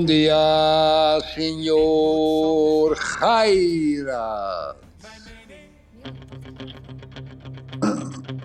Bom 0.00 0.06
dia, 0.06 1.20
senhor 1.34 2.96
Gaira. 2.96 4.74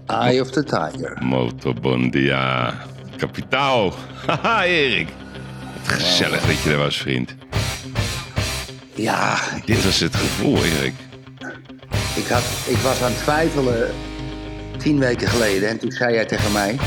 Eye 0.10 0.42
of 0.42 0.52
the 0.52 0.64
Tiger. 0.64 1.18
Motorbondia. 1.24 2.74
Kapitaal. 3.18 3.94
Haha, 4.28 4.66
Erik. 4.66 5.08
Wat 5.84 5.88
gezellig 5.88 6.46
dat 6.46 6.62
je 6.64 6.72
er 6.72 6.78
was, 6.78 6.98
vriend. 6.98 7.36
Ja, 8.96 9.38
Dit 9.66 9.84
was 9.84 10.00
het 10.00 10.16
gevoel, 10.16 10.58
Erik. 10.58 10.94
ik, 12.16 12.28
had, 12.28 12.44
ik 12.68 12.78
was 12.78 13.02
aan 13.02 13.12
het 13.12 13.18
twijfelen 13.24 13.94
tien 14.78 15.00
weken 15.00 15.28
geleden. 15.28 15.70
En 15.70 15.80
toen 15.80 15.92
zei 15.92 16.14
jij 16.14 16.26
tegen 16.26 16.52
mij... 16.52 16.78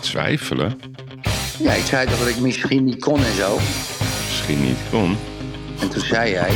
Twijfelen? 0.00 0.78
Ja, 1.58 1.72
ik 1.72 1.84
zei 1.84 2.06
toch 2.06 2.18
dat 2.18 2.28
ik 2.28 2.38
misschien 2.38 2.84
niet 2.84 3.00
kon 3.00 3.24
en 3.24 3.34
zo. 3.34 3.58
Misschien 4.46 4.68
niet 4.68 4.78
kon. 4.90 5.16
En 5.80 5.88
toen 5.88 6.00
zei 6.00 6.30
jij... 6.30 6.50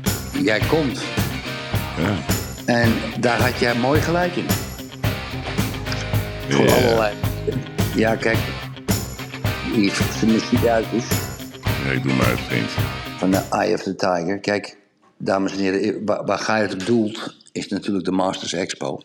Jij 0.50 0.60
komt. 0.68 1.02
Ja. 1.98 2.16
En 2.64 2.92
daar 3.20 3.40
had 3.40 3.58
jij 3.58 3.74
mooi 3.74 4.00
gelijk 4.00 4.36
in. 4.36 4.46
Voor 6.48 6.64
Ja. 6.64 6.74
allerlei... 6.74 7.14
Ja, 7.96 8.16
kijk. 8.16 8.38
Als 10.08 10.20
de 10.20 10.26
muziek 10.26 10.66
uit 10.66 10.86
is... 10.92 11.04
Nee, 11.84 12.00
doe 12.00 12.12
maar, 12.14 12.38
vriend. 12.38 12.70
van 13.18 13.30
de 13.30 13.42
Eye 13.50 13.74
of 13.74 13.82
the 13.82 13.94
Tiger. 13.94 14.38
Kijk, 14.38 14.76
dames 15.16 15.52
en 15.52 15.58
heren, 15.58 16.04
waar, 16.04 16.24
waar 16.24 16.38
Gij 16.38 16.60
het 16.60 16.72
op 16.72 16.86
doelt, 16.86 17.36
is 17.52 17.68
natuurlijk 17.68 18.04
de 18.04 18.12
Masters 18.12 18.52
Expo. 18.52 19.00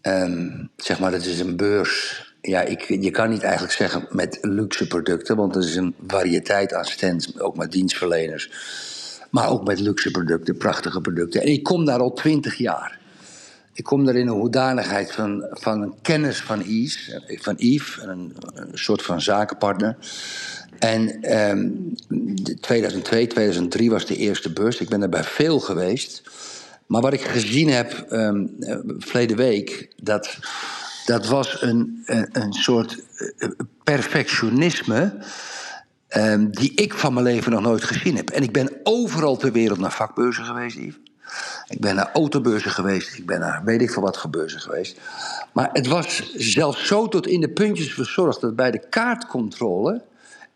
Ehm, 0.00 0.48
zeg 0.76 0.98
maar, 0.98 1.10
dat 1.10 1.24
is 1.24 1.40
een 1.40 1.56
beurs. 1.56 2.31
Ja, 2.42 2.60
ik, 2.60 2.80
je 3.00 3.10
kan 3.10 3.30
niet 3.30 3.42
eigenlijk 3.42 3.72
zeggen 3.72 4.06
met 4.10 4.38
luxe 4.40 4.86
producten, 4.86 5.36
want 5.36 5.56
er 5.56 5.62
is 5.62 5.76
een 5.76 5.94
variëteit 6.06 6.72
aan 6.74 6.84
stands, 6.84 7.40
ook 7.40 7.56
met 7.56 7.72
dienstverleners. 7.72 8.50
Maar 9.30 9.48
ook 9.48 9.66
met 9.66 9.80
luxe 9.80 10.10
producten, 10.10 10.56
prachtige 10.56 11.00
producten. 11.00 11.40
En 11.40 11.46
ik 11.46 11.62
kom 11.62 11.84
daar 11.84 12.00
al 12.00 12.12
twintig 12.12 12.54
jaar. 12.56 12.98
Ik 13.72 13.84
kom 13.84 14.04
daar 14.04 14.14
in 14.14 14.28
een 14.28 14.34
hoedanigheid 14.34 15.12
van, 15.12 15.46
van 15.50 15.82
een 15.82 15.94
kennis 16.02 16.40
van 16.40 16.60
Yves, 16.60 17.18
van 17.26 17.54
Yves 17.56 17.98
een, 18.02 18.36
een 18.54 18.78
soort 18.78 19.02
van 19.02 19.20
zakenpartner. 19.20 19.96
En 20.78 21.22
ehm, 21.22 21.68
de 22.42 22.58
2002, 22.60 23.26
2003 23.26 23.90
was 23.90 24.06
de 24.06 24.16
eerste 24.16 24.52
beurs. 24.52 24.80
Ik 24.80 24.88
ben 24.88 25.02
er 25.02 25.08
bij 25.08 25.24
veel 25.24 25.60
geweest. 25.60 26.22
Maar 26.86 27.00
wat 27.00 27.12
ik 27.12 27.20
gezien 27.20 27.68
heb 27.68 28.06
ehm 28.08 28.46
eh, 28.60 28.76
verleden 28.98 29.36
week, 29.36 29.88
dat, 29.96 30.38
dat 31.04 31.26
was 31.26 31.62
een, 31.62 32.02
een, 32.04 32.28
een 32.32 32.52
soort 32.52 33.02
eh, 33.38 33.48
perfectionisme. 33.84 35.18
ehm, 36.08 36.50
die 36.50 36.74
ik 36.74 36.94
van 36.94 37.12
mijn 37.12 37.26
leven 37.26 37.52
nog 37.52 37.60
nooit 37.60 37.84
gezien 37.84 38.16
heb. 38.16 38.30
En 38.30 38.42
ik 38.42 38.52
ben 38.52 38.70
overal 38.82 39.36
ter 39.36 39.52
wereld 39.52 39.78
naar 39.78 39.92
vakbeurzen 39.92 40.44
geweest, 40.44 40.76
Yves. 40.76 40.98
Ik 41.68 41.80
ben 41.80 41.94
naar 41.94 42.10
autobeurzen 42.12 42.70
geweest. 42.70 43.18
Ik 43.18 43.26
ben 43.26 43.40
naar 43.40 43.64
weet 43.64 43.82
ik 43.82 43.90
veel 43.90 44.02
wat 44.02 44.18
voor 44.18 44.30
beurzen 44.30 44.60
geweest. 44.60 44.98
Maar 45.52 45.68
het 45.72 45.86
was 45.86 46.32
zelfs 46.34 46.86
zo 46.86 47.08
tot 47.08 47.26
in 47.26 47.40
de 47.40 47.50
puntjes 47.50 47.94
verzorgd 47.94 48.40
dat 48.40 48.56
bij 48.56 48.70
de 48.70 48.88
kaartcontrole 48.88 50.02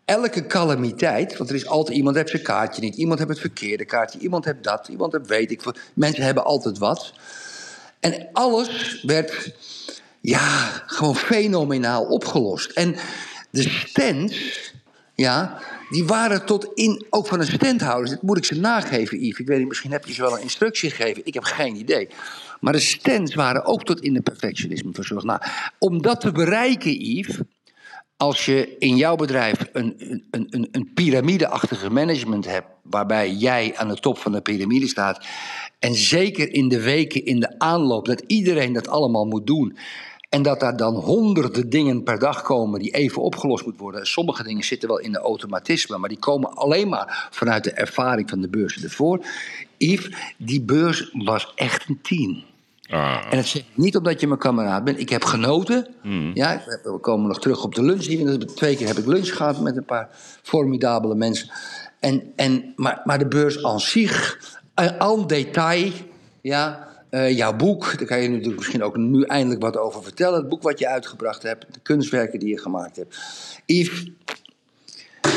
elke 0.05 0.47
calamiteit, 0.47 1.37
want 1.37 1.49
er 1.49 1.55
is 1.55 1.67
altijd 1.67 1.97
iemand 1.97 2.15
heeft 2.15 2.29
zijn 2.29 2.41
kaartje 2.41 2.81
niet, 2.81 2.95
iemand 2.95 3.19
heeft 3.19 3.31
het 3.31 3.39
verkeerde 3.39 3.85
kaartje, 3.85 4.19
iemand 4.19 4.45
heeft 4.45 4.63
dat, 4.63 4.87
iemand 4.87 5.11
heeft 5.11 5.27
weet 5.27 5.51
ik 5.51 5.61
veel. 5.61 5.73
Mensen 5.93 6.23
hebben 6.23 6.43
altijd 6.43 6.77
wat. 6.77 7.13
En 7.99 8.27
alles 8.33 9.01
werd 9.03 9.53
ja, 10.27 10.83
gewoon 10.85 11.15
fenomenaal 11.15 12.03
opgelost. 12.03 12.71
En 12.71 12.95
de 13.51 13.69
stands, 13.69 14.73
ja, 15.15 15.61
die 15.89 16.05
waren 16.05 16.45
tot 16.45 16.67
in, 16.73 17.05
ook 17.09 17.27
van 17.27 17.39
de 17.39 17.45
standhouders, 17.45 18.11
dat 18.11 18.21
moet 18.21 18.37
ik 18.37 18.45
ze 18.45 18.59
nageven, 18.59 19.25
Yves. 19.25 19.39
Ik 19.39 19.47
weet 19.47 19.57
niet, 19.57 19.67
misschien 19.67 19.91
heb 19.91 20.05
je 20.05 20.13
ze 20.13 20.21
wel 20.21 20.35
een 20.35 20.41
instructie 20.41 20.89
gegeven, 20.89 21.25
ik 21.25 21.33
heb 21.33 21.43
geen 21.43 21.75
idee. 21.75 22.07
Maar 22.59 22.73
de 22.73 22.79
stands 22.79 23.35
waren 23.35 23.65
ook 23.65 23.83
tot 23.83 24.01
in 24.01 24.13
de 24.13 24.21
perfectionisme 24.21 24.91
verzorgd. 24.93 25.25
Nou, 25.25 25.41
om 25.79 26.01
dat 26.01 26.21
te 26.21 26.31
bereiken, 26.31 27.05
Yves, 27.05 27.37
als 28.17 28.45
je 28.45 28.75
in 28.79 28.95
jouw 28.95 29.15
bedrijf 29.15 29.69
een, 29.71 29.95
een, 30.31 30.47
een, 30.49 30.67
een 30.71 30.91
piramideachtige 30.93 31.89
management 31.89 32.45
hebt, 32.45 32.67
waarbij 32.83 33.31
jij 33.31 33.73
aan 33.75 33.87
de 33.87 33.99
top 33.99 34.17
van 34.17 34.31
de 34.31 34.41
piramide 34.41 34.87
staat, 34.87 35.25
en 35.79 35.95
zeker 35.95 36.53
in 36.53 36.67
de 36.67 36.81
weken 36.81 37.25
in 37.25 37.39
de 37.39 37.59
aanloop 37.59 38.05
dat 38.05 38.23
iedereen 38.27 38.73
dat 38.73 38.87
allemaal 38.87 39.25
moet 39.25 39.47
doen, 39.47 39.77
en 40.29 40.41
dat 40.41 40.59
daar 40.59 40.77
dan 40.77 40.95
honderden 40.95 41.69
dingen 41.69 42.03
per 42.03 42.19
dag 42.19 42.41
komen 42.41 42.79
die 42.79 42.91
even 42.91 43.21
opgelost 43.21 43.63
moeten 43.63 43.81
worden. 43.81 44.05
Sommige 44.05 44.43
dingen 44.43 44.63
zitten 44.63 44.89
wel 44.89 44.99
in 44.99 45.11
de 45.11 45.19
automatisme, 45.19 45.97
maar 45.97 46.09
die 46.09 46.19
komen 46.19 46.53
alleen 46.53 46.89
maar 46.89 47.27
vanuit 47.31 47.63
de 47.63 47.71
ervaring 47.71 48.29
van 48.29 48.41
de 48.41 48.49
beurzen 48.49 48.83
ervoor. 48.83 49.25
Yves, 49.77 50.09
die 50.37 50.61
beurs 50.61 51.09
was 51.13 51.51
echt 51.55 51.89
een 51.89 51.99
team. 52.01 52.43
Ah, 52.89 53.25
En 53.29 53.37
dat 53.37 53.45
zeg 53.45 53.61
ik 53.61 53.67
niet 53.73 53.97
omdat 53.97 54.19
je 54.19 54.27
mijn 54.27 54.39
kameraad 54.39 54.83
bent. 54.83 54.99
Ik 54.99 55.09
heb 55.09 55.23
genoten. 55.23 55.87
Ja, 56.33 56.61
we 56.83 56.97
komen 57.01 57.27
nog 57.27 57.39
terug 57.39 57.63
op 57.63 57.75
de 57.75 57.83
lunch. 57.83 58.03
Twee 58.55 58.75
keer 58.75 58.87
heb 58.87 58.97
ik 58.97 59.05
lunch 59.05 59.35
gehad 59.35 59.59
met 59.61 59.77
een 59.77 59.85
paar 59.85 60.09
formidabele 60.43 61.15
mensen. 61.15 61.49
En, 61.99 62.23
en, 62.35 62.73
maar, 62.75 63.01
maar 63.03 63.19
de 63.19 63.27
beurs 63.27 63.63
aan 63.63 63.79
zich, 63.79 64.39
eh, 64.73 65.01
en 65.01 65.27
detail, 65.27 65.91
ja, 66.41 66.87
eh, 67.25 67.37
jouw 67.37 67.55
boek, 67.55 67.97
daar 67.97 68.07
kan 68.07 68.21
je 68.21 68.29
natuurlijk 68.29 68.55
misschien 68.57 68.83
ook 68.83 68.97
nu 68.97 69.23
eindelijk 69.23 69.61
wat 69.61 69.77
over 69.77 70.03
vertellen. 70.03 70.39
Het 70.39 70.49
boek 70.49 70.61
wat 70.61 70.79
je 70.79 70.87
uitgebracht 70.87 71.43
hebt, 71.43 71.73
de 71.73 71.79
kunstwerken 71.79 72.39
die 72.39 72.49
je 72.49 72.59
gemaakt 72.59 72.95
hebt. 72.95 73.17
Yves, 73.65 74.11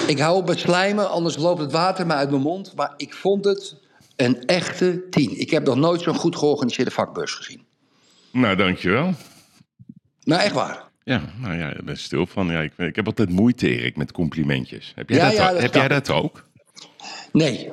ik 0.07 0.19
hou 0.19 0.37
op 0.37 0.47
met 0.47 0.59
slijmen, 0.59 1.11
anders 1.11 1.37
loopt 1.37 1.61
het 1.61 1.73
water 1.73 2.07
me 2.07 2.13
uit 2.13 2.31
mijn 2.31 2.43
mond. 2.43 2.75
Maar 2.77 2.95
ik 2.97 3.15
vond 3.15 3.45
het 3.45 3.77
een 4.17 4.45
echte 4.45 5.09
tien. 5.11 5.41
Ik 5.41 5.51
heb 5.51 5.65
nog 5.65 5.77
nooit 5.77 6.01
zo'n 6.01 6.15
goed 6.15 6.37
georganiseerde 6.37 6.91
vakbeurs 6.91 7.33
gezien. 7.35 7.63
nou, 8.33 8.57
dankjewel. 8.57 9.15
Nou, 10.25 10.43
echt 10.43 10.55
waar. 10.55 10.89
Ja, 11.05 11.23
nou 11.41 11.55
ja, 11.59 11.69
ik 11.73 11.85
ben 11.85 11.99
stil 11.99 12.27
van. 12.27 12.47
Ja, 12.47 12.61
ik, 12.61 12.73
ik 12.77 12.97
heb 12.97 13.07
altijd 13.07 13.31
moeite, 13.31 13.69
Erik, 13.69 13.97
met 13.97 14.13
complimentjes. 14.13 14.93
Heb 14.95 15.09
jij, 15.09 15.19
Ja, 15.19 15.25
dat, 15.25 15.37
ja, 15.37 15.47
ook? 15.47 15.53
dat 15.53 15.63
heb 15.63 15.75
jij 15.75 15.89
dat 15.89 16.11
ook? 16.11 16.45
Nee. 17.33 17.71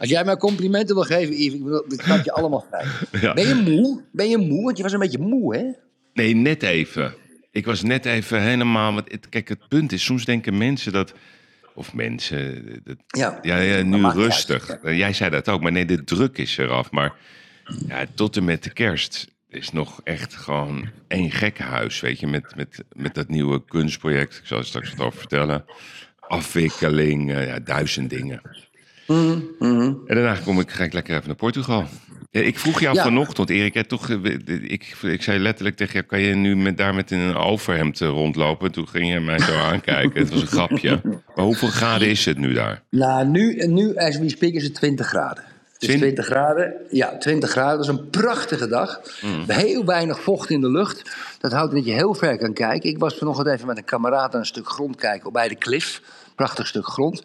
Als 0.00 0.10
jij 0.10 0.24
mij 0.24 0.36
complimenten 0.36 0.94
wil 0.94 1.04
geven, 1.04 1.34
Yves, 1.34 1.54
ik 1.54 1.62
bedoel, 1.62 1.84
ik 1.88 2.00
snap 2.00 2.24
je 2.24 2.32
allemaal 2.32 2.66
vrij. 2.68 2.86
Ja. 3.20 3.34
Ben 3.34 3.46
je 3.46 3.54
moe? 3.54 4.02
Ben 4.12 4.28
je 4.28 4.38
moe? 4.38 4.64
Want 4.64 4.76
je 4.76 4.82
was 4.82 4.92
een 4.92 4.98
beetje 4.98 5.18
moe, 5.18 5.56
hè? 5.56 5.64
Nee, 6.12 6.34
net 6.34 6.62
even. 6.62 7.14
Ik 7.50 7.66
was 7.66 7.82
net 7.82 8.06
even 8.06 8.42
helemaal... 8.42 8.94
Want 8.94 9.12
het, 9.12 9.28
kijk, 9.28 9.48
het 9.48 9.68
punt 9.68 9.92
is, 9.92 10.04
soms 10.04 10.24
denken 10.24 10.58
mensen 10.58 10.92
dat... 10.92 11.14
Of 11.74 11.94
mensen... 11.94 12.64
Dat, 12.84 12.96
Ja. 13.06 13.38
ja, 13.42 13.58
ja, 13.58 13.82
nu 13.82 14.08
rustig. 14.08 14.78
Jij 14.82 15.12
zei 15.12 15.30
dat 15.30 15.48
ook, 15.48 15.62
maar 15.62 15.72
nee, 15.72 15.84
de 15.84 16.04
druk 16.04 16.38
is 16.38 16.56
eraf. 16.56 16.90
Maar 16.90 17.14
ja, 17.88 18.06
tot 18.14 18.36
en 18.36 18.44
met 18.44 18.62
de 18.62 18.70
kerst 18.70 19.33
is 19.54 19.72
nog 19.72 20.00
echt 20.04 20.34
gewoon 20.34 20.88
één 21.08 21.30
gekkenhuis, 21.30 22.00
weet 22.00 22.20
je. 22.20 22.26
Met, 22.26 22.56
met, 22.56 22.84
met 22.92 23.14
dat 23.14 23.28
nieuwe 23.28 23.64
kunstproject. 23.64 24.36
Ik 24.36 24.46
zal 24.46 24.58
er 24.58 24.64
straks 24.64 24.94
wat 24.94 25.06
over 25.06 25.18
vertellen. 25.18 25.64
Afwikkeling, 26.20 27.32
eh, 27.32 27.46
ja, 27.46 27.58
duizend 27.58 28.10
dingen. 28.10 28.40
Mhm, 29.06 29.40
En 29.58 29.98
daarna 30.06 30.36
kom 30.44 30.60
ik, 30.60 30.70
ga 30.70 30.84
ik 30.84 30.92
lekker 30.92 31.14
even 31.14 31.26
naar 31.26 31.36
Portugal. 31.36 31.86
Ik 32.30 32.58
vroeg 32.58 32.80
jou 32.80 32.94
Ja. 32.96 33.02
vanochtend, 33.02 33.50
Erik, 33.50 33.74
hè, 33.74 33.84
toch, 33.84 34.10
eh, 34.10 34.18
ik, 34.62 34.96
ik 35.02 35.22
zei 35.22 35.38
letterlijk 35.38 35.76
tegen 35.76 35.92
jou, 35.94 36.04
kan 36.04 36.20
je 36.20 36.34
nu 36.34 36.56
met, 36.56 36.76
daar 36.76 36.94
met 36.94 37.10
een 37.10 37.34
overhemd 37.34 38.00
eh, 38.00 38.08
rondlopen? 38.08 38.72
Toen 38.72 38.88
ging 38.88 39.12
je 39.12 39.20
mij 39.20 39.38
zo 39.38 39.54
aankijken, 39.70 40.20
het 40.20 40.30
was 40.30 40.40
een 40.40 40.46
grapje. 40.46 41.00
Maar 41.34 41.44
hoeveel 41.44 41.68
graden 41.68 42.08
is 42.08 42.24
het 42.24 42.38
nu 42.38 42.52
daar? 42.52 42.82
Nou, 42.90 43.26
nu, 43.26 43.66
nu 43.66 43.96
as 43.96 44.18
we 44.18 44.28
speak, 44.28 44.52
is 44.52 44.62
het 44.64 44.74
20 44.74 45.06
graden. 45.06 45.44
Twin- 45.84 45.98
20 45.98 46.26
graden. 46.26 46.74
Ja, 46.90 47.16
20 47.18 47.50
graden. 47.50 47.76
Dat 47.76 47.86
is 47.88 47.92
een 48.00 48.10
prachtige 48.10 48.66
dag. 48.68 49.00
Mm. 49.22 49.44
Heel 49.46 49.84
weinig 49.84 50.20
vocht 50.20 50.50
in 50.50 50.60
de 50.60 50.70
lucht. 50.70 51.02
Dat 51.40 51.52
houdt 51.52 51.72
dat 51.74 51.84
je 51.84 51.92
heel 51.92 52.14
ver 52.14 52.38
kan 52.38 52.52
kijken. 52.52 52.90
Ik 52.90 52.98
was 52.98 53.14
vanochtend 53.18 53.48
even 53.48 53.66
met 53.66 53.76
een 53.76 53.84
kameraad 53.84 54.34
aan 54.34 54.40
een 54.40 54.46
stuk 54.46 54.68
grond 54.68 54.96
kijken 54.96 55.32
bij 55.32 55.48
de 55.48 55.54
klif. 55.56 56.00
Prachtig 56.34 56.66
stuk 56.66 56.86
grond. 56.86 57.22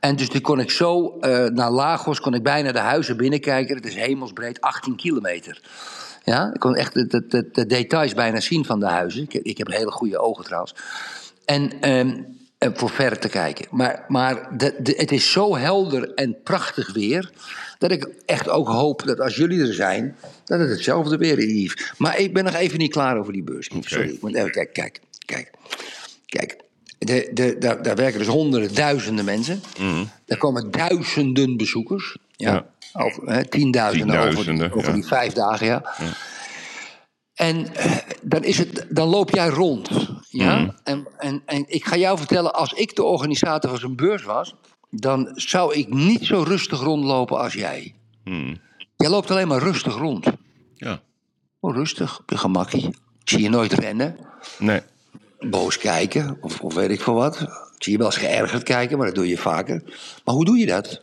En 0.00 0.16
dus 0.16 0.28
toen 0.28 0.40
kon 0.40 0.60
ik 0.60 0.70
zo 0.70 1.18
eh, 1.20 1.44
naar 1.46 1.70
Lagos, 1.70 2.20
kon 2.20 2.34
ik 2.34 2.42
bijna 2.42 2.72
de 2.72 2.78
huizen 2.78 3.16
binnenkijken. 3.16 3.76
Het 3.76 3.86
is 3.86 3.94
hemelsbreed 3.94 4.60
18 4.60 4.96
kilometer. 4.96 5.60
Ja, 6.24 6.50
ik 6.54 6.60
kon 6.60 6.74
echt 6.76 6.94
de, 6.94 7.06
de, 7.06 7.26
de, 7.26 7.48
de 7.52 7.66
details 7.66 8.14
bijna 8.14 8.40
zien 8.40 8.64
van 8.64 8.80
de 8.80 8.86
huizen. 8.86 9.22
Ik, 9.22 9.32
heb- 9.32 9.42
ik 9.44 9.58
heb 9.58 9.66
hele 9.66 9.90
goede 9.90 10.18
ogen 10.18 10.44
trouwens. 10.44 10.74
En 11.44 11.72
ehm, 11.80 12.22
eh, 12.58 12.68
voor 12.74 12.90
verder 12.90 13.18
te 13.18 13.28
kijken. 13.28 13.66
Maar, 13.70 14.04
maar 14.08 14.56
de, 14.56 14.74
de, 14.78 14.94
het 14.96 15.12
is 15.12 15.32
zo 15.32 15.56
helder 15.56 16.14
en 16.14 16.36
prachtig 16.42 16.92
weer. 16.92 17.30
Dat 17.84 17.92
ik 17.92 18.08
echt 18.26 18.48
ook 18.48 18.68
hoop 18.68 19.02
dat 19.06 19.20
als 19.20 19.36
jullie 19.36 19.60
er 19.60 19.74
zijn. 19.74 20.16
dat 20.44 20.60
het 20.60 20.70
hetzelfde 20.70 21.16
weer 21.16 21.38
is. 21.38 21.44
Yves. 21.44 21.92
Maar 21.98 22.18
ik 22.18 22.34
ben 22.34 22.44
nog 22.44 22.54
even 22.54 22.78
niet 22.78 22.90
klaar 22.90 23.18
over 23.18 23.32
die 23.32 23.42
beurs. 23.42 23.70
Sorry, 23.80 24.08
ik 24.08 24.22
moet 24.22 24.34
even 24.34 24.50
kijk, 24.50 24.72
kijk, 24.72 25.00
kijk. 25.24 25.50
Kijk. 26.26 26.56
De, 26.98 27.30
de, 27.32 27.56
daar, 27.58 27.82
daar 27.82 27.96
werken 27.96 28.18
dus 28.18 28.28
honderden, 28.28 28.74
duizenden 28.74 29.24
mensen. 29.24 29.62
Er 30.26 30.38
komen 30.38 30.70
duizenden 30.70 31.56
bezoekers. 31.56 32.16
Ja. 32.36 32.52
Ja. 32.52 32.66
Over, 32.92 33.28
hè, 33.28 33.48
tienduizenden, 33.48 34.18
over, 34.18 34.34
Tienduizenden, 34.34 34.72
over 34.72 34.88
ja. 34.88 34.94
die 34.94 35.06
vijf 35.06 35.32
dagen, 35.32 35.66
ja. 35.66 35.94
En 37.34 37.74
eh, 37.74 37.96
dan, 38.22 38.44
is 38.44 38.58
het, 38.58 38.86
dan 38.88 39.08
loop 39.08 39.30
jij 39.30 39.48
rond. 39.48 39.88
Ja? 40.28 40.58
Mhm. 40.58 40.70
En, 40.84 41.08
en, 41.18 41.42
en 41.46 41.64
ik 41.66 41.84
ga 41.84 41.96
jou 41.96 42.18
vertellen, 42.18 42.54
als 42.54 42.72
ik 42.72 42.96
de 42.96 43.02
organisator 43.02 43.70
van 43.70 43.78
zo'n 43.78 43.96
beurs 43.96 44.22
was, 44.22 44.54
dan 44.96 45.30
zou 45.34 45.74
ik 45.74 45.88
niet 45.88 46.24
zo 46.24 46.42
rustig 46.42 46.80
rondlopen 46.80 47.38
als 47.38 47.52
jij. 47.52 47.94
Hmm. 48.24 48.56
Jij 48.96 49.08
loopt 49.08 49.30
alleen 49.30 49.48
maar 49.48 49.62
rustig 49.62 49.94
rond. 49.96 50.26
Ja. 50.76 51.00
Oh, 51.60 51.74
rustig, 51.74 52.18
op 52.18 52.30
je 52.30 52.36
gemakkie. 52.38 52.86
Ik 52.88 53.30
zie 53.30 53.42
je 53.42 53.48
nooit 53.48 53.72
rennen, 53.72 54.16
Nee. 54.58 54.80
boos 55.40 55.78
kijken, 55.78 56.38
of, 56.40 56.60
of 56.60 56.74
weet 56.74 56.90
ik 56.90 57.00
veel 57.00 57.14
wat. 57.14 57.40
Ik 57.40 57.82
zie 57.82 57.92
je 57.92 57.98
wel 57.98 58.06
eens 58.06 58.16
geërgerd 58.16 58.62
kijken, 58.62 58.96
maar 58.98 59.06
dat 59.06 59.14
doe 59.14 59.28
je 59.28 59.38
vaker. 59.38 59.82
Maar 60.24 60.34
hoe 60.34 60.44
doe 60.44 60.58
je 60.58 60.66
dat? 60.66 61.02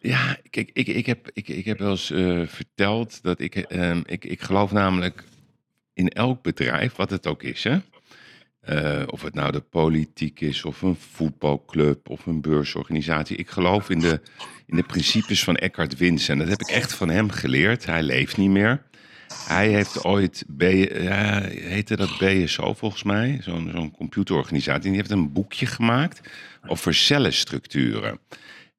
Ja, 0.00 0.36
kijk, 0.50 0.70
ik, 0.72 0.86
ik, 0.86 1.06
heb, 1.06 1.30
ik, 1.32 1.48
ik 1.48 1.64
heb 1.64 1.78
wel 1.78 1.90
eens 1.90 2.10
eh, 2.10 2.42
verteld 2.46 3.22
dat 3.22 3.40
ik, 3.40 3.54
ehm, 3.56 4.02
ik, 4.06 4.24
ik 4.24 4.40
geloof 4.42 4.72
namelijk 4.72 5.24
in 5.92 6.08
elk 6.08 6.42
bedrijf, 6.42 6.96
wat 6.96 7.10
het 7.10 7.26
ook 7.26 7.42
is, 7.42 7.64
hè. 7.64 7.78
Eh, 8.66 9.02
of 9.06 9.22
het 9.22 9.34
nou 9.34 9.52
de 9.52 9.60
politiek 9.60 10.40
is, 10.40 10.64
of 10.64 10.82
een 10.82 10.96
voetbalclub, 10.96 12.08
of 12.08 12.26
een 12.26 12.40
beursorganisatie. 12.40 13.36
Ik 13.36 13.50
geloof 13.50 13.90
in 13.90 13.98
de, 13.98 14.20
in 14.66 14.76
de 14.76 14.82
principes 14.82 15.44
van 15.44 15.56
Eckhart 15.56 15.96
Wins. 15.96 16.28
En 16.28 16.38
dat 16.38 16.48
heb 16.48 16.60
ik 16.60 16.68
echt 16.68 16.94
van 16.94 17.08
hem 17.08 17.30
geleerd. 17.30 17.86
Hij 17.86 18.02
leeft 18.02 18.36
niet 18.36 18.50
meer. 18.50 18.82
Hij 19.48 19.68
heeft 19.68 20.04
ooit, 20.04 20.44
B, 20.56 20.60
heette 20.60 21.96
dat 21.96 22.18
BSO 22.18 22.74
volgens 22.74 23.02
mij, 23.02 23.38
zo'n 23.42 23.70
zo'n 23.74 23.90
computerorganisatie. 23.90 24.84
En 24.84 24.88
die 24.88 24.96
heeft 24.96 25.10
een 25.10 25.32
boekje 25.32 25.66
gemaakt 25.66 26.20
over 26.66 26.94
cellenstructuren. 26.94 28.18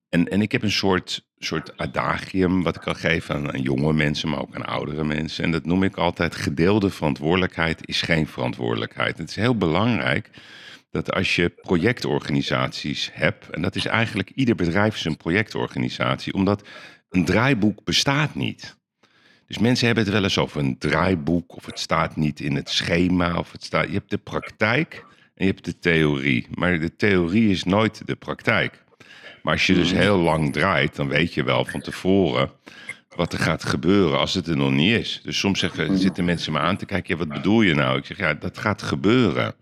En, 0.10 0.28
en 0.28 0.42
ik 0.42 0.52
heb 0.52 0.64
een 0.64 0.72
soort, 0.72 1.27
soort 1.40 1.78
adagium 1.78 2.64
wat 2.64 2.76
ik 2.76 2.82
kan 2.82 2.96
geven 2.96 3.52
aan, 3.52 3.62
jonge 3.62 3.94
mensen, 3.94 4.30
maar 4.30 4.42
ook 4.42 4.56
aan 4.56 4.66
oudere 4.66 5.04
mensen. 5.04 5.44
En 5.44 5.52
dat 5.52 5.66
noem 5.66 5.84
ik 5.84 5.96
altijd 5.96 6.36
gedeelde 6.36 6.90
verantwoordelijkheid 6.90 7.88
is 7.88 8.02
geen 8.02 8.28
verantwoordelijkheid. 8.28 9.18
Het 9.18 9.30
is 9.30 9.36
heel 9.36 9.58
belangrijk 9.58 10.30
dat 10.92 11.14
als 11.14 11.36
je 11.36 11.50
projectorganisaties 11.50 13.10
hebt, 13.14 13.50
en 13.50 13.62
dat 13.62 13.76
is 13.76 13.86
eigenlijk 13.86 14.30
ieder 14.30 14.56
bedrijf 14.56 14.96
is 14.96 15.06
een 15.06 15.18
projectorganisatie, 15.18 16.34
omdat 16.34 16.68
een 17.10 17.26
draaiboek 17.26 17.84
bestaat 17.84 18.36
niet. 18.36 18.78
Dus 19.48 19.58
mensen 19.58 19.86
hebben 19.86 20.04
het 20.04 20.14
wel 20.14 20.24
eens 20.24 20.38
over 20.38 20.60
een 20.60 20.78
draaiboek, 20.78 21.56
of 21.56 21.66
het 21.66 21.80
staat 21.80 22.16
niet 22.16 22.40
in 22.40 22.56
het 22.56 22.70
schema, 22.70 23.38
of 23.38 23.52
het 23.52 23.64
staat. 23.64 23.88
Je 23.88 23.94
hebt 23.94 24.10
de 24.10 24.18
praktijk 24.18 25.06
en 25.36 25.46
je 25.46 25.52
hebt 25.52 25.66
de 25.66 25.80
theorie. 25.80 26.48
Maar 26.54 26.80
de 26.80 26.96
theorie 26.96 27.50
is 27.50 27.64
nooit 27.64 28.08
de 28.08 28.16
praktijk. 28.16 28.84
Maar 29.48 29.56
als 29.56 29.68
je 29.68 29.74
dus 29.74 29.92
heel 29.92 30.18
lang 30.18 30.54
draait, 30.54 30.96
dan 30.96 31.08
weet 31.08 31.34
je 31.34 31.44
wel 31.44 31.66
van 31.66 31.82
tevoren 31.82 32.52
wat 33.16 33.34
er 33.34 33.40
gaat 33.40 33.64
gebeuren 33.64 34.20
als 34.20 34.34
het 34.34 34.48
er 34.48 34.58
nog 34.58 34.72
niet 34.72 35.00
is. 35.00 35.22
Dus 35.24 35.40
soms 35.40 35.60
zeggen, 35.60 35.98
zitten 35.98 36.26
mensen 36.26 36.54
me 36.54 36.60
aan 36.60 36.78
te 36.78 36.86
kijken, 36.86 37.14
ja, 37.14 37.26
wat 37.26 37.34
bedoel 37.34 37.62
je 37.62 37.74
nou? 37.74 37.98
Ik 37.98 38.06
zeg, 38.06 38.18
ja, 38.18 38.34
dat 38.34 38.58
gaat 38.58 38.82
gebeuren. 38.82 39.56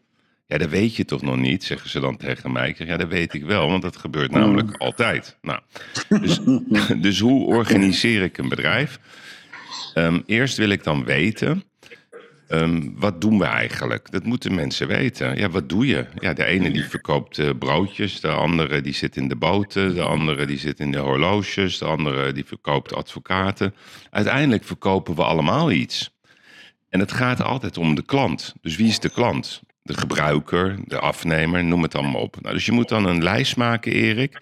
Ja, 0.48 0.58
dat 0.58 0.70
weet 0.70 0.96
je 0.96 1.06
toch 1.06 1.22
nog 1.22 1.38
niet, 1.38 1.64
zeggen 1.64 1.90
ze 1.90 2.00
dan 2.00 2.18
tegen 2.18 2.52
mij. 2.52 2.70
Ik 2.70 2.76
zeg, 2.76 2.88
ja, 2.88 2.98
dat 2.98 3.08
weet 3.08 3.34
ik 3.34 3.44
wel, 3.44 3.68
want 3.68 3.82
dat 3.82 3.96
gebeurt 3.96 4.32
namelijk 4.32 4.78
altijd. 4.78 5.38
Nou, 5.42 5.60
dus, 6.08 6.40
dus 7.08 7.20
hoe 7.20 7.46
organiseer 7.46 8.24
ik 8.24 8.38
een 8.38 8.50
bedrijf? 8.50 9.00
Ehm, 9.94 10.22
eerst 10.26 10.58
wil 10.58 10.70
ik 10.70 10.84
dan 10.84 11.04
weten, 11.04 11.64
ehm, 12.48 12.90
wat 12.96 13.22
doen 13.22 13.40
we 13.40 13.46
eigenlijk? 13.46 14.12
Dat 14.12 14.24
moeten 14.24 14.56
mensen 14.56 14.88
weten. 14.88 15.38
Ja, 15.38 15.50
wat 15.50 15.70
doe 15.70 15.88
je? 15.88 16.06
Ja, 16.20 16.34
de 16.34 16.46
ene 16.46 16.72
die 16.72 16.84
verkoopt 16.84 17.40
eh, 17.40 17.50
broodjes, 17.60 18.20
de 18.20 18.30
andere 18.30 18.82
die 18.82 18.94
zit 18.94 19.18
in 19.18 19.28
de 19.28 19.36
boten, 19.36 19.96
de 19.96 20.04
andere 20.04 20.46
die 20.46 20.58
zit 20.58 20.80
in 20.80 20.92
de 20.92 20.98
horloges, 20.98 21.78
de 21.78 21.86
andere 21.86 22.32
die 22.32 22.46
verkoopt 22.46 22.94
advocaten. 22.94 23.76
Uiteindelijk 24.10 24.64
verkopen 24.64 25.16
we 25.16 25.24
allemaal 25.24 25.72
iets. 25.72 26.14
En 26.90 27.00
het 27.00 27.12
gaat 27.12 27.42
altijd 27.42 27.78
om 27.78 27.96
de 27.96 28.04
klant. 28.04 28.54
Dus 28.62 28.76
wie 28.76 28.88
is 28.88 29.00
de 29.00 29.10
klant? 29.10 29.62
De 29.82 29.98
gebruiker, 29.98 30.80
de 30.86 31.00
afnemer, 31.00 31.64
noem 31.64 31.82
het 31.82 31.96
allemaal 31.96 32.22
op. 32.22 32.42
Nou, 32.42 32.54
dus 32.54 32.66
je 32.66 32.72
moet 32.72 32.90
dan 32.90 33.06
een 33.06 33.24
lijst 33.24 33.56
maken, 33.56 33.92
Erik. 33.92 34.42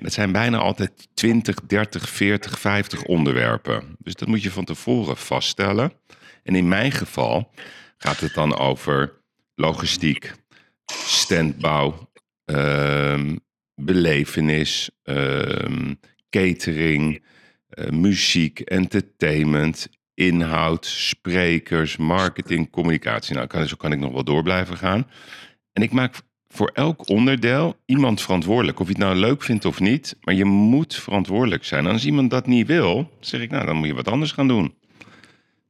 Dat 0.00 0.12
zijn 0.12 0.32
bijna 0.32 0.58
altijd 0.58 1.08
20, 1.14 1.54
30, 1.66 2.08
40, 2.08 2.58
50 2.58 3.02
onderwerpen. 3.02 3.96
Dus 3.98 4.14
dat 4.14 4.28
moet 4.28 4.42
je 4.42 4.50
van 4.50 4.64
tevoren 4.64 5.16
vaststellen. 5.16 5.92
En 6.42 6.54
in 6.54 6.68
mijn 6.68 6.92
geval 6.92 7.50
gaat 7.96 8.20
het 8.20 8.34
dan 8.34 8.56
over 8.58 9.20
logistiek, 9.54 10.32
standbouw, 10.86 12.10
ehm, 12.44 13.36
belevenis, 13.74 14.90
ehm, 15.02 15.94
catering, 16.30 17.24
eh, 17.68 17.88
muziek, 17.88 18.60
entertainment, 18.60 19.88
inhoud, 20.14 20.86
sprekers, 20.86 21.96
marketing, 21.96 22.70
communicatie. 22.70 23.34
Nou, 23.34 23.46
kan, 23.46 23.66
zo 23.66 23.76
kan 23.76 23.92
ik 23.92 23.98
nog 23.98 24.12
wel 24.12 24.24
door 24.24 24.42
blijven 24.42 24.76
gaan. 24.76 25.06
En 25.72 25.82
ik 25.82 25.92
maak 25.92 26.20
voor 26.48 26.70
elk 26.74 27.08
onderdeel 27.08 27.76
iemand 27.86 28.20
verantwoordelijk. 28.20 28.80
Of 28.80 28.86
je 28.86 28.92
het 28.92 29.02
nou 29.02 29.16
leuk 29.16 29.42
vindt 29.42 29.64
of 29.64 29.80
niet. 29.80 30.16
Maar 30.20 30.34
je 30.34 30.44
moet 30.44 30.94
verantwoordelijk 30.94 31.64
zijn. 31.64 31.86
En 31.86 31.92
als 31.92 32.04
iemand 32.04 32.30
dat 32.30 32.46
niet 32.46 32.66
wil, 32.66 33.10
zeg 33.20 33.40
ik, 33.40 33.50
nou, 33.50 33.66
dan 33.66 33.76
moet 33.76 33.86
je 33.86 33.94
wat 33.94 34.08
anders 34.08 34.32
gaan 34.32 34.48
doen. 34.48 34.74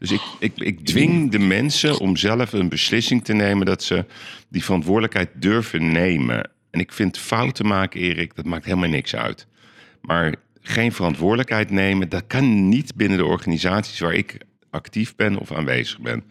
Dus 0.03 0.11
ik, 0.11 0.23
ik, 0.39 0.53
ik 0.57 0.87
dwing 0.87 1.31
de 1.31 1.39
mensen 1.39 1.99
om 1.99 2.17
zelf 2.17 2.53
een 2.53 2.69
beslissing 2.69 3.25
te 3.25 3.33
nemen 3.33 3.67
dat 3.67 3.83
ze 3.83 4.05
die 4.49 4.65
verantwoordelijkheid 4.65 5.29
durven 5.35 5.93
nemen. 5.93 6.51
En 6.71 6.81
ik 6.81 6.93
vind 6.93 7.19
fouten 7.19 7.67
maken, 7.67 8.01
Erik, 8.01 8.35
dat 8.35 8.45
maakt 8.45 8.65
helemaal 8.65 8.89
niks 8.89 9.15
uit. 9.15 9.47
Maar 10.01 10.35
geen 10.61 10.93
verantwoordelijkheid 10.93 11.71
nemen, 11.71 12.09
dat 12.09 12.27
kan 12.27 12.69
niet 12.69 12.95
binnen 12.95 13.19
de 13.19 13.25
organisaties 13.25 13.99
waar 13.99 14.15
ik 14.15 14.37
actief 14.71 15.17
ben 15.17 15.37
of 15.37 15.53
aanwezig 15.53 16.01
ben. 16.01 16.25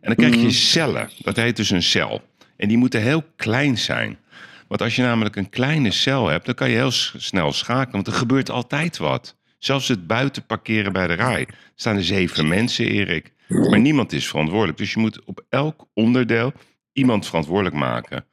En 0.00 0.14
dan 0.14 0.14
krijg 0.14 0.34
je 0.34 0.50
cellen. 0.50 1.10
Dat 1.18 1.36
heet 1.36 1.56
dus 1.56 1.70
een 1.70 1.82
cel. 1.82 2.22
En 2.56 2.68
die 2.68 2.78
moeten 2.78 3.02
heel 3.02 3.24
klein 3.36 3.78
zijn. 3.78 4.18
Want 4.66 4.82
als 4.82 4.96
je 4.96 5.02
namelijk 5.02 5.36
een 5.36 5.50
kleine 5.50 5.90
cel 5.90 6.28
hebt, 6.28 6.46
dan 6.46 6.54
kan 6.54 6.70
je 6.70 6.76
heel 6.76 6.90
snel 7.16 7.52
schakelen. 7.52 7.92
Want 7.92 8.06
er 8.06 8.12
gebeurt 8.12 8.50
altijd 8.50 8.96
wat. 8.96 9.36
Zelfs 9.66 9.88
het 9.88 10.06
buiten 10.06 10.46
parkeren 10.46 10.92
bij 10.92 11.06
de 11.06 11.12
rij. 11.12 11.48
Staan 11.74 11.96
er 11.96 12.04
zeven 12.04 12.48
mensen, 12.48 12.86
Erik. 12.86 13.32
Maar 13.48 13.80
niemand 13.80 14.12
is 14.12 14.28
verantwoordelijk. 14.28 14.78
Dus 14.78 14.92
je 14.92 15.00
moet 15.00 15.24
op 15.24 15.44
elk 15.48 15.86
onderdeel 15.94 16.52
iemand 16.92 17.26
verantwoordelijk 17.26 17.74
maken. 17.74 18.24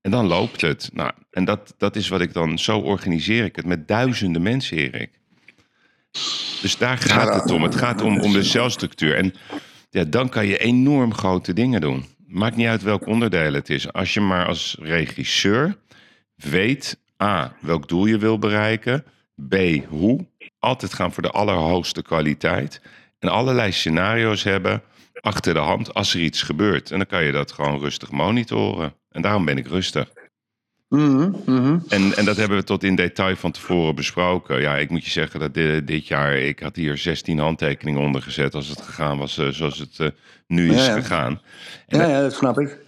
En 0.00 0.10
dan 0.10 0.26
loopt 0.26 0.60
het. 0.60 0.90
Nou, 0.92 1.12
en 1.30 1.44
dat, 1.44 1.74
dat 1.78 1.96
is 1.96 2.08
wat 2.08 2.20
ik 2.20 2.32
dan, 2.32 2.58
zo 2.58 2.78
organiseer 2.78 3.44
ik 3.44 3.56
het 3.56 3.66
met 3.66 3.88
duizenden 3.88 4.42
mensen, 4.42 4.76
Erik. 4.76 5.10
Dus 6.60 6.76
daar 6.78 6.98
gaat 6.98 7.42
het 7.42 7.50
om. 7.50 7.62
Het 7.62 7.76
gaat 7.76 8.02
om, 8.02 8.20
om 8.20 8.32
de 8.32 8.42
celstructuur. 8.42 9.14
En 9.14 9.34
ja, 9.90 10.04
dan 10.04 10.28
kan 10.28 10.46
je 10.46 10.58
enorm 10.58 11.14
grote 11.14 11.52
dingen 11.52 11.80
doen. 11.80 12.04
Maakt 12.26 12.56
niet 12.56 12.66
uit 12.66 12.82
welk 12.82 13.06
onderdeel 13.06 13.52
het 13.52 13.70
is. 13.70 13.92
Als 13.92 14.14
je 14.14 14.20
maar 14.20 14.46
als 14.46 14.76
regisseur 14.80 15.76
weet, 16.34 17.00
A, 17.22 17.56
welk 17.60 17.88
doel 17.88 18.06
je 18.06 18.18
wil 18.18 18.38
bereiken. 18.38 19.04
B, 19.48 19.54
hoe. 19.88 20.27
Altijd 20.58 20.94
gaan 20.94 21.12
voor 21.12 21.22
de 21.22 21.30
allerhoogste 21.30 22.02
kwaliteit. 22.02 22.80
En 23.18 23.28
allerlei 23.28 23.72
scenario's 23.72 24.42
hebben 24.42 24.82
achter 25.20 25.54
de 25.54 25.60
hand 25.60 25.94
als 25.94 26.14
er 26.14 26.20
iets 26.20 26.42
gebeurt. 26.42 26.90
En 26.90 26.96
dan 26.96 27.06
kan 27.06 27.24
je 27.24 27.32
dat 27.32 27.52
gewoon 27.52 27.78
rustig 27.80 28.10
monitoren. 28.10 28.94
En 29.10 29.22
daarom 29.22 29.44
ben 29.44 29.56
ik 29.58 29.66
rustig. 29.66 30.12
Mhm, 30.88 31.30
mhm. 31.46 31.78
En, 31.88 32.16
en 32.16 32.24
dat 32.24 32.36
hebben 32.36 32.58
we 32.58 32.64
tot 32.64 32.84
in 32.84 32.94
detail 32.94 33.36
van 33.36 33.50
tevoren 33.50 33.94
besproken. 33.94 34.60
Ja, 34.60 34.76
ik 34.76 34.90
moet 34.90 35.04
je 35.04 35.10
zeggen 35.10 35.40
dat 35.40 35.54
di- 35.54 35.84
dit 35.84 36.06
jaar... 36.06 36.36
Ik 36.36 36.58
had 36.60 36.76
hier 36.76 36.96
16 36.96 37.38
handtekeningen 37.38 38.00
onder 38.00 38.22
gezet... 38.22 38.54
als 38.54 38.68
het 38.68 38.80
gegaan 38.82 39.18
was 39.18 39.38
eh, 39.38 39.48
zoals 39.48 39.78
het 39.78 39.98
eh, 39.98 40.08
nu 40.46 40.70
is 40.72 40.86
Ja, 40.86 40.94
ja. 40.94 41.00
gegaan. 41.00 41.40
En 41.86 41.98
Ja, 41.98 42.04
dat- 42.04 42.10
ja, 42.12 42.20
dat 42.20 42.34
snap 42.34 42.58
ik. 42.60 42.78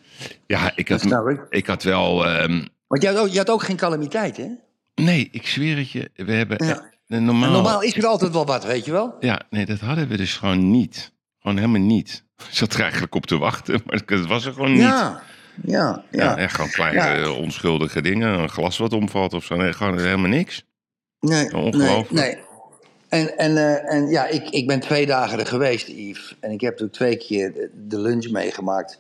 ja, 0.47 0.73
ik 0.75 0.89
had, 0.89 1.05
ik. 1.05 1.47
ik 1.49 1.67
had 1.67 1.83
wel... 1.83 2.27
ehm, 2.27 2.65
Want 2.87 3.03
je 3.03 3.09
had, 3.09 3.19
ook, 3.19 3.29
je 3.29 3.39
had 3.39 3.51
ook 3.51 3.63
geen 3.63 3.77
calamiteit, 3.77 4.37
hè? 4.37 4.47
nee, 4.95 5.29
ik 5.33 5.47
zweer 5.47 5.77
het 5.77 5.91
je. 5.91 6.11
We 6.15 6.33
hebben... 6.33 6.59
Normaal, 7.19 7.51
normaal 7.51 7.83
is 7.83 7.97
er 7.97 8.07
altijd 8.07 8.33
wel 8.33 8.47
wat, 8.47 8.65
weet 8.65 8.85
je 8.85 8.93
wel? 8.93 9.15
Ja, 9.21 9.41
nee, 9.51 9.67
dat 9.67 9.79
hadden 9.81 10.09
we 10.09 10.17
dus 10.17 10.37
gewoon 10.37 10.71
niet. 10.71 11.13
Gewoon 11.41 11.57
helemaal 11.57 11.81
niet. 11.81 12.25
Ik 12.39 12.45
zat 12.51 12.73
er 12.75 12.81
eigenlijk 12.81 13.15
op 13.15 13.27
te 13.27 13.39
wachten, 13.39 13.81
maar 13.87 14.01
het 14.07 14.27
was 14.27 14.45
er 14.45 14.53
gewoon 14.53 14.73
niet. 14.73 14.81
Ja. 14.81 15.23
Ja, 15.65 16.05
Ja, 16.11 16.23
ja. 16.25 16.37
echt 16.37 16.55
gewoon 16.55 16.71
kleine 16.71 17.01
Ja. 17.01 17.15
eh, 17.17 17.39
onschuldige 17.39 18.03
dingen. 18.03 18.39
Een 18.39 18.49
glas 18.49 18.79
wat 18.79 18.93
omvalt 18.93 19.35
of 19.35 19.45
zo. 19.45 19.57
Nee, 19.57 19.73
gewoon 19.73 19.99
helemaal 19.99 20.29
niks. 20.31 20.65
Nee, 21.21 21.55
Ongelooflijk. 21.57 22.11
nee. 22.11 22.39
En, 23.09 23.39
en, 23.39 23.57
eh, 23.57 23.95
en 23.95 24.09
ja, 24.09 24.27
ik, 24.27 24.49
ik 24.51 24.67
ben 24.67 24.81
twee 24.81 25.07
dagen 25.07 25.39
er 25.39 25.47
geweest, 25.47 25.89
Yves. 25.89 26.37
En 26.41 26.51
ik 26.51 26.61
heb 26.61 26.71
natuurlijk 26.71 26.97
twee 26.97 27.17
keer 27.17 27.71
de 27.89 27.99
lunch 28.01 28.31
meegemaakt. 28.31 28.99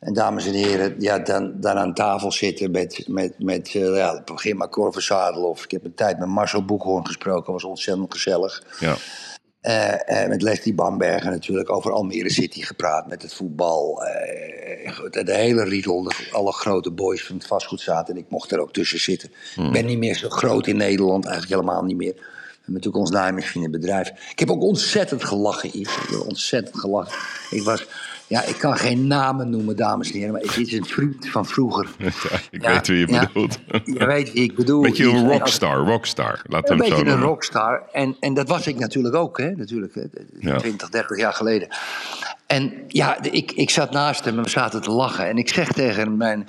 En 0.00 0.12
dames 0.12 0.46
en 0.46 0.52
heren, 0.52 0.94
ja, 0.98 1.18
dan, 1.18 1.60
dan 1.60 1.76
aan 1.76 1.94
tafel 1.94 2.32
zitten 2.32 2.70
met, 2.70 3.04
met, 3.08 3.34
met 3.38 3.66
eh, 3.74 3.96
ja, 3.96 4.22
begin 4.24 4.56
maar 4.56 4.68
Cor 4.68 5.02
Zadeloff. 5.02 5.64
Ik 5.64 5.70
heb 5.70 5.84
een 5.84 5.94
tijd 5.94 6.18
met 6.18 6.28
Marcel 6.28 6.64
Boekhoorn 6.64 7.06
gesproken, 7.06 7.52
was 7.52 7.64
ontzettend 7.64 8.12
gezellig. 8.12 8.62
Ja. 8.80 8.96
Eh, 9.60 10.22
eh, 10.22 10.28
met 10.28 10.42
Leslie 10.42 10.74
Bamberger 10.74 11.30
natuurlijk 11.30 11.70
over 11.70 11.92
Almere 11.92 12.30
City 12.30 12.62
gepraat, 12.62 13.06
met 13.08 13.22
het 13.22 13.34
voetbal. 13.34 13.94
de 15.10 15.34
hele 15.34 15.64
riedel, 15.64 16.02
de- 16.02 16.28
alle 16.32 16.52
grote 16.52 16.90
boys 16.90 17.24
van 17.24 17.36
het 17.36 17.46
vastgoed 17.46 17.80
zaten. 17.80 18.14
En 18.14 18.20
ik 18.20 18.26
mocht 18.28 18.52
er 18.52 18.60
ook 18.60 18.72
tussen 18.72 19.00
zitten. 19.00 19.30
Ik 19.56 19.72
ben 19.72 19.86
niet 19.86 19.98
meer 19.98 20.14
zo 20.16 20.28
groot 20.28 20.66
in 20.66 20.76
Nederland, 20.76 21.24
eigenlijk 21.24 21.60
helemaal 21.60 21.84
niet 21.84 21.96
meer. 21.96 22.14
We 22.14 22.72
hebben 22.72 22.84
natuurlijk 22.84 22.96
ons 22.96 23.10
naaimachine 23.10 23.70
bedrijf. 23.70 24.08
Ik 24.30 24.38
heb 24.38 24.50
ook 24.50 24.62
ontzettend 24.62 25.24
gelachen, 25.24 25.68
Yves. 25.78 25.96
Ik 25.96 26.08
heb 26.10 26.20
ontzettend 26.20 26.78
gelachen. 26.78 27.18
Ik 27.50 27.62
was, 27.62 27.86
ja, 28.26 28.44
ik 28.44 28.58
kan 28.58 28.76
geen 28.76 29.06
namen 29.06 29.50
noemen, 29.50 29.76
dames 29.76 30.10
en 30.10 30.18
heren, 30.18 30.32
maar 30.32 30.42
het 30.42 30.56
is 30.56 30.72
een 30.72 30.84
vriend 30.84 31.28
van 31.28 31.46
vroeger. 31.46 31.88
Ja, 32.06 32.10
ik 32.50 32.62
Ja, 32.62 32.72
weet 32.72 32.86
wie 32.86 32.98
je 32.98 33.06
ja. 33.12 33.26
bedoelt. 33.26 33.58
Je 33.84 34.06
weet 34.06 34.32
wie 34.32 34.42
ik 34.42 34.54
bedoel. 34.54 34.82
Beetje 34.82 35.08
een 35.08 35.28
rockstar, 35.28 35.76
rockstar. 35.76 36.42
Laat 36.46 36.70
een 36.70 36.78
hem 36.78 36.86
zo 36.86 36.96
beetje 36.96 37.12
een 37.12 37.20
rockstar. 37.20 37.82
En, 37.92 38.16
en 38.20 38.34
dat 38.34 38.48
was 38.48 38.66
ik 38.66 38.78
natuurlijk 38.78 39.14
ook, 39.14 39.38
hè? 39.38 39.50
Natuurlijk, 39.50 39.94
hè? 39.94 40.02
Ja. 40.38 40.56
20, 40.56 40.88
30 40.88 41.18
jaar 41.18 41.32
geleden. 41.32 41.68
En 42.46 42.72
ja, 42.88 43.22
ik, 43.22 43.52
ik 43.52 43.70
zat 43.70 43.90
naast 43.90 44.24
hem 44.24 44.36
en 44.36 44.42
we 44.42 44.48
zaten 44.50 44.82
te 44.82 44.90
lachen. 44.90 45.28
En 45.28 45.36
ik 45.38 45.48
zeg 45.48 45.68
tegen 45.68 46.02
hem 46.02 46.16
mijn, 46.16 46.48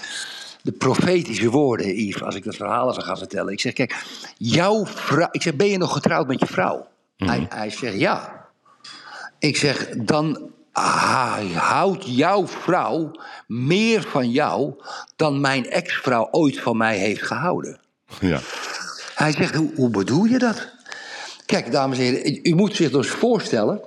de 0.61 0.71
profetische 0.71 1.49
woorden, 1.49 1.95
Yves, 1.95 2.23
als 2.23 2.35
ik 2.35 2.43
dat 2.43 2.55
verhaal 2.55 2.91
even 2.91 3.03
ga 3.03 3.15
vertellen. 3.15 3.53
Ik 3.53 3.59
zeg, 3.59 3.73
kijk, 3.73 3.95
jouw 4.37 4.85
vrouw... 4.85 5.27
Ik 5.31 5.41
zeg, 5.41 5.55
ben 5.55 5.67
je 5.67 5.77
nog 5.77 5.93
getrouwd 5.93 6.27
met 6.27 6.39
je 6.39 6.45
vrouw? 6.45 6.87
hij, 7.17 7.45
hij 7.49 7.69
zegt, 7.69 7.99
ja. 7.99 8.45
Ik 9.39 9.57
zeg, 9.57 9.89
dan 9.89 10.55
ah, 10.77 11.55
houdt 11.55 12.03
jouw 12.07 12.47
vrouw 12.47 13.11
meer 13.47 14.01
van 14.01 14.31
jou... 14.31 14.73
dan 15.15 15.41
mijn 15.41 15.69
ex-vrouw 15.69 16.27
ooit 16.31 16.59
van 16.59 16.77
mij 16.77 16.97
heeft 16.97 17.21
gehouden. 17.21 17.79
Ja. 18.19 18.39
Hij 19.15 19.31
zegt, 19.31 19.55
hoe, 19.55 19.71
hoe 19.75 19.89
bedoel 19.89 20.23
je 20.23 20.37
dat? 20.37 20.67
Kijk, 21.45 21.71
dames 21.71 21.97
en 21.97 22.03
heren, 22.03 22.31
u- 22.33 22.39
u 22.43 22.55
moet 22.55 22.75
zich 22.75 22.91
dus 22.91 23.09
voorstellen... 23.09 23.81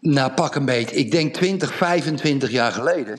Nou, 0.00 0.32
pak 0.32 0.54
een 0.54 0.64
beetje, 0.64 0.96
ik 0.96 1.10
denk 1.10 1.34
20, 1.34 1.74
25 1.74 2.50
jaar 2.50 2.72
geleden... 2.72 3.18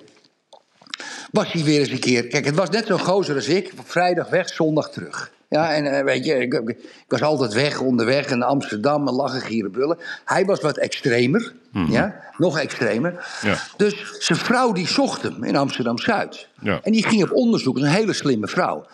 was 1.32 1.52
hij 1.52 1.64
weer 1.64 1.80
eens 1.80 1.90
een 1.90 2.00
keer... 2.00 2.28
Kijk, 2.28 2.46
het 2.46 2.56
was 2.56 2.70
net 2.70 2.86
zo'n 2.86 3.00
gozer 3.00 3.36
als 3.36 3.48
ik. 3.48 3.74
Vrijdag 3.84 4.30
weg, 4.30 4.50
zondag 4.50 4.90
terug. 4.90 5.32
Ja, 5.50 5.74
en 5.74 5.86
eh, 5.98 6.04
weet 6.04 6.25
je, 6.25 6.36
ik, 6.39 6.54
ik- 6.54 7.04
was 7.08 7.22
altijd 7.22 7.54
weg, 7.54 7.80
onderweg 7.80 8.30
in 8.30 8.44
Amsterdam... 8.44 9.08
en 9.08 9.13
lachen, 9.13 9.42
gieren, 9.42 9.72
brullen. 9.72 9.98
Hij 10.25 10.46
was 10.46 10.62
wat 10.62 10.77
extremer, 10.77 11.54
ja, 11.89 12.16
nog 12.38 12.60
extremer. 12.60 13.25
Ja. 13.42 13.58
Dus 13.77 14.18
zijn 14.20 14.39
vrouw 14.39 14.72
die 14.72 14.88
zocht 14.88 15.22
hem 15.22 15.44
in 15.44 15.56
Amsterdam-Zuid. 15.56 16.48
Ja. 16.62 16.80
En 16.84 16.92
die 16.92 17.08
ging 17.08 17.24
op 17.24 17.32
onderzoek, 17.34 17.75
dat 17.75 17.84
is 17.84 17.89
een 17.89 17.96
hele 17.96 18.13
slimme 18.13 18.48
vrouw. 18.48 18.86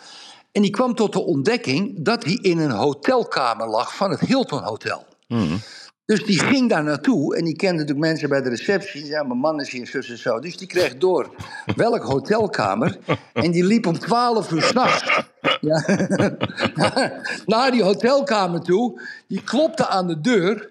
En 0.52 0.62
die 0.62 0.72
kwam 0.72 0.96
tot 0.96 1.14
de 1.14 1.22
ontdekking 1.22 1.96
dat 2.06 2.24
hij 2.24 2.40
in 2.42 2.60
een 2.60 2.72
hotelkamer 2.72 3.68
lag 3.68 3.96
van 3.96 4.10
het 4.12 4.20
Hilton 4.20 4.64
Hotel. 4.64 5.06
Dus 6.06 6.26
die 6.26 6.40
ging 6.40 6.70
daar 6.70 6.84
naartoe 6.84 7.36
en 7.36 7.44
die 7.46 7.56
kende 7.56 7.78
natuurlijk 7.78 8.08
mensen 8.08 8.30
bij 8.30 8.42
de 8.42 8.50
receptie. 8.50 9.06
Ja, 9.06 9.24
mijn 9.24 9.40
man 9.40 9.60
is 9.60 9.72
hier, 9.72 9.88
zus 9.88 10.10
en 10.10 10.18
zo. 10.18 10.40
Dus 10.40 10.58
die 10.58 10.68
kreeg 10.68 10.98
door 10.98 11.36
welk 11.76 12.04
hotelkamer. 12.04 12.98
En 13.34 13.52
die 13.52 13.64
liep 13.64 13.86
om 13.86 14.00
12 14.00 14.52
uur 14.52 14.62
s'nachts. 14.62 15.22
Ja, 15.62 15.86
naar 17.46 17.72
die 17.72 17.84
hotelkamer 17.84 18.62
toe. 18.62 19.02
Die 19.28 19.44
klopte 19.44 19.88
aan 19.88 20.08
de 20.08 20.22
deur. 20.22 20.68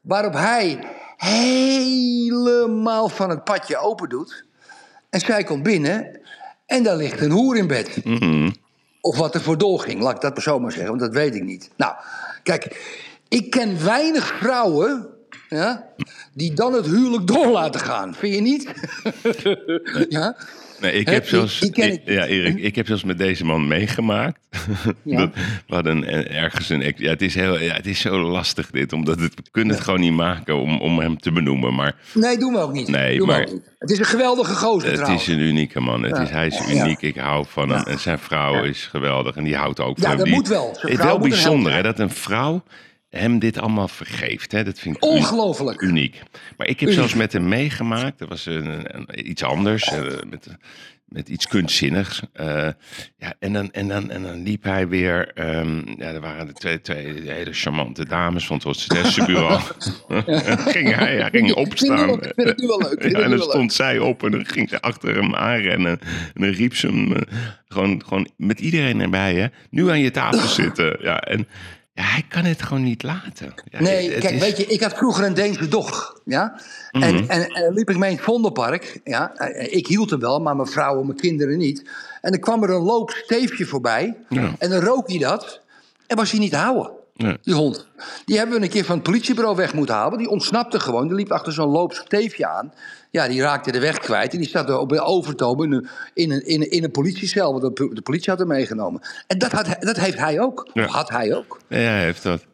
Waarop 0.00 0.32
hij 0.32 0.78
helemaal 1.16 3.08
van 3.08 3.30
het 3.30 3.44
padje 3.44 3.76
open 3.76 4.08
doet. 4.08 4.44
En 5.10 5.20
zij 5.20 5.44
komt 5.44 5.62
binnen. 5.62 6.20
En 6.66 6.82
daar 6.82 6.96
ligt 6.96 7.20
een 7.20 7.30
hoer 7.30 7.56
in 7.56 7.66
bed. 7.66 8.02
Of 9.00 9.18
wat 9.18 9.34
er 9.34 9.40
voor 9.40 9.58
doorging, 9.58 10.02
laat 10.02 10.14
ik 10.14 10.20
dat 10.20 10.32
maar 10.34 10.42
zo 10.42 10.58
maar 10.58 10.72
zeggen, 10.72 10.88
want 10.88 11.00
dat 11.00 11.12
weet 11.12 11.34
ik 11.34 11.42
niet. 11.42 11.70
Nou, 11.76 11.94
kijk, 12.42 12.76
ik 13.34 13.50
ken 13.50 13.84
weinig 13.84 14.26
vrouwen 14.26 15.06
ja, 15.48 15.84
die 16.34 16.52
dan 16.52 16.72
het 16.72 16.86
huwelijk 16.86 17.26
door 17.26 17.46
laten 17.46 17.80
gaan. 17.80 18.14
Vind 18.14 18.34
je 18.34 18.40
niet? 18.40 18.72
ja? 20.08 20.36
Nee, 20.80 20.92
ik 20.92 21.08
heb 21.08 21.26
zelfs, 21.26 21.60
ik 21.60 21.76
ik- 21.76 22.00
ja, 22.04 22.24
Erik, 22.26 22.58
ik 22.58 22.74
heb 22.76 22.86
zelfs 22.86 23.04
met 23.04 23.18
deze 23.18 23.44
man 23.44 23.68
meegemaakt. 23.68 24.38
Ja. 25.02 25.18
Dat, 25.18 25.30
we 25.66 25.74
hadden 25.74 25.96
een- 26.14 26.28
ergens 26.28 26.68
een, 26.68 26.94
ja, 26.96 27.10
het 27.10 27.22
is 27.22 27.34
heel, 27.34 27.60
ja, 27.60 27.74
het 27.74 27.86
is 27.86 28.00
zo 28.00 28.22
lastig 28.22 28.70
dit, 28.70 28.92
omdat 28.92 29.20
het, 29.20 29.34
we 29.34 29.42
kunnen 29.50 29.74
het 29.74 29.84
gewoon 29.84 30.00
niet 30.00 30.12
maken 30.12 30.56
om, 30.60 30.80
om 30.80 30.98
hem 30.98 31.18
te 31.18 31.32
benoemen, 31.32 31.74
maar 31.74 31.94
Nee, 32.14 32.38
doen 32.38 32.52
we 32.52 32.58
ook 32.58 32.72
niet. 32.72 32.88
Nee, 32.88 33.18
Doen 33.18 33.26
maar- 33.26 33.44
niet. 33.52 33.70
Het 33.78 33.90
is 33.90 33.98
een 33.98 34.04
geweldige 34.04 34.54
gozer 34.54 34.88
het 34.88 34.96
trouwens. 34.98 35.28
is 35.28 35.34
een 35.34 35.40
unieke 35.40 35.80
man. 35.80 36.02
Het 36.02 36.18
is, 36.18 36.30
hij 36.30 36.46
is 36.46 36.58
Ja. 36.58 36.82
uniek, 36.84 37.02
ik 37.02 37.16
hou 37.16 37.44
van 37.48 37.68
hem 37.68 37.78
Ja. 37.78 37.84
en 37.86 37.98
zijn 37.98 38.18
vrouw 38.18 38.62
is 38.64 38.86
geweldig 38.86 39.36
en 39.36 39.44
die 39.44 39.56
houdt 39.56 39.80
ook 39.80 39.96
Ja, 39.96 40.02
van 40.02 40.08
hem. 40.10 40.16
dat 40.18 40.26
Die- 40.26 40.34
moet 40.34 40.48
wel. 40.48 40.76
Het 40.80 40.90
is 40.90 40.96
wel 40.96 41.18
bijzonder 41.18 41.72
hè, 41.74 41.82
dat 41.82 41.98
een 41.98 42.10
vrouw 42.10 42.62
hem 43.18 43.38
dit 43.38 43.58
allemaal 43.58 43.88
vergeeft. 43.88 44.52
Hè? 44.52 44.64
Dat 44.64 44.78
vind 44.78 44.96
ik 44.96 45.04
Ongelooflijk. 45.04 45.80
uniek. 45.80 46.20
Maar 46.56 46.66
ik 46.66 46.80
heb 46.80 46.88
Uniek. 46.88 46.94
zelfs 46.94 47.14
met 47.14 47.32
hem 47.32 47.48
meegemaakt. 47.48 48.18
Dat 48.18 48.28
was 48.28 48.46
een, 48.46 48.96
een- 48.96 49.28
iets 49.30 49.42
anders. 49.42 49.82
eh, 49.84 50.00
met, 50.30 50.46
met 51.04 51.28
iets 51.28 51.46
kunstzinnigs. 51.46 52.22
Eh, 52.32 52.68
ja, 53.16 53.34
en, 53.38 53.52
dan, 53.52 53.72
en, 53.72 53.88
dan, 53.88 54.10
en 54.10 54.22
dan 54.22 54.42
liep 54.42 54.62
hij 54.64 54.88
weer. 54.88 55.30
ehm, 55.34 55.76
ja, 55.98 56.06
er 56.12 56.20
waren 56.20 56.46
de 56.46 56.52
twee, 56.52 56.80
twee 56.80 57.20
hele 57.30 57.52
charmante 57.52 58.06
dames 58.06 58.46
van 58.46 58.56
het 58.56 58.64
hostessenbureau. 58.64 59.60
ging 60.74 60.94
hij, 60.94 61.16
hij 61.16 61.30
ging 61.30 61.52
opstaan. 61.54 62.06
wel- 62.06 62.22
ik 62.24 62.32
vind 62.34 62.48
het 62.48 62.58
nu 62.58 62.66
wel 62.66 62.78
leuk. 62.78 63.10
Ja, 63.10 63.18
en 63.20 63.30
dan 63.30 63.40
stond 63.40 63.72
zij 63.72 63.98
op 63.98 64.24
en 64.24 64.30
dan 64.30 64.46
ging 64.46 64.68
ze 64.68 64.80
achter 64.80 65.14
hem 65.14 65.34
aanrennen. 65.34 65.98
En 66.34 66.40
dan 66.42 66.50
riep 66.50 66.74
ze 66.76 66.86
hem 66.86 67.12
eh, 67.12 67.22
gewoon, 67.68 68.02
gewoon 68.06 68.28
met 68.36 68.60
iedereen 68.60 69.00
erbij. 69.00 69.34
Hè? 69.34 69.46
Nu 69.70 69.90
aan 69.90 70.00
je 70.00 70.10
tafel 70.10 70.48
zitten. 70.62 70.96
Ja, 71.00 71.20
en 71.20 71.46
ja, 71.94 72.02
hij 72.02 72.24
kan 72.28 72.44
het 72.44 72.62
gewoon 72.62 72.82
niet 72.82 73.02
laten. 73.02 73.54
Ja, 73.70 73.80
Nee, 73.80 74.10
het 74.10 74.20
kijk, 74.20 74.34
is- 74.34 74.40
weet 74.40 74.56
je, 74.56 74.66
ik 74.66 74.82
had 74.82 74.94
vroeger 74.94 75.24
een 75.24 75.34
Deense 75.34 75.68
dog. 75.68 76.20
Ja? 76.24 76.60
Mhm. 76.90 77.02
en, 77.04 77.28
en, 77.28 77.48
en 77.48 77.62
dan 77.62 77.72
liep 77.74 77.90
ik 77.90 77.96
mee 77.98 78.10
in 78.10 78.16
het 78.16 78.24
Vondelpark. 78.24 79.00
Ja? 79.04 79.34
Eh, 79.34 79.76
Ik 79.76 79.86
hield 79.86 80.10
hem 80.10 80.20
wel, 80.20 80.40
maar 80.40 80.56
mijn 80.56 80.68
vrouw 80.68 81.00
en 81.00 81.06
mijn 81.06 81.18
kinderen 81.18 81.58
niet. 81.58 81.90
En 82.20 82.30
dan 82.30 82.40
kwam 82.40 82.62
er 82.62 82.70
een 82.70 82.82
loopsteefje 82.82 83.66
voorbij. 83.66 84.16
Ja. 84.28 84.54
En 84.58 84.70
dan 84.70 84.80
rook 84.80 85.08
hij 85.08 85.18
dat. 85.18 85.60
En 86.06 86.16
was 86.16 86.30
hij 86.30 86.40
niet 86.40 86.50
te 86.50 86.56
houden. 86.56 86.90
Die 87.16 87.54
hond. 87.54 87.86
Die 88.24 88.36
hebben 88.36 88.56
we 88.58 88.64
een 88.64 88.70
keer 88.70 88.84
van 88.84 88.94
het 88.94 89.04
politiebureau 89.04 89.56
weg 89.56 89.74
moeten 89.74 89.94
halen. 89.94 90.18
Die 90.18 90.28
ontsnapte 90.28 90.80
gewoon. 90.80 91.06
Die 91.06 91.16
liep 91.16 91.32
achter 91.32 91.52
zo'n 91.52 91.70
loopsteefje 91.70 92.46
aan. 92.46 92.72
Ja, 93.10 93.28
die 93.28 93.40
raakte 93.40 93.72
de 93.72 93.80
weg 93.80 93.98
kwijt. 93.98 94.32
En 94.32 94.38
die 94.38 94.48
staat 94.48 94.68
er 94.68 94.78
op 94.78 94.90
een 94.90 95.00
overtoom 95.00 95.62
in 95.62 95.72
een, 95.72 95.88
in 96.14 96.30
een, 96.30 96.46
in 96.46 96.60
een, 96.60 96.70
in 96.70 96.84
een 96.84 96.90
politiecel. 96.90 97.60
Want 97.60 97.76
de, 97.76 98.02
politie 98.02 98.30
had 98.30 98.38
hem 98.38 98.48
meegenomen. 98.48 99.00
En 99.26 99.38
dat, 99.38 99.52
had, 99.52 99.76
dat 99.80 99.96
heeft 99.96 100.18
hij 100.18 100.40
ook. 100.40 100.68
Ja. 100.72 100.86
Had 100.86 101.08
hij 101.08 101.34
ook. 101.34 101.60
Ja, 101.68 101.76
hij 101.76 102.02
heeft 102.02 102.22
dat. 102.22 102.44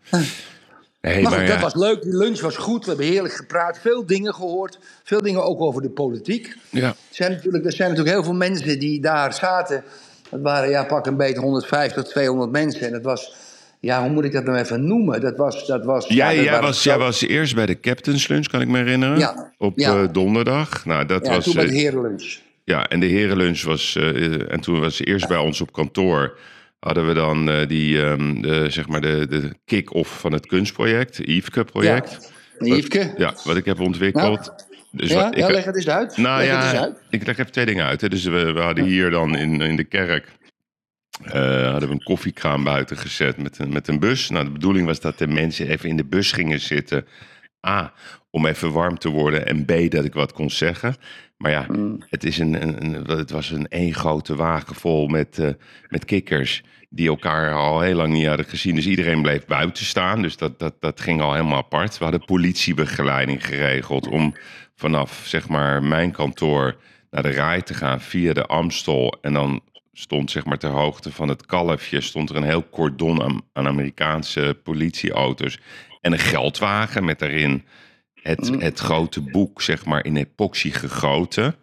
Nee, 1.00 1.22
Maar 1.22 1.22
maar 1.22 1.32
goed, 1.32 1.48
ja, 1.48 1.52
dat 1.52 1.72
was 1.72 1.74
leuk. 1.74 2.02
Die 2.02 2.16
lunch 2.16 2.40
was 2.40 2.56
goed. 2.56 2.84
We 2.84 2.88
hebben 2.88 3.06
heerlijk 3.06 3.34
gepraat. 3.34 3.78
Veel 3.78 4.06
dingen 4.06 4.34
gehoord. 4.34 4.78
Veel 5.04 5.22
dingen 5.22 5.44
ook 5.44 5.60
over 5.60 5.82
de 5.82 5.90
politiek. 5.90 6.56
ja. 6.70 6.88
Er 6.88 6.96
zijn 7.10 7.30
natuurlijk, 7.32 7.64
er 7.64 7.72
zijn 7.72 7.88
natuurlijk 7.88 8.16
heel 8.16 8.24
veel 8.24 8.34
mensen 8.34 8.78
die 8.78 9.00
daar 9.00 9.34
zaten. 9.34 9.84
Dat 10.30 10.40
waren, 10.40 10.70
ja, 10.70 10.84
pak 10.84 11.06
een 11.06 11.16
beetje 11.16 11.40
150 11.40 12.02
tot 12.02 12.12
200 12.12 12.50
mensen. 12.50 12.86
En 12.86 12.92
dat 12.92 13.02
was, 13.02 13.34
ja, 13.80 14.02
hoe 14.02 14.10
moet 14.10 14.24
ik 14.24 14.32
dat 14.32 14.44
nou 14.44 14.58
even 14.58 14.86
noemen? 14.86 15.20
Dat 15.20 15.36
was, 15.36 15.66
dat 15.66 15.84
was... 15.84 16.06
ja, 16.08 16.14
Jij, 16.14 16.36
dat 16.36 16.44
jij, 16.44 16.60
was, 16.60 16.82
jij 16.82 16.98
was 16.98 17.20
eerst 17.26 17.54
bij 17.54 17.66
de 17.66 17.80
Captain's 17.80 18.28
Lunch, 18.28 18.46
kan 18.46 18.60
ik 18.60 18.68
me 18.68 18.78
herinneren. 18.78 19.18
Ja, 19.18 19.52
Op 19.58 19.78
ja. 19.78 20.02
eh, 20.02 20.08
donderdag. 20.12 20.84
Nou, 20.86 21.06
dat 21.06 21.26
Ja, 21.26 21.34
was. 21.34 21.44
toen 21.44 21.56
eh, 21.56 21.66
de 21.68 21.74
herenlunch. 21.74 22.38
Ja, 22.64 22.88
en 22.88 23.00
de 23.00 23.06
herenlunch 23.06 23.62
was. 23.62 23.96
eh, 23.96 24.52
en 24.52 24.60
toen 24.60 24.80
was 24.80 24.96
ze 24.96 25.04
eerst 25.04 25.28
bij 25.28 25.36
ons 25.38 25.60
op 25.60 25.72
kantoor. 25.72 26.38
Hadden 26.80 27.06
we 27.06 27.14
dan 27.14 27.50
eh, 27.50 27.68
die, 27.68 28.02
ehm, 28.02 28.40
de, 28.40 28.66
zeg 28.70 28.88
maar 28.88 29.00
de, 29.00 29.26
de 29.28 29.52
kick-off 29.64 30.20
van 30.20 30.32
het 30.32 30.46
kunstproject, 30.46 31.18
Yveske-project. 31.18 32.30
Ja. 32.58 32.74
Yveske? 32.74 33.14
Ja, 33.16 33.34
wat 33.44 33.56
ik 33.56 33.64
heb 33.64 33.80
ontwikkeld. 33.80 34.52
Dus 34.92 35.10
Ja, 35.10 35.24
wat, 35.24 35.36
ja, 35.36 35.46
ik, 35.46 35.52
leg 35.52 35.64
het 35.64 35.76
eens 35.76 35.88
uit. 35.88 36.16
nou 36.16 36.38
leg 36.38 36.46
ja, 36.46 36.70
eens 36.70 36.80
uit. 36.80 36.96
ik 37.10 37.26
leg 37.26 37.38
even 37.38 37.52
twee 37.52 37.66
dingen 37.66 37.84
uit. 37.86 38.00
Hè. 38.00 38.08
Dus 38.08 38.24
we, 38.24 38.52
we 38.52 38.60
hadden 38.60 38.84
hier 38.84 39.10
dan 39.10 39.36
in, 39.36 39.60
in 39.60 39.76
de 39.76 39.84
kerk. 39.84 40.26
Eh, 41.24 41.70
hadden 41.70 41.88
we 41.88 41.94
een 41.94 42.02
koffiekraam 42.02 42.64
buiten 42.64 42.96
gezet 42.96 43.36
met 43.36 43.58
een, 43.58 43.72
met 43.72 43.88
een 43.88 43.98
bus. 43.98 44.30
Nou, 44.30 44.44
de 44.44 44.50
bedoeling 44.50 44.86
was 44.86 45.00
dat 45.00 45.18
de 45.18 45.26
mensen 45.26 45.68
even 45.68 45.88
in 45.88 45.96
de 45.96 46.04
bus 46.04 46.32
gingen 46.32 46.60
zitten. 46.60 47.06
A, 47.66 47.92
om 48.30 48.46
even 48.46 48.72
warm 48.72 48.98
te 48.98 49.08
worden. 49.08 49.46
En 49.46 49.64
B, 49.64 49.90
dat 49.90 50.04
ik 50.04 50.14
wat 50.14 50.32
kon 50.32 50.50
zeggen. 50.50 50.94
Maar 51.36 51.50
ja, 51.50 51.66
het, 52.08 52.24
is 52.24 52.38
een, 52.38 52.62
een, 52.62 52.84
een- 52.84 53.18
het 53.18 53.30
was 53.30 53.50
een 53.50 53.68
één 53.68 53.94
grote 53.94 54.36
wagen 54.36 54.74
vol 54.74 55.06
met, 55.06 55.38
eh, 55.38 55.48
met 55.88 56.04
kikkers. 56.04 56.62
Die 56.88 57.08
elkaar 57.08 57.54
al 57.54 57.80
heel 57.80 57.94
lang 57.94 58.12
niet 58.12 58.26
hadden 58.26 58.46
gezien. 58.46 58.74
Dus 58.74 58.86
iedereen 58.86 59.22
bleef 59.22 59.44
buiten 59.46 59.84
staan. 59.84 60.22
Dus 60.22 60.36
dat, 60.36 60.58
dat, 60.58 60.74
dat 60.80 61.00
ging 61.00 61.20
al 61.20 61.32
helemaal 61.32 61.56
apart. 61.58 61.98
We 61.98 62.04
hadden 62.04 62.24
politiebegeleiding 62.24 63.46
geregeld 63.46 64.08
om 64.08 64.34
vanaf 64.74 65.22
zeg 65.24 65.48
maar 65.48 65.82
mijn 65.82 66.10
kantoor 66.12 66.76
naar 67.10 67.22
de 67.22 67.30
Rai 67.30 67.62
te 67.62 67.74
gaan 67.74 68.00
via 68.00 68.32
de 68.32 68.46
Amstel. 68.46 69.18
En 69.20 69.32
dan 69.32 69.60
stond 70.00 70.30
zeg 70.30 70.44
maar 70.44 70.58
ter 70.58 70.70
hoogte 70.70 71.12
van 71.12 71.28
het 71.28 71.46
kalfje... 71.46 72.00
stond 72.00 72.30
er 72.30 72.36
een 72.36 72.42
heel 72.42 72.68
cordon 72.68 73.22
aan, 73.22 73.40
aan 73.52 73.66
Amerikaanse 73.66 74.60
politieauto's. 74.62 75.58
En 76.00 76.12
een 76.12 76.18
geldwagen 76.18 77.04
met 77.04 77.18
daarin 77.18 77.64
het, 78.22 78.50
Mm. 78.50 78.60
het 78.60 78.78
grote 78.78 79.20
boek 79.20 79.62
zeg 79.62 79.84
maar 79.84 80.04
in 80.04 80.16
epoxy 80.16 80.70
gegoten. 80.70 81.54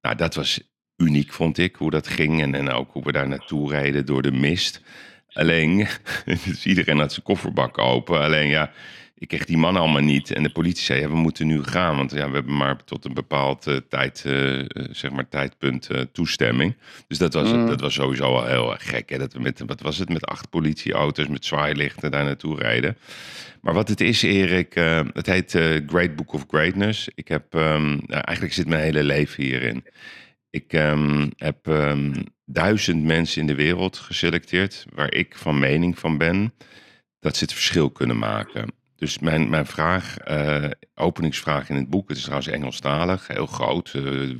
Nou, 0.00 0.16
dat 0.16 0.34
was 0.34 0.60
uniek, 0.96 1.32
vond 1.32 1.58
ik, 1.58 1.76
hoe 1.76 1.90
dat 1.90 2.08
ging. 2.08 2.42
En, 2.42 2.54
en 2.54 2.70
ook 2.70 2.92
hoe 2.92 3.02
we 3.04 3.12
daar 3.12 3.28
naartoe 3.28 3.70
reden 3.70 4.06
door 4.06 4.22
de 4.22 4.32
mist. 4.32 4.82
Alleen, 5.32 5.86
dus 6.44 6.66
iedereen 6.66 6.98
had 6.98 7.12
zijn 7.12 7.24
kofferbak 7.24 7.78
open. 7.78 8.20
Alleen 8.20 8.48
ja, 8.48 8.72
ik 9.22 9.28
kreeg 9.28 9.44
die 9.44 9.56
man 9.56 9.76
allemaal 9.76 10.02
niet. 10.02 10.30
En 10.30 10.42
de 10.42 10.50
politie 10.50 10.84
zei, 10.84 11.00
ja, 11.00 11.08
we 11.08 11.14
moeten 11.14 11.46
nu 11.46 11.62
gaan. 11.62 11.96
Want 11.96 12.10
ja, 12.10 12.28
we 12.28 12.34
hebben 12.34 12.56
maar 12.56 12.84
tot 12.84 13.04
een 13.04 13.14
bepaald 13.14 13.66
eh, 13.66 13.76
tijd, 13.88 14.22
eh, 14.26 14.58
eh, 14.58 14.66
zeg 14.90 15.10
maar 15.10 15.28
tijdpunt 15.28 15.88
toestemming. 16.12 16.76
Dus 17.06 17.18
dat 17.18 17.34
was, 17.34 17.52
Mm. 17.52 17.66
dat 17.66 17.80
was 17.80 17.94
sowieso 17.94 18.24
al 18.24 18.46
heel 18.46 18.74
gek. 18.78 19.10
Hè? 19.10 19.18
Dat 19.18 19.32
we 19.32 19.40
met, 19.40 19.62
wat 19.66 19.80
was 19.80 19.98
het, 19.98 20.08
met 20.08 20.26
acht 20.26 20.50
politieauto's 20.50 21.26
met 21.26 21.44
zwaailichten 21.44 22.10
daar 22.10 22.24
naartoe 22.24 22.58
rijden. 22.58 22.96
Maar 23.60 23.74
wat 23.74 23.88
het 23.88 24.00
is, 24.00 24.22
Erik, 24.22 24.74
het 25.12 25.26
heet 25.26 25.50
Great 25.86 26.16
Book 26.16 26.32
of 26.32 26.44
Greatness. 26.48 27.08
Ik 27.14 27.28
heb, 27.28 27.54
ehm, 27.54 27.88
nou, 27.88 28.20
eigenlijk 28.20 28.52
zit 28.54 28.68
mijn 28.68 28.82
hele 28.82 29.02
leven 29.02 29.42
hierin. 29.42 29.84
Ik 30.50 30.72
ehm, 30.72 31.28
heb 31.36 31.68
ehm, 31.68 32.12
duizend 32.44 33.04
mensen 33.04 33.40
in 33.40 33.46
de 33.46 33.54
wereld 33.54 33.96
geselecteerd 33.96 34.86
waar 34.94 35.14
ik 35.14 35.36
van 35.36 35.58
mening 35.58 35.98
van 35.98 36.18
ben 36.18 36.52
dat 37.20 37.36
ze 37.36 37.44
het 37.44 37.52
verschil 37.52 37.90
kunnen 37.90 38.18
maken. 38.18 38.80
Dus 39.02 39.18
mijn, 39.18 39.48
mijn 39.48 39.66
vraag, 39.66 40.18
eh, 40.18 40.70
openingsvraag 40.94 41.68
in 41.68 41.76
het 41.76 41.88
boek, 41.88 42.08
het 42.08 42.16
is 42.16 42.22
trouwens 42.22 42.50
Engelstalig, 42.50 43.26
heel 43.26 43.46
groot, 43.46 43.92
eh, 43.94 44.30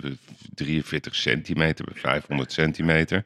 43 0.54 1.14
centimeter 1.14 1.85
bij 1.85 2.00
500 2.00 2.52
centimeter. 2.52 3.25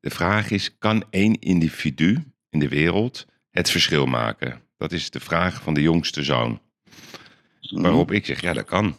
De 0.00 0.10
vraag 0.10 0.50
is, 0.50 0.78
kan 0.78 1.04
één 1.10 1.38
individu 1.38 2.24
in 2.48 2.58
de 2.58 2.68
wereld 2.68 3.26
het 3.50 3.70
verschil 3.70 4.06
maken? 4.06 4.60
Dat 4.76 4.92
is 4.92 5.10
de 5.10 5.20
vraag 5.20 5.62
van 5.62 5.74
de 5.74 5.82
jongste 5.82 6.22
zoon. 6.22 6.60
Waarop 7.70 8.12
ik 8.12 8.26
zeg, 8.26 8.40
ja, 8.40 8.52
dat 8.52 8.64
kan. 8.64 8.96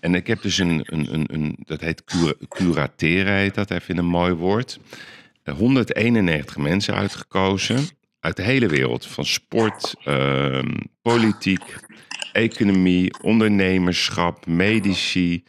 En 0.00 0.14
ik 0.14 0.26
heb 0.26 0.42
dus 0.42 0.58
een, 0.58 0.82
een, 0.84 1.14
een, 1.14 1.34
een 1.34 1.56
dat 1.58 1.80
heet 1.80 2.04
cura- 2.04 2.46
curateren, 2.48 3.34
heet 3.34 3.54
dat, 3.54 3.70
even 3.70 3.94
in 3.94 3.98
een 3.98 4.06
mooi 4.06 4.32
woord. 4.32 4.78
Eh, 5.42 5.54
191 5.54 6.56
mensen 6.56 6.94
uitgekozen 6.94 7.97
uit 8.28 8.36
de 8.36 8.42
hele 8.42 8.66
wereld. 8.66 9.06
Van 9.06 9.24
sport, 9.24 9.94
ehm, 10.04 10.74
politiek, 11.02 11.76
economie, 12.32 13.22
ondernemerschap, 13.22 14.46
medici, 14.46 15.44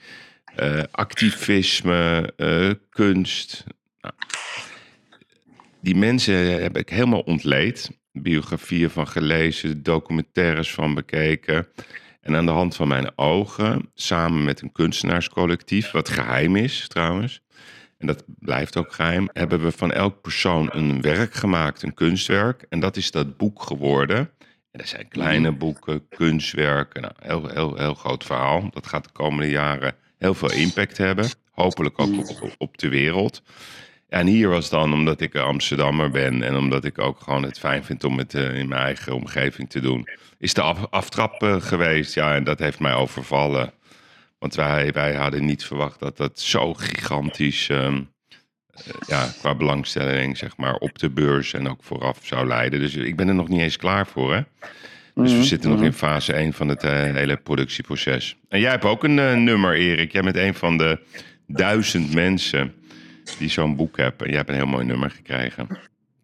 eh, 0.55 0.83
activisme, 0.91 2.33
eh, 2.38 2.69
kunst. 2.89 3.63
Nou, 4.01 4.13
die 5.81 5.95
mensen 5.95 6.62
heb 6.62 6.77
ik 6.77 6.89
helemaal 6.89 7.19
ontleed. 7.19 7.89
Biografieën 8.12 8.89
van 8.89 9.07
gelezen, 9.07 9.83
documentaires 9.83 10.74
van 10.74 10.93
bekeken. 10.93 11.67
En 12.21 12.36
aan 12.36 12.45
de 12.45 12.51
hand 12.51 12.75
van 12.75 12.88
mijn 12.88 13.17
ogen, 13.17 13.91
samen 13.93 14.43
met 14.43 14.62
een 14.62 14.71
kunstenaarscollectief, 14.71 15.91
wat 15.91 16.09
geheim 16.09 16.55
is 16.55 16.88
trouwens, 16.88 17.41
en 18.00 18.08
dat 18.08 18.24
blijft 18.27 18.77
ook 18.77 18.94
geheim, 18.94 19.29
hebben 19.34 19.63
we 19.63 19.72
van 19.72 19.91
elk 19.91 20.22
persoon 20.22 20.70
een 20.72 21.01
werk 21.01 21.34
gemaakt, 21.34 21.82
een 21.82 21.94
kunstwerk. 21.94 22.65
En 22.70 22.79
dat 22.79 22.98
is 22.98 23.12
dat 23.12 23.38
boek 23.38 23.62
geworden. 23.62 24.18
En 24.72 24.79
dat 24.79 24.88
zijn 24.88 25.08
kleine 25.08 25.51
boeken, 25.51 26.08
kunstwerken, 26.08 27.01
nou, 27.01 27.13
heel, 27.20 27.48
heel, 27.48 27.77
heel 27.77 27.94
groot 27.94 28.24
verhaal. 28.24 28.70
Dat 28.70 28.88
gaat 28.88 29.03
de 29.03 29.12
komende 29.12 29.50
jaren 29.50 29.96
heel 30.18 30.34
veel 30.34 30.51
impact 30.51 30.98
hebben. 30.98 31.29
Hopelijk 31.51 32.00
ook 32.00 32.18
op, 32.18 32.56
op 32.58 32.77
de 32.77 32.89
wereld. 32.89 33.41
En 34.10 34.27
hier 34.27 34.50
was 34.50 34.70
dan, 34.70 34.94
omdat 34.94 35.22
ik 35.22 35.36
Amsterdammer 35.36 36.10
ben 36.10 36.43
en 36.43 36.56
omdat 36.56 36.86
ik 36.86 37.00
ook 37.00 37.19
gewoon 37.19 37.43
het 37.43 37.60
fijn 37.60 37.84
vind 37.84 38.04
om 38.04 38.17
het 38.17 38.34
eh, 38.34 38.58
in 38.58 38.67
mijn 38.67 38.82
eigen 38.82 39.13
omgeving 39.13 39.69
te 39.69 39.80
doen, 39.80 40.10
is 40.38 40.54
de 40.54 40.62
af, 40.62 40.88
aftrap 40.89 41.43
eh, 41.43 41.62
geweest. 41.62 42.13
Ja, 42.13 42.36
en 42.36 42.43
dat 42.43 42.60
heeft 42.60 42.80
mij 42.80 42.93
overvallen. 42.93 43.73
Want 44.39 44.56
wij, 44.56 44.91
wij 44.91 45.15
hadden 45.15 45.45
niet 45.45 45.65
verwacht 45.65 45.99
dat 45.99 46.17
dat 46.17 46.39
zo 46.39 46.73
gigantisch, 46.73 47.69
ehm, 47.69 48.02
eh, 48.69 48.93
ja, 49.08 49.34
qua 49.39 49.56
belangstelling, 49.56 50.38
zeg 50.38 50.58
maar, 50.58 50.75
op 50.75 50.99
de 50.99 51.10
beurs 51.10 51.54
en 51.54 51.69
ook 51.69 51.84
vooraf 51.84 52.19
zou 52.21 52.47
leiden. 52.47 52.80
Dus 52.80 52.95
ik 52.95 53.15
ben 53.15 53.28
er 53.28 53.36
nog 53.36 53.47
niet 53.47 53.62
eens 53.62 53.78
klaar 53.78 54.08
voor, 54.08 54.34
hè. 54.34 54.41
Dus 55.13 55.34
we 55.34 55.43
zitten 55.43 55.69
nog 55.69 55.82
in 55.82 55.93
fase 55.93 56.34
1 56.34 56.54
van 56.54 56.67
het 56.67 56.84
eh, 56.84 56.91
hele 56.91 57.38
productieproces. 57.38 58.36
En 58.49 58.60
jij 58.60 58.69
hebt 58.69 58.86
ook 58.86 59.04
een 59.04 59.19
eh, 59.19 59.36
nummer, 59.36 59.75
Erik. 59.75 60.12
Jij 60.12 60.21
bent 60.21 60.36
een 60.36 60.54
van 60.54 60.78
de 60.78 60.99
duizend 61.47 62.13
mensen 62.13 62.73
die 63.38 63.49
zo'n 63.49 63.75
boek 63.75 63.97
hebben. 63.97 64.19
En 64.19 64.28
jij 64.28 64.38
hebt 64.38 64.49
een 64.49 64.56
heel 64.56 64.65
mooi 64.65 64.86
nummer 64.86 65.12
gekregen. 65.12 65.67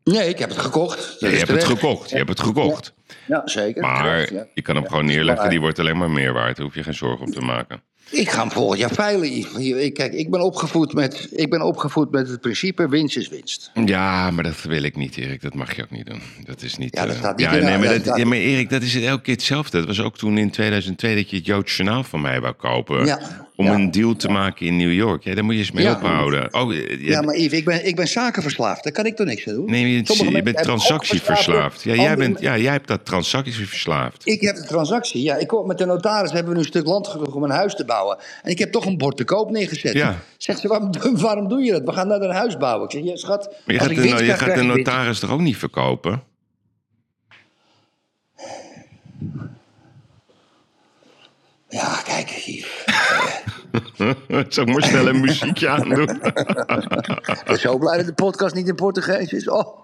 Nee, 0.04 0.30
ik 0.30 0.40
heb 0.40 0.50
het 0.50 0.58
gekocht. 0.58 1.16
Ja, 1.20 1.28
je 1.28 1.38
hebt 1.38 1.50
het 1.50 1.64
gekocht. 1.64 2.10
Je 2.10 2.18
hebt 2.18 2.30
het 2.30 2.40
gekocht. 2.40 2.94
Ja, 3.28 3.42
zeker. 3.46 3.82
Maar 3.82 4.04
terecht, 4.04 4.30
ja. 4.30 4.46
je 4.54 4.62
kan 4.62 4.76
hem 4.76 4.88
gewoon 4.88 5.06
neerleggen. 5.06 5.50
Die 5.50 5.60
wordt 5.60 5.80
alleen 5.80 5.98
maar 5.98 6.12
meer 6.12 6.34
waard. 6.34 6.56
Daar 6.56 6.66
hoef 6.66 6.76
je 6.76 6.84
geen 6.84 6.94
zorgen 6.94 7.26
om 7.26 7.32
te 7.32 7.42
maken. 7.42 7.82
Ik 8.12 8.30
ga 8.30 8.40
hem 8.40 8.52
volgend 8.52 8.80
jaar 8.80 8.92
veilen. 8.94 9.94
Kijk, 9.94 10.14
ik 10.14 10.30
ben, 10.30 10.42
opgevoed 10.42 10.94
met, 10.94 11.28
ik 11.32 11.50
ben 11.50 11.62
opgevoed 11.62 12.12
met 12.12 12.30
het 12.30 12.42
principe 12.42 12.90
winst 12.90 13.18
is 13.18 13.30
winst. 13.30 13.72
Ja, 13.86 14.32
maar 14.32 14.44
dat 14.44 14.62
wil 14.62 14.84
ik 14.84 14.96
niet, 14.96 15.18
Erik. 15.18 15.42
Dat 15.42 15.54
mag 15.54 15.76
je 15.76 15.84
ook 15.84 15.92
niet 15.92 16.06
doen. 16.06 16.22
Dat 16.46 16.62
is 16.62 16.78
niet. 16.78 16.96
Ja, 16.96 17.06
dat 17.06 17.12
eh, 17.12 17.20
staat 17.20 17.38
niet 17.38 17.46
ja, 17.46 17.52
nee, 17.52 17.78
maar, 17.78 18.04
dat 18.04 18.18
ja, 18.18 18.26
maar 18.26 18.38
Erik, 18.38 18.70
dat 18.70 18.82
is 18.82 18.94
het 18.94 19.04
elke 19.04 19.22
keer 19.22 19.34
hetzelfde. 19.34 19.78
Dat 19.78 19.88
was 19.88 20.02
ook 20.02 20.18
toen 20.18 20.38
in 20.38 20.52
2002 20.52 21.16
dat 21.16 21.30
je 21.30 21.36
het 21.36 21.46
Joods 21.46 21.78
Journaal 21.78 22.04
van 22.04 22.22
mij 22.22 22.42
wou 22.42 22.54
kopen. 22.54 23.06
Ja, 23.06 23.45
Om 23.58 23.66
ja. 23.66 23.74
een 23.74 23.92
deal 23.92 24.16
te 24.16 24.30
maken 24.30 24.66
in 24.66 24.78
New 24.78 24.94
York. 24.94 25.24
Ja, 25.24 25.36
daar 25.36 25.44
moet 25.44 25.54
je 25.54 25.60
eens 25.60 25.72
mee 25.72 25.84
Ja. 25.84 25.92
ophouden. 25.96 26.54
Oh, 26.54 26.74
eh, 26.74 27.02
Ja, 27.08 27.22
maar 27.22 27.38
Yves, 27.38 27.60
ik 27.60 27.66
ben, 27.66 27.88
ik 27.88 27.96
ben 27.96 28.08
zakenverslaafd. 28.08 28.84
Daar 28.84 28.94
kan 28.94 29.06
ik 29.06 29.16
toch 29.16 29.28
niks 29.28 29.48
aan 29.48 29.54
doen? 29.54 29.66
Nee, 29.66 29.92
je, 29.92 30.32
je 30.32 30.44
bent 30.44 30.58
transactieverslaafd. 30.64 31.84
Ja, 31.84 31.94
jij, 31.94 32.16
bent, 32.16 32.40
ja, 32.40 32.58
jij 32.58 32.72
hebt 32.72 32.88
dat 32.88 33.06
transactieverslaafd. 33.06 34.22
Ik 34.28 34.42
heb 34.42 34.56
de 34.56 34.64
transactie. 34.64 35.22
Ja, 35.22 35.36
ik 35.36 35.48
kom 35.48 35.68
met 35.68 35.78
de 35.78 35.86
notaris 35.86 36.32
hebben 36.32 36.50
we 36.50 36.58
nu 36.58 36.64
een 36.64 36.70
stuk 36.70 36.86
land 36.86 37.08
gekocht 37.08 37.32
om 37.36 37.44
een 37.44 37.50
huis 37.50 37.76
te 37.76 37.86
bouwen. 37.86 38.18
En 38.44 38.52
ik 38.52 38.60
heb 38.60 38.72
toch 38.72 38.86
een 38.86 38.98
bord 38.98 39.18
te 39.18 39.24
koop 39.24 39.52
neergezet. 39.52 39.94
Ja. 39.94 40.20
Zegt 40.38 40.60
ze, 40.60 40.68
waarom, 40.68 40.90
waarom 41.28 41.48
doe 41.48 41.64
je 41.64 41.72
dat? 41.72 41.84
We 41.84 41.92
gaan 41.92 42.08
naar 42.08 42.22
een 42.22 42.36
huis 42.36 42.58
bouwen. 42.58 42.86
Ik 42.86 42.92
zeg, 42.92 43.04
ja, 43.04 43.16
schat, 43.16 43.56
Maar 43.66 43.76
je 43.76 43.82
gaat, 43.82 43.90
de, 43.90 44.26
je 44.26 44.34
gaat 44.34 44.56
de 44.56 44.64
notaris 44.64 45.20
toch 45.20 45.32
ook 45.32 45.42
niet 45.42 45.58
verkopen? 45.58 46.22
Ja, 51.76 52.02
kijk. 52.06 52.30
Zal 54.50 54.64
ik 54.68 54.74
maar 54.74 54.84
snel 54.84 55.08
een 55.08 55.20
muziekje 55.20 55.70
aandoen? 55.70 56.10
Ik 56.10 57.42
ben 57.46 57.60
zo 57.60 57.78
blij 57.78 57.98
dat 57.98 58.06
de 58.06 58.14
podcast 58.14 58.56
niet 58.56 58.68
in 58.68 58.76
Portugees 58.76 59.32
is. 59.34 59.50
Oh. 59.50 59.84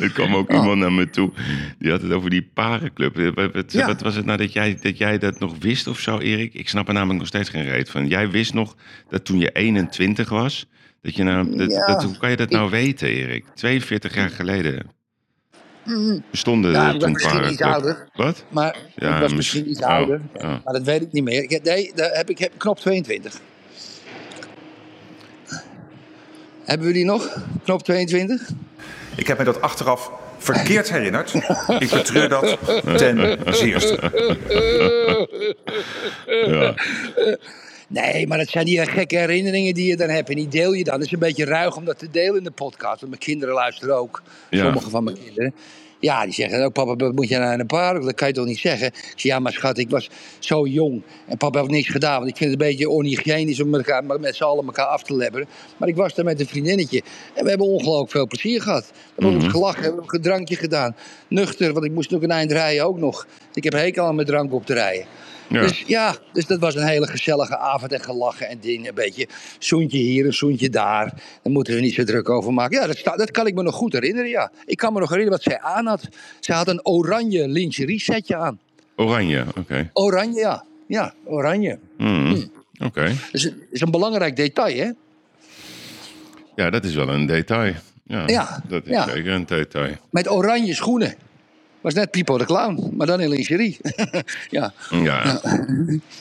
Er 0.00 0.10
kwam 0.12 0.34
ook 0.34 0.52
iemand 0.52 0.78
naar 0.78 0.92
me 0.92 1.10
toe. 1.10 1.32
Die 1.78 1.90
had 1.90 2.02
het 2.02 2.12
over 2.12 2.30
die 2.30 2.50
parenclub. 2.54 3.18
Eh, 3.18 3.28
Wat, 3.34 3.52
wat- 3.52 3.72
Ja. 3.72 3.86
wat 3.86 4.00
was 4.00 4.14
het 4.14 4.24
nou 4.24 4.38
dat 4.38 4.52
jij, 4.52 4.78
dat 4.82 4.98
jij 4.98 5.18
dat 5.18 5.38
nog 5.38 5.54
wist 5.58 5.86
of 5.86 5.98
zo, 5.98 6.18
Erik? 6.18 6.54
Ik 6.54 6.68
snap 6.68 6.88
er 6.88 6.94
namelijk 6.94 7.18
nog 7.18 7.28
steeds 7.28 7.48
geen 7.48 7.64
reet 7.64 7.90
van. 7.90 8.08
Jij 8.08 8.30
wist 8.30 8.54
nog 8.54 8.76
dat 9.08 9.24
toen 9.24 9.38
je 9.38 9.50
21 9.52 10.28
was. 10.28 10.66
Dat 11.02 11.16
je 11.16 11.22
nou, 11.22 11.56
dat, 11.56 11.70
Ja. 11.70 11.86
dat- 11.86 12.04
hoe 12.04 12.16
kan 12.16 12.30
je 12.30 12.36
dat 12.36 12.50
nou 12.50 12.70
weten, 12.70 13.08
Erik? 13.08 13.44
42 13.54 14.14
jaar 14.14 14.30
geleden 14.30 14.86
bestonden 16.30 16.70
Ja, 16.72 16.88
er 16.88 16.94
ik 16.94 17.00
toen 17.00 17.12
was 17.12 17.22
misschien 17.22 17.52
iets 17.52 17.62
ouder. 17.62 18.08
Wat? 18.14 18.44
Maar 18.48 18.76
Ja, 18.94 19.14
ik 19.14 19.20
was 19.20 19.28
mis- 19.28 19.36
misschien 19.36 19.70
iets 19.70 19.80
oh, 19.80 19.86
ouder. 19.86 20.20
oh. 20.34 20.42
Maar 20.42 20.72
dat 20.72 20.82
weet 20.82 21.02
ik 21.02 21.12
niet 21.12 21.24
meer. 21.24 21.42
Ik, 21.42 21.50
heb- 21.50 21.64
nee, 21.64 21.92
daar 21.94 22.10
heb 22.12 22.30
ik 22.30 22.38
heb 22.38 22.52
knop 22.56 22.78
22. 22.78 23.40
Hebben 26.64 26.86
we 26.86 26.92
die 26.92 27.04
nog? 27.04 27.36
Knop 27.64 27.82
22? 27.82 28.48
Ik 29.16 29.26
heb 29.26 29.38
me 29.38 29.44
dat 29.44 29.60
achteraf 29.60 30.10
verkeerd 30.38 30.90
herinnerd. 30.90 31.34
Ik 31.78 31.90
betreur 31.90 32.28
dat 32.28 32.58
ten 32.96 33.38
zeerste. 33.54 33.98
Ja. 36.46 36.74
Nee, 37.94 38.26
maar 38.26 38.38
dat 38.38 38.48
zijn 38.48 38.64
die 38.64 38.86
gekke 38.86 39.16
herinneringen 39.16 39.74
die 39.74 39.86
je 39.86 39.96
dan 39.96 40.08
hebt. 40.08 40.28
En 40.28 40.36
die 40.36 40.48
deel 40.48 40.72
je 40.72 40.84
dan. 40.84 40.94
Het 40.94 41.04
is 41.04 41.12
een 41.12 41.18
beetje 41.18 41.44
ruig 41.44 41.76
om 41.76 41.84
dat 41.84 41.98
te 41.98 42.10
delen 42.10 42.36
in 42.36 42.44
de 42.44 42.50
podcast. 42.50 43.00
Want 43.00 43.08
mijn 43.08 43.18
kinderen 43.18 43.54
luisteren 43.54 43.96
ook. 43.96 44.22
Ja. 44.50 44.64
Sommige 44.64 44.90
van 44.90 45.04
mijn 45.04 45.16
kinderen. 45.24 45.54
Ja, 45.98 46.24
die 46.24 46.32
zeggen 46.32 46.64
ook, 46.64 46.72
papa, 46.72 46.96
wat 46.96 47.14
moet 47.14 47.28
je 47.28 47.38
naar 47.38 47.60
een 47.60 47.66
park? 47.66 48.02
Dat 48.02 48.14
kan 48.14 48.28
je 48.28 48.34
toch 48.34 48.46
niet 48.46 48.58
zeggen? 48.58 48.86
Ik 48.86 48.94
zeg, 48.94 49.22
ja, 49.22 49.38
maar 49.38 49.52
schat, 49.52 49.78
ik 49.78 49.90
was 49.90 50.10
zo 50.38 50.66
jong. 50.66 51.02
En 51.26 51.36
papa 51.36 51.58
heeft 51.58 51.70
niks 51.70 51.88
gedaan. 51.88 52.18
Want 52.18 52.30
ik 52.30 52.36
vind 52.36 52.50
het 52.50 52.60
een 52.60 52.66
beetje 52.68 52.88
onhygiënisch 52.88 53.60
om 53.60 53.74
elkaar, 53.74 54.04
met 54.04 54.36
z'n 54.36 54.44
allen 54.44 54.64
elkaar 54.64 54.86
af 54.86 55.02
te 55.02 55.16
lebberen. 55.16 55.48
Maar 55.76 55.88
ik 55.88 55.96
was 55.96 56.14
daar 56.14 56.24
met 56.24 56.40
een 56.40 56.46
vriendinnetje. 56.46 57.02
En 57.34 57.42
we 57.42 57.48
hebben 57.48 57.66
ongelooflijk 57.66 58.10
veel 58.10 58.26
plezier 58.26 58.62
gehad. 58.62 58.90
We 59.14 59.24
hebben 59.24 59.44
ook 59.44 59.50
gelachen, 59.50 59.80
we 59.80 59.86
hebben 59.86 60.04
een 60.06 60.22
drankje 60.22 60.56
gedaan. 60.56 60.96
Nuchter, 61.28 61.72
want 61.72 61.84
ik 61.84 61.92
moest 61.92 62.14
ook 62.14 62.22
een 62.22 62.30
eind 62.30 62.52
rijden 62.52 62.84
ook 62.84 62.98
nog. 62.98 63.26
Ik 63.54 63.64
heb 63.64 63.72
hekel 63.72 64.04
aan 64.04 64.14
met 64.14 64.26
drank 64.26 64.52
op 64.52 64.66
te 64.66 64.74
rijden. 64.74 65.06
Ja. 65.48 65.60
Dus 65.60 65.82
ja, 65.86 66.14
dus 66.32 66.46
dat 66.46 66.58
was 66.60 66.74
een 66.74 66.86
hele 66.86 67.06
gezellige 67.06 67.58
avond 67.58 67.92
en 67.92 68.00
gelachen 68.00 68.48
en 68.48 68.58
dingen. 68.60 68.88
Een 68.88 68.94
beetje 68.94 69.28
zoentje 69.58 69.98
hier, 69.98 70.26
een 70.26 70.32
zoentje 70.32 70.70
daar. 70.70 71.06
Daar 71.42 71.52
moeten 71.52 71.74
we 71.74 71.80
niet 71.80 71.94
zo 71.94 72.04
druk 72.04 72.28
over 72.28 72.52
maken. 72.52 72.80
Ja, 72.80 72.86
dat, 72.86 72.96
sta- 72.96 73.16
dat 73.16 73.30
kan 73.30 73.46
ik 73.46 73.54
me 73.54 73.62
nog 73.62 73.74
goed 73.74 73.92
herinneren, 73.92 74.30
ja. 74.30 74.50
Ik 74.64 74.76
kan 74.76 74.92
me 74.92 75.00
nog 75.00 75.08
herinneren 75.10 75.38
wat 75.42 75.52
zij 75.52 75.60
aan 75.60 75.86
had. 75.86 76.08
Zij 76.40 76.56
had 76.56 76.68
een 76.68 76.86
oranje 76.86 77.48
lingerie 77.48 78.00
setje 78.00 78.36
aan. 78.36 78.58
Oranje, 78.96 79.44
oké. 79.58 79.90
Oranje, 79.92 80.40
ja. 80.40 80.64
Ja, 80.86 81.14
oranje. 81.24 81.78
Hmm. 81.98 82.50
Oké. 82.84 83.04
Dat 83.04 83.16
is, 83.32 83.44
een- 83.44 83.62
is 83.70 83.80
een 83.80 83.90
belangrijk 83.90 84.36
detail, 84.36 84.76
hè? 84.76 84.90
Ja, 86.56 86.70
dat 86.70 86.84
is 86.84 86.94
wel 86.94 87.08
een 87.08 87.26
detail. 87.26 87.74
Ja, 88.06 88.22
Ja, 88.26 88.62
dat 88.68 88.82
is 88.84 88.90
ja. 88.90 89.08
zeker 89.08 89.32
een 89.32 89.46
detail. 89.46 89.92
Met 90.10 90.30
oranje 90.30 90.74
schoenen. 90.74 91.14
Was 91.84 91.94
net 91.94 92.10
Pipo 92.10 92.38
de 92.38 92.44
Clown, 92.44 92.90
maar 92.96 93.06
dan 93.06 93.20
in 93.20 93.28
lingerie. 93.28 93.76
ja. 94.50 94.72
Ja. 94.90 95.40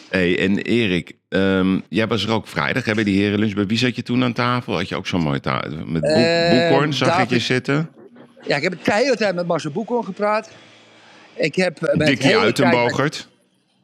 Hey, 0.10 0.39
en 0.39 0.58
Erik, 0.58 1.12
ehm, 1.30 1.80
jij 1.89 2.08
was 2.08 2.23
er 2.23 2.32
ook 2.32 2.47
vrijdag 2.47 2.86
hè, 2.86 2.93
bij 2.93 3.04
die 3.04 3.21
herenlunch. 3.21 3.54
Bij 3.54 3.65
wie 3.65 3.78
zat 3.78 3.95
je 3.95 4.04
toen 4.04 4.23
aan 4.23 4.34
tafel? 4.34 4.73
Had 4.76 4.89
je 4.89 4.95
ook 4.95 5.08
zo'n 5.08 5.21
mooie 5.21 5.39
tafel? 5.39 5.69
Met 5.86 6.02
boek, 6.02 6.12
Eh, 6.12 6.49
Boekhorn 6.69 6.93
zag 6.93 7.21
ik 7.21 7.30
je 7.30 7.39
zitten. 7.39 7.89
ja, 8.47 8.56
ik 8.56 8.63
heb 8.63 8.84
de 8.84 8.93
hele 8.93 9.15
tijd 9.15 9.36
met 9.36 9.47
Marcel 9.47 9.71
Boekhoorn 9.71 10.06
gepraat. 10.06 10.49
Ik 11.34 11.56
heb 11.56 11.84
eh, 11.84 11.95
met 11.95 12.08
Dikkie 12.08 12.32
met 12.34 12.38
Uitenbogert. 12.39 13.28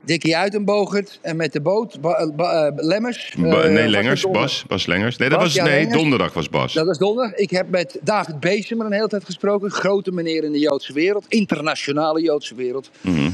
Dikkie 0.10 0.38
Uitenbogert 0.38 1.20
en 1.22 1.36
met 1.36 1.54
de 1.54 1.62
boot, 1.62 2.02
Ba- 2.02 2.14
eh, 2.14 2.30
Ba- 2.36 2.66
eh, 2.68 2.72
Lemmers. 2.76 3.34
Ba- 3.38 3.62
eh, 3.62 3.70
nee, 3.70 3.82
het 3.82 3.90
Lengers. 3.90 4.30
Bas. 4.32 4.64
Bas 4.68 4.86
Lengers. 4.86 5.18
Nee, 5.18 5.30
dat 5.30 5.38
Bas, 5.38 5.48
was, 5.48 5.56
ja, 5.56 5.64
nee 5.64 5.74
Lengers. 5.80 5.98
donderdag 6.02 6.34
was 6.34 6.50
Bas. 6.50 6.74
Dat 6.74 6.86
was 6.86 6.98
donderdag. 6.98 7.36
Ik 7.36 7.50
heb 7.50 7.70
met 7.70 8.00
David 8.02 8.40
Beesemer 8.40 8.86
een 8.86 8.92
hele 8.92 9.08
tijd 9.08 9.24
gesproken. 9.26 9.72
Grote 9.72 10.12
meneer 10.12 10.44
in 10.44 10.52
de 10.52 10.60
Joodse 10.60 10.94
wereld. 10.94 11.26
Internationale 11.28 12.22
Joodse 12.22 12.56
wereld. 12.56 12.90
Mhm. 13.02 13.30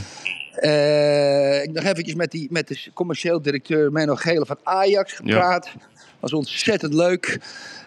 Eh, 0.56 1.64
ik 1.64 1.72
nog 1.72 1.84
eventjes 1.84 2.16
met, 2.16 2.32
die, 2.32 2.48
met 2.52 2.68
de 2.68 2.78
commercieel 2.94 3.42
directeur 3.42 3.92
Menno 3.92 4.16
Gele 4.16 4.46
van 4.46 4.58
Ajax 4.64 5.14
gepraat. 5.14 5.70
Was 6.20 6.34
ontzettend 6.34 6.94
leuk. 6.94 7.40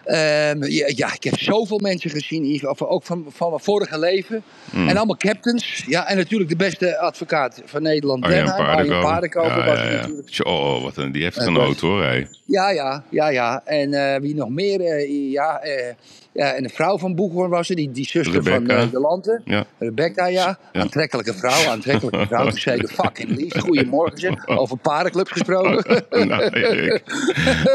Ehm, 0.09 0.63
ja, 0.63 0.91
ja, 0.95 1.13
ik 1.13 1.23
heb 1.23 1.37
zoveel 1.37 1.79
mensen 1.79 2.09
gezien, 2.09 2.67
ook 2.67 3.03
van, 3.03 3.25
van 3.29 3.49
mijn 3.49 3.61
vorige 3.61 3.99
leven. 3.99 4.43
Mhm. 4.71 4.87
En 4.87 4.97
allemaal 4.97 5.17
captains. 5.17 5.83
Ja, 5.87 6.07
en 6.07 6.17
natuurlijk 6.17 6.49
de 6.49 6.55
beste 6.55 6.97
advocaat 6.97 7.61
van 7.65 7.81
Nederland, 7.81 8.23
Arjen 8.23 8.45
Denham. 8.45 8.65
Arjen 8.65 9.01
Paardenkoper. 9.01 9.09
Paardenkoper 9.09 9.57
Ja, 9.57 9.65
was 9.65 9.79
ja, 9.79 10.07
natuurlijk. 10.07 10.47
Oh, 10.47 10.83
wat 10.83 10.97
een, 10.97 11.11
die 11.11 11.23
heeft 11.23 11.39
genoten 11.39 11.87
hoor. 11.87 12.03
Hé. 12.03 12.25
Ja, 12.45 12.69
ja, 12.69 13.03
ja, 13.09 13.29
ja. 13.29 13.61
En 13.65 13.93
eh, 13.93 14.21
wie 14.21 14.35
nog 14.35 14.49
meer? 14.49 14.81
Eh, 14.81 15.31
ja, 15.31 15.59
eh, 15.59 15.93
ja, 16.31 16.53
en 16.53 16.63
de 16.63 16.69
vrouw 16.69 16.97
van 16.97 17.15
Boekhoorn 17.15 17.49
was 17.49 17.69
er, 17.69 17.75
die, 17.75 17.91
die 17.91 18.07
zuster 18.07 18.43
van 18.43 18.51
Rebecca. 18.51 18.85
de 18.85 18.99
Landen. 18.99 19.41
Ja. 19.45 19.65
Rebecca, 19.77 20.25
ja. 20.25 20.57
Aantrekkelijke 20.73 21.33
vrouw, 21.33 21.69
aantrekkelijke 21.69 22.27
vrouw. 22.27 22.43
Toen 22.49 22.59
zei 22.59 22.79
ik, 22.79 22.87
fucking 22.87 23.35
lief. 23.35 23.59
Goedemorgen, 23.59 24.17
zeg. 24.17 24.47
Over 24.47 24.77
paardenclubs 24.77 25.31
gesproken. 25.31 26.03
nou. 26.27 26.49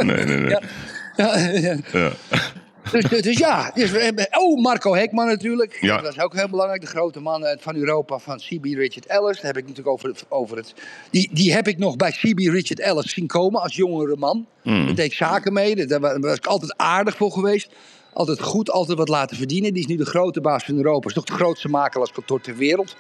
Nee, 0.05 0.25
nee, 0.25 0.37
nee. 0.37 0.57
Ja. 1.93 2.13
Dus, 2.93 3.05
dus, 3.05 3.23
dus 3.23 3.39
ja. 3.39 3.71
Dus, 3.75 3.91
we 3.91 3.99
hebben- 4.03 4.29
oh, 4.31 4.63
Marco 4.63 4.95
Hekman 4.95 5.27
natuurlijk. 5.27 5.79
Ja. 5.81 6.01
Dat 6.01 6.13
is 6.17 6.21
ook 6.23 6.35
heel 6.35 6.49
belangrijk. 6.49 6.81
De 6.81 6.87
grote 6.87 7.21
man 7.21 7.45
eh, 7.45 7.57
van 7.61 7.77
Europa 7.77 8.19
van 8.19 8.37
CB 8.37 8.65
Richard 8.65 9.07
Ellis. 9.07 9.37
Daar 9.37 9.45
heb 9.47 9.57
ik 9.57 9.63
natuurlijk 9.63 9.89
over, 9.89 10.09
het- 10.09 10.25
over 10.29 10.57
het... 10.57 10.75
Die, 11.11 11.31
die 11.33 11.53
heb 11.53 11.69
ik 11.69 11.79
nog 11.79 11.97
bij 11.97 12.11
CB 12.11 12.39
Richard 12.39 12.81
Ellis 12.81 13.13
zien 13.13 13.27
komen 13.27 13.61
als 13.63 13.77
jongere 13.77 14.17
man. 14.17 14.47
Hmm. 14.63 14.87
Daar 14.87 14.95
deed 14.95 15.13
zaken 15.13 15.53
mee. 15.53 15.87
Daar 15.87 16.01
was 16.21 16.37
ik 16.37 16.47
altijd 16.47 16.75
aardig 16.77 17.17
voor 17.17 17.31
geweest. 17.33 17.69
Altijd 18.13 18.41
goed, 18.41 18.71
altijd 18.71 18.99
wat 18.99 19.09
laten 19.09 19.37
verdienen. 19.37 19.73
Die 19.73 19.83
is 19.83 19.89
nu 19.89 19.97
de 19.97 20.05
grote 20.07 20.41
baas 20.41 20.65
van 20.65 20.77
Europa. 20.77 21.09
Is 21.09 21.15
toch 21.15 21.25
de 21.25 21.33
grootste 21.33 21.69
makelaarskantoor 21.69 22.41
ter 22.41 22.57
wereld. 22.57 22.97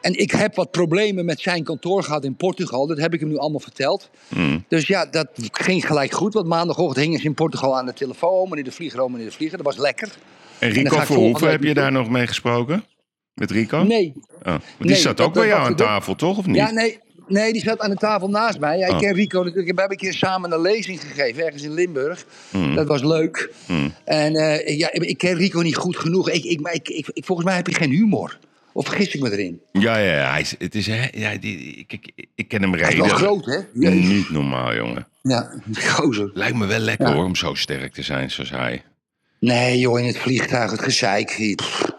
En 0.00 0.18
ik 0.18 0.30
heb 0.30 0.54
wat 0.54 0.70
problemen 0.70 1.24
met 1.24 1.40
zijn 1.40 1.64
kantoor 1.64 2.02
gehad 2.02 2.24
in 2.24 2.36
Portugal. 2.36 2.86
Dat 2.86 2.98
heb 2.98 3.14
ik 3.14 3.20
hem 3.20 3.28
nu 3.28 3.36
allemaal 3.38 3.60
verteld. 3.60 4.10
Hmm. 4.28 4.64
Dus 4.68 4.86
ja, 4.86 5.06
dat 5.06 5.28
ging 5.52 5.86
gelijk 5.86 6.12
goed. 6.12 6.34
Want 6.34 6.46
maandagochtend 6.46 7.04
hingen 7.04 7.20
ze 7.20 7.26
in 7.26 7.34
Portugal 7.34 7.76
aan 7.78 7.86
de 7.86 7.92
telefoon. 7.92 8.48
Meneer 8.48 8.64
de 8.64 8.72
Vlieger, 8.72 9.00
oh 9.02 9.10
meneer 9.10 9.26
de 9.26 9.32
Vlieger. 9.32 9.56
Dat 9.56 9.66
was 9.66 9.76
lekker. 9.76 10.08
En 10.58 10.68
Rico 10.70 10.88
Verhoeven, 10.88 11.14
volgende 11.14 11.50
heb 11.50 11.62
je 11.62 11.74
daar 11.74 11.92
nog 11.92 12.08
mee 12.08 12.26
gesproken? 12.26 12.84
Met 13.34 13.50
Rico? 13.50 13.82
Nee. 13.82 14.12
Oh, 14.38 14.44
want 14.44 14.62
die 14.78 14.86
Nee, 14.90 14.96
zat 14.96 15.16
dat- 15.16 15.26
ook 15.26 15.34
bij 15.34 15.46
jou 15.46 15.66
aan 15.66 15.76
tafel, 15.76 16.14
toch? 16.14 16.38
Of 16.38 16.46
niet? 16.46 16.56
Ja, 16.56 16.70
nee. 16.70 16.98
Nee, 17.28 17.52
die 17.52 17.62
zat 17.62 17.80
aan 17.80 17.90
de 17.90 17.96
tafel 17.96 18.28
naast 18.28 18.58
mij. 18.58 18.78
Ja, 18.78 18.86
ik 18.86 18.92
Oh. 18.92 18.98
ken 18.98 19.14
Rico 19.14 19.38
natuurlijk. 19.42 19.74
We 19.74 19.80
hebben 19.80 19.90
een 19.98 20.04
keer 20.04 20.12
samen 20.18 20.52
een 20.52 20.60
lezing 20.60 21.00
gegeven, 21.00 21.44
ergens 21.44 21.62
in 21.62 21.72
Limburg. 21.74 22.24
Hmm. 22.50 22.74
Dat 22.74 22.86
was 22.86 23.02
leuk. 23.02 23.52
En 24.04 24.34
eh, 24.36 24.78
ja, 24.78 24.92
ik 24.92 25.18
ken 25.18 25.34
Rico 25.36 25.60
niet 25.60 25.76
goed 25.76 25.96
genoeg. 25.96 26.30
Ik, 26.30 26.44
ik, 26.44 26.60
maar 26.60 26.74
ik, 26.74 26.88
ik, 26.88 27.08
ik- 27.12 27.24
volgens 27.24 27.46
mij 27.48 27.56
heb 27.56 27.66
je 27.66 27.74
geen 27.74 27.90
humor. 27.90 28.38
Of 28.72 28.86
vergis 28.86 29.14
ik 29.14 29.20
me 29.20 29.30
erin? 29.32 29.60
Ja, 29.72 29.96
ja, 29.98 30.14
ja, 30.16 30.30
hij 30.30 30.40
is, 30.40 30.54
het 30.58 30.74
is, 30.74 30.86
hè, 30.86 31.08
ja 31.12 31.36
die, 31.36 31.58
ik, 31.58 31.92
ik, 31.92 32.26
ik 32.34 32.48
ken 32.48 32.62
hem 32.62 32.72
Hij 32.72 32.88
is 32.92 32.96
wel 32.98 33.08
groot, 33.08 33.44
hè? 33.44 33.58
Jezus. 33.74 34.06
Niet 34.08 34.30
normaal, 34.30 34.74
jongen. 34.74 35.06
Ja, 35.22 35.60
gozer. 35.74 36.30
Lijkt 36.34 36.56
me 36.56 36.66
wel 36.66 36.78
lekker 36.78 37.08
Ja. 37.08 37.14
hoor, 37.14 37.24
om 37.24 37.36
zo 37.36 37.54
sterk 37.54 37.92
te 37.92 38.02
zijn 38.02 38.30
zoals 38.30 38.50
hij. 38.50 38.82
Nee, 39.40 39.78
joh, 39.78 39.98
in 40.00 40.06
het 40.06 40.18
vliegtuig, 40.18 40.70
het 40.70 40.82
gezeik. 40.82 41.54
Pff. 41.56 41.90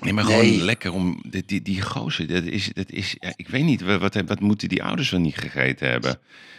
Nee, 0.00 0.12
maar 0.12 0.24
Nee. 0.24 0.38
gewoon 0.50 0.64
lekker 0.64 0.92
om... 0.92 1.22
Die, 1.30 1.42
die, 1.46 1.62
die 1.62 1.80
gozer, 1.82 2.26
dat 2.26 2.44
is... 2.44 2.70
Dat 2.72 2.90
is 2.90 3.16
ja, 3.20 3.32
ik 3.36 3.48
weet 3.48 3.64
niet, 3.64 3.80
wat, 3.82 4.14
wat, 4.26 4.40
moeten 4.40 4.68
die 4.68 4.82
ouders 4.82 5.10
wel 5.10 5.20
niet 5.20 5.36
gegeten 5.36 5.88
hebben? 5.90 6.18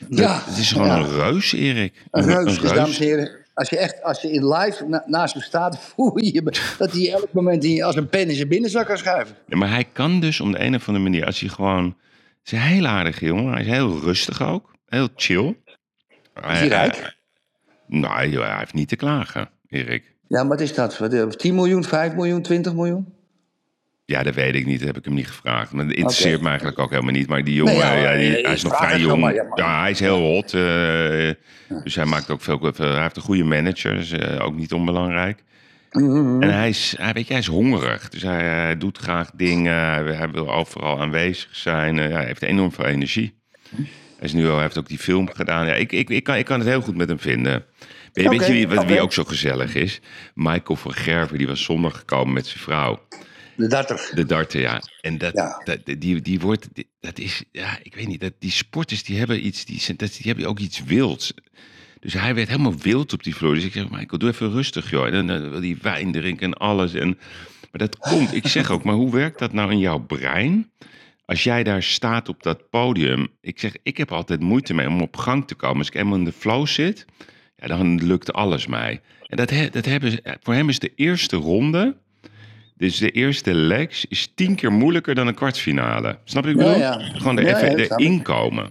Ja, 0.09 0.41
Het 0.45 0.57
is 0.57 0.71
gewoon 0.71 0.87
ja. 0.87 0.97
een 0.97 1.09
reus, 1.11 1.53
Erik. 1.53 1.93
Een 2.11 2.25
reus. 2.25 2.59
Dus 2.59 2.71
dames 2.71 2.99
en 2.99 3.05
heren, 3.05 3.31
als 3.57 3.69
je 3.69 3.77
echt 3.77 4.03
als 4.03 4.21
je 4.21 4.31
in 4.31 4.47
live 4.47 4.85
na- 4.87 5.03
naast 5.05 5.33
hem 5.33 5.43
staat, 5.43 5.79
voel 5.95 6.23
je 6.23 6.41
dat 6.77 6.91
hij 6.91 7.11
elk 7.11 7.33
moment 7.33 7.63
in- 7.63 7.83
als 7.83 7.95
een 7.95 8.09
pen 8.09 8.29
in 8.29 8.35
zijn 8.35 8.47
binnenzak 8.47 8.85
kan 8.85 8.97
schuiven. 8.97 9.35
Ja, 9.47 9.57
maar 9.57 9.69
hij 9.69 9.83
kan 9.93 10.19
dus 10.19 10.39
om 10.39 10.51
de 10.51 10.59
een 10.59 10.75
of 10.75 10.87
andere 10.87 11.09
manier, 11.09 11.25
als 11.25 11.39
hij 11.39 11.49
gewoon... 11.49 11.85
Het 12.43 12.45
is 12.45 12.51
een 12.51 12.59
heel 12.59 12.85
aardige 12.85 13.25
jongen. 13.25 13.51
Hij 13.51 13.61
is 13.61 13.67
heel 13.67 13.99
rustig 13.99 14.41
ook. 14.41 14.75
Heel 14.85 15.07
chill. 15.15 15.57
Is 16.33 16.59
hij 16.59 16.67
rijk? 16.67 17.17
nou, 17.87 18.13
hij, 18.13 18.29
hij 18.29 18.57
heeft 18.57 18.73
niet 18.73 18.87
te 18.87 18.95
klagen, 18.95 19.49
Erik. 19.67 20.15
Ja, 20.27 20.47
wat 20.47 20.61
is 20.61 20.73
dat? 20.73 20.97
Wat, 20.97 21.13
eh, 21.13 21.27
10 21.27 21.55
miljoen, 21.55 21.83
5 21.83 22.13
miljoen, 22.13 22.41
20 22.41 22.73
miljoen? 22.73 23.13
Ja, 24.07 24.23
dat 24.23 24.35
weet 24.35 24.55
ik 24.55 24.65
niet. 24.65 24.77
Dat 24.79 24.87
heb 24.87 24.97
ik 24.97 25.05
hem 25.05 25.13
niet 25.13 25.27
gevraagd. 25.27 25.71
Maar 25.71 25.85
dat 25.87 25.95
interesseert 25.95 26.41
me 26.41 26.47
eigenlijk 26.47 26.79
ook 26.79 26.89
helemaal 26.89 27.11
niet. 27.11 27.27
Maar 27.27 27.43
die 27.43 27.53
jongen, 27.55 27.73
Nee, 27.73 27.81
ja, 27.81 27.93
ja, 28.11 28.17
die- 28.17 28.37
eh, 28.37 28.43
hij 28.45 28.53
is 28.53 28.63
nog 28.63 28.77
vrij 28.77 28.99
jong. 28.99 29.13
ja, 29.35 29.43
maar- 29.43 29.57
Ja, 29.59 29.81
hij 29.81 29.91
is 29.91 29.99
heel 29.99 30.17
hot. 30.19 30.53
eh, 30.53 30.61
Dus 31.83 31.95
hij 31.95 32.05
maakt 32.05 32.29
ook 32.29 32.41
veel... 32.41 32.59
Hij 32.77 33.01
heeft 33.01 33.15
een 33.15 33.21
goede 33.21 33.43
manager. 33.43 33.93
Dus 33.95 34.11
eh, 34.11 34.45
ook 34.45 34.55
niet 34.55 34.73
onbelangrijk. 34.73 35.43
Mhm. 35.91 36.41
En 36.41 36.53
hij 36.53 36.69
is, 36.69 36.95
hij, 36.97 37.13
weet 37.13 37.25
je, 37.27 37.31
hij 37.33 37.41
is 37.41 37.47
hongerig. 37.47 38.09
Dus 38.09 38.21
hij, 38.21 38.43
hij 38.43 38.77
doet 38.77 38.97
graag 38.97 39.29
dingen. 39.33 39.73
Hij, 39.75 40.03
hij 40.15 40.29
wil 40.31 40.51
overal 40.53 41.01
aanwezig 41.01 41.49
zijn. 41.51 41.99
Eh, 41.99 42.09
ja, 42.09 42.15
hij 42.15 42.25
heeft 42.25 42.41
enorm 42.43 42.71
veel 42.71 42.85
energie. 42.85 43.35
Hij, 43.75 43.85
is 44.19 44.33
nu 44.33 44.47
al, 44.47 44.53
hij 44.53 44.61
heeft 44.63 44.77
ook 44.77 44.87
die 44.87 44.99
film 44.99 45.29
gedaan. 45.33 45.65
Ja, 45.67 45.73
ik, 45.73 45.91
ik, 45.91 46.09
ik, 46.09 46.23
kan, 46.23 46.35
ik 46.35 46.45
kan 46.45 46.59
het 46.59 46.67
heel 46.67 46.81
goed 46.81 46.95
met 46.97 47.09
hem 47.09 47.19
vinden. 47.19 47.65
Weet, 48.13 48.23
je- 48.23 48.29
weet 48.29 48.45
je 48.47 48.53
wie, 48.53 48.67
wat- 48.67 48.83
wie 48.85 48.93
oké. 48.93 49.01
ook 49.01 49.13
zo 49.13 49.23
gezellig 49.23 49.75
is? 49.75 50.01
Michael 50.33 50.75
van 50.75 50.93
Gerven, 50.93 51.37
die 51.37 51.47
was 51.47 51.63
zondag 51.63 51.97
gekomen 51.97 52.33
met 52.33 52.47
zijn 52.47 52.59
vrouw. 52.63 52.99
De 53.57 53.67
darter. 53.67 54.09
De 54.13 54.25
darten, 54.25 54.59
ja. 54.59 54.81
En 55.01 55.17
dat, 55.17 55.33
Ja. 55.33 55.61
dat, 55.63 55.79
die, 56.01 56.21
die 56.21 56.39
wordt, 56.39 56.67
die- 56.73 56.89
dat 56.99 57.19
is, 57.19 57.43
ja, 57.51 57.79
ik 57.83 57.95
weet 57.95 58.07
niet, 58.07 58.19
dat, 58.19 58.33
die 58.39 58.51
sporters 58.51 59.03
die 59.03 59.17
hebben 59.17 59.45
iets, 59.45 59.65
die, 59.65 59.79
zijn- 59.79 59.97
dat, 59.97 60.13
die 60.13 60.25
hebben 60.25 60.45
ook 60.45 60.59
iets 60.59 60.83
wilds. 60.83 61.33
Dus 61.99 62.13
hij 62.13 62.35
werd 62.35 62.47
helemaal 62.47 62.77
wild 62.77 63.13
op 63.13 63.23
die 63.23 63.35
vloer. 63.35 63.53
Dus 63.53 63.63
ik 63.63 63.71
zeg, 63.71 63.89
Michael, 63.89 64.17
doe 64.17 64.29
even 64.29 64.51
rustig, 64.51 64.89
joh. 64.89 65.07
En 65.07 65.27
dan, 65.27 65.49
wil 65.49 65.61
hij 65.61 65.77
wijn 65.81 66.11
drinken 66.11 66.45
en 66.45 66.53
alles. 66.57 66.93
En, 66.93 67.07
maar 67.71 67.87
dat 67.87 67.97
komt, 67.97 68.33
ik 68.35 68.47
zeg 68.47 68.71
ook, 68.71 68.83
maar 68.83 68.95
hoe 68.95 69.11
werkt 69.11 69.39
dat 69.39 69.53
nou 69.53 69.71
in 69.71 69.79
jouw 69.79 69.99
brein? 69.99 70.71
Als 71.25 71.43
jij 71.43 71.63
daar 71.63 71.83
staat 71.83 72.29
op 72.29 72.43
dat 72.43 72.69
podium. 72.69 73.27
Ik 73.41 73.59
zeg, 73.59 73.73
ik 73.83 73.97
heb 73.97 74.11
altijd 74.11 74.39
moeite 74.39 74.73
mee 74.73 74.87
om 74.87 75.01
op 75.01 75.17
gang 75.17 75.47
te 75.47 75.55
komen. 75.55 75.77
Als 75.77 75.87
ik 75.87 75.95
eenmaal 75.95 76.17
in 76.17 76.25
de 76.25 76.31
flow 76.31 76.67
zit, 76.67 77.05
ja, 77.55 77.67
dan 77.67 78.05
lukt 78.05 78.33
alles 78.33 78.67
mij. 78.67 79.01
En 79.27 79.37
dat, 79.37 79.49
he- 79.49 79.69
dat 79.69 79.85
hebben 79.85 80.11
ze, 80.11 80.37
voor 80.41 80.53
hem 80.53 80.69
is 80.69 80.79
de 80.79 80.91
eerste 80.95 81.35
ronde... 81.35 81.97
Dus 82.77 82.97
de 82.97 83.11
eerste 83.11 83.53
legs 83.53 84.05
is 84.05 84.31
tien 84.35 84.55
keer 84.55 84.71
moeilijker 84.71 85.15
dan 85.15 85.27
een 85.27 85.33
kwartfinale. 85.33 86.17
Snap 86.23 86.45
je 86.45 86.53
wat 86.53 86.65
ik 86.65 86.71
Ja, 86.81 86.89
bedoel? 86.97 87.09
ja. 87.09 87.17
Gewoon 87.17 87.37
er 87.37 87.43
Ja, 87.45 87.55
even 87.55 87.69
ja, 87.69 87.75
dat 87.75 87.85
snap 87.85 87.99
erin 87.99 88.21
komen. 88.21 88.69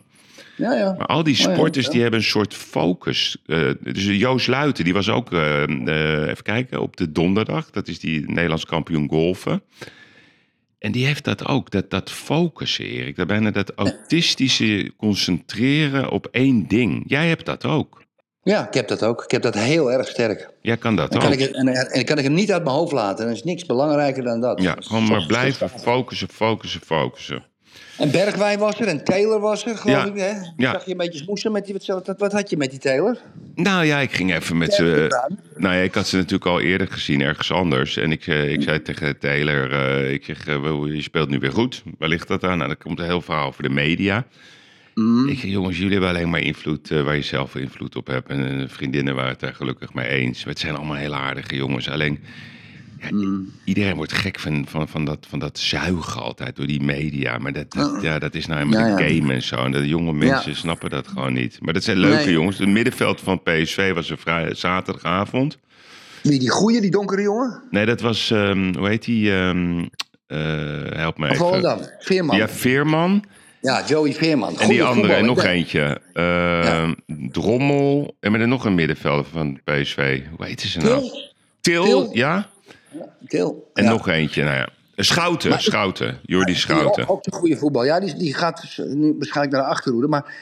Ja, 0.57 0.75
ja. 0.75 0.95
Maar 0.99 1.07
al 1.07 1.23
die 1.23 1.47
Oh 1.47 1.53
sporters 1.53 1.89
die 1.89 2.01
hebben 2.01 2.21
een 2.21 2.27
soort 2.27 2.55
focus. 2.55 3.37
Eh, 3.47 3.71
dus 3.81 4.05
Joost 4.05 4.47
Luiten, 4.47 4.85
die 4.85 4.93
was 4.93 5.09
ook, 5.09 5.33
eh, 5.33 5.63
eh, 5.63 6.29
even 6.31 6.43
kijken, 6.43 6.81
op 6.81 6.97
de 6.97 7.13
donderdag. 7.13 7.71
Dat 7.71 7.89
is 7.89 7.99
die 7.99 8.31
Nederlands 8.31 8.65
kampioen 8.67 9.09
golfen. 9.09 9.63
En 10.79 10.93
die 10.93 11.07
heeft 11.07 11.25
dat 11.25 11.47
ook, 11.47 11.71
dat, 11.71 11.91
dat 11.91 12.11
focussen, 12.11 12.85
Erik. 12.85 13.17
Dat 13.17 13.27
bijna 13.27 13.51
dat 13.51 13.73
autistische 13.87 14.93
concentreren 14.97 16.11
op 16.11 16.29
één 16.31 16.67
ding. 16.69 17.03
Jij 17.07 17.29
hebt 17.29 17.47
dat 17.47 17.65
ook. 17.65 18.05
Ja, 18.47 18.67
ik 18.67 18.75
heb 18.75 18.89
dat 18.89 19.03
ook. 19.03 19.25
Ik 19.25 19.31
heb 19.31 19.43
dat 19.43 19.55
heel 19.55 19.93
erg 19.93 20.09
sterk. 20.09 20.49
Jij 20.63 20.77
kan 20.77 20.97
dat 20.97 21.13
En 21.15 21.19
kan, 21.19 21.29
ook. 21.33 21.39
ik, 21.39 21.51
en, 21.51 21.69
en 21.69 22.05
kan 22.05 22.19
ik 22.19 22.25
hem 22.25 22.33
niet 22.35 22.53
uit 22.53 22.65
mijn 22.65 22.77
hoofd 22.77 22.93
laten. 22.93 23.25
En 23.25 23.31
er 23.31 23.37
is 23.37 23.45
niks 23.45 23.67
belangrijker 23.67 24.23
dan 24.23 24.41
dat. 24.41 24.63
Ja, 24.63 24.75
Dat 24.75 24.87
gewoon 24.87 25.05
maar 25.09 25.21
zo- 25.21 25.27
blijven 25.27 25.69
focussen, 25.71 26.29
focussen, 26.29 26.81
focussen. 26.81 27.45
En 27.99 28.11
Bergwijn 28.11 28.59
was 28.59 28.81
er 28.81 28.87
en 28.87 29.05
Taylor 29.05 29.41
was 29.41 29.67
er, 29.67 29.77
geloof 29.77 29.97
Ja. 30.05 30.05
ik. 30.13 30.19
Hè? 30.19 30.31
Ja. 30.57 30.73
Zag 30.73 30.85
je 30.85 30.91
een 30.91 30.97
beetje 30.97 31.19
smoesen 31.19 31.53
met 31.53 31.65
die... 31.67 31.75
Wat, 31.87 32.07
wat, 32.07 32.19
wat 32.19 32.33
had 32.33 32.51
je 32.51 32.57
met 32.57 32.71
die 32.71 32.79
Taylor? 32.79 33.19
Nou 33.55 33.85
ja, 33.85 33.99
ik 33.99 34.13
ging 34.13 34.35
even 34.35 34.59
met 34.59 34.69
Ja, 34.71 34.75
ze. 34.77 35.21
Nou 35.57 35.75
ja, 35.75 35.81
ik 35.81 35.95
had 35.95 36.07
ze 36.07 36.17
natuurlijk 36.17 36.47
al 36.47 36.61
eerder 36.61 36.89
gezien 36.89 37.21
ergens 37.21 37.53
anders. 37.53 37.97
En 37.97 38.13
ik, 38.13 38.27
eh, 38.27 38.53
ik 38.53 38.63
zei 38.63 38.83
tegen 38.83 39.19
Taylor, 39.19 39.73
eh, 39.73 40.13
ik 40.13 40.25
zeg, 40.25 40.45
wel, 40.45 40.87
je 40.87 41.03
speelt 41.03 41.29
nu 41.29 41.39
weer 41.39 41.53
goed. 41.53 41.83
Waar 41.99 42.09
ligt 42.09 42.29
dat 42.29 42.45
aan? 42.45 42.57
Nou, 42.57 42.69
dan 42.69 42.79
komt 42.79 42.99
een 42.99 43.05
heel 43.05 43.21
verhaal 43.23 43.47
over 43.47 43.63
de 43.63 43.69
media. 43.71 44.25
Mm. 45.01 45.29
Ik 45.29 45.39
zeg, 45.39 45.51
jongens, 45.51 45.77
jullie 45.77 45.93
hebben 45.93 46.09
alleen 46.09 46.31
maar 46.31 46.41
invloed 46.41 46.91
eh, 46.91 47.03
waar 47.03 47.17
je 47.17 47.23
zelf 47.23 47.55
invloed 47.57 47.97
op 47.97 48.07
hebt. 48.07 48.29
En 48.29 48.61
eh, 48.61 48.69
vriendinnen 48.69 49.15
waren 49.15 49.31
het 49.31 49.41
daar 49.41 49.55
gelukkig 49.55 49.95
mee 49.95 50.07
eens. 50.09 50.45
Het 50.45 50.59
zijn 50.59 50.77
allemaal 50.77 50.97
heel 50.97 51.15
aardige 51.15 51.57
jongens. 51.57 51.89
Alleen, 51.91 52.19
Iedereen 53.65 53.97
wordt 53.97 54.13
gek 54.13 54.39
van, 54.39 54.67
van, 54.69 54.89
van, 54.89 55.05
dat, 55.05 55.27
van 55.29 55.39
dat 55.39 55.59
zuigen 55.59 56.23
altijd 56.23 56.57
door 56.57 56.67
die 56.67 56.83
media. 56.83 57.39
Maar 57.39 57.53
dat, 57.53 57.73
dat- 57.73 57.99
ja, 58.03 58.19
dat 58.19 58.35
is 58.35 58.47
nou 58.47 58.59
helemaal 58.61 58.89
Ja, 58.89 58.99
ja. 58.99 59.09
game 59.09 59.33
en 59.35 59.43
zo. 59.43 59.57
En 59.57 59.73
de 59.73 59.89
jonge 59.89 60.13
mensen 60.13 60.57
snappen 60.57 60.91
dat 60.91 61.09
gewoon 61.09 61.33
niet. 61.33 61.59
Maar 61.61 61.73
dat 61.75 61.85
zijn 61.85 61.97
leuke 61.97 62.25
Nee. 62.25 62.33
jongens. 62.33 62.59
Het 62.59 62.69
middenveld 62.69 63.21
van 63.21 63.43
PSV 63.43 63.93
was 63.95 64.11
een 64.11 64.19
vrij 64.19 64.55
zaterdagavond. 64.55 65.59
Wie, 66.23 66.39
die 66.39 66.51
goeie, 66.51 66.81
die 66.81 66.91
donkere 66.91 67.23
jongen? 67.23 67.63
Nee, 67.71 67.87
dat 67.87 68.01
was, 68.01 68.31
ehm, 68.31 68.75
hoe 68.77 68.89
heet 68.89 69.05
die? 69.05 69.33
ehm, 69.33 69.85
eh, 70.27 70.39
help 70.95 71.19
me 71.19 71.25
even. 71.25 71.37
Volendam? 71.37 71.79
Veerman. 71.99 72.37
Ja, 72.37 72.49
Ja. 73.67 73.85
Joey 73.87 74.13
Veerman. 74.13 74.59
En 74.61 74.69
die 74.69 74.83
andere, 74.85 75.13
en 75.15 75.25
nog 75.25 75.45
eentje. 75.45 76.01
Ehm, 76.13 76.95
Drommel. 77.31 78.17
En 78.21 78.33
met 78.33 78.41
er 78.41 78.49
nog 78.49 78.65
een 78.65 78.75
middenvelder 78.75 79.25
van 79.25 79.61
PSV. 79.65 80.23
Hoe 80.37 80.47
heet 80.47 80.61
ze 80.61 80.79
nou? 80.79 81.11
Til? 81.61 82.09
Ja. 82.13 82.49
Til. 83.27 83.71
En 83.75 83.85
Ja. 83.85 83.91
nog 83.91 84.09
eentje, 84.09 84.45
nou 84.45 84.57
ja. 84.57 84.69
Schouten, 84.97 85.51
Maar- 85.51 85.61
Schouten. 85.61 86.19
Jordi 86.23 86.55
Schouten. 86.55 87.03
Ook, 87.03 87.11
ook 87.11 87.23
de 87.23 87.33
goede 87.33 87.57
voetbal. 87.57 87.85
Ja, 87.85 88.01
die, 88.01 88.15
die 88.17 88.35
gaat 88.35 88.77
nu 88.77 89.15
waarschijnlijk 89.19 89.57
naar 89.57 89.65
de 89.67 89.75
achterhoede. 89.75 90.09
Maar 90.09 90.35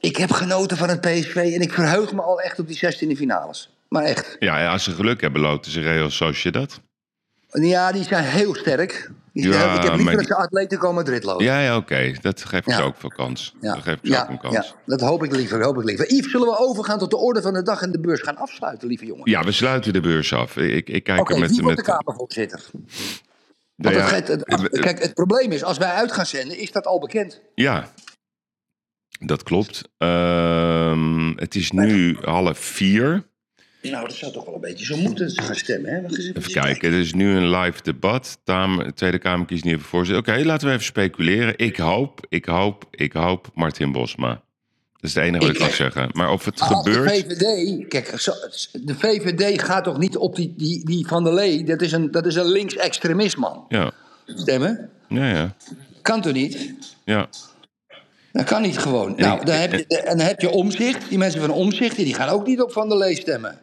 ik 0.00 0.16
heb 0.16 0.30
genoten 0.30 0.76
van 0.76 0.88
het 0.88 1.00
PSV. 1.00 1.36
En 1.36 1.60
ik 1.60 1.72
verheug 1.72 2.12
me 2.12 2.22
al 2.22 2.40
echt 2.40 2.58
op 2.58 2.66
die 2.66 2.76
16e 2.76 3.16
finales. 3.16 3.70
Maar 3.88 4.02
echt. 4.04 4.36
Ja, 4.38 4.60
ja, 4.60 4.72
als 4.72 4.84
ze 4.84 4.90
geluk 4.90 5.20
hebben, 5.20 5.40
loten 5.40 5.70
ze 5.72 5.80
Real 5.80 6.10
Sociedad. 6.10 6.80
Ja, 7.50 7.92
die 7.92 8.02
zijn 8.04 8.24
heel 8.24 8.54
sterk. 8.54 9.10
Die 9.34 9.48
Ja, 9.48 9.74
ik 9.76 9.82
heb 9.82 9.94
liever 9.94 10.16
dat 10.16 10.26
ze 10.26 10.34
Atletico 10.36 10.92
Madrid 10.92 11.24
lopen. 11.24 11.44
Ja, 11.44 11.60
ja 11.60 11.76
oké. 11.76 12.12
Dat 12.20 12.44
Ja. 12.64 12.76
ze 12.76 12.82
ook 12.82 12.94
veel 12.96 13.08
kans. 13.08 13.54
Ja, 13.60 13.74
Dat 13.74 13.82
ze 13.84 13.98
ja, 14.02 14.22
ook 14.22 14.28
een 14.28 14.38
kans. 14.38 14.54
ja, 14.54 14.64
dat 14.86 15.00
hoop 15.00 15.24
ik 15.24 15.32
liever, 15.32 15.62
hoop 15.64 15.76
ik 15.78 15.84
liever. 15.84 16.12
Yves, 16.12 16.30
zullen 16.30 16.46
we 16.46 16.58
overgaan 16.58 16.98
tot 16.98 17.10
de 17.10 17.16
orde 17.16 17.42
van 17.42 17.52
de 17.52 17.62
dag 17.62 17.82
en 17.82 17.92
de 17.92 18.00
beurs 18.00 18.20
gaan 18.20 18.36
afsluiten, 18.36 18.88
lieve 18.88 19.06
jongen? 19.06 19.30
Ja, 19.30 19.44
we 19.44 19.52
sluiten 19.52 19.92
de 19.92 20.00
beurs 20.00 20.32
af. 20.32 20.56
Ik, 20.56 20.88
ik 20.88 21.04
kijk 21.04 21.20
Oké, 21.20 21.34
er 21.34 21.40
met... 21.40 21.50
wie 21.50 21.62
wordt 21.62 21.76
met 21.76 21.86
de 21.86 21.92
Kamervoorzitter? 21.92 22.60
Nou 23.76 23.94
Want 23.96 24.10
het, 24.10 24.28
het- 24.28 24.42
het- 24.46 24.80
kijk, 24.80 25.02
het 25.02 25.14
probleem 25.14 25.52
is, 25.52 25.64
als 25.64 25.78
wij 25.78 25.90
uit 25.90 26.12
gaan 26.12 26.26
zenden, 26.26 26.58
is 26.58 26.72
dat 26.72 26.86
al 26.86 26.98
bekend. 27.00 27.40
Ja, 27.54 27.88
dat 29.20 29.42
klopt. 29.42 29.88
Ehm, 29.98 31.32
het 31.36 31.54
is 31.54 31.70
nu 31.70 32.16
half 32.20 32.58
vier. 32.58 33.26
Nou, 33.90 34.06
dat 34.08 34.16
zou 34.16 34.32
toch 34.32 34.44
wel 34.44 34.54
een 34.54 34.60
beetje 34.60 34.84
zo 34.84 34.96
moeten 34.96 35.30
gaan 35.30 35.54
stemmen, 35.54 35.90
hè? 35.90 36.16
Even 36.18 36.52
kijken, 36.52 36.92
er 36.92 36.98
is 36.98 37.12
nu 37.14 37.36
een 37.36 37.50
live 37.50 37.82
debat. 37.82 38.38
Tweede 38.94 39.18
Kamer 39.18 39.46
kiest 39.46 39.64
niet 39.64 39.72
even 39.74 39.86
voorzitter. 39.86 40.34
Oké, 40.34 40.44
laten 40.44 40.66
we 40.66 40.72
even 40.72 40.84
speculeren. 40.86 41.54
Ik 41.58 41.76
hoop, 41.76 42.26
ik 42.28 42.44
hoop, 42.44 42.84
ik 42.90 43.12
hoop 43.12 43.50
Martin 43.54 43.92
Bosma. 43.92 44.28
Dat 44.28 45.10
is 45.10 45.14
het 45.14 45.24
enige 45.24 45.46
wat 45.46 45.54
ik 45.54 45.60
kan 45.60 45.70
zeggen. 45.70 46.08
Maar 46.12 46.30
of 46.30 46.44
het 46.44 46.60
Als 46.60 46.84
de 46.84 46.92
gebeurt... 46.92 47.10
VVD, 47.10 47.88
kijk, 47.88 48.10
de 48.72 48.94
VVD 48.94 49.62
gaat 49.62 49.84
toch 49.84 49.98
niet 49.98 50.16
op 50.16 50.36
die, 50.36 50.54
die, 50.56 50.84
die 50.84 51.06
Van 51.06 51.24
der 51.24 51.34
Lee, 51.34 51.64
dat 51.64 51.82
is 51.82 51.92
een, 51.92 52.10
dat 52.10 52.26
is 52.26 52.34
een 52.34 52.48
links-extremist 52.48 53.36
man, 53.36 53.64
Ja, 53.68 53.90
stemmen? 54.26 54.90
ja, 55.08 55.28
ja. 55.28 55.54
Kan 56.02 56.20
toch 56.20 56.32
niet? 56.32 56.74
ja. 57.04 57.28
Dat 58.32 58.44
kan 58.44 58.62
niet 58.62 58.78
gewoon. 58.78 59.14
Nou, 59.16 59.44
dan 59.44 59.54
heb 59.56 59.72
je, 59.72 59.86
en 59.86 60.16
dan 60.16 60.26
heb 60.26 60.40
je 60.40 60.50
omzicht, 60.50 61.08
die 61.08 61.18
mensen 61.18 61.40
van 61.40 61.50
omzicht, 61.50 61.96
die 61.96 62.14
gaan 62.14 62.28
ook 62.28 62.46
niet 62.46 62.60
op 62.62 62.72
Van 62.72 62.88
der 62.88 62.98
Lee 62.98 63.16
stemmen. 63.16 63.58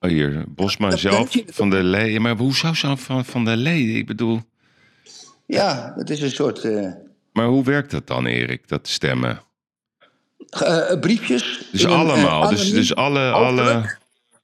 Oh, 0.00 0.10
hier, 0.10 0.44
Bosma 0.48 0.90
Dat 0.90 0.98
zelf, 0.98 1.36
Van 1.46 1.70
der 1.70 1.82
Lee. 1.82 2.20
Maar 2.20 2.36
hoe 2.36 2.54
zou 2.54 2.74
zo 2.74 2.96
van, 2.96 3.24
van 3.24 3.44
der 3.44 3.56
Lee? 3.56 3.92
Ik 3.92 4.06
bedoel... 4.06 4.40
Ja, 5.46 5.92
dat 5.96 6.10
is 6.10 6.20
een 6.20 6.30
soort... 6.30 6.58
eh, 6.58 6.92
Maar 7.32 7.46
hoe 7.46 7.64
werkt 7.64 7.90
dat 7.90 8.06
dan, 8.06 8.26
Erik, 8.26 8.68
dat 8.68 8.88
stemmen? 8.88 9.40
eh, 10.50 10.98
briefjes. 11.00 11.68
Dus 11.72 11.82
een, 11.82 11.90
allemaal, 11.90 12.48
dus, 12.48 12.70
dus 12.72 12.94
alle... 12.94 13.30
alle... 13.30 13.96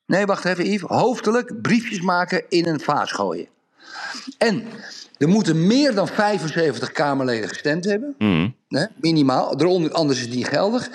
Nee, 0.07 0.27
wacht 0.27 0.45
even, 0.45 0.71
Yves. 0.71 0.89
Hoofdelijk 0.89 1.63
briefjes 1.63 2.01
maken 2.01 2.45
in 2.49 2.67
een 2.67 2.81
vaas 2.81 3.13
gooien. 3.13 3.47
En 4.39 4.65
er 5.19 5.29
moeten 5.29 5.67
meer 5.67 5.95
dan 5.95 6.09
75 6.09 6.93
Kamerleden 6.93 7.49
gestemd 7.49 7.85
hebben. 7.85 8.15
Hè, 8.69 8.85
minimaal, 9.01 9.61
eronder, 9.61 9.93
anders 9.93 10.19
is 10.19 10.25
het 10.25 10.35
niet 10.35 10.47
geldig. 10.49 10.89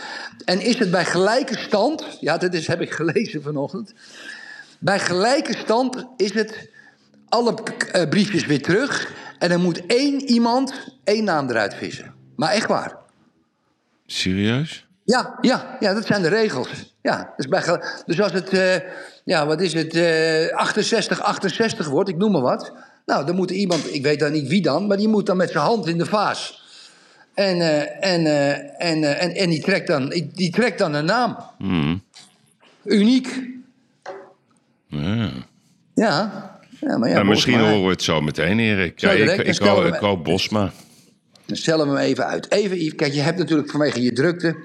En 0.45 0.61
is 0.61 0.79
het 0.79 0.91
bij 0.91 1.05
gelijke 1.05 1.57
stand, 1.57 2.17
ja, 2.21 2.37
dat 2.37 2.53
is, 2.53 2.67
heb 2.67 2.81
ik 2.81 2.91
gelezen 2.91 3.41
vanochtend. 3.41 3.93
Bij 4.79 4.99
gelijke 4.99 5.57
stand 5.57 6.05
is 6.17 6.33
het 6.33 6.69
alle 7.29 7.53
eh, 7.91 8.09
briefjes 8.09 8.45
weer 8.45 8.61
terug. 8.61 9.13
En 9.39 9.51
er 9.51 9.59
moet 9.59 9.85
één 9.85 10.21
iemand 10.21 10.73
één 11.03 11.23
naam 11.23 11.49
eruit 11.49 11.73
vissen. 11.73 12.13
Maar 12.35 12.51
echt 12.51 12.67
waar. 12.67 12.97
Serieus? 14.05 14.87
Ja, 15.03 15.37
ja, 15.41 15.77
ja, 15.79 15.93
dat 15.93 16.05
zijn 16.05 16.21
de 16.21 16.27
regels. 16.27 16.95
Ja, 17.01 17.33
is 17.37 17.47
bij, 17.47 17.81
dus 18.05 18.21
als 18.21 18.31
het, 18.31 18.49
eh, 18.49 18.75
ja, 19.23 19.45
wat 19.45 19.61
is 19.61 19.73
het, 19.73 19.95
eh 19.95 20.55
68, 20.55 21.21
68 21.21 21.87
wordt, 21.87 22.09
ik 22.09 22.17
noem 22.17 22.31
maar 22.31 22.41
wat. 22.41 22.73
Nou, 23.05 23.25
dan 23.25 23.35
moet 23.35 23.51
iemand, 23.51 23.93
ik 23.93 24.03
weet 24.03 24.19
dan 24.19 24.31
niet 24.31 24.47
wie 24.47 24.61
dan, 24.61 24.87
maar 24.87 24.97
die 24.97 25.07
moet 25.07 25.25
dan 25.25 25.37
met 25.37 25.49
zijn 25.49 25.63
hand 25.63 25.87
in 25.87 25.97
de 25.97 26.05
vaas. 26.05 26.63
En, 27.33 27.61
en, 28.01 28.25
en, 28.77 29.19
en, 29.19 29.35
en 29.35 29.49
die, 29.49 29.61
trekt 29.61 29.87
dan, 29.87 30.09
die 30.33 30.51
trekt 30.51 30.79
dan 30.79 30.93
een 30.93 31.05
naam. 31.05 31.37
Mhm. 31.57 31.97
Uniek. 32.83 33.58
Ja. 34.89 35.29
Ja. 35.95 36.59
ja, 36.79 36.97
maar 36.97 37.09
ja, 37.09 37.15
nou, 37.15 37.27
misschien 37.27 37.59
horen 37.59 37.83
we 37.83 37.89
het 37.89 38.03
zo 38.03 38.21
meteen, 38.21 38.59
Erik. 38.59 38.99
Zo 38.99 39.09
ik, 39.09 39.17
direct, 39.17 39.61
ik, 39.61 40.13
ik 40.13 40.23
Bosma. 40.23 40.71
Dan 41.45 41.57
stellen 41.57 41.91
we 41.91 41.97
hem 41.97 42.05
even 42.05 42.25
uit. 42.25 42.51
Even, 42.51 42.95
kijk, 42.95 43.13
je 43.13 43.21
hebt 43.21 43.37
natuurlijk 43.37 43.69
vanwege 43.69 44.01
je 44.01 44.13
drukte 44.13 44.55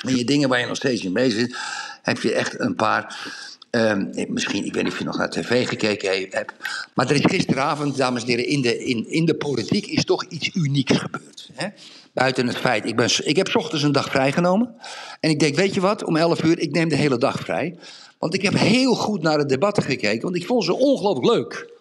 en 0.00 0.16
je 0.16 0.24
dingen 0.24 0.48
waar 0.48 0.60
je 0.60 0.66
nog 0.66 0.76
steeds 0.76 1.04
in 1.04 1.12
bezig 1.12 1.38
zit, 1.38 1.56
heb 2.02 2.20
je 2.20 2.32
echt 2.32 2.60
een 2.60 2.74
paar. 2.74 3.32
ehm, 3.70 4.06
misschien, 4.28 4.64
ik 4.64 4.74
weet 4.74 4.82
niet 4.82 4.92
of 4.92 4.98
je 4.98 5.04
nog 5.04 5.18
naar 5.18 5.30
tv 5.30 5.68
gekeken 5.68 6.10
he- 6.10 6.26
hebt. 6.30 6.52
Maar 6.94 7.10
er 7.10 7.14
is 7.14 7.24
gisteravond, 7.24 7.96
dames 7.96 8.22
en 8.22 8.28
heren, 8.28 8.46
in 8.46 8.62
de, 8.62 8.84
in, 8.84 9.10
in 9.10 9.24
de 9.24 9.34
politiek 9.34 9.86
is 9.86 10.04
toch 10.04 10.24
iets 10.24 10.50
unieks 10.54 10.96
gebeurd. 10.96 11.50
Hè? 11.54 11.66
Buiten 12.12 12.46
het 12.46 12.56
feit, 12.56 12.84
ik, 12.86 12.96
ben, 12.96 13.08
ik 13.24 13.36
heb 13.36 13.56
ochtends 13.56 13.84
een 13.84 13.92
dag 13.92 14.10
vrijgenomen. 14.10 14.74
En 15.20 15.30
ik 15.30 15.38
denk, 15.40 15.54
weet 15.56 15.74
je 15.74 15.80
wat, 15.80 16.04
om 16.04 16.16
11 16.16 16.42
uur, 16.42 16.58
ik 16.58 16.70
neem 16.70 16.88
de 16.88 16.96
hele 16.96 17.18
dag 17.18 17.38
vrij. 17.40 17.76
Want 18.18 18.34
ik 18.34 18.42
heb 18.42 18.54
heel 18.54 18.94
goed 18.94 19.22
naar 19.22 19.38
de 19.38 19.46
debatten 19.46 19.82
gekeken, 19.82 20.22
want 20.22 20.36
ik 20.36 20.46
vond 20.46 20.64
ze 20.64 20.74
ongelooflijk 20.74 21.34
leuk. 21.34 21.72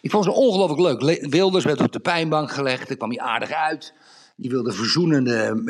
Ik 0.00 0.10
vond 0.10 0.24
ze 0.24 0.32
ongelooflijk 0.32 0.80
leuk. 0.80 1.02
Le- 1.02 1.28
Wilders 1.28 1.64
werd 1.64 1.80
op 1.80 1.92
de 1.92 2.00
pijnbank 2.00 2.50
gelegd, 2.50 2.88
daar 2.88 2.96
kwam 2.96 3.10
hij 3.10 3.20
aardig 3.20 3.52
uit. 3.52 3.92
Die 4.36 4.50
wilde 4.50 4.72
verzoenende, 4.72 5.62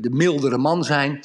de 0.00 0.10
mildere 0.10 0.58
man 0.58 0.84
zijn. 0.84 1.20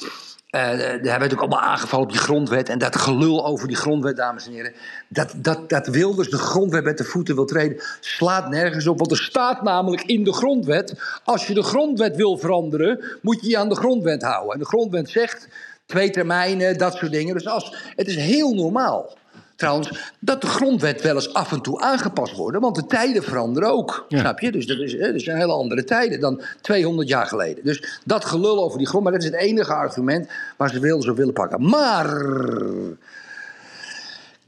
Eh 0.46 1.02
daar 1.02 1.18
werd 1.18 1.32
ook 1.32 1.40
allemaal 1.40 1.60
aangevallen 1.60 2.06
op 2.06 2.12
die 2.12 2.20
grondwet. 2.20 2.68
En 2.68 2.78
dat 2.78 2.96
gelul 2.96 3.46
over 3.46 3.68
die 3.68 3.76
grondwet, 3.76 4.16
dames 4.16 4.46
en 4.46 4.52
heren. 4.52 4.72
Dat, 5.08 5.34
dat, 5.36 5.68
dat 5.68 5.86
Wilders 5.86 6.30
de 6.30 6.38
grondwet 6.38 6.84
met 6.84 6.98
de 6.98 7.04
voeten 7.04 7.34
wil 7.34 7.44
treden, 7.44 7.82
slaat 8.00 8.48
nergens 8.50 8.86
op. 8.86 8.98
Want 8.98 9.10
er 9.10 9.16
staat 9.16 9.62
namelijk 9.62 10.02
in 10.02 10.24
de 10.24 10.32
grondwet: 10.32 11.00
als 11.24 11.46
je 11.46 11.54
de 11.54 11.62
grondwet 11.62 12.16
wil 12.16 12.38
veranderen, 12.38 13.18
moet 13.22 13.40
je 13.40 13.48
je 13.48 13.58
aan 13.58 13.68
de 13.68 13.76
grondwet 13.76 14.22
houden. 14.22 14.52
En 14.52 14.58
de 14.58 14.66
grondwet 14.66 15.10
zegt 15.10 15.48
twee 15.86 16.10
termijnen, 16.10 16.78
dat 16.78 16.94
soort 16.94 17.12
dingen. 17.12 17.34
Dus 17.34 17.46
als, 17.46 17.74
het 17.96 18.06
is 18.06 18.16
heel 18.16 18.54
normaal. 18.54 19.16
Trouwens, 19.56 20.12
dat 20.18 20.40
de 20.40 20.46
grondwet 20.46 21.02
wel 21.02 21.14
eens 21.14 21.34
af 21.34 21.52
en 21.52 21.60
toe 21.60 21.80
aangepast 21.80 22.36
wordt. 22.36 22.58
Want 22.58 22.74
de 22.74 22.86
tijden 22.86 23.22
veranderen 23.22 23.70
ook. 23.70 24.04
Ja. 24.08 24.18
Snap 24.18 24.40
je? 24.40 24.52
Dus 24.52 24.66
dat, 24.66 24.78
is, 24.78 24.98
dat 24.98 25.20
zijn 25.20 25.38
hele 25.38 25.52
andere 25.52 25.84
tijden 25.84 26.20
dan 26.20 26.42
200 26.60 27.08
jaar 27.08 27.26
geleden. 27.26 27.64
Dus 27.64 28.00
dat 28.04 28.24
gelul 28.24 28.64
over 28.64 28.78
die 28.78 28.86
grond. 28.86 29.04
Maar 29.04 29.12
dat 29.12 29.22
is 29.22 29.28
het 29.28 29.40
enige 29.40 29.74
argument 29.74 30.28
waar 30.56 30.70
ze 30.70 30.80
wilden 30.80 31.04
zo 31.04 31.14
willen 31.14 31.34
pakken. 31.34 31.68
Maar. 31.68 32.24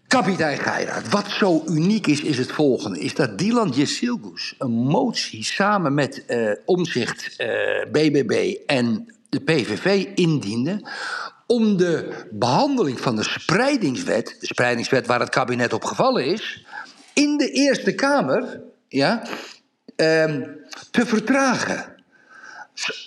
Kapitein 0.09 0.59
Geiraat, 0.59 1.09
wat 1.09 1.31
zo 1.31 1.63
uniek 1.67 2.07
is, 2.07 2.23
is 2.23 2.39
het 2.39 2.53
volgende. 2.53 3.01
Is 3.01 3.15
dat 3.15 3.39
Dylan 3.39 3.69
Jessilgus 3.69 4.55
een 4.59 4.71
motie 4.71 5.45
samen 5.45 5.95
met 5.95 6.25
eh 6.27 6.51
Omzicht, 6.65 7.35
eh, 7.37 7.49
BBB 7.93 8.57
en 8.67 9.18
de 9.29 9.41
PVV 9.41 10.07
indiende... 10.15 10.89
om 11.47 11.77
de 11.77 12.27
behandeling 12.31 13.01
van 13.01 13.17
de 13.17 13.23
spreidingswet... 13.23 14.37
de 14.41 14.47
spreidingswet 14.47 15.07
waar 15.07 15.21
het 15.21 15.29
kabinet 15.29 15.73
op 15.73 15.85
gevallen 15.85 16.25
is... 16.25 16.65
in 17.13 17.37
de 17.37 17.51
Eerste 17.51 17.95
Kamer 17.95 18.61
ja, 18.89 19.23
ehm, 19.97 20.43
te 20.91 21.07
vertragen. 21.07 21.97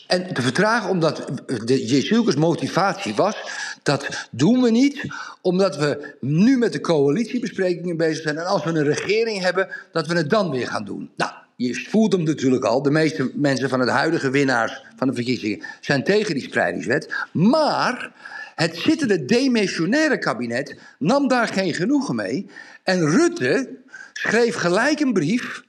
En 0.07 0.33
te 0.33 0.41
vertragen 0.41 0.89
omdat 0.89 1.27
de 1.45 1.85
Jezus 1.85 2.35
motivatie 2.35 3.15
was... 3.15 3.35
dat 3.83 4.27
doen 4.31 4.61
we 4.61 4.71
niet 4.71 5.05
omdat 5.41 5.77
we 5.77 6.15
nu 6.19 6.57
met 6.57 6.73
de 6.73 6.81
coalitiebesprekingen 6.81 7.97
bezig 7.97 8.23
zijn... 8.23 8.37
en 8.37 8.45
als 8.45 8.63
we 8.63 8.69
een 8.69 8.83
regering 8.83 9.41
hebben, 9.41 9.67
dat 9.91 10.07
we 10.07 10.15
het 10.15 10.29
dan 10.29 10.49
weer 10.49 10.67
gaan 10.67 10.85
doen. 10.85 11.11
Nou, 11.15 11.31
je 11.61 11.85
voelt 11.89 12.11
hem 12.11 12.23
natuurlijk 12.23 12.63
al. 12.65 12.81
De 12.81 12.91
meeste 12.91 13.31
mensen 13.35 13.69
van 13.69 13.79
het 13.79 13.89
huidige 13.89 14.29
winnaars 14.29 14.85
van 14.95 15.07
de 15.07 15.13
verkiezingen... 15.13 15.65
zijn 15.81 16.03
tegen 16.03 16.33
die 16.33 16.43
spreidingswet. 16.43 17.13
Maar 17.31 18.11
het 18.55 18.75
zittende 18.77 19.25
demissionaire 19.25 20.17
kabinet 20.17 20.79
nam 20.99 21.27
daar 21.27 21.47
geen 21.47 21.73
genoegen 21.73 22.15
mee... 22.15 22.49
en 22.83 23.09
Rutte 23.09 23.69
schreef 24.13 24.55
gelijk 24.55 24.99
een 24.99 25.13
brief 25.13 25.63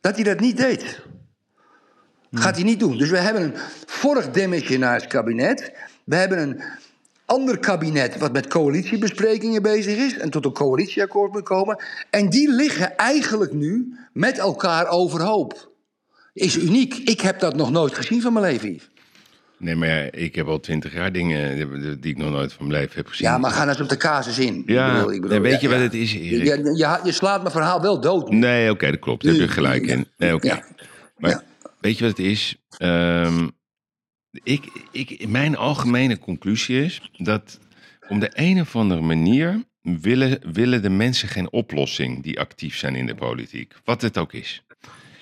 dat 0.00 0.14
hij 0.14 0.24
dat 0.24 0.40
niet 0.40 0.56
deed. 0.56 1.00
Gaat 2.32 2.54
hij 2.54 2.64
niet 2.64 2.80
doen. 2.80 2.98
Dus 2.98 3.10
we 3.10 3.18
hebben 3.18 3.42
een 3.42 3.54
vorig 3.86 4.30
demissionaars 4.30 5.06
kabinet. 5.06 5.72
We 6.04 6.16
hebben 6.16 6.38
een 6.38 6.62
ander 7.32 7.58
kabinet 7.58 8.18
wat 8.18 8.32
met 8.32 8.46
coalitiebesprekingen 8.48 9.62
bezig 9.62 9.96
is 9.96 10.18
en 10.18 10.30
tot 10.30 10.44
een 10.44 10.52
coalitieakkoord 10.52 11.32
moet 11.32 11.42
komen. 11.42 11.82
En 12.10 12.28
die 12.30 12.50
liggen 12.52 12.96
eigenlijk 12.96 13.52
nu 13.52 13.96
met 14.12 14.38
elkaar 14.38 14.88
overhoop. 14.88 15.70
Is 16.32 16.56
uniek. 16.56 16.94
Ik 16.94 17.20
heb 17.20 17.40
dat 17.40 17.56
nog 17.56 17.70
nooit 17.70 17.94
gezien 17.94 18.20
van 18.22 18.32
mijn 18.32 18.44
leven, 18.44 18.68
Yves. 18.72 18.90
Nee, 19.58 19.74
maar 19.76 20.14
ik 20.14 20.34
heb 20.34 20.46
al 20.46 20.60
twintig 20.60 20.92
jaar 20.94 21.12
dingen 21.12 21.56
die- 22.00 22.10
ik 22.12 22.18
nog 22.18 22.30
nooit 22.30 22.52
van 22.52 22.66
mijn 22.66 22.80
leven 22.80 22.96
heb 22.96 23.06
gezien. 23.06 23.26
Ja, 23.26 23.38
maar 23.38 23.50
ga 23.50 23.58
nou 23.58 23.68
eens 23.68 23.80
op 23.80 23.88
de 23.88 23.96
casus 23.96 24.38
in. 24.38 24.62
Ja, 24.66 24.86
Ik 24.88 24.94
bedoel- 24.94 25.12
ik 25.12 25.20
bedoel, 25.20 25.36
en 25.36 25.42
weet 25.42 25.52
ja, 25.52 25.58
je 25.60 25.68
wat 25.68 25.78
het 25.78 25.94
is, 25.94 26.14
Erik? 26.14 26.46
Je, 26.46 26.76
je, 26.76 27.00
je 27.04 27.12
slaat 27.12 27.40
mijn 27.40 27.52
verhaal 27.52 27.80
wel 27.80 28.00
dood. 28.00 28.30
nu. 28.30 28.36
Nee, 28.36 28.70
oké, 28.70 28.90
dat 28.90 28.98
klopt. 29.00 29.24
Daar 29.24 29.32
heb 29.32 29.42
je 29.42 29.48
gelijk 29.48 29.86
in. 29.86 30.08
Nee, 30.16 30.34
oké. 30.34 30.46
Ja. 30.46 30.64
Maar 31.18 31.42
weet 31.80 31.98
je 31.98 32.04
wat 32.06 32.16
het 32.16 32.26
is? 32.26 32.56
Ehm, 32.78 33.48
ik, 34.42 34.86
ik, 34.90 35.28
mijn 35.28 35.56
algemene 35.56 36.18
conclusie 36.18 36.84
is 36.84 37.10
dat 37.16 37.60
om 38.08 38.18
de 38.18 38.30
een 38.32 38.60
of 38.60 38.76
andere 38.76 39.00
manier 39.00 39.64
willen, 39.82 40.52
willen 40.52 40.82
de 40.82 40.90
mensen 40.90 41.28
geen 41.28 41.52
oplossing 41.52 42.22
die 42.22 42.40
actief 42.40 42.76
zijn 42.76 42.94
in 42.94 43.06
de 43.06 43.14
politiek. 43.14 43.74
Wat 43.84 44.02
het 44.02 44.18
ook 44.18 44.32
is. 44.32 44.64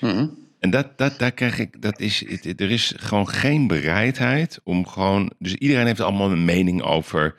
Mhm. 0.01 0.27
En 0.59 0.71
dat, 0.71 0.99
dat, 0.99 1.19
daar 1.19 1.33
krijg 1.33 1.59
ik, 1.59 1.83
dat 1.83 2.01
is, 2.01 2.25
er 2.57 2.71
is 2.71 2.95
gewoon 2.97 3.29
geen 3.29 3.67
bereidheid 3.67 4.61
om 4.65 4.87
gewoon. 4.87 5.33
Dus 5.39 5.55
iedereen 5.55 5.87
heeft 5.87 6.01
allemaal 6.01 6.31
een 6.31 6.45
mening 6.45 6.83
over 6.83 7.37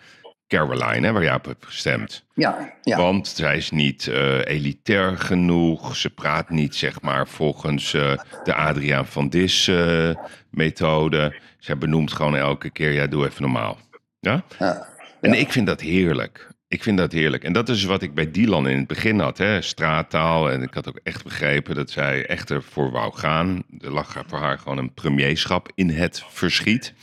Caroline, 0.51 1.07
hè, 1.07 1.13
waar 1.13 1.23
jij 1.23 1.33
op 1.33 1.45
hebt 1.45 1.65
gestemd. 1.65 2.25
Ja, 2.33 2.73
ja. 2.81 2.97
Want 2.97 3.27
zij 3.27 3.57
is 3.57 3.71
niet 3.71 4.07
eh, 4.07 4.45
elitair 4.45 5.17
genoeg. 5.17 5.95
Ze 5.95 6.09
praat 6.09 6.49
niet, 6.49 6.75
zeg 6.75 7.01
maar, 7.01 7.27
volgens 7.27 7.93
eh, 7.93 8.13
de 8.43 8.53
Adriaan 8.53 9.05
van 9.05 9.29
Dis 9.29 9.67
eh, 9.67 10.09
methode. 10.49 11.35
Zij 11.59 11.77
benoemt 11.77 12.13
gewoon 12.13 12.35
elke 12.35 12.69
keer, 12.69 12.91
ja, 12.91 13.07
doe 13.07 13.25
even 13.25 13.41
normaal. 13.41 13.77
Ja? 14.19 14.43
ja. 14.59 14.87
En 15.21 15.33
ik 15.33 15.51
vind 15.51 15.67
dat 15.67 15.81
heerlijk. 15.81 16.49
Ik 16.67 16.83
vind 16.83 16.97
dat 16.97 17.11
heerlijk. 17.11 17.43
En 17.43 17.53
dat 17.53 17.69
is 17.69 17.83
wat 17.83 18.01
ik 18.01 18.13
bij 18.13 18.31
Dylan 18.31 18.67
in 18.67 18.77
het 18.77 18.87
begin 18.87 19.19
had. 19.19 19.37
Hè? 19.37 19.61
Straattaal. 19.61 20.51
En 20.51 20.61
ik 20.61 20.73
had 20.73 20.87
ook 20.87 20.99
echt 21.03 21.23
begrepen 21.23 21.75
dat 21.75 21.89
zij 21.89 22.25
echt 22.25 22.49
ervoor 22.49 22.91
wou 22.91 23.13
gaan. 23.13 23.63
Er 23.79 23.91
lag 23.91 24.23
voor 24.27 24.39
haar 24.39 24.57
gewoon 24.57 24.77
een 24.77 24.93
premierschap 24.93 25.71
in 25.75 25.89
het 25.89 26.23
verschiet. 26.29 26.93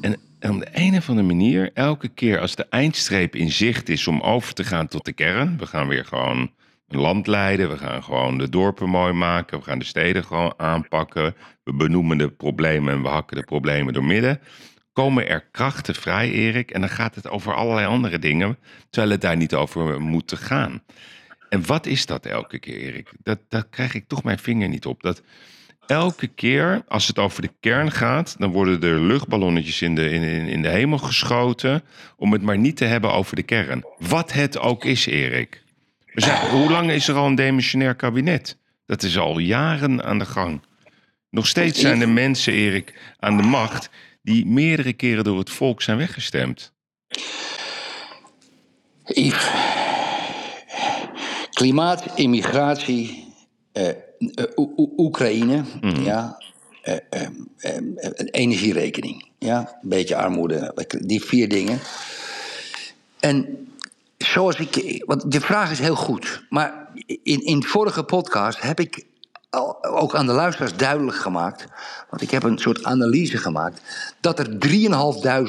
En, 0.00 0.16
op 0.50 0.60
de 0.60 0.68
een 0.72 0.96
of 0.96 1.08
andere 1.08 1.26
manier, 1.26 1.70
elke 1.74 2.08
keer 2.08 2.40
als 2.40 2.54
de 2.54 2.66
eindstreep 2.70 3.34
in 3.34 3.50
zicht 3.50 3.88
is 3.88 4.06
om 4.06 4.20
over 4.20 4.54
te 4.54 4.64
gaan 4.64 4.88
tot 4.88 5.04
de 5.04 5.12
kern. 5.12 5.58
We 5.58 5.66
gaan 5.66 5.88
weer 5.88 6.04
gewoon 6.04 6.50
een 6.88 7.00
land 7.00 7.26
leiden. 7.26 7.68
We 7.68 7.78
gaan 7.78 8.02
gewoon 8.02 8.38
de 8.38 8.48
dorpen 8.48 8.88
mooi 8.88 9.12
maken. 9.12 9.58
We 9.58 9.64
gaan 9.64 9.78
de 9.78 9.84
steden 9.84 10.24
gewoon 10.24 10.54
aanpakken. 10.56 11.34
We 11.64 11.72
benoemen 11.72 12.18
de 12.18 12.30
problemen 12.30 12.94
en 12.94 13.02
we 13.02 13.08
hakken 13.08 13.36
de 13.36 13.44
problemen 13.44 13.92
door 13.92 14.04
midden. 14.04 14.40
Komen 14.92 15.28
er 15.28 15.48
krachten 15.50 15.94
vrij, 15.94 16.30
Erik? 16.30 16.70
En 16.70 16.80
dan 16.80 16.90
gaat 16.90 17.14
het 17.14 17.28
over 17.28 17.54
allerlei 17.54 17.86
andere 17.86 18.18
dingen, 18.18 18.58
terwijl 18.90 19.12
het 19.12 19.20
daar 19.20 19.36
niet 19.36 19.54
over 19.54 20.00
moet 20.00 20.32
gaan. 20.36 20.82
En 21.48 21.66
wat 21.66 21.86
is 21.86 22.06
dat 22.06 22.26
elke 22.26 22.58
keer, 22.58 22.76
Erik? 22.76 23.10
Dat, 23.22 23.66
krijg 23.70 23.94
ik 23.94 24.08
toch 24.08 24.22
mijn 24.22 24.38
vinger 24.38 24.68
niet 24.68 24.86
op. 24.86 25.02
Dat 25.02 25.22
elke 25.86 26.26
keer 26.26 26.84
als 26.88 27.06
het 27.06 27.18
over 27.18 27.42
de 27.42 27.50
kern 27.60 27.92
gaat, 27.92 28.34
dan 28.38 28.50
worden 28.50 28.82
er 28.82 29.00
luchtballonnetjes 29.00 29.82
in 29.82 29.94
de, 29.94 30.10
in, 30.10 30.22
in, 30.22 30.46
in 30.46 30.62
de 30.62 30.68
hemel 30.68 30.98
geschoten. 30.98 31.82
om 32.16 32.32
het 32.32 32.42
maar 32.42 32.58
niet 32.58 32.76
te 32.76 32.84
hebben 32.84 33.12
over 33.12 33.36
de 33.36 33.42
kern. 33.42 33.84
Wat 33.98 34.32
het 34.32 34.58
ook 34.58 34.84
is, 34.84 35.06
Erik. 35.06 35.62
We 36.12 36.20
zijn, 36.20 36.50
hoe 36.56 36.70
lang 36.70 36.90
is 36.90 37.08
er 37.08 37.14
al 37.14 37.26
een 37.26 37.34
demissionair 37.34 37.94
kabinet? 37.94 38.58
Dat 38.86 39.02
is 39.02 39.18
al 39.18 39.38
jaren 39.38 40.04
aan 40.04 40.18
de 40.18 40.26
gang. 40.26 40.60
Nog 41.30 41.46
steeds 41.46 41.80
zijn 41.80 42.00
er 42.00 42.08
mensen, 42.08 42.52
Erik, 42.52 43.14
aan 43.18 43.36
de 43.36 43.42
macht. 43.42 43.90
die 44.22 44.46
meerdere 44.46 44.92
keren 44.92 45.24
door 45.24 45.38
het 45.38 45.50
volk 45.50 45.82
zijn 45.82 45.96
weggestemd. 45.96 46.72
Yves. 49.04 49.50
Klimaat, 51.50 52.04
immigratie, 52.14 53.34
eh, 53.72 53.88
eh, 54.18 54.44
Oe- 54.56 54.90
Oekraïne, 54.96 55.64
ja, 55.80 56.38
eh, 56.82 56.96
eh, 57.10 57.22
eh, 57.56 57.76
een 57.96 58.28
energierekening, 58.30 59.28
ja, 59.38 59.78
een 59.82 59.88
beetje 59.88 60.16
armoede, 60.16 60.86
die 61.00 61.24
vier 61.24 61.48
dingen. 61.48 61.78
En 63.20 63.68
zoals 64.18 64.56
ik, 64.56 65.02
want 65.06 65.32
de 65.32 65.40
vraag 65.40 65.70
is 65.70 65.78
heel 65.78 65.96
goed, 65.96 66.44
maar 66.50 66.88
in, 67.06 67.44
in 67.44 67.60
de 67.60 67.66
vorige 67.66 68.02
podcast 68.02 68.60
heb 68.60 68.80
ik 68.80 69.06
ook 69.80 70.14
aan 70.14 70.26
de 70.26 70.32
luisteraars 70.32 70.76
duidelijk 70.76 71.16
gemaakt, 71.16 71.66
want 72.10 72.22
ik 72.22 72.30
heb 72.30 72.42
een 72.42 72.58
soort 72.58 72.84
analyse 72.84 73.36
gemaakt, 73.36 73.80
dat 74.20 74.38
er 74.38 74.58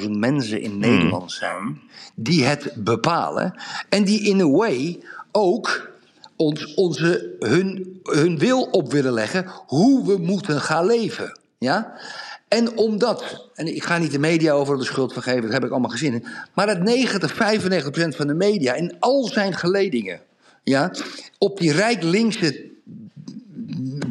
3.500 0.03 0.09
mensen 0.09 0.61
in 0.61 0.77
Nederland 0.77 1.31
zijn 1.31 1.81
die 2.15 2.43
het 2.43 2.71
bepalen 2.75 3.53
en 3.89 4.03
die 4.03 4.21
in 4.21 4.41
a 4.41 4.49
way 4.49 4.99
ook 5.31 5.89
ons, 6.37 6.73
onze, 6.73 7.35
hun, 7.39 7.99
hun 8.03 8.37
wil 8.37 8.61
op 8.61 8.91
willen 8.91 9.13
leggen 9.13 9.45
hoe 9.65 10.05
we 10.05 10.17
moeten 10.17 10.61
gaan 10.61 10.85
leven. 10.85 11.39
Ja? 11.57 11.99
En 12.47 12.77
omdat, 12.77 13.49
en 13.53 13.75
ik 13.75 13.83
ga 13.83 13.97
niet 13.97 14.11
de 14.11 14.19
media 14.19 14.51
over 14.51 14.77
de 14.77 14.83
schuld 14.83 15.13
van 15.13 15.23
geven, 15.23 15.41
dat 15.41 15.51
heb 15.51 15.63
ik 15.63 15.71
allemaal 15.71 15.89
gezien. 15.89 16.25
Maar 16.53 16.65
dat 16.65 16.79
90, 16.79 17.33
95 17.33 17.91
procent 17.91 18.15
van 18.15 18.27
de 18.27 18.33
media 18.33 18.73
in 18.73 18.95
al 18.99 19.23
zijn 19.23 19.53
geledingen, 19.53 20.21
ja, 20.63 20.91
op 21.37 21.59
die 21.59 21.71
rijk 21.71 22.03
linkse, 22.03 22.65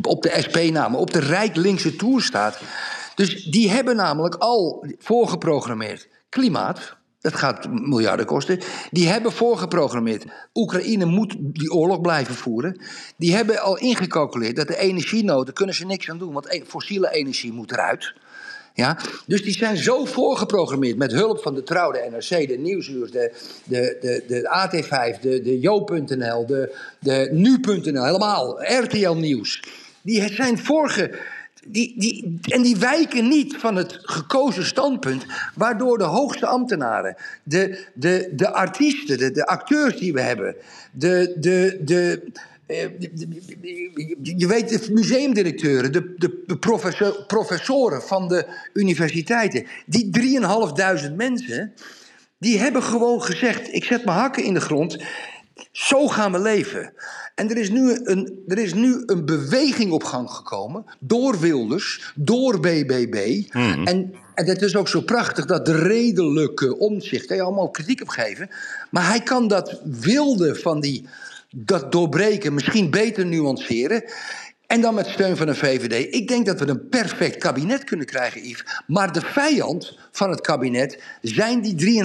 op 0.02 0.22
de 0.22 0.36
SP-namen, 0.38 0.98
op 0.98 1.12
de 1.12 1.18
rijk 1.18 1.56
linkse 1.56 1.96
toer 1.96 2.22
staat. 2.22 2.58
Dus 3.14 3.44
die 3.44 3.70
hebben 3.70 3.96
namelijk 3.96 4.34
al 4.34 4.86
voorgeprogrammeerd 4.98 6.08
klimaat. 6.28 6.96
Dat 7.26 7.34
gaat 7.34 7.68
miljarden 7.70 8.26
kosten. 8.26 8.58
Die 8.90 9.08
hebben 9.08 9.32
voorgeprogrammeerd. 9.32 10.24
Oekraïne 10.54 11.04
moet 11.04 11.36
die 11.38 11.72
oorlog 11.72 12.00
blijven 12.00 12.34
voeren. 12.34 12.80
Die 13.16 13.34
hebben 13.34 13.60
al 13.60 13.78
ingecalculeerd 13.78 14.56
dat 14.56 14.66
de 14.66 14.78
energienoden 14.78 15.54
kunnen 15.54 15.74
ze 15.74 15.86
niks 15.86 16.10
aan 16.10 16.18
doen. 16.18 16.32
Want 16.32 16.52
e- 16.52 16.62
fossiele 16.66 17.10
energie 17.10 17.52
moet 17.52 17.72
eruit. 17.72 18.14
Ja? 18.74 18.98
Dus 19.26 19.42
die 19.42 19.52
zijn 19.52 19.76
zo 19.76 20.04
voorgeprogrammeerd 20.04 20.96
met 20.96 21.12
hulp 21.12 21.42
van 21.42 21.54
de 21.54 21.62
Trouw, 21.62 21.92
de 21.92 22.08
NRC, 22.10 22.48
de 22.48 22.58
Nieuwsuur, 22.58 23.10
de, 23.10 23.32
de, 23.64 23.96
de, 24.00 24.24
de 24.26 24.68
AT5, 24.68 25.20
de, 25.20 25.42
de 25.42 25.60
Jo.nl, 25.60 26.46
de, 26.46 26.76
de 26.98 27.28
Nu.nl, 27.32 28.04
helemaal, 28.04 28.62
RTL 28.62 29.12
Nieuws. 29.12 29.62
Die 30.02 30.34
zijn 30.34 30.58
vorige. 30.58 31.18
Die, 31.68 31.94
die, 31.96 32.38
en 32.42 32.62
die 32.62 32.76
wijken 32.76 33.28
niet 33.28 33.56
van 33.56 33.76
het 33.76 33.98
gekozen 34.02 34.64
standpunt, 34.64 35.26
waardoor 35.54 35.98
de 35.98 36.04
hoogste 36.04 36.46
ambtenaren, 36.46 37.16
de, 37.42 37.84
de, 37.94 38.32
de 38.32 38.52
artiesten, 38.52 39.18
de, 39.18 39.30
de 39.30 39.46
acteurs 39.46 39.96
die 39.96 40.12
we 40.12 40.20
hebben, 40.20 40.56
de, 40.92 41.36
de, 41.38 41.80
de, 41.84 42.22
eh, 42.66 42.88
je 44.22 44.46
weet, 44.46 44.68
de 44.68 44.92
museumdirecteuren, 44.92 45.92
de, 45.92 46.14
de, 46.16 46.42
de 46.46 46.56
professor- 46.58 47.24
professoren 47.26 48.02
van 48.02 48.28
de 48.28 48.46
universiteiten, 48.72 49.66
die 49.86 50.10
3.500 51.10 51.14
mensen, 51.16 51.72
die 52.38 52.58
hebben 52.58 52.82
gewoon 52.82 53.22
gezegd: 53.22 53.74
ik 53.74 53.84
zet 53.84 54.04
mijn 54.04 54.18
hakken 54.18 54.44
in 54.44 54.54
de 54.54 54.60
grond. 54.60 54.98
Zo 55.76 56.08
gaan 56.08 56.32
we 56.32 56.38
leven. 56.38 56.92
En 57.34 57.50
er 57.50 57.56
is, 57.56 57.70
nu 57.70 58.00
een, 58.04 58.42
er 58.48 58.58
is 58.58 58.74
nu 58.74 59.02
een 59.06 59.24
beweging 59.24 59.92
op 59.92 60.04
gang 60.04 60.30
gekomen. 60.30 60.84
Door 60.98 61.40
Wilders, 61.40 62.12
door 62.14 62.60
BBB. 62.60 63.42
En, 63.50 64.14
en 64.34 64.46
het 64.46 64.62
is 64.62 64.76
ook 64.76 64.88
zo 64.88 65.00
prachtig 65.00 65.44
dat 65.44 65.66
de 65.66 65.78
redelijke 65.78 66.78
omzicht. 66.78 67.26
Kan 67.26 67.36
je 67.36 67.42
allemaal 67.42 67.70
kritiek 67.70 68.02
op 68.02 68.08
geven. 68.08 68.50
Maar 68.90 69.06
hij 69.08 69.20
kan 69.20 69.48
dat 69.48 69.80
wilde 69.84 70.54
van 70.54 70.80
die. 70.80 71.08
dat 71.50 71.92
doorbreken 71.92 72.54
misschien 72.54 72.90
beter 72.90 73.26
nuanceren. 73.26 74.04
En 74.66 74.80
dan 74.80 74.94
met 74.94 75.06
steun 75.06 75.36
van 75.36 75.46
de 75.46 75.54
VVD. 75.54 76.14
Ik 76.14 76.28
denk 76.28 76.46
dat 76.46 76.60
we 76.60 76.68
een 76.68 76.88
perfect 76.88 77.36
kabinet 77.36 77.84
kunnen 77.84 78.06
krijgen, 78.06 78.48
Yves. 78.48 78.64
Maar 78.86 79.12
de 79.12 79.20
vijand 79.20 79.98
van 80.12 80.30
het 80.30 80.40
kabinet 80.40 81.02
zijn 81.20 81.60
die 81.60 82.02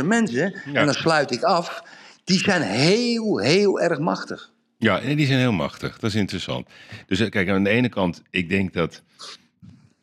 3.500 0.00 0.04
mensen. 0.04 0.54
Ja. 0.64 0.80
En 0.80 0.84
dan 0.84 0.94
sluit 0.94 1.30
ik 1.30 1.42
af. 1.42 1.82
Die 2.24 2.38
zijn 2.38 2.62
heel, 2.62 3.38
heel 3.38 3.80
erg 3.80 3.98
machtig. 3.98 4.52
Ja, 4.78 5.00
en 5.00 5.16
die 5.16 5.26
zijn 5.26 5.38
heel 5.38 5.52
machtig. 5.52 5.98
Dat 5.98 6.10
is 6.10 6.16
interessant. 6.16 6.68
Dus 7.06 7.20
eh, 7.20 7.30
kijk, 7.30 7.48
aan 7.48 7.64
de 7.64 7.70
ene 7.70 7.88
kant, 7.88 8.22
ik 8.30 8.48
denk 8.48 8.72
dat 8.72 9.02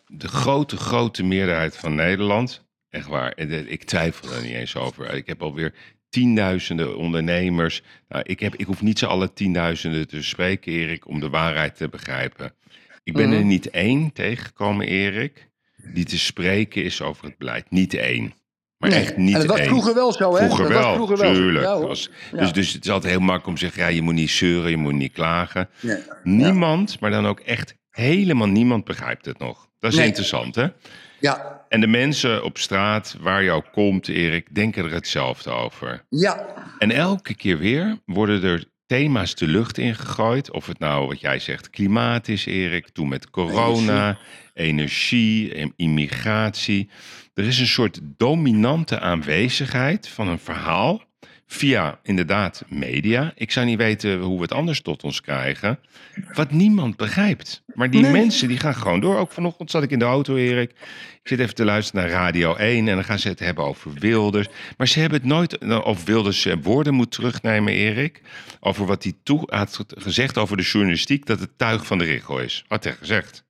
de 0.08 0.28
grote, 0.28 0.78
grote 0.78 1.24
meerderheid 1.24 1.78
van 1.78 1.96
Nederland, 1.96 2.66
echt 2.90 3.08
waar, 3.08 3.32
eh, 3.32 3.72
ik 3.72 3.84
twijfel 3.84 4.34
er 4.34 4.42
niet 4.42 4.54
eens 4.54 4.76
over. 4.76 5.14
Ik 5.14 5.28
heb 5.28 5.42
alweer 5.42 5.74
tienduizenden 6.10 6.98
ondernemers. 6.98 7.82
Nou, 8.08 8.24
ik, 8.28 8.40
heb, 8.40 8.56
ik 8.56 8.66
hoef 8.66 8.82
niet 8.82 9.00
z'n 9.00 9.06
alle 9.06 9.34
tienduizenden 9.34 10.08
te 10.08 10.24
spreken, 10.24 10.72
Erik, 10.72 11.08
om 11.08 11.20
de 11.20 11.30
waarheid 11.30 11.76
te 11.76 11.90
begrijpen. 11.90 12.54
Ik 13.04 13.14
ben 13.14 13.32
er 13.32 13.44
niet 13.44 13.70
één 13.70 14.14
tegengekomen, 14.14 14.88
Erik, 14.88 15.50
die 15.94 16.06
te 16.06 16.18
spreken 16.18 16.84
is 16.84 17.02
over 17.02 17.26
het 17.26 17.38
beleid. 17.38 17.72
Niet 17.72 17.94
één. 17.94 18.34
Maar 18.80 18.90
Nee. 18.90 19.00
echt 19.00 19.18
niet 19.18 19.34
En 19.36 19.40
dat 19.48 19.58
was 19.58 19.68
vroeger 19.68 19.94
wel 19.94 20.14
zo, 20.14 20.32
hè? 20.36 20.46
Vroeger 20.46 20.64
Dat 20.66 20.74
was 20.74 20.84
wel, 20.84 20.94
vroeger 20.94 21.18
wel 21.18 21.34
tuurlijk. 21.34 21.66
Ja, 21.66 21.74
Ja. 21.80 21.86
dus, 22.40 22.54
dus 22.54 22.74
het 22.74 22.84
is 22.86 22.92
altijd 22.92 23.12
heel 23.12 23.22
makkelijk 23.22 23.48
om 23.48 23.54
te 23.54 23.60
zeggen, 23.60 23.84
ja, 23.84 23.88
je 23.90 24.02
moet 24.02 24.14
niet 24.14 24.30
zeuren, 24.30 24.70
je 24.70 24.78
moet 24.78 24.94
niet 24.94 25.12
klagen. 25.14 25.70
Nee. 25.82 25.98
Niemand, 26.24 27.00
maar 27.00 27.12
dan 27.12 27.28
ook 27.28 27.40
echt 27.40 27.76
helemaal 27.90 28.48
niemand 28.48 28.84
begrijpt 28.84 29.26
het 29.26 29.40
nog. 29.40 29.68
Dat 29.80 29.92
is 29.92 29.98
Nee. 29.98 30.08
interessant, 30.08 30.56
hè? 30.56 30.68
Ja, 31.20 31.58
En 31.70 31.82
de 31.82 31.88
mensen 31.88 32.44
op 32.44 32.58
straat 32.58 33.16
waar 33.20 33.44
jou 33.44 33.64
komt, 33.72 34.08
Erik, 34.08 34.56
denken 34.56 34.84
er 34.86 34.92
hetzelfde 34.94 35.50
over. 35.50 36.06
ja, 36.10 36.46
En 36.78 36.92
elke 36.92 37.36
keer 37.36 37.58
weer 37.58 37.98
worden 38.06 38.44
er 38.44 38.64
thema's 38.86 39.36
de 39.36 39.48
lucht 39.48 39.78
ingegooid. 39.78 40.52
Of 40.52 40.66
het 40.68 40.80
nou, 40.80 41.08
wat 41.08 41.20
jij 41.20 41.40
zegt, 41.40 41.70
klimaat 41.70 42.28
is, 42.28 42.46
Erik. 42.46 42.90
Toen 42.90 43.08
met 43.08 43.30
corona, 43.30 44.18
energie, 44.54 45.72
immigratie. 45.76 46.90
Er 47.40 47.46
is 47.48 47.60
een 47.60 47.68
soort 47.68 48.00
dominante 48.18 49.00
aanwezigheid 49.00 50.08
van 50.08 50.28
een 50.28 50.40
verhaal. 50.40 51.02
Via 51.48 52.00
inderdaad 52.04 52.64
media. 52.68 53.32
Ik 53.36 53.52
zou 53.52 53.66
niet 53.66 53.78
weten 53.78 54.20
hoe 54.20 54.36
we 54.36 54.42
het 54.42 54.52
anders 54.52 54.82
tot 54.82 55.04
ons 55.04 55.22
krijgen. 55.22 55.80
Wat 56.34 56.52
niemand 56.52 56.96
begrijpt. 56.98 57.64
Maar 57.74 57.90
die 57.90 58.02
Nee. 58.02 58.12
mensen 58.12 58.48
die 58.48 58.58
gaan 58.58 58.76
gewoon 58.76 59.00
door. 59.00 59.18
Ook 59.18 59.32
vanochtend 59.32 59.72
zat 59.72 59.84
ik 59.84 59.92
in 59.92 60.00
de 60.00 60.06
auto, 60.06 60.36
Erik. 60.36 60.70
Ik 61.22 61.28
zit 61.28 61.40
even 61.40 61.56
te 61.56 61.66
luisteren 61.66 62.02
naar 62.02 62.12
Radio 62.12 62.56
1 62.56 62.88
en 62.88 62.96
dan 62.96 63.04
gaan 63.04 63.20
ze 63.20 63.28
het 63.28 63.40
hebben 63.40 63.64
over 63.66 63.92
Wilders. 63.94 64.48
Maar 64.78 64.88
ze 64.88 65.00
hebben 65.00 65.20
het 65.20 65.28
nooit, 65.28 65.62
nou, 65.62 65.84
of 65.84 66.06
Wilders 66.06 66.46
eh, 66.46 66.56
woorden 66.62 66.94
moet 66.94 67.12
terugnemen, 67.12 67.74
Erik. 67.74 68.22
Over 68.60 68.86
wat 68.86 69.04
hij 69.04 69.14
toe 69.24 69.44
had 69.46 69.84
gezegd 69.88 70.38
over 70.38 70.58
de 70.58 70.64
journalistiek, 70.64 71.26
dat 71.26 71.40
het 71.40 71.58
tuig 71.58 71.86
van 71.86 71.98
de 71.98 72.04
richel 72.04 72.40
is. 72.40 72.64
Had 72.68 72.84
hij 72.84 72.94
gezegd. 72.94 73.48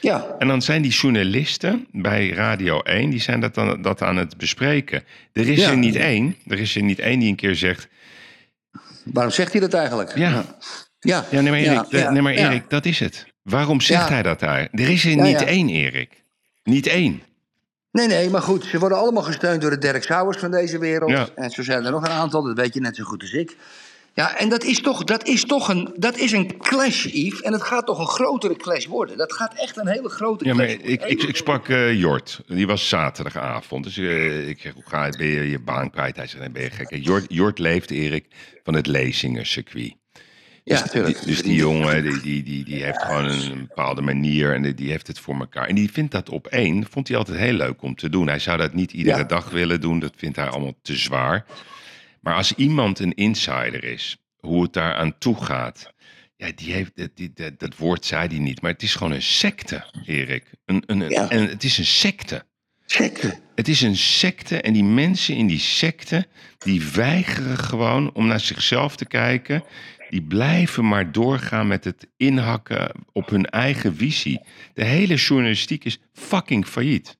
Ja. 0.00 0.34
En 0.38 0.48
dan 0.48 0.62
zijn 0.62 0.82
die 0.82 0.90
journalisten 0.92 1.86
bij 1.92 2.30
Radio 2.30 2.80
1, 2.80 3.10
die 3.10 3.20
zijn 3.20 3.40
dat, 3.40 3.54
dan, 3.54 3.82
dat 3.82 4.02
aan 4.02 4.16
het 4.16 4.36
bespreken. 4.36 5.02
Er 5.32 5.48
is 5.48 5.58
Ja. 5.58 5.70
er 5.70 5.76
niet 5.76 5.96
één, 5.96 6.36
er 6.46 6.58
is 6.60 6.76
er 6.76 6.82
niet 6.82 6.98
één 6.98 7.18
die 7.18 7.28
een 7.28 7.36
keer 7.36 7.54
zegt... 7.54 7.88
Waarom 9.04 9.32
zegt 9.32 9.52
hij 9.52 9.60
dat 9.60 9.74
eigenlijk? 9.74 10.16
Ja. 10.18 10.44
Ja, 11.00 11.24
Ja, 11.30 11.40
nee 11.40 11.50
maar 11.50 11.60
Erik, 11.60 11.90
dat- 11.90 12.10
nee, 12.10 12.22
maar. 12.22 12.32
Erik 12.32 12.70
dat 12.70 12.84
is 12.86 12.98
het. 13.00 13.26
Waarom 13.42 13.80
zegt 13.80 14.08
hij 14.08 14.22
dat 14.22 14.40
daar? 14.40 14.68
Er 14.72 14.88
is 14.90 15.04
er 15.04 15.16
niet 15.16 15.42
één, 15.42 15.68
Erik. 15.68 16.22
Niet 16.62 16.86
één. 16.86 17.22
Nee, 17.90 18.06
nee, 18.06 18.30
maar 18.30 18.42
goed, 18.42 18.64
ze 18.64 18.78
worden 18.78 18.98
allemaal 18.98 19.22
gesteund 19.22 19.60
door 19.60 19.70
de 19.70 19.78
Dirk 19.78 20.02
Sauers 20.02 20.36
van 20.36 20.50
deze 20.50 20.78
wereld. 20.78 21.34
En 21.34 21.50
zo 21.50 21.62
zijn 21.62 21.84
er 21.84 21.90
nog 21.90 22.02
een 22.02 22.12
aantal, 22.12 22.42
dat 22.42 22.56
weet 22.56 22.74
je 22.74 22.80
net 22.80 22.96
zo 22.96 23.04
goed 23.04 23.20
als 23.22 23.32
ik. 23.32 23.56
Ja, 24.14 24.38
en 24.38 24.48
dat 24.48 24.64
is 24.64 24.80
toch, 24.80 25.04
dat 25.04 25.26
is 25.26 25.44
toch 25.44 25.68
een, 25.68 25.94
dat 25.96 26.16
is 26.16 26.32
een 26.32 26.56
clash, 26.58 27.04
Yves. 27.04 27.40
En 27.42 27.52
het 27.52 27.62
gaat 27.62 27.86
toch 27.86 27.98
een 27.98 28.06
grotere 28.06 28.56
clash 28.56 28.86
worden. 28.86 29.16
Dat 29.16 29.32
gaat 29.32 29.54
echt 29.54 29.76
een 29.76 29.88
hele 29.88 30.08
grote 30.08 30.44
Ja, 30.44 30.54
maar 30.54 30.66
clash 30.66 30.78
ik, 30.88 31.02
ik, 31.04 31.22
ik 31.22 31.36
sprak 31.36 31.68
eh, 31.68 31.98
Jort. 31.98 32.40
Die 32.46 32.66
was 32.66 32.88
zaterdagavond. 32.88 33.84
Dus 33.84 33.96
eh, 33.98 34.48
ik 34.48 34.60
zeg, 34.60 34.72
hoe 34.72 34.82
ga 34.86 35.06
je, 35.06 35.16
ben 35.16 35.26
je 35.26 35.50
je 35.50 35.58
baan 35.58 35.90
kwijt? 35.90 36.16
Hij 36.16 36.26
zegt, 36.26 36.40
nee, 36.40 36.50
ben 36.50 36.62
je 36.62 36.70
gek? 36.70 36.94
Jort, 37.04 37.24
Jort 37.28 37.58
leeft, 37.58 37.90
Erik, 37.90 38.24
van 38.64 38.74
het 38.74 38.86
lezingencircuit. 38.86 39.94
Ja, 40.64 40.80
dus, 40.82 40.90
tuurlijk. 40.90 41.16
die, 41.18 41.26
dus 41.26 41.42
die 41.42 41.54
jongen, 41.54 42.02
die, 42.02 42.20
die, 42.20 42.42
die, 42.42 42.64
die 42.64 42.82
heeft 42.84 43.02
gewoon 43.02 43.24
een 43.24 43.66
bepaalde 43.68 44.00
manier 44.02 44.54
en 44.54 44.62
die- 44.62 44.74
die 44.74 44.90
heeft 44.90 45.06
het 45.06 45.18
voor 45.18 45.34
elkaar. 45.38 45.66
En 45.68 45.74
die 45.74 45.90
vindt 45.92 46.12
dat 46.12 46.28
op 46.30 46.46
één, 46.46 46.86
vond 46.90 47.08
hij 47.08 47.16
altijd 47.16 47.38
heel 47.38 47.52
leuk 47.52 47.82
om 47.82 47.94
te 47.94 48.08
doen. 48.08 48.26
Hij 48.28 48.38
zou 48.38 48.58
dat 48.58 48.74
niet 48.74 48.92
iedere 48.92 49.16
Ja. 49.18 49.24
dag 49.24 49.50
willen 49.50 49.80
doen, 49.80 49.98
dat 49.98 50.12
vindt 50.16 50.36
hij 50.36 50.46
allemaal 50.48 50.74
te 50.82 50.96
zwaar. 50.96 51.44
Maar 52.24 52.34
als 52.34 52.54
iemand 52.54 52.98
een 52.98 53.14
insider 53.14 53.84
is, 53.84 54.16
hoe 54.36 54.62
het 54.62 54.72
daar 54.72 54.94
aan 54.94 55.18
toe 55.18 55.44
gaat. 55.44 55.92
Ja, 56.36 56.50
die 56.54 56.72
heeft, 56.72 56.96
dat, 56.96 57.10
die, 57.14 57.30
dat, 57.34 57.58
dat 57.58 57.76
woord 57.76 58.04
zei 58.04 58.28
hij 58.28 58.38
niet, 58.38 58.60
maar 58.62 58.70
het 58.70 58.82
is 58.82 58.94
gewoon 58.94 59.12
een 59.12 59.22
secte, 59.22 59.84
Erik. 60.06 60.44
Een, 60.64 60.82
een, 60.86 61.00
een- 61.00 61.10
Ja. 61.10 61.28
en 61.30 61.48
het 61.48 61.64
is 61.64 61.78
een 61.78 61.84
secte. 61.86 62.44
Secte. 62.86 63.40
Het 63.54 63.68
is 63.68 63.80
een 63.80 63.96
secte 63.96 64.60
en 64.60 64.72
die 64.72 64.84
mensen 64.84 65.36
in 65.36 65.46
die 65.46 65.58
secte, 65.58 66.26
die 66.58 66.82
weigeren 66.94 67.58
gewoon 67.58 68.12
om 68.14 68.26
naar 68.26 68.40
zichzelf 68.40 68.96
te 68.96 69.06
kijken. 69.06 69.64
Die 70.10 70.22
blijven 70.22 70.88
maar 70.88 71.12
doorgaan 71.12 71.66
met 71.66 71.84
het 71.84 72.06
inhakken 72.16 72.90
op 73.12 73.28
hun 73.28 73.44
eigen 73.46 73.96
visie. 73.96 74.40
De 74.74 74.84
hele 74.84 75.14
journalistiek 75.14 75.84
is 75.84 75.98
fucking 76.12 76.66
failliet. 76.66 77.18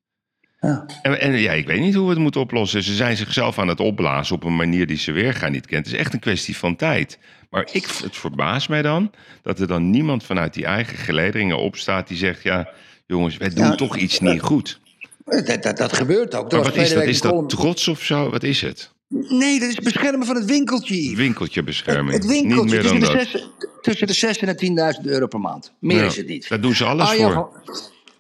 Ja. 0.65 0.87
En, 1.03 1.21
en 1.21 1.33
ja, 1.39 1.53
ik 1.53 1.67
weet 1.67 1.81
niet 1.81 1.95
hoe 1.95 2.05
we 2.05 2.11
het 2.11 2.19
moeten 2.19 2.41
oplossen. 2.41 2.83
Ze 2.83 2.95
zijn 2.95 3.17
zichzelf 3.17 3.59
aan 3.59 3.69
het 3.69 3.81
opblazen 3.81 4.35
op 4.37 4.45
een 4.45 4.57
manier 4.57 4.87
die 4.87 4.97
ze 4.97 5.13
weergaan 5.13 5.53
niet 5.53 5.67
kent. 5.67 5.85
Het 5.87 5.95
is 5.95 6.01
echt 6.01 6.13
een 6.13 6.21
kwestie 6.21 6.57
van 6.57 6.77
tijd. 6.77 7.19
Maar 7.51 7.69
ik, 7.73 7.87
het 8.03 8.17
verbaast 8.17 8.69
mij 8.69 8.83
dan 8.83 9.11
dat 9.43 9.61
er 9.61 9.67
dan 9.67 9.91
niemand 9.91 10.25
vanuit 10.25 10.55
die 10.55 10.65
eigen 10.65 10.97
gelederingen 10.99 11.59
opstaat 11.59 12.09
die 12.09 12.17
zegt: 12.17 12.43
ja, 12.43 12.69
jongens, 13.07 13.37
wij 13.37 13.49
doen 13.49 13.65
Ja. 13.65 13.75
toch 13.75 13.97
iets 13.97 14.21
niet 14.21 14.41
goed. 14.41 14.81
Dat, 15.25 15.63
dat, 15.63 15.77
dat 15.77 15.93
gebeurt 15.93 16.35
ook. 16.35 16.53
Maar 16.53 16.63
wat 16.63 16.77
is 16.77 16.93
dat? 16.93 17.03
Is 17.05 17.21
dat 17.21 17.49
trots 17.49 17.89
of 17.89 18.03
zo? 18.03 18.31
Wat 18.31 18.43
is 18.43 18.61
het? 18.61 18.93
Nee, 19.09 19.61
dat 19.61 19.69
is 19.69 19.75
beschermen 19.75 20.27
van 20.27 20.37
het 20.37 20.45
winkeltje, 20.45 21.03
Yves. 21.03 21.17
Winkeltjebescherming. 21.17 22.13
Het 22.17 22.27
winkeltje 22.27 22.63
Niet 22.63 22.71
meer 22.73 22.83
dan 22.83 23.01
tussen, 23.01 23.19
de 23.19 23.27
zes, 23.31 23.49
tussen 23.83 24.07
de 24.07 24.13
6 24.13 24.39
en 24.39 24.57
de 24.57 24.95
10.000 25.03 25.11
euro 25.11 25.27
per 25.27 25.41
maand. 25.41 25.73
Meer 25.81 25.97
Ja, 25.99 26.05
is 26.05 26.17
het 26.17 26.27
niet. 26.27 26.49
Daar 26.49 26.61
doen 26.61 26.75
ze 26.75 26.85
alles 26.85 27.09
Arjan 27.09 27.33
voor. 27.33 27.51
van- 27.65 27.75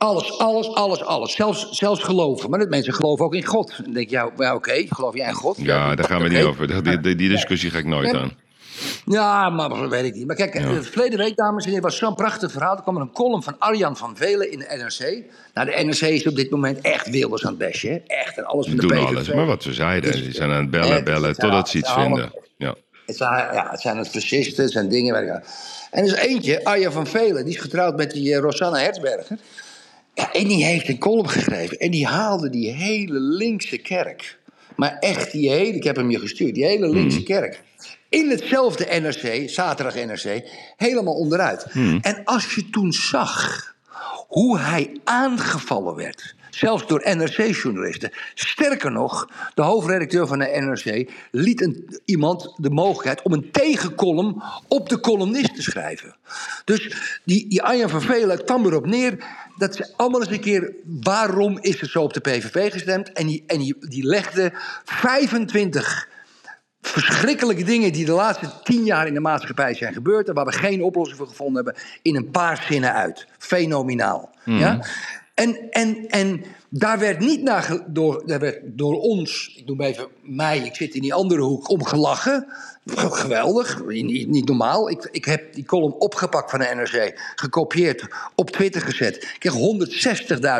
Alles, 0.05 0.39
alles, 0.39 0.75
alles, 0.75 1.05
alles. 1.05 1.33
Zelfs, 1.35 1.69
zelfs 1.71 2.03
geloven. 2.03 2.51
Maar 2.51 2.59
dat 2.59 2.69
mensen 2.69 2.95
geloven 2.95 3.25
ook 3.25 3.35
in 3.35 3.45
God. 3.45 3.73
Dan 3.85 3.93
denk 3.93 4.11
je, 4.11 4.17
ja, 4.17 4.31
ja, 4.37 4.55
oké, 4.55 4.85
geloof 4.89 5.15
jij 5.15 5.29
in 5.29 5.35
God? 5.35 5.57
Ja, 5.61 5.95
daar 5.95 6.07
gaan 6.07 6.23
we 6.23 6.29
niet 6.29 6.43
over. 6.45 6.83
Die, 6.85 7.01
die, 7.01 7.15
die 7.15 7.29
discussie 7.29 7.71
ga 7.71 7.79
ik 7.79 7.85
nooit 7.87 8.11
Ja. 8.11 8.19
aan. 8.19 8.33
Ja, 9.07 9.51
maar 9.51 9.69
dat 9.69 9.91
weet 9.91 10.05
ik 10.05 10.15
niet. 10.15 10.27
Maar 10.27 10.37
kijk, 10.37 10.53
de 10.53 10.83
verleden 10.83 11.19
week, 11.19 11.37
dames 11.37 11.63
en 11.65 11.69
heren, 11.69 11.85
was 11.85 11.97
zo'n 11.97 12.15
prachtig 12.15 12.53
verhaal. 12.53 12.77
Er 12.77 12.83
kwam 12.83 12.97
er 12.97 13.03
een 13.03 13.13
column 13.13 13.43
van 13.43 13.59
Arjan 13.59 13.97
van 13.97 14.17
Velen 14.17 14.51
in 14.53 14.59
de 14.59 14.67
NRC. 14.77 15.25
Nou, 15.55 15.71
de 15.71 15.85
NRC 15.85 16.01
is 16.01 16.27
op 16.27 16.37
dit 16.37 16.51
moment 16.51 16.81
echt 16.81 17.11
wilders 17.11 17.43
aan 17.45 17.49
het 17.49 17.59
bestje. 17.59 17.89
hè. 17.91 17.99
Echt, 18.07 18.39
en 18.39 18.45
alles 18.45 18.67
van 18.67 18.77
de 18.77 18.87
doen 18.87 18.91
PVV. 18.91 19.07
alles. 19.07 19.33
Maar 19.33 19.47
wat 19.47 19.65
we 19.65 19.73
zeiden, 19.73 20.13
die 20.13 20.33
zijn 20.35 20.51
aan 20.51 20.61
het 20.61 20.71
bellen, 20.71 21.05
bellen, 21.05 21.37
totdat 21.37 21.69
ze 21.69 21.79
iets 21.79 21.93
vinden. 21.93 22.33
Ja. 22.57 22.75
Het 23.07 23.17
zijn, 23.17 23.55
ja, 23.55 23.69
het 23.71 23.81
zijn 23.81 23.97
het 23.97 24.09
fascisten, 24.09 24.63
het 24.63 24.73
zijn 24.73 24.89
dingen. 24.89 25.17
En 25.17 25.43
er 25.91 26.05
is 26.05 26.13
eentje, 26.15 26.65
Arjan 26.65 26.93
van 26.93 27.07
Velen, 27.07 27.45
die 27.45 27.55
is 27.55 27.61
getrouwd 27.61 27.97
met 27.97 28.11
die 28.11 28.35
eh, 28.35 28.41
Rosanna 28.41 28.79
Hertzberger. 28.79 29.39
En 30.15 30.49
die 30.49 30.65
heeft 30.65 30.89
een 30.89 30.99
column 30.99 31.29
geschreven. 31.29 31.79
En 31.79 31.91
die 31.91 32.07
haalde 32.07 32.51
die 32.51 32.71
hele 32.71 33.21
linkse 33.21 33.79
kerk. 33.79 34.39
Maar 34.77 34.97
echt 34.99 35.33
die 35.33 35.51
hele, 35.51 35.77
ik 35.77 35.85
heb 35.85 35.97
hem 35.97 36.11
je 36.11 36.19
gestuurd, 36.19 36.55
die 36.55 36.65
hele 36.65 36.89
linkse 36.89 37.23
kerk. 37.23 37.63
In 38.09 38.31
hetzelfde 38.31 39.01
NRC, 39.01 39.49
zaterdag 39.51 39.95
NRC, 39.95 40.43
helemaal 40.77 41.15
onderuit. 41.15 41.67
En 42.01 42.21
als 42.25 42.55
je 42.55 42.71
toen 42.71 42.93
zag 42.93 43.75
hoe 44.29 44.59
hij 44.59 44.97
aangevallen 45.05 45.95
werd. 45.95 46.35
Zelfs 46.55 46.87
door 46.87 47.03
NRC-journalisten. 47.15 48.11
Sterker 48.35 48.93
nog, 48.93 49.29
de 49.55 49.63
hoofdredacteur 49.63 50.27
van 50.27 50.39
de 50.39 50.45
NRC 50.85 51.11
liet 51.31 51.61
een, 51.61 52.01
iemand 52.05 52.55
de 52.57 52.71
mogelijkheid 52.71 53.23
om 53.23 53.33
een 53.33 53.51
tegencolumn 53.51 54.43
op 54.69 54.89
de 54.89 55.01
columnist 55.01 55.55
te 55.55 55.63
schrijven. 55.63 56.17
Dus 56.65 56.97
die, 57.25 57.49
die 57.49 57.63
Arjan 57.63 57.89
van 57.89 58.03
Velen 58.03 58.45
kwam 58.45 58.67
erop 58.67 58.87
neer 58.87 59.25
dat 59.57 59.75
ze 59.75 59.93
allemaal 59.97 60.21
eens 60.21 60.31
een 60.31 60.41
keer. 60.41 60.73
waarom 61.03 61.59
is 61.61 61.81
het 61.81 61.91
zo 61.91 62.03
op 62.03 62.13
de 62.13 62.21
PVV 62.21 62.73
gestemd? 62.73 63.13
En 63.13 63.27
die, 63.27 63.45
en 63.47 63.59
die, 63.59 63.77
die 63.89 64.05
legde 64.05 64.53
25 64.85 66.09
verschrikkelijke 66.81 67.65
dingen 67.65 67.93
die 67.93 68.05
de 68.05 68.13
laatste 68.13 68.51
tien 68.63 68.85
jaar 68.85 69.07
in 69.07 69.15
de 69.15 69.21
maatschappij 69.21 69.75
zijn 69.75 69.93
gebeurd 69.93 70.29
en 70.29 70.35
waar 70.35 70.45
we 70.45 70.53
geen 70.53 70.83
oplossing 70.83 71.19
voor 71.19 71.29
gevonden 71.29 71.65
hebben, 71.65 71.83
in 72.03 72.17
een 72.17 72.31
paar 72.31 72.65
zinnen 72.69 72.93
uit. 72.93 73.27
Fenomenaal. 73.39 74.31
Ja? 74.45 74.81
En, 75.35 75.71
en, 75.71 76.07
en 76.09 76.45
daar 76.69 76.99
werd 76.99 77.19
niet 77.21 77.43
naar 77.43 77.83
door, 77.87 78.23
daar 78.27 78.41
werd 78.41 78.61
door 78.65 79.01
ons, 79.01 79.55
ik 79.57 79.67
noem 79.67 79.81
even 79.81 80.07
mij, 80.23 80.59
ik 80.59 80.75
zit 80.75 80.95
in 80.95 81.01
die 81.01 81.15
andere 81.15 81.41
hoek, 81.41 81.69
om 81.71 81.85
gelachen. 81.85 82.47
Geweldig, 82.87 83.85
niet, 83.87 84.29
niet 84.29 84.49
normaal. 84.49 84.91
Ik, 84.91 85.09
ik 85.11 85.25
heb 85.25 85.55
die 85.55 85.65
column 85.65 85.95
opgepakt 85.99 86.51
van 86.51 86.59
de 86.59 86.71
NRC, 86.75 87.21
gekopieerd, 87.35 88.07
op 88.35 88.51
Twitter 88.51 88.81
gezet. 88.81 89.17
Ik 89.17 89.37
kreeg 89.39 89.55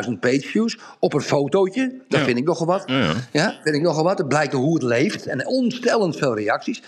160.000 0.07 0.19
pageviews 0.19 0.77
op 0.99 1.13
een 1.13 1.21
fotootje. 1.21 1.95
Dat 2.07 2.19
Ja. 2.19 2.25
vind 2.25 2.37
ik 2.37 2.45
nogal 2.45 2.65
wat. 2.67 2.83
Ja, 2.85 2.99
ja. 2.99 3.13
Ja, 3.31 3.59
vind 3.63 3.75
ik 3.75 3.81
nogal 3.81 4.03
wat. 4.03 4.17
Het 4.17 4.27
blijkt 4.27 4.53
hoe 4.53 4.73
het 4.73 4.83
leeft. 4.83 5.25
En 5.27 5.47
ontstellend 5.47 6.17
veel 6.17 6.35
reacties. 6.35 6.81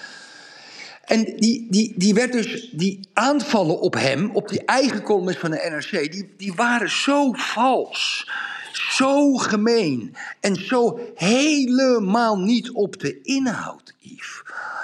En 1.07 1.23
die, 1.23 1.67
die, 1.69 1.93
die 1.95 2.13
werd 2.13 2.31
dus, 2.31 2.69
die 2.71 2.99
aanvallen 3.13 3.79
op 3.79 3.93
hem, 3.93 4.29
op 4.33 4.49
die 4.49 4.65
eigen 4.65 5.01
columnist 5.01 5.39
van 5.39 5.51
de 5.51 5.67
NRC, 5.69 6.11
die, 6.11 6.33
die 6.37 6.53
waren 6.53 6.89
zo 6.89 7.31
vals. 7.33 8.29
Zo 8.71 9.33
gemeen. 9.33 10.15
En 10.39 10.55
zo 10.55 10.99
helemaal 11.15 12.39
niet 12.39 12.71
op 12.71 12.99
de 12.99 13.21
inhoud, 13.21 13.93
Yves. 13.99 14.41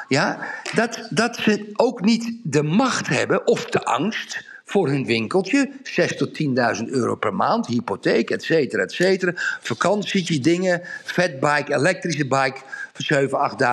Ja, 0.08 0.40
dat, 0.74 1.08
dat 1.10 1.38
ze 1.38 1.70
ook 1.74 2.02
niet 2.02 2.38
de 2.44 2.64
macht 2.64 3.08
hebben 3.08 3.48
of 3.48 3.66
de 3.66 3.86
angst 3.86 4.46
voor 4.66 4.88
hun 4.88 5.06
winkeltje. 5.06 5.72
6 5.84 6.18
tot 6.18 6.44
10.000 6.78 6.86
euro 6.86 7.16
per 7.16 7.34
maand, 7.34 7.68
hypotheek, 7.68 8.30
et 8.30 8.44
cetera, 8.44 8.84
et 8.84 8.92
cetera. 8.92 9.32
Vakantietje, 9.62 10.40
dingen, 10.40 10.82
fatbike, 11.04 11.74
elektrische 11.74 12.28
bike 12.28 12.60
voor 12.94 13.22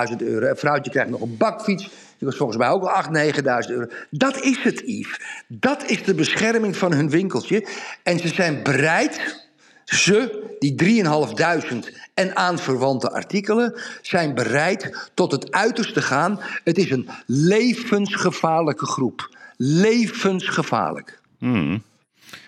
7.000, 0.07 0.11
8.000 0.11 0.17
euro. 0.17 0.47
Een 0.47 0.57
vrouwtje 0.57 0.91
krijgt 0.91 1.09
nog 1.09 1.21
een 1.21 1.37
bakfiets. 1.37 1.89
Die 2.21 2.29
was 2.29 2.39
volgens 2.39 2.57
mij 2.57 2.69
ook 2.69 2.81
wel 2.81 3.03
8.000, 3.03 3.35
9.000 3.35 3.71
euro. 3.71 3.85
Dat 4.09 4.41
is 4.41 4.63
het, 4.63 4.81
Yves. 4.85 5.19
Dat 5.47 5.89
is 5.89 6.03
de 6.03 6.15
bescherming 6.15 6.77
van 6.77 6.93
hun 6.93 7.09
winkeltje. 7.09 7.67
En 8.03 8.19
ze 8.19 8.27
zijn 8.27 8.63
bereid, 8.63 9.45
ze, 9.85 10.43
die 10.59 11.03
3.500 11.03 11.77
en 12.13 12.35
aanverwante 12.35 13.11
artikelen, 13.11 13.81
zijn 14.01 14.33
bereid 14.33 15.09
tot 15.13 15.31
het 15.31 15.51
uiterste 15.51 15.93
te 15.93 16.01
gaan. 16.01 16.39
Het 16.63 16.77
is 16.77 16.91
een 16.91 17.09
levensgevaarlijke 17.25 18.85
groep. 18.85 19.37
Levensgevaarlijk. 19.57 21.19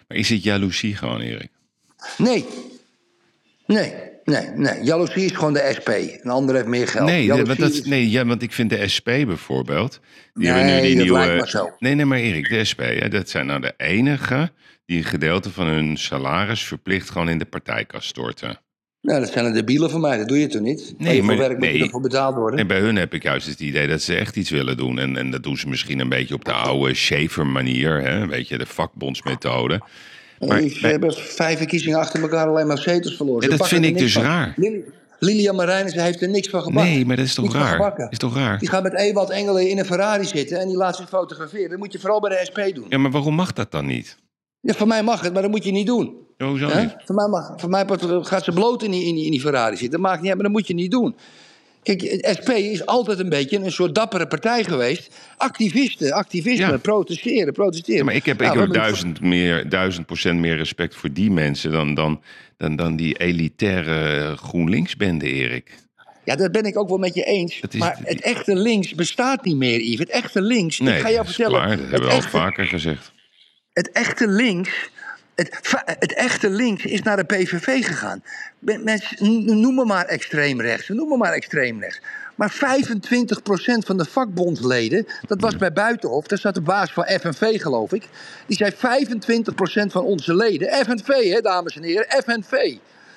Maar 0.08 0.18
is 0.18 0.30
het 0.30 0.44
jaloezie 0.44 0.96
gewoon, 0.96 1.20
Erik? 1.20 1.52
Nee. 2.18 2.46
Nee, 3.66 4.13
nee, 4.24 4.48
nee. 4.56 4.84
Jaloezie 4.84 5.26
is 5.26 5.32
gewoon 5.32 5.54
de 5.54 5.72
SP. 5.78 5.90
Een 6.22 6.32
ander 6.32 6.56
heeft 6.56 6.68
meer 6.68 6.88
geld. 6.88 7.06
Nee, 7.10 7.24
Jaloezie 7.26 7.48
want, 7.48 7.60
dat, 7.60 7.72
is- 7.72 7.84
nee 7.84 8.10
ja, 8.10 8.26
want 8.26 8.42
ik 8.42 8.52
vind 8.52 8.70
de 8.70 8.88
SP 8.96 9.06
bijvoorbeeld. 9.06 10.00
Die 10.34 10.50
Nee, 10.50 10.54
hebben 10.62 10.76
nu 10.76 10.82
die 10.88 10.96
dat 10.96 11.04
nieuwe. 11.04 11.20
lijkt 11.26 11.42
me 11.42 11.50
zo. 11.50 11.70
Nee, 11.80 11.96
nee, 11.96 12.06
maar 12.06 12.18
Erik, 12.18 12.50
de 12.50 12.64
SP, 12.72 12.80
hè, 12.82 13.08
dat 13.10 13.30
zijn 13.30 13.46
nou 13.46 13.62
de 13.62 13.74
enigen 13.78 14.52
die 14.86 14.98
een 14.98 15.04
gedeelte 15.04 15.50
van 15.52 15.68
hun 15.68 15.98
salaris 15.98 16.64
verplicht 16.64 17.10
gewoon 17.10 17.30
in 17.30 17.38
de 17.38 17.46
partijkas 17.46 18.06
storten. 18.08 18.58
Nou, 19.02 19.20
dat 19.20 19.32
zijn 19.32 19.46
de 19.46 19.52
debielen 19.52 19.90
van 19.90 20.02
mij. 20.02 20.18
Dat 20.18 20.28
doe 20.28 20.40
je 20.40 20.48
toch 20.48 20.62
niet? 20.62 20.94
Nee, 20.98 21.24
maar- 21.24 21.38
werk 21.38 21.52
moet 21.58 21.60
nee. 21.72 21.82
ervoor 21.84 22.02
betaald 22.02 22.36
worden. 22.36 22.60
En 22.60 22.68
bij 22.68 22.80
hun 22.80 22.96
heb 22.96 23.14
ik 23.14 23.24
juist 23.24 23.48
het 23.48 23.60
idee 23.60 23.88
dat 23.88 24.02
ze 24.02 24.16
echt 24.16 24.36
iets 24.36 24.50
willen 24.50 24.78
doen. 24.78 25.00
En, 25.00 25.18
en 25.18 25.32
dat 25.32 25.44
doen 25.44 25.58
ze 25.58 25.68
misschien 25.70 26.00
een 26.00 26.10
beetje 26.10 26.34
op 26.34 26.46
de 26.46 26.52
oude 26.54 26.94
Schaefer-manier, 26.94 28.02
hè? 28.02 28.28
weet 28.28 28.48
je, 28.48 28.58
de 28.58 28.66
vakbondsmethode. 28.66 29.82
Maar 30.48 30.62
ze 30.62 30.80
bij- 30.82 30.92
hebben 30.92 31.14
vijf 31.14 31.58
verkiezingen 31.58 32.00
achter 32.00 32.22
elkaar 32.22 32.48
alleen 32.48 32.68
maar 32.68 32.78
zetels 32.78 33.16
verloren. 33.16 33.50
Dat 33.50 33.68
vind 33.68 33.86
ik 33.86 33.98
dus 33.98 34.14
van. 34.14 34.24
raar. 34.24 34.54
Lili- 34.56 34.84
Lilian 35.20 35.56
Marijnissen 35.56 36.04
heeft 36.04 36.22
er 36.22 36.30
niks 36.30 36.50
van 36.50 36.62
gebakken. 36.62 36.92
Nee, 36.94 37.06
maar 37.06 37.16
dat 37.16 37.26
is 37.26 37.34
toch 37.34 37.46
Niks 37.46 37.56
raar? 37.58 38.08
Is 38.10 38.18
toch 38.18 38.36
raar? 38.36 38.60
Die 38.60 38.70
gaat 38.70 38.84
met 38.84 38.94
Ewald 38.94 39.30
Engelen 39.30 39.70
in 39.70 39.80
een 39.80 39.86
Ferrari 39.86 40.26
zitten 40.26 40.60
en 40.60 40.68
die 40.68 40.78
laat 40.78 40.96
zich 40.96 41.10
fotograferen. 41.10 41.70
Dat 41.70 41.80
moet 41.80 41.92
je 41.92 42.00
vooral 42.00 42.20
bij 42.20 42.30
de 42.30 42.40
SP 42.50 42.60
doen. 42.76 42.86
Ja, 42.90 42.98
maar 42.98 43.12
waarom 43.12 43.36
mag 43.36 43.54
dat 43.54 43.72
dan 43.72 43.86
niet? 43.86 44.18
Ja, 44.60 44.74
voor 44.74 44.88
mij 44.88 45.04
mag 45.04 45.22
het, 45.22 45.34
maar 45.34 45.42
dat 45.42 45.52
moet 45.52 45.64
je 45.64 45.72
niet 45.72 45.88
doen. 45.88 46.16
Hoezo 46.38 46.66
niet? 46.82 46.96
Voor 47.06 47.16
mij, 47.16 47.28
mag, 47.28 47.54
voor 47.56 47.70
mij 47.70 47.86
gaat 48.22 48.44
ze 48.44 48.52
bloot 48.52 48.84
in 48.84 48.92
die, 48.92 49.06
in, 49.06 49.16
die, 49.16 49.26
in 49.26 49.32
die 49.32 49.40
Ferrari 49.42 49.72
zitten. 49.78 49.92
Dat 49.92 50.10
maakt 50.10 50.20
niet 50.22 50.28
uit, 50.28 50.36
maar 50.36 50.44
dat 50.46 50.54
moet 50.58 50.68
je 50.68 50.74
niet 50.74 50.92
doen. 50.92 51.16
Kijk, 51.84 52.02
het 52.02 52.28
SP 52.40 52.50
is 52.50 52.86
altijd 52.86 53.20
een 53.20 53.30
beetje 53.30 53.58
een 53.58 53.72
soort 53.72 53.96
dappere 53.96 54.28
partij 54.28 54.64
geweest. 54.64 55.16
Activisten, 55.38 56.12
activisme, 56.12 56.66
Ja. 56.68 56.78
protesteren, 56.78 57.54
protesteren. 57.54 57.98
Ja, 58.00 58.04
maar 58.04 58.16
ik 58.16 58.26
heb, 58.26 58.40
Nou, 58.40 58.54
ik 58.54 58.60
heb 58.60 58.74
duizend, 58.74 59.22
meer, 59.22 59.70
duizend 59.70 60.06
procent 60.06 60.40
meer 60.40 60.56
respect 60.56 60.96
voor 60.96 61.14
die 61.14 61.32
mensen 61.32 61.72
dan, 61.72 61.94
dan, 61.94 62.22
dan, 62.58 62.76
dan 62.76 62.96
die 62.96 63.18
elitaire 63.18 64.36
GroenLinks-bende, 64.38 65.26
Erik. 65.26 65.72
Ja, 66.26 66.36
dat 66.36 66.52
ben 66.52 66.64
ik 66.64 66.78
ook 66.78 66.90
wel 66.90 66.98
met 66.98 67.14
je 67.14 67.24
eens. 67.24 67.60
Is- 67.70 67.80
maar 67.80 68.00
het 68.04 68.22
echte 68.22 68.56
links 68.56 68.94
bestaat 68.96 69.44
niet 69.46 69.56
meer, 69.58 69.80
Yves. 69.82 70.00
Het 70.00 70.10
echte 70.10 70.42
links, 70.42 70.80
Nee, 70.80 70.96
ik 70.96 71.02
ga 71.02 71.12
jou 71.12 71.26
vertellen. 71.26 71.52
klaar. 71.62 71.70
Dat 71.70 71.80
het, 71.80 71.90
hebben 71.90 72.10
we 72.10 72.16
al 72.16 72.22
vaker 72.22 72.66
gezegd. 72.66 73.12
het 73.74 73.92
echte 73.92 74.28
links... 74.28 74.70
Het, 75.36 76.14
echte 76.14 76.50
links 76.50 76.86
is 76.86 77.02
naar 77.02 77.18
de 77.18 77.24
PVV 77.24 77.86
gegaan. 77.86 78.24
Men- 78.60 78.84
Mensen, 78.84 79.18
n- 79.26 79.60
noem 79.60 79.76
me 79.76 79.86
maar 79.86 80.06
extreem 80.06 80.62
rechts. 80.62 80.88
Noem 80.88 81.10
me 81.10 81.18
maar 81.18 81.34
extreem 81.34 81.80
rechts. 81.80 82.02
Maar 82.36 82.52
25% 82.52 83.86
van 83.86 83.98
de 83.98 84.06
vakbondsleden, 84.06 85.08
dat 85.28 85.42
was 85.42 85.56
bij 85.58 85.74
Buitenhof, 85.74 86.28
daar 86.28 86.38
zat 86.38 86.54
de 86.54 86.62
baas 86.62 86.94
van 86.94 87.06
FNV 87.06 87.62
geloof 87.62 87.94
ik. 87.94 88.08
Die 88.46 88.58
zei 88.58 88.72
25% 88.72 89.92
van 89.92 90.04
onze 90.04 90.36
leden, 90.36 90.86
FNV 90.86 91.32
hè 91.34 91.42
dames 91.42 91.76
en 91.76 91.84
heren, 91.84 92.06
FNV. 92.24 92.76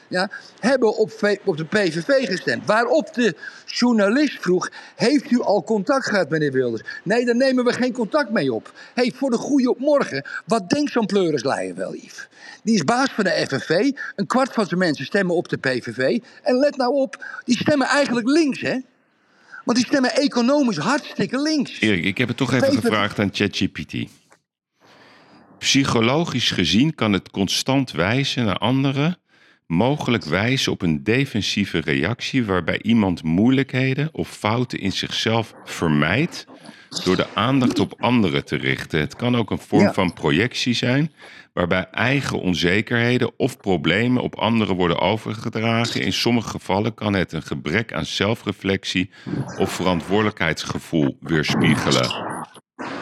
Ja, 0.08 0.30
hebben 0.60 0.96
op, 0.96 1.10
V- 1.10 1.36
op 1.44 1.56
de 1.56 1.64
PVV 1.64 2.26
gestemd. 2.26 2.66
Waarop 2.66 3.14
de 3.14 3.36
journalist 3.66 4.40
vroeg: 4.40 4.68
Heeft 4.96 5.30
u 5.30 5.40
al 5.40 5.62
contact 5.64 6.06
gehad, 6.06 6.30
meneer 6.30 6.52
Wilders? 6.52 6.82
Nee, 7.04 7.24
daar 7.24 7.36
nemen 7.36 7.64
we 7.64 7.72
geen 7.72 7.92
contact 7.92 8.30
mee 8.30 8.52
op. 8.52 8.72
hey, 8.94 9.12
voor 9.16 9.30
de 9.30 9.36
goede 9.36 9.70
op 9.70 9.78
morgen. 9.78 10.26
Wat 10.46 10.70
denkt 10.70 10.92
zo'n 10.92 11.06
pleurisleier 11.06 11.74
wel, 11.74 11.94
Yves? 11.94 12.28
Die 12.62 12.74
is 12.74 12.84
baas 12.84 13.10
van 13.10 13.24
de 13.24 13.46
FNV. 13.48 13.90
Een 14.16 14.26
kwart 14.26 14.52
van 14.52 14.66
zijn 14.66 14.80
mensen 14.80 15.04
stemmen 15.04 15.36
op 15.36 15.48
de 15.48 15.56
PVV. 15.56 16.18
En 16.42 16.54
let 16.58 16.76
nou 16.76 16.94
op, 16.94 17.24
die 17.44 17.56
stemmen 17.58 17.86
eigenlijk 17.86 18.26
links, 18.28 18.60
hè? 18.60 18.78
Want 19.64 19.78
die 19.78 19.86
stemmen 19.86 20.14
economisch 20.14 20.76
hartstikke 20.76 21.40
links. 21.42 21.80
Erik, 21.80 22.04
ik 22.04 22.18
heb 22.18 22.28
het 22.28 22.36
toch 22.36 22.52
even 22.52 22.66
het- 22.66 22.74
gevraagd 22.74 23.18
aan 23.18 23.30
ChatGPT. 23.32 23.94
Psychologisch 25.58 26.50
gezien 26.50 26.94
kan 26.94 27.12
het 27.12 27.30
constant 27.30 27.90
wijzen 27.90 28.44
naar 28.44 28.56
anderen, 28.58 29.18
mogelijk 29.66 30.24
wijzen 30.24 30.72
op 30.72 30.82
een 30.82 31.04
defensieve 31.04 31.80
reactie 31.80 32.44
waarbij 32.44 32.82
iemand 32.82 33.22
moeilijkheden 33.22 34.08
of 34.12 34.28
fouten 34.28 34.78
in 34.78 34.92
zichzelf 34.92 35.54
vermijdt 35.64 36.46
door 37.04 37.16
de 37.16 37.26
aandacht 37.34 37.78
op 37.78 37.94
anderen 37.98 38.44
te 38.44 38.56
richten. 38.56 39.00
Het 39.00 39.16
kan 39.16 39.36
ook 39.36 39.50
een 39.50 39.58
vorm 39.58 39.82
Ja. 39.82 39.92
van 39.92 40.12
projectie 40.12 40.74
zijn, 40.74 41.12
waarbij 41.52 41.86
eigen 41.90 42.40
onzekerheden 42.40 43.32
of 43.36 43.56
problemen 43.56 44.22
op 44.22 44.34
anderen 44.34 44.76
worden 44.76 45.00
overgedragen. 45.00 46.02
In 46.02 46.12
sommige 46.12 46.48
gevallen 46.48 46.94
kan 46.94 47.14
het 47.14 47.32
een 47.32 47.42
gebrek 47.42 47.92
aan 47.92 48.06
zelfreflectie 48.06 49.10
of 49.58 49.72
verantwoordelijkheidsgevoel 49.72 51.16
weerspiegelen. 51.20 52.24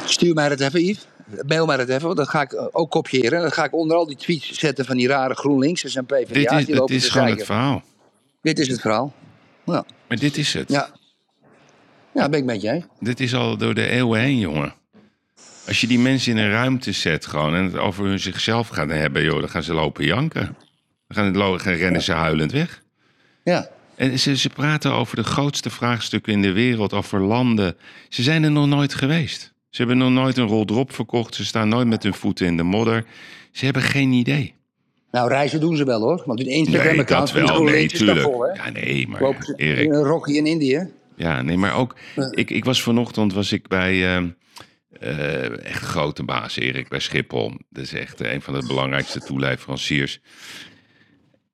Stuur 0.04 0.34
mij 0.34 0.48
dat 0.48 0.60
even, 0.60 0.84
Yves. 0.84 1.06
Mail 1.46 1.66
mij 1.66 1.76
dat 1.76 1.88
even, 1.88 2.02
want 2.04 2.16
dat 2.16 2.28
ga 2.28 2.42
ik 2.42 2.52
eh, 2.52 2.66
ook 2.72 2.90
kopiëren. 2.90 3.40
Dan 3.40 3.52
ga 3.52 3.64
ik 3.64 3.74
onder 3.74 3.96
al 3.96 4.06
die 4.06 4.16
tweets 4.16 4.52
zetten 4.52 4.84
van 4.84 4.96
die 4.96 5.08
rare 5.08 5.34
GroenLinksers 5.34 5.94
en 5.96 6.06
PvdA's. 6.06 6.28
Dit 6.28 6.50
is, 6.50 6.56
die 6.56 6.66
dit 6.66 6.76
lopen 6.76 6.94
is 6.94 7.04
te 7.04 7.10
gewoon 7.10 7.28
het 7.28 7.44
verhaal. 7.44 7.82
Dit 8.42 8.58
is 8.58 8.68
het 8.68 8.80
verhaal. 8.80 9.14
Ja, 9.64 9.84
Maar 10.08 10.18
dit 10.18 10.36
is 10.36 10.54
het. 10.54 10.70
ja. 10.70 10.88
ja 12.14 12.28
ben 12.28 12.38
ik 12.38 12.44
met 12.44 12.62
jij. 12.62 12.84
Dit 13.00 13.20
is 13.20 13.34
al 13.34 13.56
door 13.56 13.74
de 13.74 13.88
eeuwen 13.88 14.20
heen, 14.20 14.38
jongen. 14.38 14.74
Als 15.66 15.80
je 15.80 15.86
die 15.86 15.98
mensen 15.98 16.32
in 16.32 16.38
een 16.38 16.50
ruimte 16.50 16.92
zet 16.92 17.26
gewoon 17.26 17.54
en 17.54 17.64
het 17.64 17.76
over 17.76 18.04
hun 18.04 18.20
zichzelf 18.20 18.68
gaan 18.68 18.88
hebben, 18.88 19.22
joh, 19.22 19.40
dan 19.40 19.48
gaan 19.48 19.62
ze 19.62 19.74
lopen 19.74 20.04
janken. 20.04 20.56
Dan 21.08 21.34
gaan 21.34 21.74
rennen 21.74 22.02
ze 22.02 22.12
huilend 22.12 22.52
weg. 22.52 22.82
Ja. 23.44 23.68
En 23.96 24.18
ze, 24.18 24.36
ze 24.36 24.48
praten 24.48 24.92
over 24.92 25.16
de 25.16 25.24
grootste 25.24 25.70
vraagstukken 25.70 26.32
in 26.32 26.42
de 26.42 26.52
wereld, 26.52 26.92
over 26.92 27.20
landen. 27.20 27.76
Ze 28.08 28.22
zijn 28.22 28.42
er 28.42 28.50
nog 28.50 28.66
nooit 28.66 28.94
geweest. 28.94 29.53
Ze 29.74 29.80
hebben 29.82 29.98
nog 29.98 30.10
nooit 30.10 30.36
een 30.36 30.46
rol 30.46 30.64
drop 30.64 30.92
verkocht. 30.92 31.34
Ze 31.34 31.44
staan 31.44 31.68
nooit 31.68 31.86
met 31.86 32.02
hun 32.02 32.14
voeten 32.14 32.46
in 32.46 32.56
de 32.56 32.62
modder. 32.62 33.04
Ze 33.52 33.64
hebben 33.64 33.82
geen 33.82 34.12
idee. 34.12 34.54
Nou, 35.10 35.28
reizen 35.28 35.60
doen 35.60 35.76
ze 35.76 35.84
wel 35.84 36.00
hoor. 36.00 36.22
Want 36.26 36.38
hun 36.38 36.48
Nee, 36.48 36.56
Instagram-account 36.58 37.32
dat 37.32 37.48
wel. 37.48 37.62
Nee, 37.62 37.88
tuurlijk. 37.88 38.20
vol? 38.20 38.54
Ja, 38.54 38.70
nee, 38.70 39.08
maar 39.08 39.20
Lopen 39.22 39.44
ze 39.44 39.54
Erik. 39.56 39.84
in 39.84 39.92
Rocky 39.94 40.32
in 40.32 40.46
Indië. 40.46 40.90
Ja, 41.16 41.42
nee, 41.42 41.56
maar 41.56 41.74
ook. 41.74 41.96
Ik, 42.30 42.50
ik 42.50 42.64
was 42.64 42.82
vanochtend 42.82 43.32
was 43.32 43.52
ik 43.52 43.68
bij. 43.68 43.92
eh, 45.00 45.64
echt 45.64 45.82
een 45.82 45.88
grote 45.88 46.22
baas, 46.22 46.56
Erik, 46.56 46.88
bij 46.88 47.00
Schiphol. 47.00 47.52
Dat 47.70 47.84
is 47.84 47.92
echt 47.92 48.20
eh, 48.20 48.32
een 48.32 48.42
van 48.42 48.54
de 48.60 48.66
belangrijkste 48.66 49.20
toeleveranciers. 49.20 50.20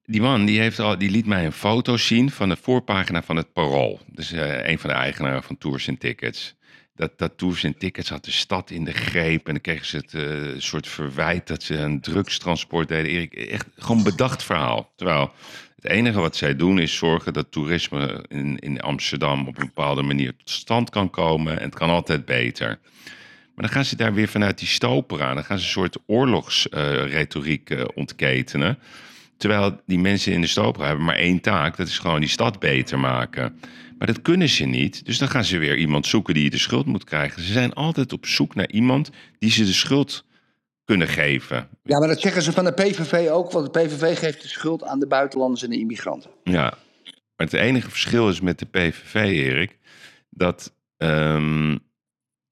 Die 0.05 0.21
man 0.21 0.45
die, 0.45 0.61
heeft 0.61 0.79
al, 0.79 0.99
die 0.99 1.11
liet 1.11 1.27
mij 1.27 1.45
een 1.45 1.53
foto 1.53 1.97
zien 1.97 2.31
van 2.31 2.49
de 2.49 2.57
voorpagina 2.61 3.23
van 3.23 3.37
het 3.37 3.53
Parool. 3.53 4.01
Dus 4.13 4.33
eh, 4.33 4.69
een 4.69 4.79
van 4.79 4.91
de 4.91 4.97
eigenaren 4.97 5.43
van 5.43 5.59
Tours 5.59 5.89
en 5.89 5.99
Tickets. 5.99 6.55
Dat, 7.17 7.33
Tours 7.37 7.65
en 7.65 7.79
Tickets 7.79 8.09
had 8.09 8.25
de 8.25 8.31
stad 8.31 8.71
in 8.71 8.85
de 8.85 8.93
greep. 8.93 9.47
En 9.47 9.53
dan 9.53 9.63
kregen 9.63 9.87
ze 9.87 9.97
het 9.97 10.15
eh, 10.15 10.61
soort 10.61 10.89
verwijt 10.89 11.47
dat 11.47 11.63
ze 11.63 11.77
een 11.77 12.01
drugstransport 12.01 12.89
deden. 12.89 13.11
Erik, 13.11 13.35
echt 13.35 13.67
gewoon 13.79 14.03
bedacht 14.03 14.43
verhaal. 14.43 14.93
Terwijl 14.97 15.33
het 15.75 15.91
enige 15.91 16.21
wat 16.21 16.37
zij 16.37 16.57
doen 16.57 16.79
is 16.79 16.97
zorgen 16.97 17.33
dat 17.33 17.53
toerisme 17.53 18.25
in, 18.29 18.59
in 18.59 18.81
Amsterdam 18.81 19.49
op 19.49 19.59
een 19.59 19.67
bepaalde 19.67 20.03
manier 20.03 20.37
tot 20.37 20.51
stand 20.51 20.91
kan 20.91 21.11
komen. 21.11 21.59
En 21.59 21.65
het 21.65 21.75
kan 21.75 21.91
altijd 21.91 22.25
beter. 22.25 22.79
Maar 23.55 23.65
dan 23.69 23.69
gaan 23.69 23.85
ze 23.85 23.97
daar 23.97 24.15
weer 24.15 24.29
vanuit 24.29 24.59
die 24.59 24.69
stoper 24.69 25.23
aan. 25.23 25.35
Dan 25.35 25.45
gaan 25.45 25.59
ze 25.59 25.65
een 25.65 25.71
soort 25.71 25.99
oorlogsretoriek 26.07 27.71
uh, 27.71 27.85
ontketenen. 27.95 28.79
Terwijl 29.37 29.81
die 29.87 29.99
mensen 29.99 30.33
in 30.33 30.41
de 30.41 30.47
stoper 30.47 30.87
hebben 30.87 31.05
maar 31.05 31.17
één 31.17 31.41
taak. 31.41 31.77
Dat 31.77 31.89
is 31.89 31.99
gewoon 31.99 32.21
die 32.21 32.29
stad 32.29 32.59
beter 32.59 32.99
maken. 32.99 33.61
Maar 34.01 34.09
dat 34.09 34.23
kunnen 34.23 34.49
ze 34.49 34.65
niet. 34.65 35.05
Dus 35.05 35.19
dan 35.19 35.29
gaan 35.29 35.45
ze 35.45 35.59
weer 35.59 35.77
iemand 35.77 36.07
zoeken 36.07 36.35
die 36.35 36.51
de 36.51 36.59
schuld 36.59 36.87
moet 36.87 37.05
krijgen. 37.05 37.43
Ze 37.43 37.53
zijn 37.53 37.73
altijd 37.73 38.13
op 38.13 38.27
zoek 38.27 38.55
naar 38.55 38.71
iemand 38.71 39.11
die 39.39 39.51
ze 39.51 39.65
de 39.65 39.73
schuld 39.73 40.25
kunnen 40.85 41.09
geven. 41.09 41.69
Ja, 41.83 41.99
maar 41.99 42.09
dat 42.09 42.21
zeggen 42.21 42.43
ze 42.43 42.53
van 42.53 42.65
de 42.65 42.73
PVV 42.73 43.29
ook. 43.31 43.53
Want 43.53 43.73
de 43.73 43.81
PVV 43.81 44.19
geeft 44.19 44.43
de 44.43 44.49
schuld 44.49 44.85
aan 44.85 45.01
de 45.01 45.07
buitenlanders 45.07 45.63
en 45.63 45.71
de 45.71 45.79
immigranten. 45.79 46.31
Ja, 46.45 46.75
maar 47.37 47.47
het 47.47 47.53
enige 47.53 47.91
verschil 47.91 48.29
is 48.29 48.41
met 48.41 48.59
de 48.59 48.67
PVV, 48.67 49.15
Erik, 49.15 49.79
dat, 50.31 50.75
um, 50.97 51.79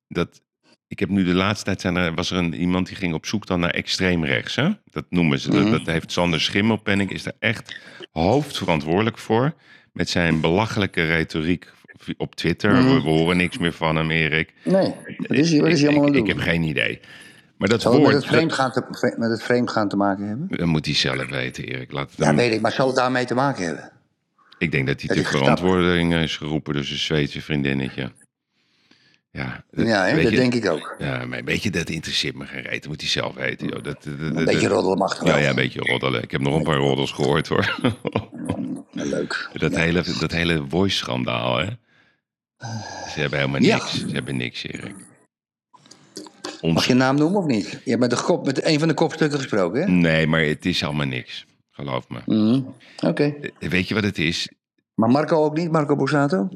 dat 0.09 0.42
ik 0.88 0.99
heb 0.99 1.09
nu 1.09 1.24
de 1.24 1.34
laatste 1.34 1.64
tijd 1.64 1.80
zijn 1.80 1.96
er, 1.96 2.14
was 2.14 2.30
er 2.30 2.36
een, 2.38 2.55
iemand 2.55 2.86
die 2.86 2.96
ging 2.96 3.14
op 3.14 3.26
zoek 3.26 3.46
dan 3.46 3.61
naar 3.61 3.70
extreem 3.70 4.24
rechts. 4.24 4.57
Hè? 4.57 4.70
Dat 4.84 5.05
noemen 5.09 5.38
ze. 5.38 5.51
Mm 5.51 5.57
-hmm. 5.57 5.70
dat, 5.70 5.84
dat, 5.84 5.94
heeft 5.94 6.12
Sander 6.12 6.40
Schimmelpenning 6.40 7.12
is 7.12 7.22
daar 7.22 7.36
echt 7.38 7.80
hoofdverantwoordelijk 8.12 9.18
voor. 9.18 9.55
Met 9.99 10.09
zijn 10.09 10.40
belachelijke 10.40 11.05
retoriek 11.05 11.72
op 12.16 12.34
Twitter. 12.34 12.70
Mm 12.70 12.76
-hmm. 12.76 12.94
we, 12.94 13.03
we, 13.03 13.09
horen 13.09 13.36
niks 13.36 13.59
meer 13.59 13.72
van 13.72 13.96
hem, 13.96 14.11
Erik. 14.11 14.55
Nee, 14.64 14.94
wat 15.16 15.36
is 15.36 15.51
hij, 15.51 15.61
wat 15.61 15.70
is 15.70 15.80
hij 15.80 15.88
allemaal 15.88 16.07
aan 16.07 16.14
ik, 16.14 16.18
doen? 16.18 16.28
ik 16.28 16.36
heb 16.36 16.44
geen 16.44 16.62
idee. 16.62 17.01
Maar 17.57 17.68
dat 17.68 17.80
zal 17.80 17.96
woord, 17.96 18.14
het 18.14 18.30
met 18.30 18.57
het, 18.57 18.72
te, 18.72 19.14
met 19.16 19.30
het 19.30 19.42
vreemdgaan 19.42 19.88
te 19.88 19.96
maken 19.96 20.26
hebben? 20.26 20.49
Dat 20.51 20.66
moet 20.66 20.84
hij 20.84 20.94
zelf 20.94 21.28
weten, 21.28 21.64
Erik. 21.64 21.92
Laat 21.92 22.12
ja, 22.16 22.34
weet 22.34 22.53
ik. 22.53 22.61
Maar 22.61 22.72
zal 22.72 22.86
het 22.86 22.96
daarmee 22.96 23.24
te 23.24 23.34
maken 23.34 23.64
hebben? 23.64 23.92
Ik 24.59 24.72
denk 24.72 24.86
dat 24.86 25.01
hij 25.01 25.16
ter 25.16 25.24
verantwoording 25.24 26.14
is 26.14 26.36
geroepen 26.36 26.74
door 26.74 26.84
zijn 26.84 26.99
Zweedse 26.99 27.40
vriendinnetje. 27.40 28.12
Ja, 29.31 29.64
dat, 29.70 29.87
ja 29.87 30.14
dat 30.14 30.22
je, 30.22 30.37
denk 30.37 30.55
ik 30.55 30.70
ook. 30.70 30.95
Ja, 30.99 31.26
maar 31.26 31.45
weet 31.45 31.62
je, 31.62 31.70
dat 31.70 31.89
interesseert 31.89 32.35
me 32.35 32.47
geen 32.47 32.62
reet. 32.62 32.81
Dat 32.81 32.91
moet 32.91 33.01
hij 33.01 33.11
zelf 33.11 33.35
weten. 33.35 33.68
Joh. 33.68 33.83
Dat, 33.83 34.05
dat, 34.05 34.14
een 34.18 34.45
beetje 34.45 34.68
roddelen 34.68 34.99
mag 34.99 35.24
Ja, 35.24 35.37
ja, 35.37 35.49
een 35.49 35.55
beetje 35.55 35.81
roddelen. 35.81 36.22
Ik 36.22 36.31
heb 36.31 36.41
nog 36.41 36.55
een 36.55 36.62
paar 36.62 36.76
roddels 36.76 37.12
gehoord 37.12 37.49
hoor. 37.49 37.79
Leuk. 38.93 39.51
Dat, 39.53 39.72
ja. 39.72 39.79
hele, 39.79 40.05
dat 40.20 40.33
hele 40.33 40.64
voice-schandaal, 40.68 41.59
hè. 41.59 41.66
Ze 43.12 43.20
hebben 43.20 43.39
helemaal 43.39 43.61
niks. 43.61 43.93
Ja. 43.93 44.09
Ze 44.09 44.14
hebben 44.14 44.37
niks, 44.37 44.62
Erik. 44.62 44.95
Ons... 46.61 46.74
Mag 46.74 46.87
je 46.87 46.95
naam 46.95 47.16
noemen 47.16 47.41
of 47.41 47.47
niet? 47.47 47.70
Je 47.70 47.91
hebt 47.91 48.01
met, 48.01 48.11
de 48.11 48.22
kop, 48.22 48.45
met 48.45 48.64
een 48.64 48.79
van 48.79 48.89
de 48.89 48.95
kopstukken 48.95 49.39
gesproken, 49.39 49.81
hè? 49.81 49.89
Nee, 49.89 50.26
maar 50.26 50.41
het 50.41 50.66
is 50.66 50.85
allemaal 50.85 51.07
niks. 51.07 51.47
Geloof 51.70 52.09
me. 52.09 52.18
Mhm. 52.24 52.61
Oké. 53.09 53.35
Eh, 53.59 53.68
Weet 53.68 53.89
je 53.89 53.95
wat 53.95 54.05
het 54.05 54.18
is? 54.18 54.49
Maar 54.95 55.09
Marco 55.09 55.45
ook 55.45 55.57
niet, 55.57 55.70
Marco 55.70 55.97
Borsato? 55.97 56.49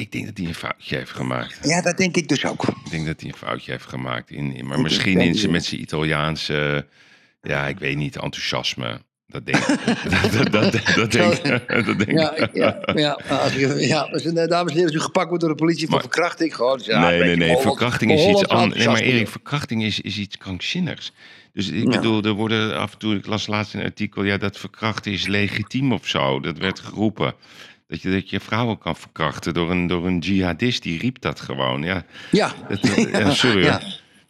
Ik 0.00 0.12
denk 0.12 0.26
dat 0.26 0.36
hij 0.36 0.46
een 0.46 0.54
foutje 0.54 0.96
heeft 0.96 1.10
gemaakt. 1.10 1.58
Ja, 1.62 1.82
dat 1.82 1.96
denk 1.96 2.16
ik 2.16 2.28
dus 2.28 2.44
ook. 2.44 2.62
Ik 2.84 2.90
denk 2.90 3.06
dat 3.06 3.20
hij 3.20 3.30
een 3.30 3.36
foutje 3.36 3.70
heeft 3.70 3.86
gemaakt. 3.86 4.30
In, 4.30 4.54
in- 4.56 4.66
maar 4.66 4.80
misschien 4.80 5.20
in, 5.20 5.34
zijn- 5.34 5.52
met 5.52 5.64
zijn 5.64 5.80
Italiaanse, 5.80 6.86
ja, 7.42 7.66
ik 7.66 7.78
weet 7.78 7.96
niet, 7.96 8.16
enthousiasme. 8.16 9.00
Dat 9.26 9.46
denk 9.46 9.58
ik. 9.58 9.78
dat, 10.52 10.52
dat, 10.52 10.72
denk 11.12 11.34
ik. 11.34 11.66
Dat 11.86 11.98
denk 11.98 12.10
Ja, 12.18 12.48
ja, 12.52 12.82
ja, 12.94 13.12
als 13.28 13.52
je, 13.54 13.86
ja 13.86 14.00
als 14.00 14.24
een, 14.24 14.34
dames 14.34 14.72
en 14.72 14.78
heren, 14.78 14.92
als 14.92 14.94
u 14.94 15.00
gepakt 15.00 15.28
wordt 15.28 15.40
door 15.44 15.52
de 15.52 15.62
politie 15.62 15.88
voor 15.88 16.00
verkrachting, 16.00 16.54
gewoon. 16.54 16.80
Ja, 16.84 17.00
nee, 17.08 17.20
nee, 17.22 17.36
nee. 17.36 17.56
Verkrachting 17.56 18.12
is 18.12 18.26
iets 18.26 18.48
anders. 18.48 18.84
Nee, 18.84 18.88
maar. 18.92 19.00
Erik, 19.00 19.28
verkrachting 19.28 19.82
is, 19.84 20.00
is 20.00 20.18
iets 20.18 20.38
krankzinnigs. 20.38 21.12
Dus 21.52 21.68
ik 21.68 21.84
bedoel, 21.84 22.22
er 22.22 22.32
worden 22.32 22.76
af 22.76 22.92
en 22.92 22.98
toe, 22.98 23.14
ik 23.14 23.26
las 23.26 23.46
laatst 23.46 23.74
een 23.74 23.82
artikel, 23.82 24.22
ja, 24.24 24.36
dat 24.36 24.58
verkrachten 24.58 25.12
is 25.12 25.26
legitiem 25.26 25.92
of 25.92 26.06
zo. 26.06 26.40
Dat 26.40 26.58
werd 26.58 26.80
geroepen. 26.80 27.34
Dat 27.90 28.02
je, 28.02 28.10
dat 28.10 28.30
je 28.30 28.40
vrouwen 28.40 28.78
kan 28.78 28.96
verkrachten 28.96 29.54
door 29.54 29.70
een, 29.70 29.86
door 29.86 30.06
een 30.06 30.18
jihadist, 30.18 30.82
die 30.82 30.98
riep 30.98 31.20
dat 31.20 31.40
gewoon. 31.40 31.82
Ja, 31.82 32.04
Ja, 32.30 32.52
dat, 32.68 32.82
dat- 32.82 33.10
ja, 33.10 33.30
sorry 33.30 33.64
Ja. 33.64 33.80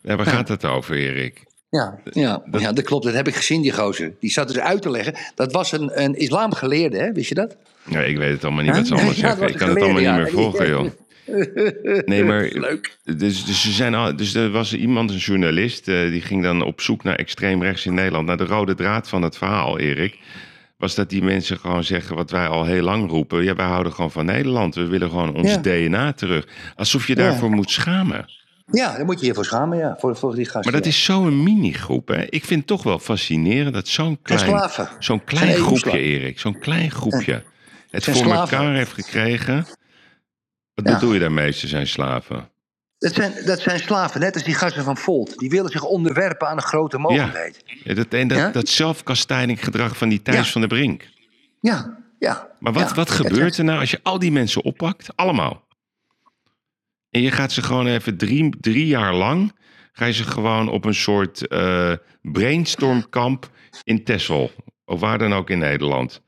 waar 0.03 0.27
gaat 0.27 0.49
het 0.49 0.65
over, 0.65 0.95
Erik? 0.97 1.45
ja, 1.71 1.99
ja, 2.05 2.43
ja, 2.59 2.73
dat 2.73 2.85
klopt. 2.85 3.05
Dat 3.05 3.15
heb 3.15 3.29
ik 3.29 3.35
gezien, 3.35 3.63
die 3.63 3.73
gozer. 3.73 4.15
Die 4.21 4.31
zat 4.31 4.49
dus 4.49 4.59
uit 4.59 4.83
te 4.83 4.91
leggen. 4.91 5.15
Dat 5.35 5.53
was 5.53 5.73
een, 5.73 6.03
een 6.03 6.15
islamgeleerde, 6.15 6.99
hè? 6.99 7.13
wist 7.13 7.29
je 7.29 7.35
dat? 7.35 7.57
Ja, 7.91 8.01
ik 8.01 8.17
weet 8.17 8.33
het 8.33 8.45
allemaal 8.45 8.63
niet 8.65 8.77
wat 8.77 8.87
ze 8.87 8.93
allemaal 8.93 9.11
dat 9.11 9.21
zeggen. 9.21 9.49
Ik 9.49 9.57
kan 9.57 9.69
het 9.69 9.83
allemaal 9.83 10.01
niet 10.03 10.11
meer 10.23 10.31
volgen, 10.31 10.69
joh. 10.69 10.87
Nee, 12.05 12.25
maar 12.25 12.49
Leuk. 12.53 12.97
Dus, 13.05 13.45
dus, 13.45 13.63
ze 13.63 13.71
zijn 13.73 13.95
al, 13.95 14.17
dus 14.17 14.35
er 14.35 14.51
was 14.51 14.75
iemand, 14.75 15.11
een 15.11 15.17
journalist, 15.17 15.89
eh, 15.89 16.11
die 16.11 16.21
ging 16.21 16.43
dan 16.43 16.63
op 16.63 16.81
zoek 16.81 17.03
naar 17.03 17.15
extreem 17.17 17.63
rechts 17.63 17.87
in 17.87 17.95
Nederland. 17.95 18.27
Naar 18.27 18.37
de 18.37 18.45
rode 18.45 18.75
draad 18.75 19.09
van 19.09 19.23
het 19.23 19.37
verhaal, 19.37 19.79
Erik. 19.79 20.19
Was 20.81 20.95
dat 20.95 21.09
die 21.09 21.22
mensen 21.22 21.59
gewoon 21.59 21.85
zeggen 21.85 22.16
wat 22.16 22.31
wij 22.31 22.47
al 22.47 22.64
heel 22.64 22.83
lang 22.83 23.11
roepen. 23.11 23.45
Ja, 23.45 23.55
wij 23.55 23.66
houden 23.66 23.93
gewoon 23.93 24.11
van 24.11 24.24
Nederland. 24.24 24.74
We 24.74 24.87
willen 24.87 25.09
gewoon 25.09 25.35
ons 25.35 25.51
Ja. 25.51 25.57
DNA 25.57 26.12
terug. 26.12 26.47
Alsof 26.76 27.07
je 27.07 27.14
daarvoor 27.14 27.51
moet 27.51 27.70
schamen. 27.70 28.31
Ja, 28.72 28.97
daar 28.97 29.05
moet 29.05 29.20
je 29.20 29.26
je 29.26 29.35
voor 29.35 29.45
schamen, 29.45 29.78
ja. 29.78 29.97
Voor, 29.99 30.16
voor 30.16 30.35
die 30.35 30.45
gasten. 30.45 30.62
Maar 30.62 30.72
dat 30.72 30.85
ja. 30.85 30.91
is 30.91 31.05
zo'n 31.05 31.43
minigroep. 31.43 32.09
Hè? 32.09 32.24
Ik 32.24 32.45
vind 32.45 32.59
het 32.61 32.66
toch 32.68 32.83
wel 32.83 32.99
fascinerend 32.99 33.74
dat 33.74 33.89
zo'n 33.89 34.18
klein, 34.22 34.70
zo'n 34.99 35.24
klein 35.24 35.55
groepje, 35.55 35.99
Erik, 35.99 36.39
zo'n 36.41 36.59
klein 36.59 36.91
groepje, 36.91 37.43
het 37.91 38.05
voor 38.05 38.14
slaven. 38.14 38.57
elkaar 38.59 38.74
heeft 38.74 38.93
gekregen. 38.93 39.66
Wat 40.74 40.85
bedoel 40.85 41.12
je 41.12 41.20
daarmee? 41.20 41.53
Ze 41.53 41.68
zijn 41.68 41.87
slaven. 41.87 42.51
Dat 43.01 43.14
zijn, 43.14 43.32
dat 43.44 43.61
zijn 43.61 43.78
slaven, 43.78 44.20
net 44.20 44.34
als 44.34 44.42
die 44.44 44.55
gasten 44.55 44.84
van 44.84 44.96
Volt. 44.96 45.38
Die 45.38 45.51
willen 45.51 45.70
zich 45.70 45.82
onderwerpen 45.82 46.48
aan 46.48 46.57
een 46.57 46.62
grote 46.62 46.98
mogelijkheid. 46.98 47.62
Ja, 47.84 47.94
dat, 47.94 48.07
en 48.09 48.28
dat, 48.28 48.38
Ja? 48.38 48.51
dat 48.51 48.68
zelfkastijdinggedrag 48.68 49.96
van 49.96 50.09
die 50.09 50.22
Thijs 50.22 50.36
Ja. 50.46 50.53
van 50.53 50.61
der 50.61 50.70
Brink. 50.70 51.09
Ja, 51.61 51.98
ja. 52.18 52.48
Maar 52.59 52.72
wat, 52.72 52.88
ja. 52.88 52.94
wat 52.94 53.11
gebeurt 53.11 53.59
er 53.59 53.64
nou 53.64 53.80
als 53.80 53.90
je 53.90 54.01
al 54.03 54.18
die 54.18 54.32
mensen 54.32 54.64
oppakt? 54.64 55.16
Allemaal. 55.16 55.64
En 57.11 57.20
je 57.20 57.30
gaat 57.30 57.53
ze 57.53 57.62
gewoon 57.62 57.86
even 57.86 58.16
drie, 58.16 58.55
drie 58.61 58.86
jaar 58.86 59.14
lang... 59.14 59.57
ga 59.92 60.05
je 60.05 60.12
ze 60.12 60.24
gewoon 60.24 60.68
op 60.68 60.84
een 60.84 60.94
soort 60.94 61.46
eh, 61.46 61.92
brainstormkamp 62.22 63.51
in 63.84 64.05
Texel. 64.05 64.51
Of 64.84 65.01
waar 65.01 65.18
dan 65.18 65.32
ook 65.34 65.51
in 65.51 65.59
Nederland. 65.59 66.20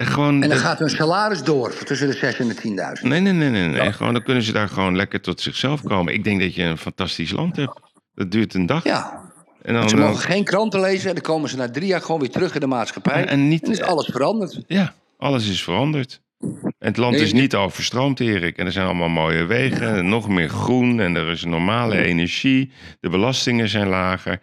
En 0.00 0.06
gewoon... 0.06 0.42
En 0.42 0.48
dan 0.48 0.58
gaat 0.58 0.78
hun 0.78 0.90
salaris 0.90 1.42
door 1.42 1.74
tussen 1.84 2.06
de 2.08 2.12
6 2.16 2.38
en 2.38 2.48
de 2.48 2.54
10.000. 2.54 2.62
Nee, 3.08 3.20
nee, 3.20 3.32
nee, 3.32 3.50
nee. 3.50 3.68
nee. 3.68 3.92
Gewoon, 3.92 4.12
dan 4.12 4.22
kunnen 4.22 4.42
ze 4.42 4.52
daar 4.52 4.68
gewoon 4.68 4.96
lekker 4.96 5.20
tot 5.20 5.40
zichzelf 5.40 5.82
komen. 5.82 6.14
Ik 6.14 6.24
denk 6.24 6.40
dat 6.40 6.54
je 6.54 6.62
een 6.62 6.78
fantastisch 6.78 7.30
land 7.30 7.56
hebt. 7.56 7.80
Dat 8.14 8.30
duurt 8.30 8.54
een 8.54 8.66
dag. 8.66 8.84
Ja. 8.84 9.32
en 9.62 9.74
dan, 9.74 9.88
Ze 9.88 9.96
dan- 9.96 10.04
mogen 10.06 10.22
geen 10.22 10.44
kranten 10.44 10.80
lezen 10.80 11.08
en 11.08 11.14
dan 11.14 11.22
komen 11.22 11.48
ze 11.48 11.56
na 11.56 11.70
drie 11.70 11.86
jaar 11.86 12.00
gewoon 12.00 12.20
weer 12.20 12.30
terug 12.30 12.54
in 12.54 12.60
de 12.60 12.66
maatschappij. 12.66 13.12
En- 13.22 13.28
en 13.28 13.48
niet- 13.48 13.62
dan 13.62 13.72
is 13.72 13.82
alles 13.82 14.06
veranderd. 14.12 14.60
Ja, 14.66 14.94
alles 15.18 15.48
is 15.48 15.62
veranderd. 15.62 16.20
En 16.62 16.72
het 16.78 16.96
land 16.96 17.14
Nee, 17.14 17.22
is 17.24 17.32
niet 17.32 17.54
overstroomd, 17.54 18.20
Erik. 18.20 18.58
En 18.58 18.66
er 18.66 18.72
zijn 18.72 18.86
allemaal 18.86 19.08
mooie 19.08 19.44
wegen, 19.44 19.96
en 19.96 20.08
nog 20.08 20.28
meer 20.28 20.48
groen 20.48 21.00
en 21.00 21.16
er 21.16 21.28
is 21.30 21.44
normale 21.44 21.96
energie. 22.02 22.72
De 23.00 23.08
belastingen 23.08 23.68
zijn 23.68 23.86
lager. 23.88 24.40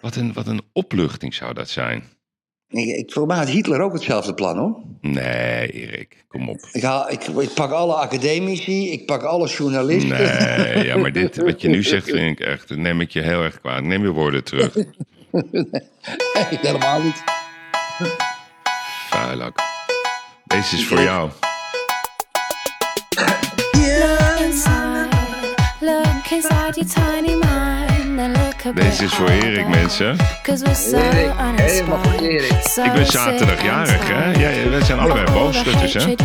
Wat 0.00 0.16
een, 0.16 0.32
wat 0.32 0.46
een 0.46 0.60
opluchting 0.72 1.34
zou 1.34 1.54
dat 1.54 1.68
zijn. 1.68 2.02
Ik, 2.72 2.86
ik, 2.86 3.12
volgens 3.12 3.34
mij 3.34 3.44
had 3.44 3.54
Hitler 3.54 3.80
ook 3.80 3.92
hetzelfde 3.92 4.34
plan 4.34 4.58
hoor. 4.58 4.76
Nee, 5.00 5.70
Erik, 5.70 6.24
kom 6.28 6.48
op. 6.48 6.68
Ik, 6.72 6.82
haal, 6.82 7.10
ik, 7.10 7.22
ik 7.26 7.54
pak 7.54 7.70
alle 7.70 7.94
academici, 7.94 8.92
ik 8.92 9.06
pak 9.06 9.22
alle 9.22 9.48
journalisten. 9.48 10.18
Nee, 10.18 10.84
ja, 10.84 10.96
maar 10.96 11.12
dit, 11.12 11.36
wat 11.36 11.60
je 11.60 11.68
nu 11.68 11.82
zegt, 11.82 12.04
vind 12.04 12.40
ik 12.40 12.46
echt, 12.46 12.68
dat 12.68 12.78
neem 12.78 13.00
ik 13.00 13.10
je 13.10 13.20
heel 13.20 13.42
erg 13.42 13.60
kwaad. 13.60 13.82
Neem 13.82 14.02
je 14.02 14.10
woorden 14.10 14.44
terug. 14.44 14.76
Nee, 16.34 16.58
helemaal 16.60 17.02
niet. 17.02 17.22
Vuilak. 19.08 19.58
Deze 20.44 20.76
is 20.76 20.86
voor 20.86 21.00
jou. 21.00 21.30
inside. 24.40 25.08
Look 25.80 26.32
inside 26.32 26.76
your 26.76 26.88
tiny 26.88 27.34
mind 27.36 27.91
Deze 28.74 29.04
is 29.04 29.14
voor 29.14 29.28
Erik, 29.28 29.68
mensen. 29.68 30.16
Erik, 30.92 31.30
helemaal 31.56 31.98
voor 32.02 32.20
Erik. 32.20 32.52
Ik 32.84 32.92
ben 32.92 33.06
zaterdag 33.06 33.62
jarig, 33.62 34.08
hè? 34.08 34.30
Ja, 34.30 34.48
ja, 34.48 34.68
wij 34.68 34.84
zijn 34.84 34.98
allebei 34.98 35.24
hè? 35.94 36.00
You 36.00 36.16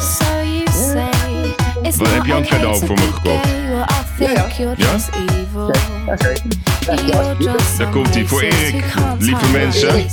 say 0.00 0.62
it's 1.82 1.96
Wat 1.96 2.12
heb 2.12 2.24
je 2.24 2.34
okay 2.34 2.46
cadeau 2.46 2.86
voor 2.86 2.94
me 2.94 3.12
gekocht? 3.12 3.48
Ja, 4.18 4.30
ja. 4.30 4.74
Ja? 4.76 4.96
Daar 7.78 7.88
some 7.88 7.90
komt-ie 7.90 8.28
voor 8.28 8.40
Erik, 8.40 8.84
lieve 9.18 9.50
mensen. 9.52 9.94
Hier 9.94 10.04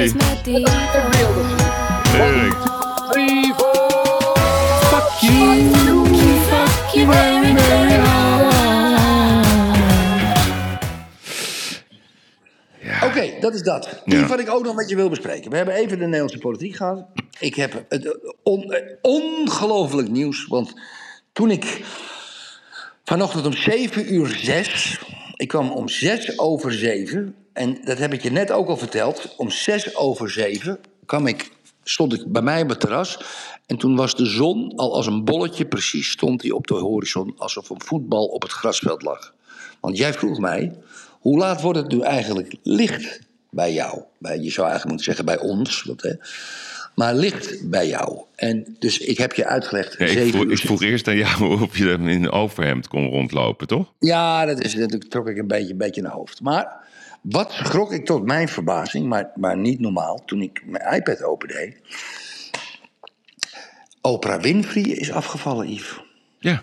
is 0.00 0.12
medieval. 0.12 0.74
Erik. 2.14 2.54
Fuck 4.90 5.20
you 5.20 5.75
very, 7.12 7.56
very 7.56 7.98
hard. 7.98 8.54
Ja. 12.80 13.06
Oké, 13.06 13.40
dat 13.40 13.54
is 13.54 13.62
dat. 13.62 14.02
Die 14.04 14.18
Ja. 14.18 14.26
wat 14.26 14.40
ik 14.40 14.50
ook 14.50 14.64
nog 14.64 14.74
met 14.74 14.88
je 14.88 14.96
wil 14.96 15.08
bespreken. 15.08 15.50
We 15.50 15.56
hebben 15.56 15.74
even 15.74 15.98
de 15.98 16.04
Nederlandse 16.04 16.38
politiek 16.38 16.76
gehad. 16.76 17.06
Ik 17.38 17.54
heb 17.54 17.84
het 17.88 18.04
eh, 18.04 18.12
on, 18.42 18.72
eh, 18.72 18.92
ongelooflijk 19.02 20.08
nieuws. 20.08 20.46
Want 20.46 20.74
toen 21.32 21.50
ik 21.50 21.84
vanochtend 23.04 23.46
om 23.46 23.52
7 23.52 24.14
uur 24.14 24.36
6. 24.42 25.00
Ik 25.36 25.48
kwam 25.48 25.70
om 25.70 25.88
6 25.88 26.38
over 26.38 26.72
7. 26.72 27.34
En 27.52 27.78
dat 27.84 27.98
heb 27.98 28.12
ik 28.12 28.22
je 28.22 28.30
net 28.30 28.50
ook 28.50 28.68
al 28.68 28.76
verteld. 28.76 29.34
Om 29.36 29.50
6 29.50 29.96
over 29.96 30.30
7 30.30 30.78
kwam 31.06 31.26
ik, 31.26 31.50
stond 31.84 32.12
ik 32.12 32.32
bij 32.32 32.42
mij 32.42 32.62
op 32.62 32.68
het 32.68 32.80
terras. 32.80 33.18
En 33.66 33.76
toen 33.76 33.96
was 33.96 34.14
de 34.14 34.26
zon 34.26 34.72
al 34.76 34.94
als 34.94 35.06
een 35.06 35.24
bolletje 35.24 35.66
precies 35.66 36.10
stond 36.10 36.42
hij 36.42 36.50
op 36.50 36.66
de 36.66 36.74
horizon. 36.74 37.34
Alsof 37.36 37.70
een 37.70 37.80
voetbal 37.80 38.24
op 38.26 38.42
het 38.42 38.52
grasveld 38.52 39.02
lag. 39.02 39.34
Want 39.80 39.96
jij 39.96 40.12
vroeg 40.12 40.38
mij, 40.38 40.72
hoe 41.20 41.38
laat 41.38 41.60
wordt 41.60 41.78
het 41.78 41.88
nu 41.88 42.00
eigenlijk 42.00 42.54
licht 42.62 43.20
bij 43.50 43.72
jou? 43.72 44.02
Bij, 44.18 44.38
je 44.38 44.50
zou 44.50 44.68
eigenlijk 44.68 44.86
moeten 44.86 45.04
zeggen 45.04 45.24
bij 45.24 45.38
ons. 45.38 45.82
Want, 45.82 46.02
hè, 46.02 46.12
maar 46.94 47.14
licht 47.14 47.70
bij 47.70 47.88
jou. 47.88 48.18
En 48.34 48.76
dus 48.78 48.98
ik 48.98 49.18
heb 49.18 49.32
je 49.32 49.46
uitgelegd. 49.46 49.94
Ja, 49.98 50.06
ik, 50.06 50.30
vroeg, 50.30 50.44
uur 50.44 50.52
ik 50.52 50.58
vroeg 50.58 50.82
eerst 50.82 51.08
aan 51.08 51.16
jou 51.16 51.60
of 51.62 51.78
je 51.78 51.90
in 51.90 52.06
een 52.06 52.30
overhemd 52.30 52.88
kon 52.88 53.08
rondlopen, 53.08 53.66
toch? 53.66 53.92
Ja, 53.98 54.44
dat 54.44 54.60
is 54.60 54.74
natuurlijk 54.74 55.10
trok 55.10 55.28
ik 55.28 55.36
een 55.36 55.46
beetje, 55.46 55.70
een 55.70 55.78
beetje 55.78 56.02
naar 56.02 56.12
hoofd. 56.12 56.40
Maar 56.40 56.84
wat 57.20 57.52
schrok 57.52 57.92
ik 57.92 58.04
tot 58.04 58.24
mijn 58.24 58.48
verbazing, 58.48 59.06
maar, 59.06 59.30
maar 59.34 59.56
niet 59.56 59.80
normaal, 59.80 60.22
toen 60.24 60.42
ik 60.42 60.62
mijn 60.66 60.94
iPad 60.94 61.22
opendeed. 61.22 61.76
Oprah 64.06 64.42
Winfrey 64.42 64.82
is 64.82 65.12
afgevallen, 65.12 65.72
Yves. 65.72 66.00
Ja, 66.38 66.62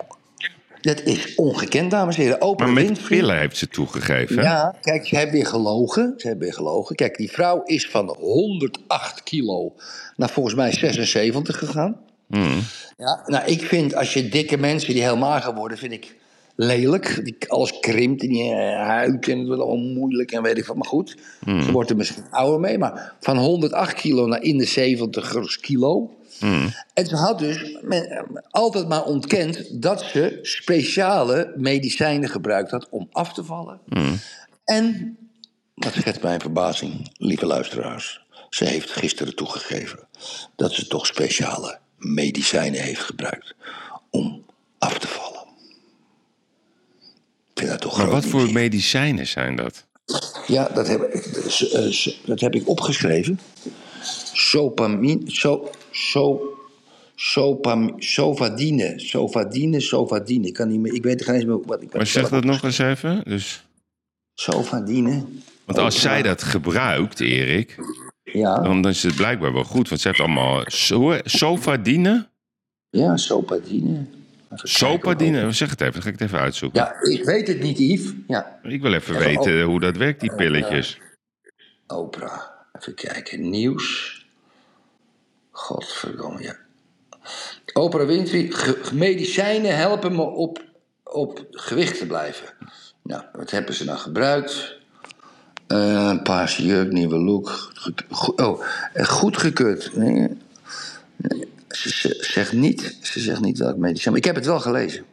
Dat 0.80 1.02
is 1.02 1.34
ongekend, 1.34 1.90
dames 1.90 2.16
en 2.16 2.22
heren. 2.22 2.42
Oprah 2.42 2.66
maar 2.66 2.76
met 2.76 2.86
Winfrey. 2.86 3.18
pillen 3.18 3.38
heeft 3.38 3.56
ze 3.56 3.68
toegegeven. 3.68 4.42
Ja, 4.42 4.74
kijk, 4.80 5.06
ze 5.06 5.16
hebben 5.16 5.34
weer 5.34 5.46
gelogen. 5.46 6.14
Ze 6.16 6.26
hebben 6.26 6.44
weer 6.44 6.54
gelogen. 6.54 6.96
Kijk, 6.96 7.16
die 7.16 7.30
vrouw 7.30 7.62
is 7.62 7.88
van 7.88 8.16
108 8.18 9.22
kilo 9.22 9.72
naar 10.16 10.30
volgens 10.30 10.54
mij 10.54 10.72
76 10.72 11.58
gegaan. 11.58 11.96
Hmm. 12.26 12.60
Ja, 12.96 13.22
nou, 13.26 13.44
ik 13.46 13.62
vind 13.62 13.94
als 13.94 14.14
je 14.14 14.28
dikke 14.28 14.56
mensen 14.56 14.92
die 14.92 15.02
heel 15.02 15.16
mager 15.16 15.54
worden, 15.54 15.78
vind 15.78 15.92
ik 15.92 16.16
lelijk. 16.54 17.20
Die, 17.24 17.36
alles 17.46 17.80
krimpt 17.80 18.22
in 18.22 18.34
eh, 18.34 18.86
huid 18.86 19.28
en 19.28 19.38
het 19.38 19.46
wordt 19.46 19.62
allemaal 19.62 19.92
moeilijk 19.92 20.32
en 20.32 20.42
weet 20.42 20.58
ik 20.58 20.64
wat. 20.64 20.76
Maar 20.76 20.86
goed, 20.86 21.16
ze 21.44 21.72
wordt 21.72 21.90
er 21.90 21.96
misschien 21.96 22.24
ouder 22.30 22.60
mee. 22.60 22.78
Maar 22.78 23.14
van 23.20 23.36
108 23.36 23.94
kilo 23.94 24.26
naar 24.26 24.42
in 24.42 24.58
de 24.58 24.64
70 24.64 25.60
kilo. 25.60 26.10
En 26.94 27.06
ze 27.06 27.16
had 27.16 27.38
dus 27.38 27.78
men, 27.82 28.10
eh, 28.10 28.22
altijd 28.50 28.88
maar 28.88 29.04
ontkend 29.04 29.82
dat 29.82 30.02
ze 30.02 30.38
speciale 30.42 31.52
medicijnen 31.56 32.28
gebruikt 32.28 32.70
had 32.70 32.88
om 32.88 33.08
af 33.12 33.32
te 33.32 33.44
vallen. 33.44 33.80
En, 34.64 35.16
dat 35.74 35.92
schetst 35.92 36.22
mijn 36.22 36.40
verbazing, 36.40 37.10
lieve 37.16 37.46
luisteraars. 37.46 38.22
Ze 38.48 38.64
heeft 38.64 38.90
gisteren 38.90 39.36
toegegeven 39.36 39.98
dat 40.56 40.72
ze 40.72 40.86
toch 40.86 41.06
speciale 41.06 41.78
medicijnen 41.98 42.80
heeft 42.80 43.00
gebruikt 43.00 43.54
om 44.10 44.44
af 44.78 44.98
te 44.98 45.08
vallen. 45.08 45.42
Ik 47.52 47.60
vind 47.60 47.70
dat 47.70 47.80
toch 47.80 47.96
Maar 47.96 48.10
wat 48.10 48.24
voor 48.24 48.52
medicijnen 48.52 49.26
zijn 49.26 49.56
dat? 49.56 49.86
Ja, 50.46 50.68
dat 50.68 50.88
heb 50.88 51.02
eh, 51.02 52.06
dat 52.24 52.40
heb 52.40 52.54
ik 52.54 52.68
opgeschreven. 52.68 53.40
Sopamine, 54.34 55.20
so, 55.26 55.70
so, 55.90 56.54
sopam, 57.14 57.94
sovadine, 57.98 58.92
sovadine, 58.96 59.80
sovadine. 59.80 60.46
Ik, 60.46 60.54
kan 60.54 60.68
niet 60.68 60.80
meer, 60.80 60.94
ik 60.94 61.02
weet 61.02 61.24
geen 61.24 61.34
eens 61.34 61.44
meer 61.44 61.60
wat 61.66 61.82
ik 61.82 61.92
Maar 61.94 62.06
zeg 62.06 62.28
dat 62.28 62.44
nog 62.44 62.62
eens 62.62 62.78
even. 62.78 63.22
Dus, 63.24 63.64
Sovadine, 64.34 65.24
want 65.64 65.78
als 65.78 66.00
zij 66.00 66.22
dat 66.22 66.42
gebruikt, 66.42 67.20
Erik, 67.20 67.76
ja, 68.22 68.60
dan 68.60 68.88
is 68.88 69.02
het 69.02 69.16
blijkbaar 69.16 69.52
wel 69.52 69.64
goed. 69.64 69.88
Want 69.88 70.00
ze 70.00 70.08
heeft 70.08 70.20
allemaal 70.20 70.62
so 70.66 71.18
sofadine. 71.24 72.28
ja, 72.90 73.16
sopadine. 73.16 74.06
Sopadine, 74.56 75.52
zeg 75.52 75.70
het 75.70 75.80
even, 75.80 75.92
dan 75.92 76.02
ga 76.02 76.08
ik 76.08 76.18
het 76.18 76.28
even 76.28 76.38
uitzoeken. 76.38 76.80
Ja, 76.80 77.10
ik 77.10 77.24
weet 77.24 77.48
het 77.48 77.60
niet, 77.60 77.78
Yves. 77.78 78.12
Ja, 78.26 78.60
Ik 78.62 78.82
wil 78.82 78.92
even 78.92 79.18
weten 79.18 79.62
hoe 79.62 79.80
dat 79.80 79.96
werkt, 79.96 80.20
die 80.20 80.34
pilletjes. 80.34 80.98
Oprah. 81.86 82.40
Even 82.80 82.94
kijken, 82.94 83.50
nieuws. 83.50 84.18
Godverdomme, 85.64 86.42
ja. 86.42 86.56
Oprah 87.72 88.06
Winfrey, 88.06 88.52
medicijnen 88.92 89.76
helpen 89.76 90.14
me 90.14 90.22
op, 90.22 90.64
op 91.02 91.46
gewicht 91.50 91.98
te 91.98 92.06
blijven. 92.06 92.46
Nou, 93.02 93.24
wat 93.32 93.50
hebben 93.50 93.74
ze 93.74 93.84
dan 93.84 93.98
gebruikt? 93.98 94.76
Eh, 95.66 96.08
een 96.10 96.22
paarse 96.22 96.64
jurk, 96.64 96.92
nieuwe 96.92 97.18
look. 97.18 97.72
Oh, 98.36 98.64
eh, 98.92 99.04
goedgekeurd. 99.06 99.96
Nee, 99.96 100.28
ze, 101.68 101.88
ze 101.88 102.16
zegt 102.20 102.52
niet, 102.52 102.98
ze 103.02 103.20
zegt 103.20 103.40
niet 103.40 103.58
welk 103.58 103.76
medicijn. 103.76 104.14
Ik 104.14 104.24
heb 104.24 104.34
het 104.34 104.46
wel 104.46 104.60
gelezen. 104.60 105.04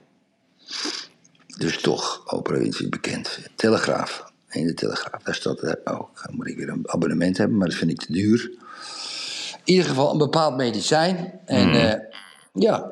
Dus 1.58 1.82
toch, 1.82 2.34
Oprah 2.34 2.60
Winfrey 2.60 2.90
bekend. 2.90 3.40
Telegraaf. 3.56 4.32
In 4.50 4.66
de 4.66 4.74
Telegraaf. 4.74 5.24
Daar 5.24 5.36
staat, 5.36 5.60
eh, 5.60 5.94
oh, 5.94 6.16
dan 6.24 6.36
moet 6.36 6.48
ik 6.48 6.58
weer 6.58 6.70
een 6.70 6.90
abonnement 6.90 7.38
hebben, 7.38 7.58
maar 7.58 7.68
dat 7.68 7.78
vind 7.78 7.92
ik 7.92 8.00
te 8.00 8.12
duur. 8.12 8.60
In 9.64 9.74
ieder 9.74 9.86
geval 9.86 10.12
een 10.12 10.18
bepaald 10.18 10.58
medicijn. 10.58 11.40
En 11.46 11.90
eh, 11.90 12.00
ja, 12.54 12.92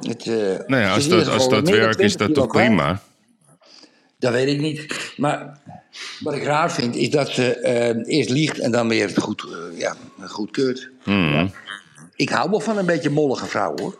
het, 0.00 0.24
Hmm. 0.24 0.64
Nou 0.66 0.82
ja, 0.82 0.94
als 0.94 1.08
dat, 1.08 1.28
als 1.28 1.48
dat 1.48 1.68
werkt, 1.68 2.00
is 2.00 2.14
20 2.14 2.36
dat 2.36 2.44
toch 2.44 2.62
prima? 2.62 3.00
Dat 4.18 4.32
weet 4.32 4.48
ik 4.48 4.60
niet. 4.60 5.12
Maar 5.16 5.58
wat 6.20 6.34
ik 6.34 6.42
raar 6.42 6.72
vind, 6.72 6.96
is 6.96 7.10
dat 7.10 7.28
ze 7.28 7.54
eh, 7.54 8.16
eerst 8.16 8.30
liegt 8.30 8.58
en 8.58 8.70
dan 8.70 8.88
weer 8.88 9.06
het 9.06 9.18
goed, 9.18 9.42
eh, 9.42 9.78
ja, 9.78 9.96
goedkeurt. 10.26 10.90
Hmm. 11.02 11.50
Ik 12.16 12.28
hou 12.28 12.50
wel 12.50 12.60
van 12.60 12.78
een 12.78 12.86
beetje 12.86 13.10
mollige 13.10 13.46
vrouw, 13.46 13.74
hoor. 13.76 13.98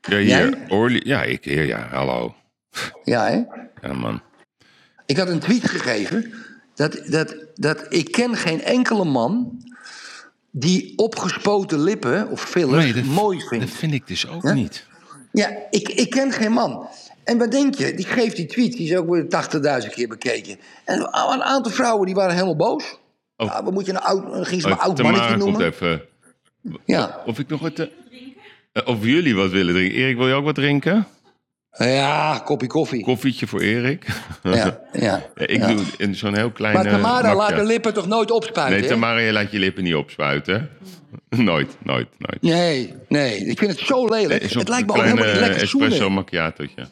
Ja, 0.00 0.16
hier. 0.16 0.58
Orly, 0.68 1.00
ja, 1.04 1.22
ik, 1.22 1.44
ja, 1.44 1.62
ja, 1.62 1.88
hallo. 1.90 2.34
Ja, 3.04 3.26
hè? 3.26 3.42
Ja, 3.88 3.92
man. 3.92 4.22
Ik 5.06 5.16
had 5.16 5.28
een 5.28 5.40
tweet 5.40 5.68
gegeven 5.68 6.32
dat, 6.74 7.02
dat, 7.06 7.36
dat 7.54 7.86
ik 7.88 8.12
ken 8.12 8.36
geen 8.36 8.62
enkele 8.62 9.04
man 9.04 9.62
die 10.50 10.92
opgespoten 10.96 11.78
lippen 11.82 12.28
of 12.30 12.42
fillers 12.42 12.84
Nee, 12.84 12.92
dat, 12.92 13.04
mooi 13.04 13.40
vindt. 13.48 13.66
dat 13.66 13.74
vind 13.76 13.92
ik 13.92 14.06
dus 14.06 14.28
ook 14.28 14.42
Ja? 14.42 14.52
niet. 14.52 14.86
Ja, 15.32 15.50
ik, 15.70 15.88
ik 15.88 16.10
ken 16.10 16.32
geen 16.32 16.52
man. 16.52 16.86
En 17.24 17.38
wat 17.38 17.50
denk 17.50 17.74
je? 17.74 17.94
Die 17.94 18.06
geeft 18.06 18.36
die 18.36 18.46
tweet, 18.46 18.72
die 18.76 18.90
is 18.90 18.96
ook 18.96 19.08
weer 19.10 19.24
80.000 19.88 19.94
keer 19.94 20.08
bekeken. 20.08 20.58
En 20.84 21.00
een 21.00 21.42
aantal 21.42 21.72
vrouwen 21.72 22.06
die 22.06 22.14
waren 22.14 22.32
helemaal 22.34 22.56
boos. 22.56 22.98
Oh. 23.36 23.46
Ja, 23.46 23.64
wat 23.64 23.72
moet 23.72 23.86
je 23.86 23.92
een 23.92 23.98
oud, 24.00 24.32
dan 24.32 24.44
ging 24.46 24.60
ze 24.62 24.68
me 24.68 24.74
Oh, 24.74 24.80
oud 24.80 24.96
Tamara 24.96 25.16
mannetje 25.16 25.38
komt 25.38 25.50
noemen? 25.58 25.72
even. 25.72 26.02
Ja. 26.84 27.22
Of 27.26 27.38
ik 27.38 27.48
nog 27.48 27.60
wat... 27.60 27.74
te- 27.76 27.90
Eh, 28.72 28.86
Of 28.88 29.04
jullie 29.04 29.34
wat 29.36 29.50
willen 29.50 29.74
drinken. 29.74 29.98
Erik, 29.98 30.16
wil 30.16 30.28
je 30.28 30.34
ook 30.34 30.44
wat 30.44 30.54
drinken? 30.54 31.06
Ja, 31.78 32.38
kopje 32.44 32.66
koffie. 32.66 33.02
Koffietje 33.02 33.46
voor 33.46 33.60
Erik. 33.60 34.06
Ja, 34.42 34.54
ja. 34.54 34.80
Ja, 34.92 35.22
ik 35.46 35.60
ja. 35.60 35.66
doe 35.66 35.84
in 35.98 36.14
zo'n 36.14 36.34
heel 36.36 36.50
klein... 36.50 36.74
Maar 36.74 36.84
Tamara 36.88 37.20
makje. 37.22 37.36
laat 37.36 37.56
de 37.56 37.64
lippen 37.64 37.94
toch 37.94 38.06
nooit 38.06 38.30
opspuiten? 38.30 38.80
Nee? 38.80 38.88
Tamara, 38.88 39.18
je 39.18 39.32
laat 39.32 39.52
je 39.52 39.58
lippen 39.58 39.82
niet 39.84 39.94
opspuiten. 39.94 40.54
hè? 40.54 40.68
Nooit, 41.42 41.76
nooit, 41.82 42.08
nooit. 42.18 42.42
Nee, 42.42 42.94
nee. 43.08 43.36
Ik 43.46 43.58
vind 43.58 43.70
het 43.70 43.80
zo 43.86 44.06
lelijk. 44.08 44.42
Het 44.42 44.68
lijkt 44.68 44.86
me 44.86 44.92
ook 44.92 45.02
helemaal 45.02 45.26
niet 45.26 45.34
lekker 45.40 45.62
espresso 45.62 45.96
zoenen. 45.96 46.12
macchiatootje. 46.12 46.86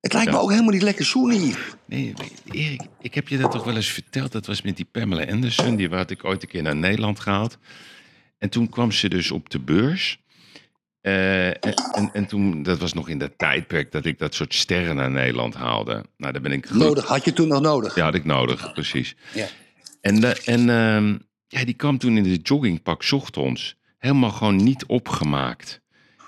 Het 0.00 0.12
lijkt 0.12 0.30
me 0.30 0.38
ook 0.38 0.50
helemaal 0.50 0.72
niet 0.72 0.82
lekker 0.82 1.04
zoenen, 1.04 1.36
Yves. 1.46 1.62
Nee, 1.86 2.12
Erik, 2.50 2.82
ik 3.00 3.14
heb 3.14 3.28
je 3.28 3.38
dat 3.38 3.50
toch 3.50 3.64
wel 3.64 3.76
eens 3.76 3.90
verteld. 3.90 4.32
Dat 4.32 4.46
was 4.46 4.62
met 4.62 4.76
die 4.76 4.88
Pamela 4.92 5.24
Anderson. 5.32 5.76
Die 5.76 5.88
had 5.88 6.10
ik 6.10 6.24
ooit 6.24 6.42
een 6.42 6.48
keer 6.48 6.62
naar 6.62 6.76
Nederland 6.76 7.20
gehaald. 7.20 7.58
En 8.38 8.48
toen 8.48 8.68
kwam 8.68 8.92
ze 8.92 9.08
dus 9.08 9.30
op 9.30 9.50
de 9.50 9.58
beurs. 9.58 10.18
Eh, 11.06 11.46
en, 11.46 11.74
en, 11.92 12.10
en 12.12 12.26
toen, 12.26 12.62
dat 12.62 12.78
was 12.78 12.92
nog 12.92 13.08
in 13.08 13.18
dat 13.18 13.30
tijdperk 13.36 13.92
dat 13.92 14.04
ik 14.04 14.18
dat 14.18 14.34
soort 14.34 14.54
sterren 14.54 14.96
naar 14.96 15.10
Nederland 15.10 15.54
haalde. 15.54 16.04
Nou, 16.16 16.32
daar 16.32 16.42
ben 16.42 16.52
ik 16.52 16.66
goed- 16.66 16.76
Nodig, 16.76 17.04
had 17.06 17.24
je 17.24 17.32
toen 17.32 17.48
nog 17.48 17.60
nodig. 17.60 17.94
Ja, 17.94 18.04
had 18.04 18.14
ik 18.14 18.24
nodig, 18.24 18.72
precies. 18.72 19.16
Ja. 19.34 19.46
En, 20.00 20.20
de, 20.20 20.40
en 20.44 20.70
ehm, 20.70 21.16
ja, 21.46 21.64
die 21.64 21.74
kwam 21.74 21.98
toen 21.98 22.16
in 22.16 22.22
de 22.22 22.36
joggingpak, 22.42 23.04
ochtends. 23.10 23.76
Helemaal 23.98 24.30
gewoon 24.30 24.56
niet 24.56 24.86
opgemaakt. 24.86 25.80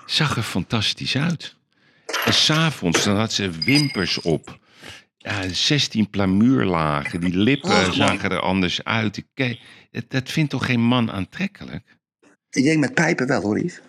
Zag 0.05 0.37
er 0.37 0.43
fantastisch 0.43 1.17
uit. 1.17 1.55
En 2.25 2.33
s'avonds, 2.33 3.03
dan 3.03 3.15
had 3.15 3.33
ze 3.33 3.49
wimpers 3.49 4.21
op. 4.21 4.59
Ja, 5.17 5.47
16 5.47 6.09
plamuurlagen. 6.09 7.21
Die 7.21 7.37
lippen 7.37 7.93
zagen 7.93 8.29
er 8.31 8.39
anders 8.39 8.83
uit. 8.83 9.23
Dat, 9.33 10.03
dat 10.07 10.29
vindt 10.29 10.49
toch 10.49 10.65
geen 10.65 10.81
man 10.81 11.11
aantrekkelijk? 11.11 11.97
Ik 12.49 12.63
denk 12.63 12.79
met 12.79 12.93
pijpen 12.93 13.27
wel, 13.27 13.41
hoor, 13.41 13.59
Yves. 13.59 13.79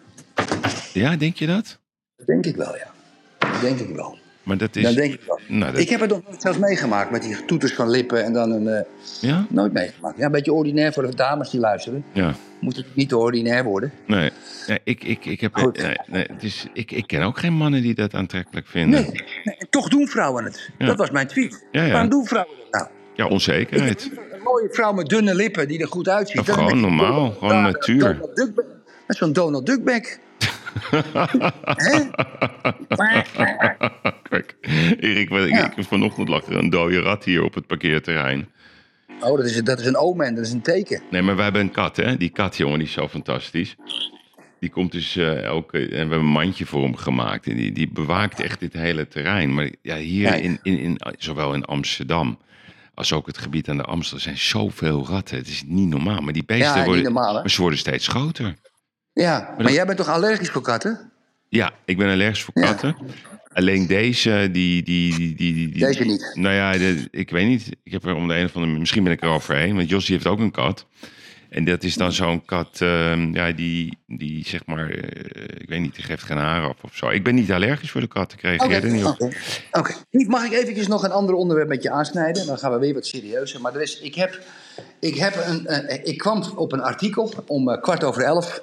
Ja, 0.92 1.16
denk 1.16 1.36
je 1.36 1.46
dat? 1.46 1.78
Dat 2.16 2.26
denk 2.26 2.46
ik 2.46 2.56
wel, 2.56 2.76
ja. 2.76 2.90
Dat 3.38 3.60
denk 3.60 3.78
ik 3.78 3.94
wel. 3.96 4.18
Maar 4.42 4.56
dat 4.56 4.76
is... 4.76 4.82
Dat 4.82 4.94
denk 4.94 5.12
ik 5.14 5.20
wel. 5.26 5.38
Nou, 5.48 5.72
dat- 5.72 5.80
Ik 5.80 5.88
heb 5.88 6.00
het 6.00 6.10
nog 6.10 6.22
nooit 6.24 6.42
zelfs 6.42 6.58
meegemaakt 6.58 7.10
met 7.10 7.22
die 7.22 7.44
toeters 7.44 7.72
van 7.74 7.90
lippen 7.90 8.24
en 8.24 8.32
dan 8.32 8.50
een... 8.50 8.68
eh, 8.68 8.84
Ja? 9.20 9.46
nooit 9.48 9.72
meegemaakt. 9.72 10.18
Ja, 10.18 10.24
een 10.24 10.30
beetje 10.32 10.52
ordinair 10.52 10.92
voor 10.92 11.06
de 11.10 11.14
dames 11.14 11.50
die 11.50 11.60
luisteren. 11.60 12.04
Ja. 12.12 12.34
Moet 12.60 12.76
het 12.76 12.86
niet 12.94 13.08
te 13.08 13.16
ordinair 13.18 13.64
worden. 13.64 13.92
Nee, 14.06 14.30
nee 14.66 14.78
ik, 14.84 15.04
ik, 15.04 15.24
ik, 15.24 15.40
heb, 15.40 15.54
Goed. 15.54 15.82
nee, 15.82 15.96
nee, 16.06 16.26
het 16.32 16.42
is, 16.42 16.66
ik, 16.72 16.90
ik 16.92 17.06
ken 17.06 17.22
ook 17.22 17.38
geen 17.38 17.52
mannen 17.52 17.82
die 17.82 17.94
dat 17.94 18.14
aantrekkelijk 18.14 18.66
vinden. 18.66 19.02
Nee, 19.44 19.56
toch 19.70 19.88
doen 19.88 20.06
vrouwen 20.08 20.44
het. 20.44 20.70
Ja. 20.78 20.86
Dat 20.86 20.96
was 20.96 21.10
mijn 21.10 21.26
tweet. 21.26 21.66
Ja, 21.72 21.82
ja. 21.84 21.92
Waarom 21.92 22.10
doen 22.10 22.26
vrouwen 22.26 22.56
dat 22.56 22.70
nou? 22.80 22.86
Ja, 23.14 23.26
onzekerheid. 23.26 24.10
Een 24.32 24.40
mooie 24.42 24.68
vrouw 24.70 24.92
met 24.92 25.08
dunne 25.08 25.34
lippen 25.34 25.68
die 25.68 25.80
er 25.80 25.88
goed 25.88 26.08
uitziet. 26.08 26.40
Of 26.40 26.46
Dan 26.46 26.54
gewoon 26.54 26.80
normaal, 26.80 27.30
gewoon 27.30 27.62
natuur. 27.62 28.20
Met 29.06 29.16
zo'n 29.16 29.32
Donald 29.32 29.66
Duckback. 29.66 30.18
Kijk, 34.30 34.56
Erik, 35.00 35.30
ik, 35.30 35.48
Ja. 35.48 35.72
ik, 35.76 35.84
vanochtend 35.84 36.28
lag 36.28 36.46
er 36.46 36.56
een 36.56 36.70
dode 36.70 37.00
rat 37.00 37.24
hier 37.24 37.42
op 37.44 37.54
het 37.54 37.66
parkeerterrein. 37.66 38.48
Oh, 39.20 39.36
dat 39.36 39.44
is, 39.46 39.62
dat 39.62 39.80
is 39.80 39.86
een 39.86 39.96
omen, 39.96 40.34
dat 40.34 40.44
is 40.44 40.52
een 40.52 40.62
teken. 40.62 41.02
Nee, 41.10 41.22
maar 41.22 41.34
wij 41.34 41.44
hebben 41.44 41.62
een 41.62 41.70
kat, 41.70 41.96
hè? 41.96 42.16
Die 42.16 42.28
kat, 42.30 42.56
jongen, 42.56 42.78
die 42.78 42.86
is 42.86 42.92
zo 42.92 43.08
fantastisch. 43.08 43.76
Die 44.60 44.70
komt 44.70 44.92
dus 44.92 45.16
eh, 45.16 45.42
elke... 45.42 45.78
En 45.78 45.88
we 45.88 45.96
hebben 45.96 46.18
een 46.18 46.24
mandje 46.24 46.66
voor 46.66 46.82
hem 46.82 46.96
gemaakt. 46.96 47.46
En 47.46 47.56
die, 47.56 47.72
die 47.72 47.90
bewaakt 47.92 48.40
echt 48.40 48.60
dit 48.60 48.72
hele 48.72 49.08
terrein. 49.08 49.54
Maar 49.54 49.70
ja, 49.82 49.96
hier 49.96 50.20
Ja. 50.22 50.34
in, 50.34 50.58
in, 50.62 50.78
in, 50.78 51.00
zowel 51.18 51.54
in 51.54 51.64
Amsterdam... 51.64 52.38
als 52.94 53.12
ook 53.12 53.26
het 53.26 53.38
gebied 53.38 53.68
aan 53.68 53.76
de 53.76 53.82
Amstel... 53.84 54.18
zijn 54.18 54.38
zoveel 54.38 55.06
ratten. 55.06 55.36
Het 55.36 55.48
is 55.48 55.62
niet 55.66 55.88
normaal. 55.88 56.20
Maar 56.20 56.32
die 56.32 56.44
beesten 56.44 56.78
Ja, 56.80 56.84
worden, 56.84 57.12
maar 57.12 57.50
ze 57.50 57.60
worden 57.60 57.78
steeds 57.78 58.08
groter. 58.08 58.54
Ja, 59.12 59.54
maar, 59.58 59.72
jij 59.72 59.86
bent 59.86 59.98
toch 59.98 60.08
allergisch 60.08 60.50
voor 60.50 60.62
katten? 60.62 61.10
Ja, 61.48 61.72
ik 61.84 61.96
ben 61.96 62.10
allergisch 62.10 62.42
voor 62.42 62.62
Ja. 62.62 62.66
katten. 62.66 62.96
Alleen 63.52 63.86
deze, 63.86 64.48
die, 64.52 64.82
die, 64.82 65.14
die, 65.34 65.54
die, 65.54 65.78
Deze 65.78 66.04
niet. 66.04 66.30
Nou 66.34 66.54
ja, 66.54 66.72
de- 66.72 67.08
ik 67.10 67.30
weet 67.30 67.46
niet. 67.46 67.68
Ik 67.82 67.92
heb 67.92 68.04
er 68.04 68.14
om 68.14 68.28
de 68.28 68.34
een 68.34 68.44
of 68.44 68.56
andere 68.56 68.78
Misschien 68.78 69.04
ben 69.04 69.12
ik 69.12 69.22
er 69.22 69.28
overheen. 69.28 69.76
Want 69.76 69.88
Jossie 69.88 70.14
heeft 70.14 70.26
ook 70.26 70.38
een 70.38 70.50
kat. 70.50 70.86
En 71.48 71.64
dat 71.64 71.82
is 71.82 71.94
dan 71.94 72.12
zo'n 72.12 72.44
kat, 72.44 72.80
ehm, 72.80 73.34
ja, 73.34 73.52
die, 73.52 73.98
die 74.06 74.46
zeg 74.48 74.66
maar, 74.66 74.90
eh, 74.90 75.42
ik 75.58 75.68
weet 75.68 75.80
niet, 75.80 75.94
die 75.94 76.04
geeft 76.04 76.22
geen 76.22 76.36
haar 76.36 76.68
af 76.68 76.82
of 76.84 76.96
zo. 76.96 77.08
Ik 77.08 77.24
ben 77.24 77.34
niet 77.34 77.52
allergisch 77.52 77.90
voor 77.90 78.00
de 78.00 78.06
kat, 78.06 78.32
ik 78.32 78.40
reageer 78.42 78.66
Oké, 78.76 78.86
er 78.86 78.92
niet 78.92 79.04
op. 79.04 79.32
oké. 79.72 79.94
Mag 80.10 80.44
ik 80.44 80.52
eventjes 80.52 80.86
nog 80.86 81.02
een 81.04 81.10
ander 81.12 81.34
onderwerp 81.34 81.68
met 81.68 81.82
je 81.82 81.90
aansnijden? 81.90 82.46
Dan 82.46 82.58
gaan 82.58 82.72
we 82.72 82.78
weer 82.78 82.94
wat 82.94 83.06
serieuzer. 83.06 83.60
Maar 83.60 83.74
er 83.74 83.82
is, 83.82 84.00
ik, 84.00 84.14
heb, 84.14 84.38
ik, 85.00 85.14
heb 85.16 85.44
een, 85.46 85.66
eh, 85.66 86.00
ik 86.12 86.18
kwam 86.18 86.42
op 86.56 86.72
een 86.72 86.82
artikel 86.82 87.32
om 87.46 87.70
eh, 87.70 87.82
kwart 87.82 88.04
over 88.04 88.22
elf 88.22 88.62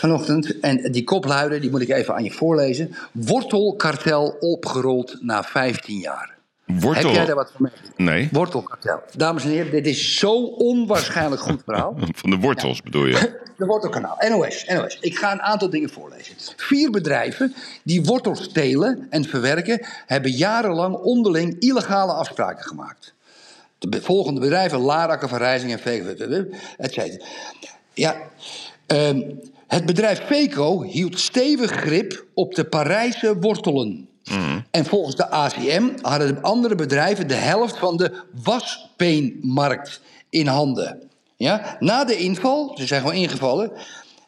vanochtend. 0.00 0.60
En 0.60 0.92
die 0.92 1.04
kop 1.04 1.24
luidde, 1.24 1.58
die 1.58 1.70
moet 1.70 1.80
ik 1.80 1.88
even 1.88 2.14
aan 2.14 2.24
je 2.24 2.30
voorlezen. 2.30 2.94
Wortelkartel 3.12 4.36
opgerold 4.40 5.16
na 5.20 5.42
15 5.42 5.98
jaar. 5.98 6.38
Wortel? 6.78 7.06
Heb 7.06 7.14
jij 7.14 7.24
daar 7.24 7.34
wat 7.34 7.52
van 7.56 7.70
mee? 7.96 8.06
Nee, 8.08 8.28
Wortelkartel. 8.32 9.02
Dames 9.16 9.44
en 9.44 9.50
heren, 9.50 9.70
dit 9.70 9.86
is 9.86 10.16
zo 10.18 10.44
onwaarschijnlijk 10.44 11.42
goed 11.42 11.62
verhaal. 11.64 11.96
van 12.20 12.30
de 12.30 12.36
wortels 12.36 12.82
bedoel 12.82 13.06
je? 13.06 13.38
De 13.56 13.66
Wortelkanaal. 13.66 14.16
NOS, 14.28 14.64
NOS. 14.64 14.98
Ik 15.00 15.18
ga 15.18 15.32
een 15.32 15.42
aantal 15.42 15.70
dingen 15.70 15.90
voorlezen. 15.90 16.34
Vier 16.56 16.90
bedrijven 16.90 17.54
die 17.82 18.04
wortels 18.04 18.52
telen 18.52 19.06
en 19.10 19.24
verwerken... 19.24 19.86
hebben 20.06 20.30
jarenlang 20.30 20.94
onderling 20.94 21.56
illegale 21.58 22.12
afspraken 22.12 22.64
gemaakt. 22.64 23.14
De 23.78 24.02
volgende 24.02 24.40
bedrijven, 24.40 24.78
Larakken, 24.78 25.28
Van 25.28 25.38
Rijzing 25.38 25.72
en 25.72 25.78
VV, 25.78 26.44
et 26.76 26.92
cetera. 26.92 27.24
Ja, 27.94 28.16
ehm, 28.86 29.20
het 29.70 29.86
bedrijf 29.86 30.18
Feco 30.18 30.82
hield 30.82 31.18
stevig 31.18 31.70
grip 31.70 32.24
op 32.34 32.54
de 32.54 32.64
Parijse 32.64 33.38
wortelen. 33.38 34.08
En 34.70 34.84
volgens 34.84 35.16
de 35.16 35.30
ACM 35.30 35.88
hadden 36.00 36.34
de 36.34 36.40
andere 36.40 36.74
bedrijven 36.74 37.28
de 37.28 37.34
helft 37.34 37.78
van 37.78 37.96
de 37.96 38.22
waspeenmarkt 38.42 40.00
in 40.30 40.46
handen. 40.46 41.10
Ja? 41.36 41.76
Na 41.78 42.04
de 42.04 42.16
inval, 42.16 42.76
ze 42.76 42.86
zijn 42.86 43.00
gewoon 43.00 43.16
ingevallen, 43.16 43.72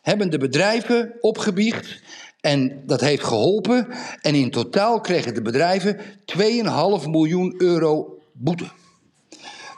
hebben 0.02 0.30
de 0.30 0.38
bedrijven 0.38 1.12
opgebiecht. 1.20 2.00
En 2.40 2.82
dat 2.86 3.00
heeft 3.00 3.24
geholpen. 3.24 3.88
En 4.20 4.34
in 4.34 4.50
totaal 4.50 5.00
kregen 5.00 5.34
de 5.34 5.42
bedrijven 5.42 5.98
2,5 5.98 7.08
miljoen 7.08 7.54
euro 7.58 8.18
boete. 8.32 8.68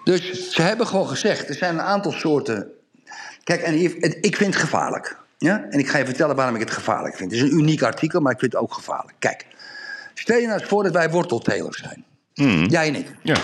Dus 0.04 0.50
ze 0.50 0.62
hebben 0.62 0.86
gewoon 0.86 1.08
gezegd, 1.08 1.48
er 1.48 1.54
zijn 1.54 1.74
een 1.74 1.80
aantal 1.80 2.12
soorten. 2.12 2.68
Kijk, 3.44 3.62
en 3.62 3.82
ik 4.20 4.36
vind 4.36 4.54
het 4.54 4.62
gevaarlijk. 4.62 5.22
Ja? 5.38 5.66
En 5.70 5.78
ik 5.78 5.88
ga 5.88 5.98
je 5.98 6.04
vertellen 6.04 6.36
waarom 6.36 6.54
ik 6.54 6.60
het 6.60 6.70
gevaarlijk 6.70 7.16
vind. 7.16 7.30
Het 7.30 7.40
is 7.40 7.50
een 7.50 7.58
uniek 7.58 7.82
artikel, 7.82 8.20
maar 8.20 8.32
ik 8.32 8.38
vind 8.38 8.52
het 8.52 8.62
ook 8.62 8.74
gevaarlijk. 8.74 9.14
Kijk, 9.18 9.46
stel 10.14 10.36
je 10.36 10.46
nou 10.46 10.58
eens 10.60 10.68
voor 10.68 10.82
dat 10.82 10.92
wij 10.92 11.10
worteltelers 11.10 11.78
zijn. 11.78 12.04
Jij 12.70 12.88
en 12.88 12.94
ik. 12.94 13.06
Ja. 13.22 13.36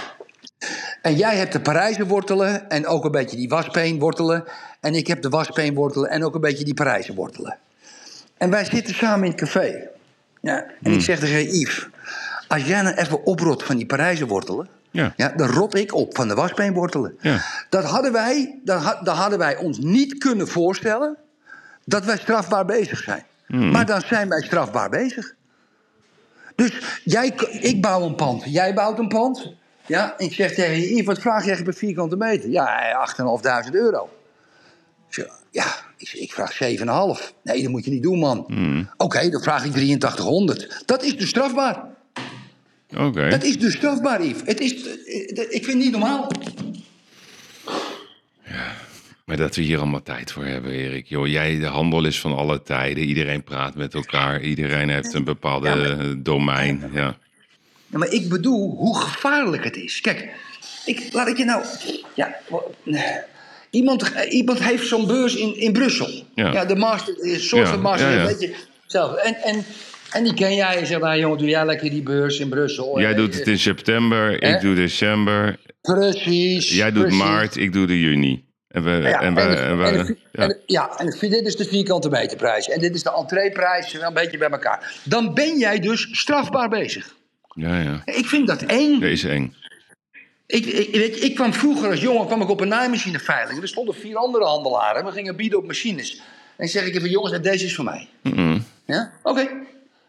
En 1.02 1.16
jij 1.16 1.36
hebt 1.36 1.52
de 1.52 1.60
Parijse 1.60 2.06
wortelen 2.06 2.70
en 2.70 2.86
ook 2.86 3.04
een 3.04 3.10
beetje 3.10 3.36
die 3.36 3.48
waspeen 3.48 3.98
wortelen. 3.98 4.44
En 4.80 4.94
ik 4.94 5.06
heb 5.06 5.22
de 5.22 5.28
waspeen 5.28 5.74
wortelen 5.74 6.10
en 6.10 6.24
ook 6.24 6.34
een 6.34 6.40
beetje 6.40 6.64
die 6.64 6.74
Parijse 6.74 7.14
wortelen. 7.14 7.58
En 8.36 8.50
wij 8.50 8.64
zitten 8.64 8.94
samen 8.94 9.24
in 9.24 9.30
het 9.30 9.40
café. 9.40 9.88
Ja, 10.40 10.66
en 10.82 10.92
ik 10.92 11.00
zeg 11.00 11.18
tegen 11.18 11.58
Yves, 11.58 11.88
als 12.48 12.64
jij 12.64 12.82
nou 12.82 12.96
even 12.96 13.24
oprot 13.24 13.62
van 13.62 13.76
die 13.76 13.86
Parijse 13.86 14.26
wortelen... 14.26 14.68
Ja. 14.92 15.12
Ja, 15.16 15.28
dan 15.36 15.48
rot 15.48 15.74
ik 15.74 15.94
op 15.94 16.16
van 16.16 16.28
de 16.28 16.34
waspeenwortelen. 16.34 17.16
Ja. 17.20 17.40
Dat 17.68 17.84
hadden 17.84 18.12
wij, 18.12 18.58
dan 18.64 18.82
hadden 19.04 19.38
wij 19.38 19.56
ons 19.56 19.78
niet 19.78 20.18
kunnen 20.18 20.48
voorstellen 20.48 21.16
dat 21.90 22.04
wij 22.04 22.18
strafbaar 22.18 22.64
bezig 22.64 22.98
zijn. 22.98 23.24
Maar 23.46 23.86
dan 23.86 24.00
zijn 24.00 24.28
wij 24.28 24.42
strafbaar 24.42 24.90
bezig. 24.90 25.34
Dus 26.54 27.00
jij, 27.04 27.34
ik 27.60 27.80
bouw 27.80 28.02
een 28.02 28.14
pand, 28.14 28.42
jij 28.44 28.74
bouwt 28.74 28.98
een 28.98 29.08
pand. 29.08 29.52
Ja, 29.86 30.14
ik 30.18 30.32
zeg 30.32 30.54
tegen 30.54 30.96
je, 30.96 31.04
wat 31.04 31.18
vraag 31.18 31.44
jij 31.44 31.62
per 31.62 31.74
vierkante 31.74 32.16
meter? 32.16 32.50
Ja, 32.50 33.08
8.500 33.66 33.70
euro. 33.70 34.08
Ik 35.08 35.14
zeg, 35.14 35.26
ja, 35.50 35.66
ik, 35.96 36.12
ik 36.12 36.32
vraag 36.32 36.52
7,5. 36.52 37.34
Nee, 37.42 37.62
dat 37.62 37.70
moet 37.70 37.84
je 37.84 37.90
niet 37.90 38.02
doen, 38.02 38.18
man. 38.18 38.46
Oké, 38.96 39.30
dan 39.30 39.42
vraag 39.42 39.64
ik 39.64 39.72
8300. 39.72 40.82
Dat 40.86 41.02
is 41.02 41.16
dus 41.16 41.28
strafbaar. 41.28 41.84
Oké. 42.96 43.28
Dat 43.28 43.42
is 43.42 43.58
dus 43.58 43.74
strafbaar, 43.74 44.24
Yves. 44.24 44.42
Het 44.44 44.60
is, 44.60 44.86
eh, 44.86 45.42
ik 45.48 45.64
vind 45.64 45.66
het 45.66 45.76
niet 45.76 45.90
normaal. 45.90 46.30
Maar 49.30 49.38
dat 49.38 49.56
we 49.56 49.62
hier 49.62 49.78
allemaal 49.78 50.02
tijd 50.02 50.32
voor 50.32 50.44
hebben, 50.44 50.72
Erik. 50.72 51.06
Joh, 51.06 51.26
jij, 51.26 51.58
de 51.58 51.66
handel 51.66 52.04
is 52.04 52.20
van 52.20 52.36
alle 52.36 52.62
tijden. 52.62 53.04
Iedereen 53.04 53.44
praat 53.44 53.74
met 53.74 53.94
elkaar. 53.94 54.40
Iedereen 54.40 54.88
heeft 54.88 55.14
een 55.14 55.24
bepaalde 55.24 55.68
Ja, 55.68 55.74
maar- 55.74 56.22
domein. 56.22 56.90
Ja. 56.92 57.16
Ja, 57.86 57.98
maar 57.98 58.08
ik 58.08 58.28
bedoel 58.28 58.76
hoe 58.76 58.98
gevaarlijk 58.98 59.64
het 59.64 59.76
is. 59.76 60.00
Kijk, 60.00 60.28
ik, 60.84 61.08
laat 61.12 61.28
ik 61.28 61.36
je 61.36 61.44
nou. 61.44 61.64
Ja, 62.14 62.36
iemand, 63.70 64.12
eh, 64.12 64.32
iemand 64.32 64.64
heeft 64.64 64.86
zo'n 64.86 65.06
beurs 65.06 65.34
in, 65.36 65.56
in 65.56 65.72
Brussel. 65.72 66.24
Ja. 66.34 66.64
de 66.64 66.76
master, 66.76 67.14
een 67.18 67.40
soort 67.40 67.68
van 67.68 67.80
master, 67.80 68.26
weet 68.26 68.40
je. 68.40 68.54
Zelf. 68.86 69.14
En, 69.14 69.34
en, 69.34 69.64
en 70.10 70.24
die 70.24 70.34
ken 70.34 70.54
jij. 70.54 70.80
Je 70.80 70.86
zegt, 70.86 71.00
nou 71.00 71.18
jongen, 71.18 71.38
doe 71.38 71.48
jij 71.48 71.66
lekker 71.66 71.90
die 71.90 72.02
beurs 72.02 72.38
in 72.38 72.48
Brussel. 72.48 73.00
Jij 73.00 73.14
doet 73.14 73.34
het 73.34 73.48
in 73.48 73.58
september, 73.58 74.42
ik 74.42 74.60
doe 74.60 74.74
december. 74.74 75.58
Precies. 75.82 76.76
Jij 76.76 76.92
doet 76.92 77.02
precies. 77.02 77.20
maart, 77.20 77.56
ik 77.56 77.72
doe 77.72 77.86
de 77.86 78.00
juni. 78.00 78.48
En 78.70 78.82
we, 78.84 78.90
Ja, 78.90 79.20
en 79.20 79.34
we, 79.34 79.40
en 79.40 79.50
de- 79.50 79.56
en 79.56 79.78
we- 79.78 79.84
en 79.84 80.06
de- 80.06 80.16
ja. 80.32 80.42
en 80.42 80.48
de- 80.48 80.60
ja, 80.66 80.98
en 80.98 81.06
de- 81.06 81.28
dit 81.28 81.46
is 81.46 81.56
de 81.56 81.64
vierkante 81.64 82.08
meterprijs. 82.08 82.68
En 82.68 82.80
dit 82.80 82.94
is 82.94 83.02
de 83.02 83.12
entreeprijs, 83.14 83.92
wel 83.92 84.08
een 84.08 84.14
beetje 84.14 84.38
bij 84.38 84.48
elkaar. 84.50 85.00
Dan 85.04 85.34
ben 85.34 85.58
jij 85.58 85.78
dus 85.78 86.08
strafbaar 86.12 86.68
bezig. 86.68 87.14
ja, 87.54 87.78
ja. 87.80 88.02
Ik 88.04 88.26
vind 88.26 88.46
dat 88.46 88.62
eng. 88.62 89.02
Is 89.02 89.24
eng. 89.24 89.54
Ik, 90.46 90.64
ik, 90.66 90.94
weet 90.94 91.18
je, 91.18 91.24
ik 91.24 91.34
kwam 91.34 91.52
vroeger 91.52 91.90
als 91.90 92.00
jongen 92.00 92.26
kwam 92.26 92.42
ik 92.42 92.48
op 92.48 92.60
een 92.60 92.68
naaimachineveiling. 92.68 93.62
Er 93.62 93.68
stonden 93.68 93.94
vier 93.94 94.16
andere 94.16 94.44
handelaren. 94.44 95.04
We 95.04 95.10
gingen 95.12 95.36
bieden 95.36 95.58
op 95.58 95.66
machines. 95.66 96.20
En 96.56 96.68
zeg 96.68 96.86
ik 96.86 96.94
even, 96.94 97.10
jongens, 97.10 97.40
deze 97.40 97.64
is 97.64 97.74
voor 97.74 97.84
mij. 97.84 98.08
Ja, 98.86 99.12
oké. 99.22 99.48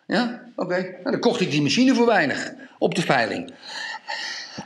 Ja, 0.08 0.42
oké. 0.56 0.76
Nou, 0.82 1.12
dan 1.12 1.20
kocht 1.20 1.42
ik 1.42 1.52
die 1.52 1.62
machine 1.62 1.94
voor 1.96 2.06
weinig. 2.06 2.52
Op 2.78 2.96
de 2.96 3.02
veiling. 3.02 3.54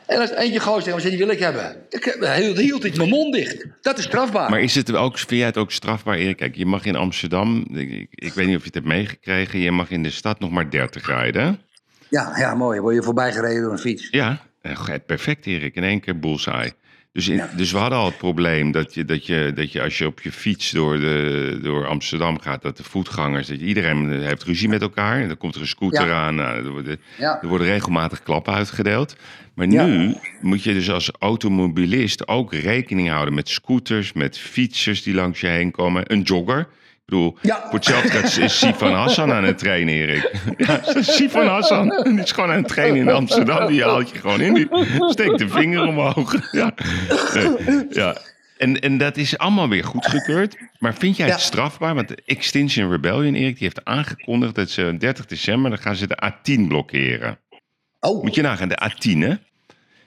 En 0.07 0.19
als 0.19 0.31
eentje 0.31 0.59
goos 0.59 0.83
tegen 0.83 0.95
me 0.95 1.01
zei, 1.01 1.15
die 1.15 1.25
wil 1.25 1.33
ik 1.33 1.39
hebben. 1.39 1.75
Ik, 1.89 2.03
hield, 2.55 2.83
ik 2.83 2.97
mijn 2.97 3.09
mond 3.09 3.33
dicht. 3.33 3.65
Dat 3.81 3.97
is 3.97 4.03
strafbaar. 4.03 4.49
Maar 4.49 4.61
is 4.61 4.75
het 4.75 4.95
ook, 4.95 5.17
vind 5.17 5.29
jij 5.29 5.45
het 5.45 5.57
ook 5.57 5.71
strafbaar, 5.71 6.15
Erik? 6.15 6.37
Kijk, 6.37 6.55
je 6.55 6.65
mag 6.65 6.85
in 6.85 6.95
Amsterdam, 6.95 7.65
ik, 8.09 8.33
weet 8.33 8.47
niet 8.47 8.55
of 8.55 8.61
je 8.61 8.65
het 8.65 8.73
hebt 8.73 8.85
meegekregen, 8.85 9.59
je 9.59 9.71
mag 9.71 9.89
in 9.89 10.03
de 10.03 10.09
stad 10.09 10.39
nog 10.39 10.51
maar 10.51 10.69
30 10.69 11.05
rijden. 11.05 11.59
Ja, 12.09 12.37
ja, 12.37 12.55
mooi. 12.55 12.79
Word 12.79 12.95
je 12.95 13.03
voorbij 13.03 13.31
gereden 13.31 13.61
door 13.61 13.71
een 13.71 13.77
fiets. 13.77 14.07
Ja, 14.11 14.41
perfect 15.05 15.45
Erik, 15.45 15.75
in 15.75 15.83
één 15.83 15.99
keer 15.99 16.19
bullseye. 16.19 16.73
Dus, 17.15 17.27
in, 17.27 17.41
dus 17.55 17.71
we 17.71 17.77
hadden 17.77 17.99
al 17.99 18.05
het 18.05 18.17
probleem 18.17 18.71
dat 18.71 18.93
je, 18.93 19.05
dat, 19.05 19.25
je, 19.25 19.51
dat 19.55 19.71
je 19.71 19.81
als 19.81 19.97
je 19.97 20.05
op 20.05 20.21
je 20.21 20.31
fiets 20.31 20.71
door, 20.71 20.99
de, 20.99 21.59
door 21.61 21.87
Amsterdam 21.87 22.39
gaat, 22.39 22.61
dat 22.61 22.77
de 22.77 22.83
voetgangers, 22.83 23.47
dat 23.47 23.59
je, 23.59 23.65
iedereen 23.65 24.09
heeft 24.21 24.43
ruzie 24.43 24.69
met 24.69 24.81
elkaar. 24.81 25.21
En 25.21 25.27
dan 25.27 25.37
komt 25.37 25.55
er 25.55 25.61
een 25.61 25.67
scooter 25.67 26.07
Ja. 26.07 26.25
aan, 26.25 26.35
nou, 26.35 26.65
er, 26.65 26.71
worden, 26.71 26.99
Ja. 27.17 27.41
er 27.41 27.47
worden 27.47 27.67
regelmatig 27.67 28.23
klappen 28.23 28.53
uitgedeeld. 28.53 29.15
Maar 29.53 29.67
Ja. 29.69 29.85
nu 29.85 30.15
moet 30.41 30.63
je 30.63 30.73
dus 30.73 30.91
als 30.91 31.11
automobilist 31.19 32.27
ook 32.27 32.53
rekening 32.53 33.09
houden 33.09 33.33
met 33.33 33.49
scooters, 33.49 34.13
met 34.13 34.37
fietsers 34.37 35.03
die 35.03 35.13
langs 35.13 35.39
je 35.39 35.47
heen 35.47 35.71
komen, 35.71 36.11
een 36.13 36.21
jogger. 36.21 36.67
Ik 37.05 37.11
bedoel, 37.11 37.37
Ja. 37.41 37.67
geld 37.71 38.37
is 38.37 38.59
Sifan 38.59 38.93
Hassan 38.93 39.31
aan 39.33 39.43
het 39.43 39.57
trainen, 39.57 39.93
Erik. 39.93 40.31
Ja, 40.57 40.81
Sifan 41.01 41.47
Hassan, 41.47 41.89
die 42.03 42.19
is 42.19 42.31
gewoon 42.31 42.49
aan 42.49 42.55
het 42.57 42.67
trainen 42.67 42.97
in 43.01 43.09
Amsterdam. 43.09 43.67
Die 43.67 43.83
haalt 43.83 44.09
je 44.09 44.17
gewoon 44.19 44.41
in, 44.41 44.53
die 44.53 44.67
steekt 45.09 45.37
de 45.37 45.49
vinger 45.49 45.87
omhoog. 45.87 46.51
Ja, 46.51 46.73
ja. 47.89 48.17
En, 48.57 48.79
en 48.79 48.97
dat 48.97 49.17
is 49.17 49.37
allemaal 49.37 49.69
weer 49.69 49.83
goedgekeurd. 49.83 50.57
Maar 50.79 50.93
vind 50.93 51.17
jij 51.17 51.25
het 51.27 51.35
Ja. 51.35 51.41
strafbaar? 51.41 51.95
Want 51.95 52.07
de 52.07 52.17
Extinction 52.25 52.91
Rebellion, 52.91 53.35
Erik, 53.35 53.53
die 53.57 53.63
heeft 53.63 53.85
aangekondigd 53.85 54.55
dat 54.55 54.69
ze 54.69 54.95
30 54.99 55.25
december, 55.25 55.69
dan 55.69 55.79
gaan 55.79 55.95
ze 55.95 56.07
de 56.07 56.17
A10 56.31 56.67
blokkeren. 56.67 57.39
Oh, 57.99 58.23
Moet 58.23 58.35
je 58.35 58.41
nagaan, 58.41 58.67
de 58.67 58.89
A10, 58.91 59.17
hè? 59.17 59.33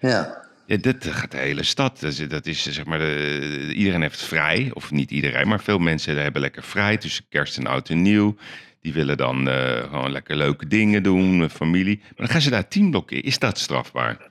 ja. 0.08 0.46
Ja, 0.68 0.76
dat 0.76 0.96
gaat 1.00 1.30
de 1.30 1.36
hele 1.36 1.62
stad. 1.62 2.00
Dat 2.00 2.12
is, 2.12 2.28
dat 2.28 2.46
is 2.46 2.62
zeg 2.62 2.84
maar, 2.84 2.98
de, 2.98 3.72
iedereen 3.74 4.02
heeft 4.02 4.22
vrij. 4.22 4.70
Of 4.72 4.90
niet 4.90 5.10
iedereen, 5.10 5.48
maar 5.48 5.60
veel 5.60 5.78
mensen 5.78 6.16
hebben 6.16 6.40
lekker 6.40 6.62
vrij 6.62 6.96
tussen 6.96 7.24
kerst 7.28 7.58
en 7.58 7.66
oud 7.66 7.88
en 7.88 8.02
nieuw. 8.02 8.36
Die 8.80 8.92
willen 8.92 9.16
dan 9.16 9.48
eh, 9.48 9.82
gewoon 9.82 10.10
lekker 10.10 10.36
leuke 10.36 10.66
dingen 10.66 11.02
doen, 11.02 11.50
familie. 11.50 11.98
Maar 11.98 12.12
dan 12.16 12.28
gaan 12.28 12.40
ze 12.40 12.50
daar 12.50 12.68
tien 12.68 12.90
blokkeren. 12.90 13.22
Is 13.22 13.38
dat 13.38 13.58
strafbaar? 13.58 14.30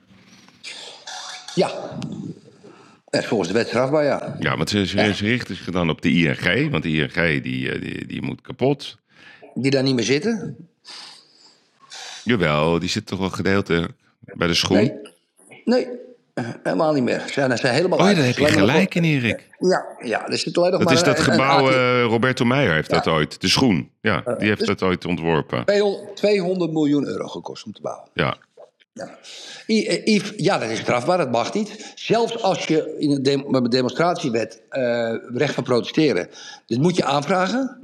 Ja. 1.54 1.98
Dat 3.10 3.22
is 3.22 3.26
volgens 3.26 3.48
de 3.48 3.54
wet 3.54 3.68
strafbaar, 3.68 4.04
ja. 4.04 4.36
Ja, 4.40 4.56
want 4.56 4.70
ze, 4.70 4.86
ze, 4.86 5.14
ze 5.14 5.24
richten 5.24 5.56
zich 5.56 5.70
dan 5.70 5.90
op 5.90 6.02
de 6.02 6.10
ING. 6.10 6.70
Want 6.70 6.82
de 6.82 6.90
ING 6.90 7.42
die, 7.42 7.72
eh, 7.72 7.80
die, 7.80 8.06
die 8.06 8.22
moet 8.22 8.40
kapot. 8.40 8.98
Die 9.54 9.70
daar 9.70 9.82
niet 9.82 9.94
meer 9.94 10.04
zitten. 10.04 10.56
Jawel, 12.24 12.78
die 12.78 12.88
zit 12.88 13.06
toch 13.06 13.18
wel 13.18 13.30
gedeelte 13.30 13.88
bij 14.20 14.46
de 14.46 14.54
schoen. 14.54 14.76
Nee. 14.76 14.92
Nee, 15.64 15.84
eh, 15.84 16.07
helemaal 16.62 16.92
niet 16.92 17.02
meer. 17.02 17.22
Ze 17.26 17.32
zijn, 17.32 17.74
helemaal 17.74 17.98
Oh 17.98 18.08
ja, 18.08 18.14
daar 18.14 18.24
heb 18.24 18.36
je 18.38 18.46
gelijk 18.46 18.94
in, 18.94 19.04
Erik. 19.04 19.46
Ja, 19.58 19.86
ja, 20.02 20.28
er 20.28 20.38
zit 20.38 20.58
alleen 20.58 20.70
nog 20.70 20.78
Dat 20.78 20.88
maar 20.88 20.96
is 20.98 21.02
dat 21.02 21.20
gebouw, 21.20 21.70
eh, 21.70 22.02
Roberto 22.02 22.44
Meijer 22.44 22.72
heeft 22.72 22.90
dat 22.90 23.06
ooit. 23.06 23.40
De 23.40 23.48
schoen, 23.48 23.90
ja, 24.00 24.22
die 24.38 24.46
heeft 24.48 24.58
dus- 24.58 24.66
dat 24.68 24.82
ooit 24.82 25.04
ontworpen. 25.04 25.64
200 25.64 26.16
200 26.16 26.72
miljoen 26.72 27.06
euro 27.06 27.26
gekost 27.26 27.64
om 27.64 27.72
te 27.72 27.80
bouwen. 27.80 28.08
Ja, 28.14 28.36
Ja. 28.92 29.18
I- 29.66 29.86
eh, 29.86 30.14
Yves, 30.14 30.32
ja, 30.36 30.58
dat 30.58 30.70
is 30.70 30.78
strafbaar, 30.78 31.18
dat 31.18 31.30
mag 31.30 31.54
niet. 31.54 31.92
Zelfs 31.94 32.42
als 32.42 32.66
je 32.66 32.94
in 32.98 33.10
een 33.10 33.54
een 33.54 33.70
demonstratiewet 33.70 34.62
eh, 34.68 35.14
recht 35.34 35.54
van 35.54 35.64
protesteren. 35.64 36.28
Dit 36.66 36.78
moet 36.78 36.96
je 36.96 37.04
aanvragen. 37.04 37.78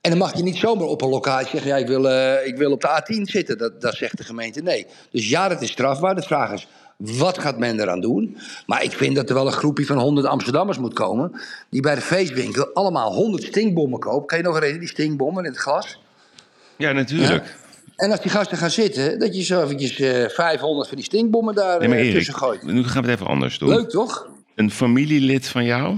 En 0.00 0.10
dan 0.10 0.18
mag 0.18 0.36
je 0.36 0.42
niet 0.42 0.56
zomaar 0.56 0.86
op 0.86 1.02
een 1.02 1.08
locatie 1.08 1.48
zeggen: 1.48 1.70
ja, 1.70 1.76
ik, 1.76 1.86
wil, 1.86 2.08
eh, 2.08 2.46
ik 2.46 2.56
wil 2.56 2.72
op 2.72 2.80
de 2.80 2.88
A10 2.88 3.22
zitten. 3.22 3.58
Dat, 3.58 3.80
dat 3.80 3.94
zegt 3.94 4.16
de 4.16 4.24
gemeente 4.24 4.62
nee. 4.62 4.86
Dus 5.10 5.28
ja, 5.28 5.48
dat 5.48 5.62
is 5.62 5.70
strafbaar. 5.70 6.14
De 6.14 6.22
vraag 6.22 6.52
is: 6.52 6.68
wat 7.00 7.38
gaat 7.38 7.58
men 7.58 7.80
eraan 7.80 8.00
doen? 8.00 8.36
Maar 8.66 8.82
ik 8.84 8.92
vind 8.92 9.16
dat 9.16 9.28
er 9.28 9.34
wel 9.34 9.46
een 9.46 9.52
groepje 9.52 9.86
van 9.86 9.98
100 9.98 10.26
Amsterdammers 10.26 10.78
moet 10.78 10.92
komen. 10.94 11.40
die 11.70 11.80
bij 11.80 11.94
de 11.94 12.00
feestwinkel 12.00 12.70
allemaal 12.74 13.12
100 13.14 13.42
stinkbommen 13.42 13.98
kopen. 14.00 14.26
Kan 14.26 14.38
je 14.38 14.44
nog 14.44 14.52
herinneren, 14.54 14.86
die 14.86 14.94
stinkbommen 14.94 15.44
in 15.44 15.50
het 15.50 15.60
glas? 15.60 15.98
ja 16.76 16.92
natuurlijk. 16.92 17.56
En 17.96 18.10
als 18.10 18.20
die 18.20 18.30
gasten 18.30 18.58
gaan 18.58 18.70
zitten, 18.70 19.18
dat 19.18 19.36
je 19.36 19.42
zo 19.42 19.62
eventjes 19.62 19.98
eh 20.00 20.28
500 20.28 20.88
van 20.88 20.96
die 20.96 21.06
stinkbommen 21.06 21.54
daar 21.54 21.78
Nee, 21.78 21.88
maar 21.88 21.96
eh, 21.98 22.02
Erik, 22.04 22.16
tussen 22.16 22.34
gooit. 22.34 22.62
nu 22.62 22.84
gaan 22.84 23.02
we 23.02 23.10
het 23.10 23.18
even 23.20 23.30
anders 23.32 23.58
doen. 23.58 23.68
Leuk 23.68 23.88
toch? 23.90 24.28
Een 24.54 24.70
familielid 24.70 25.46
van 25.48 25.64
jou, 25.64 25.96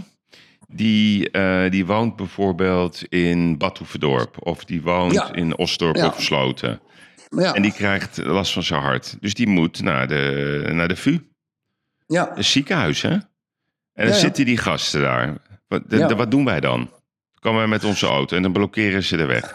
die, 0.68 1.30
eh, 1.30 1.70
die 1.70 1.86
woont 1.86 2.16
bijvoorbeeld 2.16 3.03
in 3.09 3.59
Badhoevedorp. 3.59 4.36
Of 4.46 4.64
die 4.64 4.82
woont 4.82 5.12
Ja. 5.12 5.32
in 5.34 5.59
Osdorp 5.59 5.96
Ja. 5.96 6.07
of 6.07 6.22
Sloten. 6.22 6.80
Ja, 7.37 7.55
En 7.55 7.62
die 7.62 7.72
krijgt 7.72 8.16
last 8.16 8.53
van 8.53 8.62
zijn 8.62 8.80
hart. 8.83 9.16
Dus 9.20 9.35
die 9.35 9.47
moet 9.49 9.83
naar 9.83 10.09
de, 10.09 10.68
naar 10.72 10.89
de 10.89 10.97
VU, 10.97 11.18
ja. 12.07 12.37
een 12.37 12.45
ziekenhuis, 12.45 13.03
hè? 13.03 13.11
En 13.11 13.22
dan 13.95 14.07
Ja, 14.07 14.12
ja. 14.12 14.18
zitten 14.18 14.45
die 14.45 14.57
gasten 14.57 15.01
daar. 15.01 15.37
Wat, 15.68 15.83
de- 15.89 15.97
Ja. 15.97 16.07
de- 16.07 16.14
wat 16.14 16.30
doen 16.30 16.45
wij 16.45 16.61
dan? 16.61 16.91
Komen 17.41 17.59
wij 17.59 17.68
met 17.68 17.85
onze 17.85 18.07
auto 18.07 18.37
en 18.37 18.43
dan 18.43 18.53
blokkeren 18.53 19.03
ze 19.03 19.16
de 19.16 19.24
weg. 19.26 19.55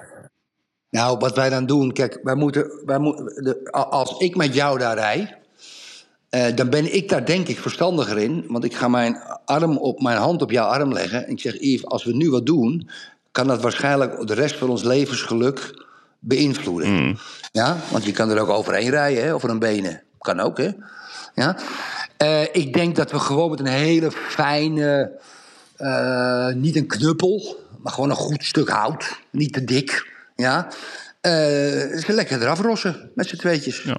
Nou, 0.89 1.17
wat 1.17 1.35
wij 1.35 1.49
dan 1.49 1.65
doen, 1.65 1.91
kijk, 1.93 2.19
wij 2.23 2.35
moeten, 2.35 2.81
wij 2.85 2.99
moeten 2.99 3.25
de, 3.25 3.71
als 3.71 4.19
ik 4.19 4.35
met 4.35 4.53
jou 4.53 4.79
daar 4.79 4.95
rij, 4.97 5.37
eh, 6.29 6.55
dan 6.55 6.69
ben 6.69 6.95
ik 6.95 7.09
daar 7.09 7.25
denk 7.25 7.47
ik 7.47 7.57
verstandiger 7.59 8.17
in. 8.17 8.45
Want 8.47 8.63
ik 8.63 8.75
ga 8.75 8.87
mijn, 8.87 9.17
arm 9.45 9.77
op, 9.77 10.01
mijn 10.01 10.17
hand 10.17 10.41
op 10.41 10.51
jouw 10.51 10.67
arm 10.67 10.93
leggen. 10.93 11.25
En 11.25 11.31
ik 11.31 11.39
zeg, 11.39 11.53
Yves, 11.59 11.85
als 11.85 12.03
we 12.03 12.15
nu 12.15 12.29
wat 12.29 12.45
doen, 12.45 12.89
kan 13.31 13.47
dat 13.47 13.61
waarschijnlijk 13.61 14.27
de 14.27 14.33
rest 14.33 14.55
van 14.55 14.69
ons 14.69 14.83
levensgeluk 14.83 15.85
beïnvloeden. 16.19 17.17
Ja, 17.51 17.77
want 17.91 18.05
je 18.05 18.11
kan 18.11 18.29
er 18.29 18.39
ook 18.39 18.49
overheen 18.49 18.89
rijden, 18.89 19.23
hè, 19.23 19.33
over 19.33 19.49
een 19.49 19.59
benen. 19.59 20.01
Kan 20.19 20.39
ook, 20.39 20.57
hè. 20.57 20.69
Ja. 21.35 21.57
Eh, 22.17 22.55
ik 22.55 22.73
denk 22.73 22.95
dat 22.95 23.11
we 23.11 23.19
gewoon 23.19 23.49
met 23.49 23.59
een 23.59 23.65
hele 23.65 24.11
fijne, 24.11 25.11
eh, 25.75 26.47
niet 26.47 26.75
een 26.75 26.87
knuppel, 26.87 27.57
maar 27.79 27.93
gewoon 27.93 28.09
een 28.09 28.15
goed 28.15 28.43
stuk 28.43 28.69
hout. 28.69 29.19
Niet 29.29 29.53
te 29.53 29.63
dik. 29.63 30.11
Ja. 30.35 30.67
Ze 31.21 32.05
lekker 32.07 32.41
eraf 32.41 32.59
rossen 32.59 33.11
met 33.15 33.27
z'n 33.27 33.35
tweetjes. 33.35 33.81
Ja. 33.81 33.97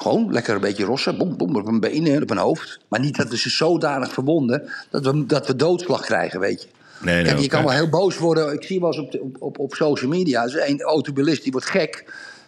Gewoon 0.00 0.32
lekker 0.32 0.54
een 0.54 0.60
beetje 0.60 0.84
rossen, 0.84 1.18
boem, 1.18 1.36
boem, 1.36 1.56
op 1.56 1.66
een 1.66 1.80
benen 1.80 2.14
en 2.14 2.22
op 2.22 2.30
een 2.30 2.36
hoofd. 2.38 2.78
Maar 2.88 3.00
niet 3.00 3.16
dat 3.16 3.28
we 3.28 3.38
ze 3.38 3.50
zodanig 3.50 4.12
verwonden 4.12 4.70
dat 4.90 5.04
we, 5.04 5.26
dat 5.26 5.46
we 5.46 5.56
doodslag 5.56 6.00
krijgen, 6.00 6.40
weet 6.40 6.62
je. 6.62 6.68
Nee, 7.02 7.14
nee, 7.14 7.24
Kijk, 7.24 7.38
je 7.38 7.48
kan 7.48 7.62
wel 7.64 7.72
heel 7.72 7.88
boos 7.88 8.18
worden. 8.18 8.52
Ik 8.52 8.62
zie 8.64 8.80
wel 8.80 8.88
eens 8.88 8.98
op, 8.98 9.12
de- 9.12 9.20
op, 9.22 9.36
op, 9.42 9.58
op 9.58 9.74
social 9.74 10.10
media. 10.10 10.44
Is 10.44 10.54
een 10.54 10.80
automobilist 10.82 11.42
die 11.42 11.52
wordt 11.52 11.66
gek. 11.66 12.04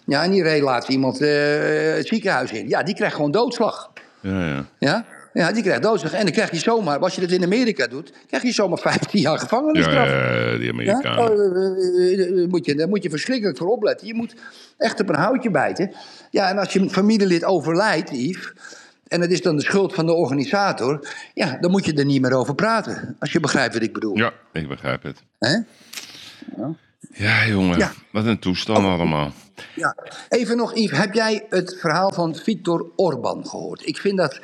Ja, 0.07 0.22
en 0.22 0.30
die 0.30 0.42
reed 0.42 0.62
laatst 0.62 0.88
iemand 0.90 1.20
eh, 1.20 1.28
het 1.94 2.07
ziekenhuis 2.07 2.53
in. 2.53 2.68
Ja, 2.68 2.82
die 2.82 2.94
krijgt 2.94 3.14
gewoon 3.14 3.30
doodslag. 3.30 3.90
Ja, 4.20 4.46
ja. 4.48 4.64
Ja? 4.78 5.05
ja, 5.32 5.53
die 5.53 5.62
krijgt 5.62 5.82
doodslag. 5.82 6.12
En 6.12 6.22
dan 6.24 6.32
krijg 6.32 6.50
je 6.50 6.59
zomaar, 6.59 6.98
als 6.98 7.14
je 7.14 7.20
dat 7.20 7.30
in 7.30 7.42
Amerika 7.44 7.86
doet, 7.86 8.12
krijg 8.26 8.42
je 8.42 8.53
zomaar 8.53 8.78
15 8.88 9.20
jaar 9.20 9.32
Ja, 9.32 9.38
gevangenisstraf. 9.38 10.09
ja, 10.09 10.57
die? 10.57 10.70
Amerikanen. 10.72 11.18
Oh, 11.18 11.57
eh, 11.57 12.12
eh, 12.28 12.36
Daar 12.36 12.48
moet, 12.48 12.66
je, 12.66 12.74
daar 12.74 12.88
moet 12.88 13.03
je 13.03 13.11
verschrikkelijk 13.11 13.59
voor 13.59 13.68
opletten. 13.68 14.07
Je 14.07 14.14
moet 14.14 14.34
echt 14.78 15.00
op 15.00 15.09
een 15.09 15.14
houtje 15.14 15.50
bijten. 15.50 15.92
Ja, 16.30 16.48
en 16.48 16.59
als 16.59 16.72
je 16.72 16.78
een 16.80 16.90
familielid 16.90 17.44
overlijdt, 17.44 18.11
Yves... 18.11 18.53
en 19.12 19.20
het 19.20 19.30
is 19.30 19.42
dan 19.42 19.56
de 19.56 19.62
schuld 19.62 19.94
van 19.94 20.06
de 20.06 20.12
organisator... 20.12 21.08
ja, 21.34 21.58
dan 21.60 21.70
moet 21.70 21.84
je 21.84 21.92
er 21.92 22.04
niet 22.04 22.20
meer 22.20 22.32
over 22.32 22.54
praten. 22.54 23.16
Als 23.18 23.32
je 23.32 23.40
begrijpt 23.40 23.74
wat 23.74 23.82
ik 23.82 23.92
bedoel. 23.92 24.16
Ja, 24.16 24.32
ik 24.52 24.68
begrijp 24.68 25.02
het. 25.02 25.22
Hè? 25.38 25.56
Ja, 27.12 27.46
jongen. 27.46 27.78
Ja. 27.78 27.92
Wat 28.10 28.26
een 28.26 28.38
toestand 28.38 28.86
allemaal. 28.86 29.32
Ja. 29.74 29.96
Even 30.28 30.56
nog, 30.56 30.74
Yves, 30.74 30.98
heb 30.98 31.14
jij 31.14 31.46
het 31.48 31.76
verhaal 31.80 32.12
van 32.12 32.34
Viktor 32.34 32.90
Orban 32.96 33.48
gehoord? 33.48 33.86
Ik 33.86 33.98
vind, 33.98 34.16
dat, 34.16 34.40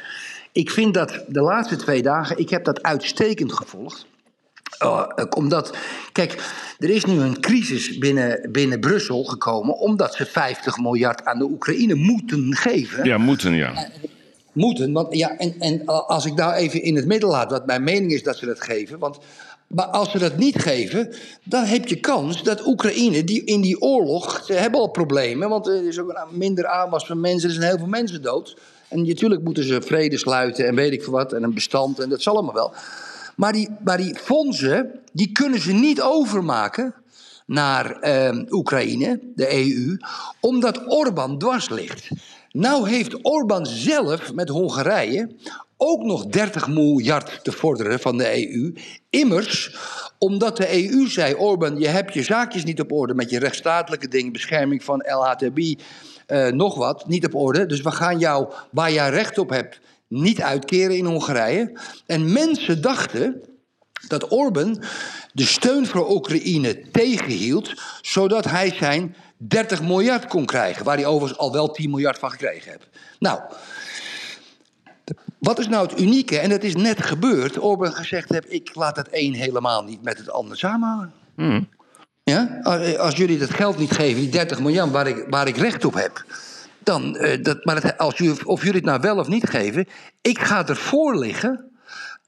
ik 0.52 0.70
vind 0.70 0.94
dat 0.94 1.24
de 1.28 1.40
laatste 1.40 1.76
twee 1.76 2.02
dagen, 2.02 2.38
ik 2.38 2.50
heb 2.50 2.64
dat 2.64 2.82
uitstekend 2.82 3.52
gevolgd. 3.52 4.06
Uh, 4.82 5.06
omdat, 5.36 5.76
kijk, 6.12 6.32
er 6.78 6.90
is 6.90 7.04
nu 7.04 7.20
een 7.20 7.40
crisis 7.40 7.98
binnen, 7.98 8.48
binnen 8.52 8.80
Brussel 8.80 9.24
gekomen... 9.24 9.78
omdat 9.78 10.14
ze 10.14 10.26
50 10.26 10.78
miljard 10.78 11.24
aan 11.24 11.38
de 11.38 11.44
Oekraïne 11.44 11.94
moeten 11.94 12.54
geven. 12.56 13.04
Ja, 13.04 13.18
moeten, 13.18 13.52
ja. 13.52 13.90
Moeten, 14.58 14.92
want 14.92 15.14
ja, 15.14 15.36
en, 15.36 15.54
en 15.58 15.86
als 15.86 16.26
ik 16.26 16.34
nou 16.34 16.52
even 16.52 16.82
in 16.82 16.96
het 16.96 17.06
midden 17.06 17.28
laat, 17.28 17.50
wat 17.50 17.66
mijn 17.66 17.84
mening 17.84 18.12
is 18.12 18.22
dat 18.22 18.36
ze 18.36 18.46
dat 18.46 18.60
geven. 18.60 18.98
Want, 18.98 19.18
maar 19.66 19.86
als 19.86 20.10
ze 20.10 20.18
dat 20.18 20.36
niet 20.36 20.58
geven, 20.58 21.12
dan 21.44 21.64
heb 21.64 21.88
je 21.88 22.00
kans 22.00 22.42
dat 22.42 22.66
Oekraïne 22.66 23.24
die, 23.24 23.44
in 23.44 23.60
die 23.60 23.80
oorlog. 23.80 24.42
Ze 24.46 24.52
hebben 24.52 24.80
al 24.80 24.90
problemen, 24.90 25.48
want 25.48 25.66
er 25.66 25.86
is 25.86 25.98
ook 25.98 26.26
minder 26.30 26.66
aanwas 26.66 27.06
van 27.06 27.20
mensen, 27.20 27.48
er 27.48 27.54
zijn 27.54 27.68
heel 27.68 27.78
veel 27.78 27.86
mensen 27.86 28.22
dood. 28.22 28.56
En 28.88 29.06
natuurlijk 29.06 29.42
moeten 29.42 29.64
ze 29.64 29.82
vrede 29.82 30.18
sluiten 30.18 30.66
en 30.66 30.74
weet 30.74 30.92
ik 30.92 31.02
veel 31.02 31.12
wat, 31.12 31.32
en 31.32 31.42
een 31.42 31.54
bestand, 31.54 31.98
en 31.98 32.08
dat 32.08 32.22
zal 32.22 32.34
allemaal 32.34 32.54
wel. 32.54 32.72
Maar 33.36 33.52
die, 33.52 33.68
maar 33.84 33.96
die 33.96 34.14
fondsen, 34.14 35.00
die 35.12 35.32
kunnen 35.32 35.60
ze 35.60 35.72
niet 35.72 36.00
overmaken 36.00 36.94
naar 37.46 38.00
eh, 38.00 38.38
Oekraïne, 38.50 39.20
de 39.34 39.54
EU, 39.54 39.96
omdat 40.40 40.82
Orbán 40.86 41.38
dwars 41.38 41.68
ligt. 41.68 42.08
Nou 42.52 42.88
heeft 42.88 43.24
Orbán 43.24 43.66
zelf 43.66 44.32
met 44.32 44.48
Hongarije 44.48 45.28
ook 45.76 46.02
nog 46.02 46.26
30 46.26 46.68
miljard 46.68 47.44
te 47.44 47.52
vorderen 47.52 48.00
van 48.00 48.16
de 48.16 48.50
EU. 48.52 48.74
Immers, 49.10 49.76
omdat 50.18 50.56
de 50.56 50.90
EU 50.90 51.08
zei: 51.08 51.34
Orbán, 51.34 51.78
je 51.78 51.88
hebt 51.88 52.14
je 52.14 52.22
zaakjes 52.22 52.64
niet 52.64 52.80
op 52.80 52.92
orde 52.92 53.14
met 53.14 53.30
je 53.30 53.38
rechtsstatelijke 53.38 54.08
dingen, 54.08 54.32
bescherming 54.32 54.84
van 54.84 55.04
LHTB, 55.06 55.80
eh, 56.26 56.46
nog 56.46 56.74
wat, 56.76 57.08
niet 57.08 57.26
op 57.26 57.34
orde. 57.34 57.66
Dus 57.66 57.80
we 57.80 57.90
gaan 57.90 58.18
jou, 58.18 58.52
waar 58.70 58.92
jij 58.92 59.10
recht 59.10 59.38
op 59.38 59.50
hebt, 59.50 59.80
niet 60.08 60.42
uitkeren 60.42 60.96
in 60.96 61.04
Hongarije. 61.04 61.72
En 62.06 62.32
mensen 62.32 62.82
dachten 62.82 63.42
dat 64.08 64.32
Orbán 64.32 64.82
de 65.32 65.44
steun 65.44 65.86
voor 65.86 66.10
Oekraïne 66.10 66.90
tegenhield, 66.90 67.74
zodat 68.00 68.44
hij 68.44 68.74
zijn 68.74 69.14
30 69.38 69.82
miljard 69.82 70.26
kon 70.26 70.44
krijgen, 70.46 70.84
waar 70.84 70.96
hij 70.96 71.06
overigens 71.06 71.38
al 71.38 71.52
wel 71.52 71.70
10 71.70 71.90
miljard 71.90 72.18
van 72.18 72.30
gekregen 72.30 72.70
heeft. 72.70 72.88
Nou, 73.18 73.40
wat 75.38 75.58
is 75.58 75.68
nou 75.68 75.86
het 75.88 76.00
unieke? 76.00 76.38
En 76.38 76.50
dat 76.50 76.62
is 76.62 76.76
net 76.76 77.02
gebeurd. 77.02 77.58
Orbán 77.58 77.92
gezegd 77.92 78.28
heeft, 78.28 78.52
ik 78.52 78.74
laat 78.74 78.96
het 78.96 79.08
een 79.10 79.34
helemaal 79.34 79.84
niet 79.84 80.02
met 80.02 80.18
het 80.18 80.30
ander 80.30 80.56
samenhangen. 80.58 81.12
Ja? 82.24 82.58
Als- 82.98 83.16
jullie 83.16 83.38
dat 83.38 83.50
geld 83.50 83.78
niet 83.78 83.90
geven, 83.92 84.20
die 84.20 84.30
30 84.30 84.60
miljard 84.60 84.90
waar 84.90 85.06
ik, 85.06 85.24
waar 85.28 85.46
ik 85.48 85.56
recht 85.56 85.84
op 85.84 85.94
heb. 85.94 86.24
Dan, 86.78 87.16
eh, 87.16 87.42
dat, 87.42 87.64
maar 87.64 87.82
het, 87.82 87.98
als 87.98 88.18
jullie, 88.18 88.46
of 88.46 88.60
jullie 88.60 88.76
het 88.76 88.84
nou 88.84 89.00
wel 89.00 89.16
of 89.16 89.28
niet 89.28 89.48
geven, 89.48 89.86
ik 90.22 90.38
ga 90.38 90.66
ervoor 90.66 91.18
liggen 91.18 91.67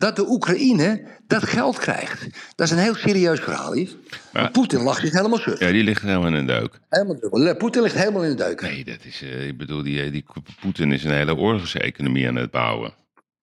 dat 0.00 0.16
de 0.16 0.28
Oekraïne 0.30 1.02
dat 1.26 1.42
geld 1.44 1.78
krijgt. 1.78 2.26
Dat 2.54 2.66
is 2.66 2.72
een 2.72 2.78
heel 2.82 2.94
serieus 2.94 3.40
verhaal, 3.40 3.76
Yves. 3.76 3.96
Maar 4.32 4.50
Poetin 4.50 4.80
lag 4.80 5.00
zich 5.00 5.12
helemaal 5.12 5.38
suf. 5.38 5.58
Ja, 5.60 5.70
die 5.70 5.84
ligt 5.84 6.02
helemaal 6.02 6.26
in 6.26 6.34
een 6.34 6.46
deuk. 6.46 6.78
Helemaal. 6.88 7.54
Poetin 7.56 7.82
ligt 7.82 7.94
helemaal 7.94 8.22
in 8.24 8.30
de 8.30 8.44
deuk. 8.44 8.60
Nee, 8.60 8.84
dat 8.84 9.04
is, 9.04 9.22
eh, 9.22 9.46
ik 9.46 9.56
bedoel, 9.56 9.82
die, 9.82 10.10
die 10.10 10.24
Poetin 10.60 10.92
is 10.92 11.04
een 11.04 11.10
hele 11.12 11.36
oorlogseconomie 11.36 12.28
aan 12.28 12.36
het 12.36 12.50
bouwen. 12.50 12.92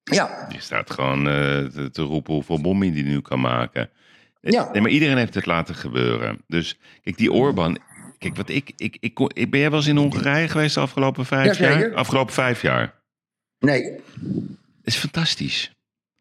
Ja, 0.04 0.46
Die 0.50 0.62
staat 0.62 0.92
gewoon 0.92 1.28
eh, 1.28 1.34
te, 1.66 1.90
te 1.92 2.02
roepen 2.02 2.34
hoeveel 2.34 2.62
bommen 2.62 2.94
die 2.94 3.04
nu 3.04 3.22
kan 3.22 3.40
maken. 3.40 3.90
Eh, 4.42 4.52
Ja. 4.52 4.70
Nee, 4.72 4.82
maar 4.82 4.92
iedereen 4.92 5.18
heeft 5.18 5.34
het 5.34 5.46
laten 5.46 5.76
gebeuren. 5.76 6.42
Dus 6.48 6.78
kijk, 7.04 7.18
die 7.18 7.32
Orbán. 7.32 7.78
Kijk, 8.18 8.36
wat 8.36 8.50
ik, 8.50 8.72
ik, 8.76 8.98
ik, 9.00 9.20
ik 9.34 9.50
ben 9.52 9.60
jij 9.60 9.70
wel 9.70 9.80
eens 9.80 9.88
in 9.88 9.98
Hongarije 9.98 10.48
geweest 10.48 10.76
de 10.76 10.82
afgelopen 10.82 11.26
vijf 11.26 11.46
Jazeker. 11.46 11.80
jaar? 11.80 11.94
Afgelopen 11.96 12.34
vijf 12.34 12.62
jaar. 12.62 12.94
nee. 13.60 13.96
Is 14.84 14.96
fantastisch. 14.96 15.72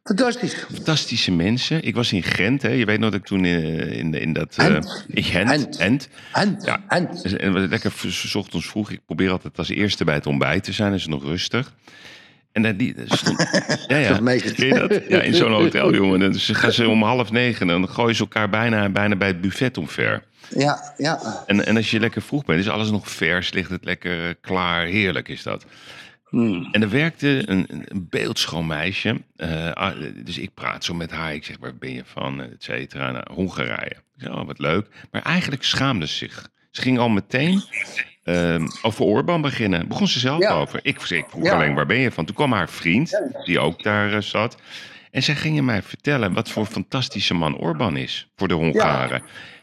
Fantastisch. 0.07 0.54
Fantastische 0.74 1.32
mensen. 1.32 1.82
Ik 1.84 1.94
was 1.94 2.12
in 2.12 2.22
Gent, 2.22 2.62
hè. 2.62 2.68
Je 2.68 2.84
weet 2.84 2.98
nog 2.98 3.11
dat 3.11 3.20
ik 3.20 3.26
toen 3.26 3.44
in, 3.44 3.92
in, 3.92 4.14
in 4.14 4.32
dat... 4.32 4.54
eh, 4.57 4.64
Gent. 4.66 5.04
in 5.09 5.22
Gent. 5.22 5.48
Gent. 5.48 5.76
Gent. 5.76 6.09
Hand, 6.30 6.64
Ja. 6.64 6.80
hand. 6.86 7.22
Dus, 7.22 7.32
En 7.36 7.52
wat 7.52 7.68
lekker 7.68 7.92
's 8.09 8.34
ochtends 8.34 8.66
vroeg. 8.66 8.90
Ik 8.90 9.00
probeer 9.07 9.30
altijd 9.30 9.59
als 9.59 9.68
eerste 9.68 10.04
bij 10.04 10.14
het 10.14 10.26
ontbijt 10.26 10.64
te 10.64 10.72
zijn. 10.72 10.92
is 10.92 11.02
het 11.02 11.11
nog 11.11 11.22
rustig. 11.24 11.72
En 12.52 12.62
daar 12.62 12.76
die, 12.76 12.94
stond, 13.07 13.38
ja, 13.88 13.96
ja. 13.96 14.18
Dat? 14.18 15.02
Ja, 15.09 15.20
in 15.20 15.34
zo'n 15.34 15.52
hotel, 15.52 15.94
jongen. 15.94 16.20
Dan 16.20 16.34
gaan 16.34 16.72
ze 16.72 16.88
om 16.88 17.02
half 17.02 17.30
negen 17.30 17.61
en 17.70 17.80
dan 17.80 17.88
gooien 17.88 18.14
ze 18.14 18.20
elkaar 18.22 18.48
bijna, 18.50 18.88
bijna 18.88 19.16
bij 19.16 19.28
het 19.28 19.40
buffet 19.40 19.78
omver. 19.78 20.22
Ja, 20.57 20.94
ja. 20.96 21.42
En, 21.46 21.66
en 21.66 21.76
als 21.76 21.90
je 21.90 22.00
lekker 22.00 22.22
vroeg 22.22 22.44
bent, 22.44 22.61
is 22.61 22.68
alles 22.68 22.90
nog 22.90 23.11
vers, 23.11 23.52
ligt 23.52 23.70
het 23.70 23.84
lekker 23.84 24.28
eh, 24.28 24.34
klaar. 24.40 24.84
Heerlijk 24.86 25.28
is 25.28 25.42
dat. 25.42 25.64
Hmm. 26.28 26.68
En 26.72 26.82
er 26.82 26.90
werkte 26.90 27.42
een, 27.46 27.64
een- 27.68 28.06
beeldschoon 28.10 28.66
meisje. 28.66 29.22
eh, 29.36 29.70
ah, 29.72 29.92
dus 30.24 30.38
ik 30.38 30.54
praat 30.54 30.84
zo 30.84 30.94
met 30.94 31.10
haar. 31.10 31.34
Ik 31.34 31.44
zeg, 31.44 31.56
waar 31.60 31.76
ben 31.76 31.92
je 31.92 32.02
van? 32.04 32.40
Et 32.42 32.62
cetera. 32.62 33.10
Nou, 33.10 33.24
Hongarije. 33.32 33.96
Zeg, 34.16 34.30
oh, 34.34 34.46
wat 34.46 34.58
leuk. 34.58 34.86
Maar 35.10 35.22
eigenlijk 35.22 35.62
schaamde 35.64 36.06
ze 36.06 36.14
zich. 36.14 36.48
Ze 36.70 36.82
ging 36.82 36.98
al 36.98 37.08
meteen 37.08 37.62
ehm, 38.24 38.66
over 38.82 39.04
Orbán 39.04 39.40
beginnen. 39.40 39.88
Begon 39.88 40.08
ze 40.08 40.18
zelf 40.18 40.40
Ja. 40.40 40.52
over. 40.52 40.80
Ik, 40.82 41.02
ik 41.02 41.26
vroeg 41.28 41.44
Ja. 41.44 41.52
alleen, 41.54 41.74
waar 41.74 41.86
ben 41.86 41.98
je 41.98 42.10
van? 42.12 42.24
Toen 42.24 42.34
kwam 42.34 42.52
haar 42.52 42.68
vriend, 42.68 43.20
die 43.44 43.58
ook 43.58 43.82
daar 43.82 44.12
eh, 44.12 44.20
zat. 44.20 44.56
En 45.10 45.22
zij 45.22 45.34
gingen 45.36 45.64
mij 45.64 45.82
vertellen 45.82 46.32
wat 46.32 46.50
voor 46.50 46.66
fantastische 46.66 47.34
man 47.34 47.56
Orbán 47.58 47.96
is 47.96 48.28
voor 48.36 48.48
de 48.48 48.54
Hongaren. 48.54 49.22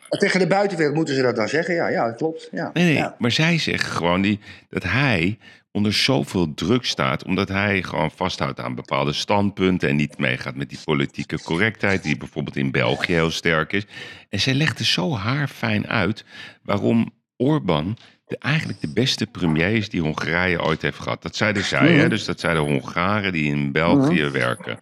Tegen 0.10 0.40
de 0.40 0.48
buitenwereld 0.48 0.96
moeten 0.96 1.16
ze 1.16 1.22
dat 1.22 1.36
dan 1.36 1.48
zeggen. 1.48 1.76
Ja, 1.76 1.88
ja 1.88 2.06
dat 2.06 2.16
klopt. 2.18 2.48
Ja. 2.52 2.70
Nee, 2.74 2.84
nee, 2.84 2.94
Ja. 2.94 3.16
maar 3.18 3.32
zij 3.32 3.58
zegt 3.58 3.86
gewoon 3.86 4.22
die, 4.22 4.40
dat 4.70 4.84
hij 4.84 5.38
onder 5.76 5.94
zoveel 5.94 6.54
druk 6.54 6.86
staat, 6.86 7.24
omdat 7.24 7.50
hij 7.50 7.84
gewoon 7.84 8.12
vasthoudt 8.12 8.60
aan 8.60 8.76
bepaalde 8.76 9.14
standpunten 9.14 9.90
en 9.90 9.96
niet 9.96 10.18
meegaat 10.18 10.56
met 10.56 10.70
die 10.70 10.80
politieke 10.84 11.42
correctheid, 11.42 12.04
die 12.04 12.18
bijvoorbeeld 12.18 12.56
in 12.56 12.72
België 12.72 13.14
heel 13.14 13.32
sterk 13.32 13.74
is. 13.74 13.86
En 14.30 14.40
zij 14.40 14.54
legde 14.54 14.84
zo 14.84 15.16
haarfijn 15.16 15.88
uit 15.88 16.26
waarom 16.62 17.12
Orbán 17.38 17.98
de, 18.26 18.38
eigenlijk 18.38 18.82
de 18.82 18.94
beste 18.94 19.26
premier 19.26 19.70
is 19.70 19.90
die 19.90 20.02
Hongarije 20.02 20.62
ooit 20.62 20.82
heeft 20.82 21.00
gehad. 21.00 21.22
Dat 21.22 21.36
zeiden 21.36 21.64
zij, 21.64 21.94
hè? 21.94 22.10
dus 22.10 22.26
dat 22.26 22.40
zeiden 22.40 22.64
Hongaren 22.64 23.32
die 23.32 23.46
in 23.46 23.72
België 23.72 24.30
werken. 24.30 24.80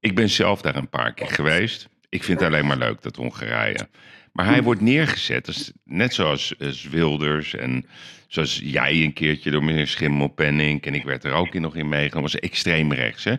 Ik 0.00 0.14
ben 0.14 0.30
zelf 0.30 0.60
daar 0.60 0.76
een 0.76 0.88
paar 0.88 1.14
keer 1.14 1.30
geweest. 1.30 1.88
Ik 2.08 2.24
vind 2.24 2.40
het 2.40 2.48
alleen 2.48 2.66
maar 2.66 2.76
leuk, 2.76 3.02
dat 3.02 3.16
Hongarije. 3.16 3.88
Maar 4.32 4.46
hij 4.46 4.62
wordt 4.62 4.80
neergezet, 4.80 5.72
net 5.84 6.14
zoals, 6.14 6.54
als 6.58 6.88
Wilders 6.88 7.54
en 7.54 7.86
zoals 8.28 8.60
jij 8.64 9.02
een 9.02 9.12
keertje 9.12 9.50
door 9.50 9.64
meneer 9.64 9.86
Schimmelpenninck... 9.86 10.86
en 10.86 10.94
ik 10.94 11.04
werd 11.04 11.24
er 11.24 11.32
ook 11.32 11.54
in 11.54 11.60
nog 11.60 11.76
in 11.76 11.88
meegenomen, 11.88 12.30
was 12.30 12.40
extreem 12.40 12.92
rechts. 12.92 13.24
Hè? 13.24 13.34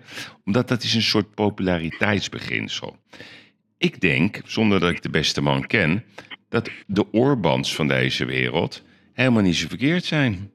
Omdat 0.46 0.68
dat 0.68 0.84
is 0.84 0.94
een 0.94 1.02
soort 1.02 1.34
populariteitsbeginsel. 1.34 2.98
Ik 3.78 4.02
denk, 4.02 4.42
zonder 4.46 4.80
dat 4.80 4.92
ik 4.92 5.02
de 5.02 5.10
beste 5.10 5.42
man 5.42 5.68
ken... 5.68 6.04
dat 6.50 6.70
de 6.88 7.12
Orbans 7.12 7.76
van 7.76 7.88
deze 7.88 8.26
wereld 8.26 8.84
helemaal 9.14 9.42
niet 9.42 9.56
zo 9.56 9.68
verkeerd 9.68 10.06
zijn. 10.06 10.52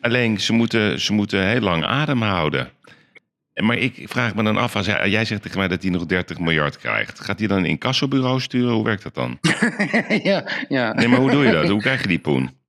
Alleen 0.00 0.40
ze 0.40 0.52
moeten, 0.52 1.00
ze 1.00 1.12
moeten 1.12 1.48
heel 1.48 1.60
lang 1.60 1.84
adem 1.84 2.22
houden. 2.22 2.70
Maar 3.54 3.76
ik 3.76 4.02
vraag 4.04 4.34
me 4.34 4.42
dan 4.42 4.56
af, 4.56 4.76
als 4.76 4.86
jij 4.86 5.24
zegt 5.24 5.42
tegen 5.42 5.58
mij 5.58 5.68
dat 5.68 5.82
hij 5.82 5.90
nog 5.90 6.06
30 6.06 6.38
miljard 6.38 6.78
krijgt. 6.78 7.20
Gaat 7.20 7.38
hij 7.38 7.48
dan 7.48 7.58
een 7.58 7.64
incassobureau 7.64 8.40
sturen? 8.40 8.72
Hoe 8.72 8.84
werkt 8.84 9.02
dat 9.02 9.14
dan? 9.14 9.38
ja, 10.22 10.44
ja. 10.68 10.92
Nee, 10.92 11.08
maar 11.08 11.18
hoe 11.18 11.30
doe 11.30 11.44
je 11.44 11.52
dat? 11.52 11.68
Hoe 11.68 11.80
krijg 11.80 12.02
je 12.02 12.08
die 12.08 12.18
poen? 12.18 12.62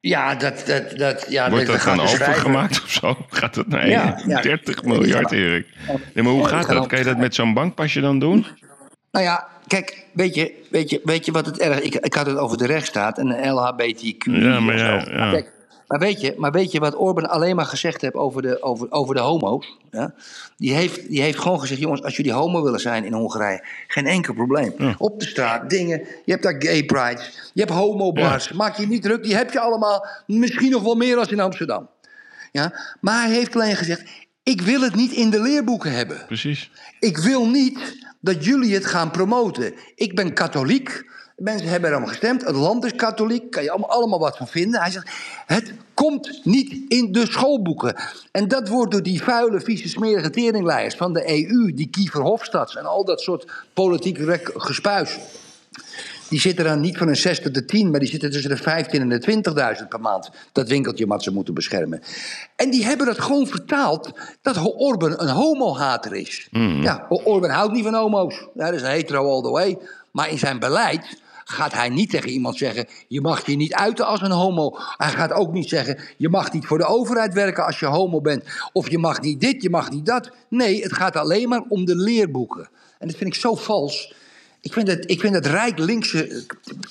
ja, 0.00 0.34
dat, 0.34 0.62
dat, 0.66 0.98
dat, 0.98 1.26
ja, 1.28 1.50
Wordt 1.50 1.66
dat 1.66 1.80
gaat 1.80 1.96
dan 1.96 2.06
overgemaakt 2.06 2.82
of 2.82 2.90
zo? 2.90 3.16
Gaat 3.28 3.54
dat 3.54 3.66
naar 3.66 3.88
Ja, 3.88 4.20
ja. 4.26 4.40
30 4.40 4.82
miljard, 4.82 5.32
Erik? 5.32 5.66
Nee, 6.14 6.24
maar 6.24 6.32
hoe 6.32 6.46
gaat 6.46 6.68
dat? 6.68 6.86
Kan 6.86 6.98
je 6.98 7.04
dat 7.04 7.18
met 7.18 7.34
zo'n 7.34 7.54
bankpasje 7.54 8.00
dan 8.00 8.18
doen? 8.18 8.46
Nou 9.10 9.24
ja, 9.24 9.48
kijk, 9.66 10.06
weet 10.12 10.34
je, 10.34 10.66
weet 10.70 10.90
je, 10.90 11.00
weet 11.04 11.24
je 11.24 11.32
wat 11.32 11.46
het 11.46 11.58
erg... 11.58 11.80
Ik, 11.80 11.94
ik 11.94 12.14
had 12.14 12.26
het 12.26 12.36
over 12.36 12.58
de 12.58 12.66
rechtsstaat 12.66 13.18
en 13.18 13.26
de 13.26 13.46
LHBTQ. 13.46 14.32
Ja, 14.32 14.60
maar 14.60 14.76
ja, 14.76 14.94
ja. 14.94 15.30
Kijk, 15.30 15.52
maar, 15.90 15.98
weet 15.98 16.20
je, 16.20 16.34
maar 16.36 16.52
weet 16.52 16.72
je 16.72 16.80
wat 16.80 16.98
Orbán 16.98 17.30
alleen 17.30 17.56
maar 17.56 17.64
gezegd 17.64 18.00
heeft 18.00 18.14
over 18.14 18.42
de, 18.42 18.62
over, 18.62 18.90
over 18.90 19.14
de 19.14 19.20
homo's? 19.20 19.76
Ja? 19.90 20.14
Die, 20.56 20.72
heeft, 20.72 21.08
die 21.08 21.22
heeft 21.22 21.38
gewoon 21.38 21.60
gezegd, 21.60 21.80
jongens, 21.80 22.02
als 22.02 22.16
jullie 22.16 22.32
homo 22.32 22.62
willen 22.62 22.80
zijn 22.80 23.04
in 23.04 23.12
Hongarije... 23.12 23.64
geen 23.86 24.06
enkel 24.06 24.34
probleem. 24.34 24.74
Op 24.98 25.20
de 25.20 25.26
straat, 25.26 25.70
dingen. 25.70 25.98
Je 26.24 26.32
hebt 26.32 26.42
daar 26.42 26.54
gay 26.58 26.84
prides. 26.84 27.50
Je 27.54 27.60
hebt 27.60 27.72
homobars. 27.72 28.52
Maak 28.52 28.76
je 28.76 28.86
niet 28.86 29.02
druk. 29.02 29.22
Die 29.22 29.36
heb 29.36 29.52
je 29.52 29.60
allemaal. 29.60 30.06
Misschien 30.26 30.70
nog 30.70 30.82
wel 30.82 30.94
meer 30.94 31.16
als 31.16 31.28
in 31.28 31.40
Amsterdam. 31.40 31.88
Ja? 32.52 32.96
Maar 33.00 33.22
hij 33.22 33.34
heeft 33.34 33.54
alleen 33.54 33.76
gezegd... 33.76 34.02
ik 34.42 34.60
wil 34.60 34.80
het 34.80 34.94
niet 34.94 35.12
in 35.12 35.30
de 35.30 35.40
leerboeken 35.40 35.92
hebben. 35.92 36.24
Precies. 36.26 36.70
Ik 37.00 37.18
wil 37.18 37.48
niet 37.48 37.96
dat 38.20 38.44
jullie 38.44 38.74
het 38.74 38.86
gaan 38.86 39.10
promoten. 39.10 39.74
Ik 39.94 40.14
ben 40.14 40.32
katholiek. 40.32 41.04
Mensen 41.40 41.68
hebben 41.68 41.90
erom 41.90 42.06
gestemd. 42.06 42.44
Het 42.44 42.56
land 42.56 42.84
is 42.84 42.94
katholiek. 42.94 43.50
Kan 43.50 43.62
je 43.62 43.70
allemaal, 43.70 44.18
wat 44.18 44.36
van 44.36 44.48
vinden. 44.48 44.80
Hij 44.80 44.90
zegt, 44.90 45.08
het 45.46 45.72
komt 45.94 46.40
niet 46.44 46.80
in 46.88 47.12
de 47.12 47.26
schoolboeken. 47.26 47.96
En 48.32 48.48
dat 48.48 48.68
wordt 48.68 48.92
door 48.92 49.02
die 49.02 49.22
vuile, 49.22 49.60
vieze, 49.60 49.88
smerige 49.88 50.30
teringlijers 50.30 50.94
van 50.94 51.12
de 51.12 51.28
EU... 51.28 51.74
die 51.74 51.88
Kiefer 51.90 52.20
Hofstads 52.20 52.76
en 52.76 52.84
al 52.84 53.04
dat 53.04 53.20
soort 53.20 53.50
politiek 53.74 54.18
gespuis... 54.54 55.18
Die 56.28 56.40
zitten 56.40 56.64
dan 56.64 56.80
niet 56.80 56.98
van 56.98 57.08
een 57.08 57.16
6 57.16 57.40
tot 57.40 57.54
de 57.54 57.64
10, 57.64 57.90
maar 57.90 58.00
die 58.00 58.08
zitten 58.08 58.30
tussen 58.30 58.50
de 58.50 58.56
15 58.56 59.00
en 59.00 59.08
de 59.08 59.76
20.000 59.82 59.88
per 59.88 60.00
maand. 60.00 60.30
Dat 60.52 60.68
winkeltje 60.68 61.06
wat 61.06 61.22
ze 61.22 61.32
moeten 61.32 61.54
beschermen. 61.54 62.02
En 62.56 62.70
die 62.70 62.84
hebben 62.84 63.06
dat 63.06 63.20
gewoon 63.20 63.46
vertaald 63.46 64.10
dat 64.42 64.74
Orbán 64.76 65.20
een 65.22 65.28
homohater 65.28 66.14
is. 66.14 66.48
Ja, 66.82 67.06
O- 67.08 67.22
Orbán 67.24 67.50
houdt 67.50 67.72
niet 67.72 67.84
van 67.84 67.94
homo's. 67.94 68.34
Ja, 68.54 68.64
dat 68.64 68.74
is 68.74 68.82
een 68.82 68.90
hetero 68.90 69.30
all 69.34 69.42
the 69.42 69.50
way. 69.50 69.78
Maar 70.10 70.30
in 70.30 70.38
zijn 70.38 70.58
beleid 70.58 71.20
gaat 71.50 71.72
hij 71.72 71.88
niet 71.88 72.10
tegen 72.10 72.30
iemand 72.30 72.56
zeggen: 72.56 72.86
je 73.08 73.20
mag 73.20 73.46
je 73.46 73.56
niet 73.56 73.74
uiten 73.74 74.06
als 74.06 74.20
een 74.20 74.30
homo. 74.30 74.76
Hij 74.96 75.10
gaat 75.10 75.32
ook 75.32 75.52
niet 75.52 75.68
zeggen: 75.68 75.98
je 76.16 76.28
mag 76.28 76.52
niet 76.52 76.66
voor 76.66 76.78
de 76.78 76.86
overheid 76.86 77.32
werken 77.32 77.66
als 77.66 77.80
je 77.80 77.86
homo 77.86 78.20
bent. 78.20 78.44
Of 78.72 78.90
je 78.90 78.98
mag 78.98 79.20
niet 79.20 79.40
dit, 79.40 79.62
je 79.62 79.70
mag 79.70 79.90
niet 79.90 80.06
dat. 80.06 80.30
Nee, 80.48 80.82
het 80.82 80.92
gaat 80.92 81.16
alleen 81.16 81.48
maar 81.48 81.62
om 81.68 81.84
de 81.84 81.96
leerboeken. 81.96 82.68
En 82.98 83.08
dat 83.08 83.16
vind 83.16 83.34
ik 83.34 83.40
zo 83.40 83.54
vals. 83.54 84.14
Ik 84.60 84.72
vind 84.72 84.88
het, 84.88 85.10
ik 85.10 85.20
vind 85.20 85.34
het 85.34 85.46
rijk 85.46 85.78
linkse. 85.78 86.44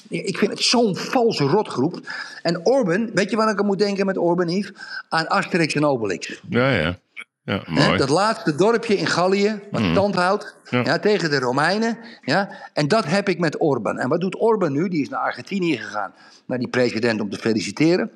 Ik 0.10 0.38
vind 0.38 0.52
het 0.52 0.62
zo'n 0.62 0.96
valse 0.96 1.44
rotgroep. 1.44 2.00
En 2.42 2.66
Orban, 2.66 3.10
weet 3.14 3.30
je 3.30 3.36
waar 3.36 3.52
ik 3.52 3.60
aan 3.60 3.66
moet 3.66 3.80
denken 3.80 4.06
met 4.06 4.18
Orban, 4.18 4.50
Yves? 4.50 4.72
Aan 5.10 5.28
Asterix 5.28 5.74
en 5.74 5.86
Obelix. 5.86 6.42
Ja, 6.50 6.72
ja. 6.72 7.00
Ja, 7.44 7.64
mooi. 7.68 7.98
dat 7.98 8.10
laatste 8.10 8.56
dorpje 8.56 8.98
in 8.98 9.08
Gallië, 9.08 9.60
wat 9.72 9.82
stand 9.82 10.16
houdt 10.16 10.56
Ja. 10.70 10.84
ja. 10.84 11.00
tegen 11.00 11.30
de 11.30 11.40
Romeinen. 11.40 11.98
Ja, 12.22 12.50
en 12.74 12.88
dat 12.88 13.06
heb 13.06 13.30
ik 13.30 13.40
met 13.40 13.60
Orban. 13.60 13.98
En 13.98 14.10
wat 14.10 14.22
doet 14.22 14.40
Orban 14.40 14.72
nu? 14.72 14.88
Die 14.90 15.02
is 15.02 15.10
naar 15.10 15.20
Argentinië 15.20 15.78
gegaan, 15.78 16.14
naar 16.46 16.58
die 16.58 16.68
president 16.68 17.22
om 17.22 17.30
te 17.30 17.38
feliciteren. 17.38 18.12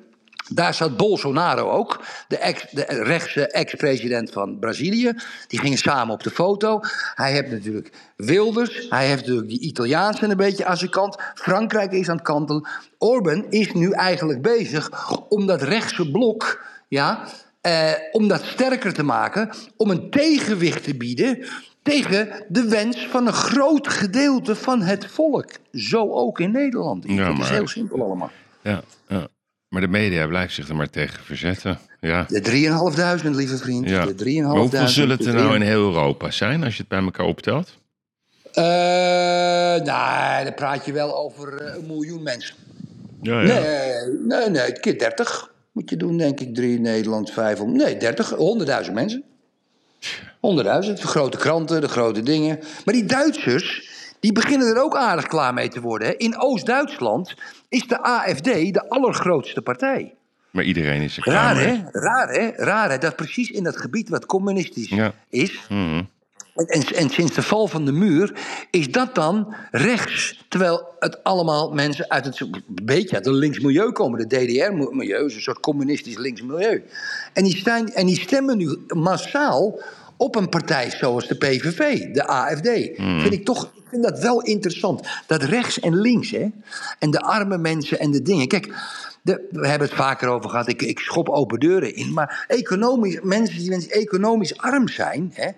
Daar 0.52 0.74
zat 0.74 0.96
Bolsonaro 0.96 1.70
ook, 1.70 2.00
de, 2.28 2.38
ex, 2.38 2.70
de 2.70 2.84
rechtse 2.88 3.46
ex-president 3.46 4.30
van 4.30 4.58
Brazilië. 4.58 5.12
Die 5.46 5.60
gingen 5.60 5.78
samen 5.78 6.14
op 6.14 6.22
de 6.22 6.30
foto. 6.30 6.80
Hij 7.14 7.32
heeft 7.32 7.50
natuurlijk 7.50 7.92
Wilders. 8.16 8.86
Hij 8.88 9.06
heeft 9.06 9.20
natuurlijk 9.20 9.48
die 9.48 9.60
Italiaanse 9.60 10.26
een 10.26 10.36
beetje 10.36 10.64
aan 10.64 10.76
zijn 10.76 10.90
kant. 10.90 11.16
Frankrijk 11.34 11.92
is 11.92 12.08
aan 12.08 12.16
het 12.16 12.24
kantelen. 12.24 12.68
Orban 12.98 13.46
is 13.50 13.72
nu 13.72 13.90
eigenlijk 13.90 14.42
bezig 14.42 14.90
om 15.28 15.46
dat 15.46 15.62
rechtse 15.62 16.10
blok... 16.10 16.72
Ja, 16.88 17.24
eh, 17.64 17.92
om 18.12 18.28
dat 18.28 18.44
sterker 18.44 18.92
te 18.92 19.02
maken, 19.02 19.50
om 19.76 19.90
een 19.90 20.10
tegenwicht 20.10 20.84
te 20.84 20.94
bieden 20.94 21.44
tegen 21.82 22.44
de 22.48 22.68
wens 22.68 23.06
van 23.10 23.26
een 23.26 23.32
groot 23.32 23.88
gedeelte 23.88 24.54
van 24.56 24.82
het 24.82 25.06
volk. 25.06 25.50
Zo 25.72 26.12
ook 26.12 26.40
in 26.40 26.50
Nederland. 26.50 27.04
Ja, 27.06 27.32
Het 27.32 27.42
is 27.42 27.48
heel 27.48 27.68
simpel 27.68 28.02
allemaal. 28.02 28.30
Ja, 28.62 28.82
ja. 29.08 29.28
Maar 29.68 29.80
de 29.80 29.88
media 29.88 30.26
blijft 30.26 30.54
zich 30.54 30.68
er 30.68 30.76
maar 30.76 30.90
tegen 30.90 31.24
verzetten. 31.24 31.78
Ja. 32.00 32.26
De 32.28 32.42
3.500, 33.22 33.30
lieve 33.30 33.56
vriend. 33.56 33.88
ja. 33.88 34.06
De 34.06 34.14
3.500. 34.14 34.42
Maar 34.42 34.56
hoeveel 34.56 34.88
zullen 34.88 35.16
het 35.16 35.26
er 35.26 35.34
nou 35.34 35.54
in 35.54 35.60
3.500. 35.60 35.64
heel 35.66 35.82
Europa 35.82 36.30
zijn, 36.30 36.64
als 36.64 36.72
je 36.74 36.80
het 36.80 36.88
bij 36.88 37.02
elkaar 37.02 37.26
optelt? 37.26 37.78
Eh, 38.52 38.64
nee, 39.74 40.44
dan 40.44 40.54
praat 40.54 40.86
je 40.86 40.92
wel 40.92 41.16
over 41.16 41.60
eh, 41.60 41.74
een 41.74 41.86
miljoen 41.86 42.22
mensen. 42.22 42.54
Ja, 43.22 43.40
ja. 43.40 43.60
Nee, 43.60 44.18
nee, 44.28 44.48
nee, 44.48 44.72
keer 44.72 44.98
30 44.98 45.52
moet 45.74 45.90
je 45.90 45.96
doen, 45.96 46.16
denk 46.16 46.40
ik. 46.40 46.54
3 46.54 46.80
Nederland, 46.80 47.30
500. 47.30 47.84
Nee, 47.84 47.96
30, 47.96 48.32
100.000 48.86 48.92
mensen. 48.92 49.24
100.000, 50.00 51.00
de 51.00 51.06
grote 51.06 51.36
kranten, 51.36 51.80
de 51.80 51.88
grote 51.88 52.22
dingen. 52.22 52.58
Maar 52.84 52.94
die 52.94 53.04
Duitsers, 53.04 53.88
die 54.20 54.32
beginnen 54.32 54.68
er 54.68 54.82
ook 54.82 54.96
aardig 54.96 55.26
klaar 55.26 55.54
mee 55.54 55.68
te 55.68 55.80
worden. 55.80 56.08
hè. 56.08 56.14
In 56.16 56.38
Oost-Duitsland 56.38 57.34
is 57.68 57.86
de 57.86 58.02
AFD 58.02 58.44
de 58.44 58.84
allergrootste 58.88 59.62
partij. 59.62 60.14
Maar 60.50 60.64
iedereen 60.64 61.02
is 61.02 61.16
er 61.16 61.24
Raar 61.32 61.52
klaar 61.54 61.64
hè? 61.64 61.72
mee. 61.72 61.84
Raar 61.92 62.28
hè? 62.28 62.50
Raar 62.56 62.90
hè? 62.90 62.98
Dat 62.98 63.16
precies 63.16 63.50
in 63.50 63.62
dat 63.64 63.76
gebied 63.76 64.08
wat 64.08 64.26
communistisch 64.26 64.88
Ja. 64.88 65.12
is. 65.28 65.60
En, 65.68 66.08
en, 66.54 66.82
en 66.94 67.10
sinds 67.10 67.34
de 67.34 67.42
val 67.42 67.68
van 67.68 67.84
de 67.84 67.92
muur 67.92 68.32
is 68.70 68.92
dat 68.92 69.14
dan 69.14 69.54
rechts. 69.70 70.44
Terwijl 70.48 70.86
het 70.98 71.24
allemaal 71.24 71.72
mensen 71.72 72.10
uit 72.10 72.24
het 72.24 72.40
een 72.40 72.64
beetje 72.82 73.16
uit 73.16 73.26
een 73.26 73.34
links 73.34 73.60
milieu 73.60 73.92
komen. 73.92 74.28
De 74.28 74.36
DDR-milieu 74.36 75.26
is 75.26 75.34
een 75.34 75.40
soort 75.40 75.60
communistisch 75.60 76.16
links 76.16 76.42
milieu. 76.42 76.82
En 77.32 77.44
die, 77.44 77.56
staan, 77.56 77.88
en 77.88 78.06
die 78.06 78.20
stemmen 78.20 78.56
nu 78.56 78.78
massaal 78.86 79.80
op 80.16 80.36
een 80.36 80.48
partij 80.48 80.90
zoals 80.90 81.28
de 81.28 81.34
PVV, 81.34 82.12
de 82.12 82.26
AFD. 82.26 82.68
Vind 82.96 83.32
ik 83.32 83.44
toch, 83.44 83.64
ik 83.74 83.82
vind 83.88 84.02
dat 84.02 84.18
wel 84.18 84.42
interessant. 84.42 85.08
Dat 85.26 85.42
rechts 85.42 85.80
en 85.80 86.00
links, 86.00 86.30
hè. 86.30 86.46
En 86.98 87.10
de 87.10 87.20
arme 87.20 87.58
mensen 87.58 87.98
en 87.98 88.10
de 88.10 88.22
dingen. 88.22 88.48
Kijk, 88.48 88.74
de, 89.22 89.48
we 89.50 89.68
hebben 89.68 89.88
het 89.88 89.96
vaker 89.96 90.28
over 90.28 90.50
gehad. 90.50 90.68
Ik, 90.68 90.82
ik 90.82 90.98
schop 90.98 91.28
open 91.28 91.60
deuren 91.60 91.94
in. 91.94 92.12
Maar 92.12 92.44
economisch, 92.48 93.18
mensen 93.22 93.58
die 93.58 93.70
mensen 93.70 93.90
economisch 93.90 94.58
arm 94.58 94.88
zijn, 94.88 95.30
hè, 95.34 95.50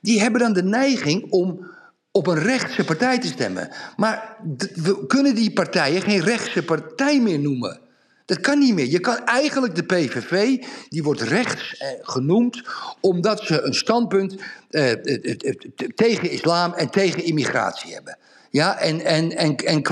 die 0.00 0.20
hebben 0.20 0.40
dan 0.40 0.52
de 0.52 0.62
neiging 0.62 1.30
om 1.30 1.66
op 2.10 2.26
een 2.26 2.42
rechtse 2.42 2.84
partij 2.84 3.18
te 3.18 3.26
stemmen. 3.26 3.70
Maar 3.96 4.36
we 4.74 5.06
kunnen 5.06 5.34
die 5.34 5.52
partijen 5.52 6.02
geen 6.02 6.20
rechtse 6.20 6.62
partij 6.62 7.20
meer 7.20 7.38
noemen. 7.38 7.80
Dat 8.24 8.40
kan 8.40 8.58
niet 8.58 8.74
meer. 8.74 8.86
Je 8.86 9.00
kan 9.00 9.24
eigenlijk 9.24 9.74
de 9.74 9.82
PVV, 9.82 10.64
die 10.88 11.02
wordt 11.02 11.20
rechts 11.20 11.76
eh, 11.76 11.88
genoemd, 12.02 12.62
omdat 13.00 13.40
ze 13.40 13.62
een 13.62 13.74
standpunt 13.74 14.36
eh, 14.70 14.92
eh, 14.92 15.34
eh, 15.38 15.54
tegen 15.94 16.30
islam 16.30 16.72
en 16.72 16.90
tegen 16.90 17.24
immigratie 17.24 17.94
hebben. 17.94 18.18
Ja, 18.50 18.78
en, 18.78 19.00
en, 19.00 19.36
en, 19.36 19.56
en, 19.56 19.82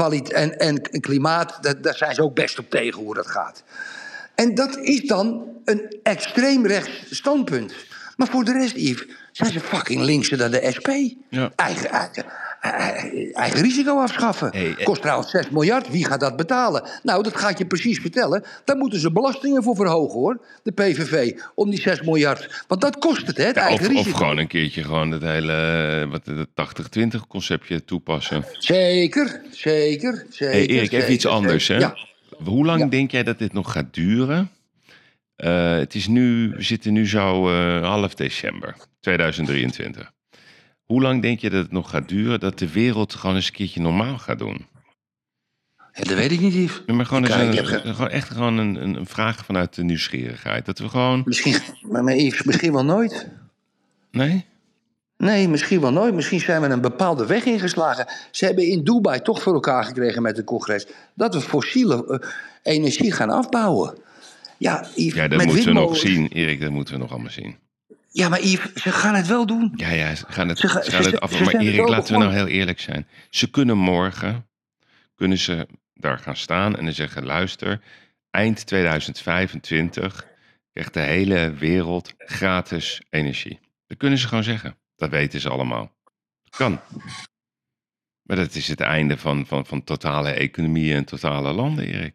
en, 0.59 0.83
en 0.83 1.01
klimaat, 1.01 1.59
daar, 1.61 1.81
daar 1.81 1.95
zijn 1.95 2.15
ze 2.15 2.23
ook 2.23 2.35
best 2.35 2.59
op 2.59 2.71
tegen 2.71 3.03
hoe 3.03 3.15
dat 3.15 3.27
gaat. 3.27 3.63
En 4.35 4.55
dat 4.55 4.77
is 4.77 5.01
dan 5.01 5.45
een 5.65 5.99
extreem 6.03 6.67
rechts 6.67 7.17
standpunt. 7.17 7.75
Maar 8.17 8.29
voor 8.29 8.45
de 8.45 8.53
rest, 8.53 8.77
Yves, 8.77 9.07
zijn 9.37 9.53
ze 9.53 9.61
fucking 9.61 10.01
linkser 10.01 10.39
dan 10.39 10.51
de 10.51 10.71
SP. 10.77 10.89
Ja. 11.31 11.53
Eigen, 11.57 11.91
eigen, 11.91 12.25
eigen, 13.33 13.61
risico 13.61 13.99
afschaffen. 13.99 14.49
Hey, 14.53 14.75
eh. 14.79 14.85
Kost 14.85 15.01
trouwens 15.03 15.31
6 15.31 15.51
miljard. 15.51 15.91
Wie 15.91 16.05
gaat 16.05 16.21
dat 16.21 16.37
betalen? 16.37 16.83
Nou, 17.03 17.23
dat 17.23 17.37
ga 17.37 17.49
ik 17.49 17.59
je 17.59 17.67
precies 17.67 17.99
vertellen. 17.99 18.45
Daar 18.65 18.77
moeten 18.77 19.01
ze 19.01 19.13
belastingen 19.13 19.63
voor 19.63 19.77
verhogen, 19.77 20.19
hoor. 20.19 20.41
De 20.63 20.73
PVV. 20.73 21.33
Om 21.55 21.71
die 21.71 21.81
6 21.81 22.01
miljard. 22.01 22.65
Want 22.69 22.81
dat 22.81 22.99
kost 22.99 23.27
het, 23.27 23.37
hè? 23.37 23.45
Het 23.45 23.57
Ja, 23.57 23.63
eigen 23.63 23.87
of, 23.87 23.93
of 23.93 23.97
risico. 23.99 24.17
gewoon 24.17 24.39
een 24.39 24.47
keertje 24.47 24.83
gewoon 24.83 25.11
het 25.11 25.23
hele 25.23 25.53
eh, 26.03 26.11
wat, 26.11 26.27
het 26.27 27.19
80-20 27.19 27.21
conceptje 27.29 27.85
toepassen. 27.85 28.45
Zeker, 28.59 29.41
zeker, 29.51 30.27
zeker. 30.31 30.55
Hey 30.55 30.67
Erik, 30.67 30.93
even 30.93 31.13
iets 31.13 31.27
anders. 31.27 31.69
Hè? 31.69 31.77
Ja. 31.77 31.97
Hoe 32.45 32.65
lang 32.65 32.91
denk 32.91 33.11
jij 33.11 33.23
dat 33.23 33.39
dit 33.39 33.53
nog 33.53 33.73
gaat 33.73 33.95
duren? 33.95 34.51
Eh, 35.37 35.77
het 35.77 35.95
is 35.95 36.07
nu, 36.07 36.51
we 36.51 36.63
zitten 36.63 36.93
nu 36.93 37.09
zo 37.09 37.49
eh, 37.51 37.83
half 37.83 38.15
december 38.15 38.77
2023. 39.01 40.13
Hoe 40.83 41.03
lang 41.03 41.23
denk 41.23 41.41
je 41.41 41.51
dat 41.51 41.63
het 41.63 41.73
nog 41.73 41.91
gaat 41.91 42.09
duren 42.09 42.41
dat 42.41 42.59
de 42.59 42.73
wereld 42.73 43.15
gewoon 43.15 43.37
eens 43.37 43.47
een 43.47 43.53
keertje 43.53 43.81
normaal 43.81 44.19
gaat 44.19 44.39
doen? 44.39 44.67
Ja, 45.77 46.03
dat 46.03 46.15
weet 46.15 46.33
ik 46.33 46.41
niet, 46.41 46.55
Yves. 46.55 46.83
Nee, 46.87 46.97
maar 46.97 47.07
gewoon, 47.07 47.31
een, 47.31 47.67
gewoon 47.67 48.11
echt 48.11 48.29
gewoon 48.29 48.59
een, 48.59 48.83
een, 48.83 49.07
vraag 49.07 49.45
vanuit 49.45 49.75
de 49.75 49.85
nieuwsgierigheid. 49.85 50.67
Dat 50.67 50.79
we 50.79 50.89
gewoon. 50.89 51.23
Misschien, 51.25 51.57
maar, 51.91 52.05
maar 52.05 52.17
Yves, 52.17 52.43
misschien 52.43 52.73
wel 52.73 52.85
nooit. 52.85 53.29
Nee? 54.11 54.45
Nee, 55.17 55.49
misschien 55.49 55.81
wel 55.81 55.93
nooit. 55.93 56.15
Misschien 56.15 56.41
zijn 56.41 56.61
we 56.61 56.69
een 56.69 56.81
bepaalde 56.81 57.27
weg 57.27 57.45
ingeslagen. 57.45 58.07
Ze 58.31 58.45
hebben 58.45 58.67
in 58.67 58.85
Dubai 58.85 59.21
toch 59.21 59.43
voor 59.43 59.55
elkaar 59.55 59.85
gekregen 59.85 60.23
met 60.23 60.37
het 60.37 60.47
congres... 60.47 60.87
dat 61.15 61.35
we 61.35 61.41
fossiele 61.41 62.07
eh, 62.07 62.29
energie 62.63 63.13
gaan 63.13 63.31
afbouwen. 63.31 63.99
Ja, 64.59 64.87
Yves, 64.95 65.15
Ja, 65.15 65.29
dat 65.29 65.39
met 65.39 65.47
moeten 65.47 65.65
we 65.65 65.73
nog 65.73 65.97
zien, 65.97 66.29
Erik. 66.29 66.61
Dat 66.61 66.71
moeten 66.71 66.95
we 66.95 67.01
nog 67.01 67.11
allemaal 67.11 67.31
zien. 67.31 67.57
Ja, 68.11 68.29
maar 68.29 68.43
Yves, 68.43 68.73
ze 68.83 68.93
gaan 68.93 69.15
het 69.15 69.27
wel 69.27 69.47
doen. 69.47 69.73
Ja, 69.77 69.91
ja, 69.91 70.15
ze 70.15 70.25
gaan 70.29 70.49
het, 70.49 70.59
Ze 70.59 70.69
ze 70.69 70.73
ga- 70.73 70.81
gaan 70.91 71.03
ze- 71.03 71.11
het 71.11 71.21
af. 71.21 71.41
Maar 71.41 71.55
er 71.55 71.61
Erik, 71.61 71.89
laten 71.89 72.13
we 72.13 72.21
nou 72.21 72.33
heel 72.35 72.47
eerlijk 72.47 72.81
zijn. 72.81 73.07
Ze 73.31 73.51
kunnen 73.51 73.77
morgen, 73.77 74.47
kunnen 75.15 75.39
ze 75.39 75.67
daar 75.95 76.19
gaan 76.19 76.37
staan 76.37 76.77
en 76.77 76.85
dan 76.85 76.93
zeggen... 76.95 77.25
luister, 77.25 77.81
eind 78.31 78.67
2025 78.67 80.27
krijgt 80.73 80.95
de 80.95 81.01
hele 81.01 81.53
wereld 81.55 82.15
gratis 82.17 83.03
energie. 83.11 83.59
Dat 83.87 83.97
kunnen 83.99 84.19
ze 84.19 84.29
gewoon 84.29 84.45
zeggen. 84.45 84.77
Dat 84.97 85.11
weten 85.11 85.41
ze 85.41 85.49
allemaal. 85.49 85.93
Dat 86.43 86.57
kan. 86.57 86.81
Maar 88.23 88.37
dat 88.37 88.55
is 88.55 88.69
het 88.69 88.81
einde 88.81 89.17
van, 89.19 89.47
van, 89.47 89.67
van 89.67 89.85
totale 89.85 90.31
economieën 90.31 90.97
en 90.97 91.05
totale 91.05 91.53
landen, 91.53 91.85
Erik. 91.87 92.15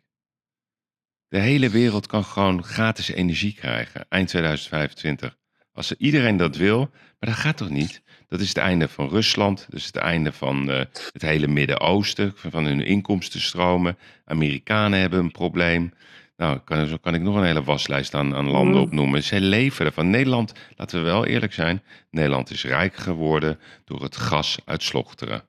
De 1.32 1.40
hele 1.40 1.70
wereld 1.70 2.08
kan 2.08 2.24
gewoon 2.24 2.64
gratis 2.64 3.10
energie 3.10 3.54
krijgen 3.54 4.06
eind 4.10 4.28
2025. 4.28 5.38
Als 5.74 5.90
er 5.90 5.96
iedereen 6.00 6.38
dat 6.38 6.56
wil, 6.56 6.80
maar 7.20 7.30
dat 7.30 7.34
gaat 7.40 7.58
toch 7.58 7.70
niet? 7.70 8.02
Dat 8.28 8.40
is 8.40 8.48
het 8.48 8.58
einde 8.58 8.88
van 8.88 9.10
Rusland, 9.10 9.66
dat 9.70 9.80
is 9.80 9.86
het 9.86 9.96
einde 9.96 10.32
van 10.32 10.72
eh, 10.72 10.80
het 11.12 11.22
hele 11.22 11.48
Midden-Oosten, 11.48 12.34
van 12.36 12.66
hun 12.66 12.86
inkomstenstromen. 12.86 13.98
Amerikanen 14.26 15.00
hebben 15.00 15.20
een 15.20 15.32
probleem. 15.32 15.94
Nou, 16.38 16.60
kan, 16.60 16.88
zo 16.88 16.98
kan 16.98 17.14
ik 17.14 17.22
nog 17.22 17.36
een 17.36 17.46
hele 17.46 17.64
waslijst 17.64 18.14
aan, 18.14 18.36
aan 18.36 18.50
landen 18.50 18.82
opnoemen. 18.82 19.24
Zij 19.24 19.40
leven 19.40 19.86
ervan. 19.86 20.10
Nederland, 20.10 20.54
laten 20.76 21.00
we 21.00 21.06
wel 21.06 21.26
eerlijk 21.26 21.54
zijn, 21.54 21.84
Nederland 22.10 22.52
is 22.52 22.64
rijk 22.64 22.96
geworden 22.96 23.60
door 23.86 24.04
het 24.04 24.16
gas 24.16 24.60
uit 24.66 24.84
Slochteren. 24.84 25.44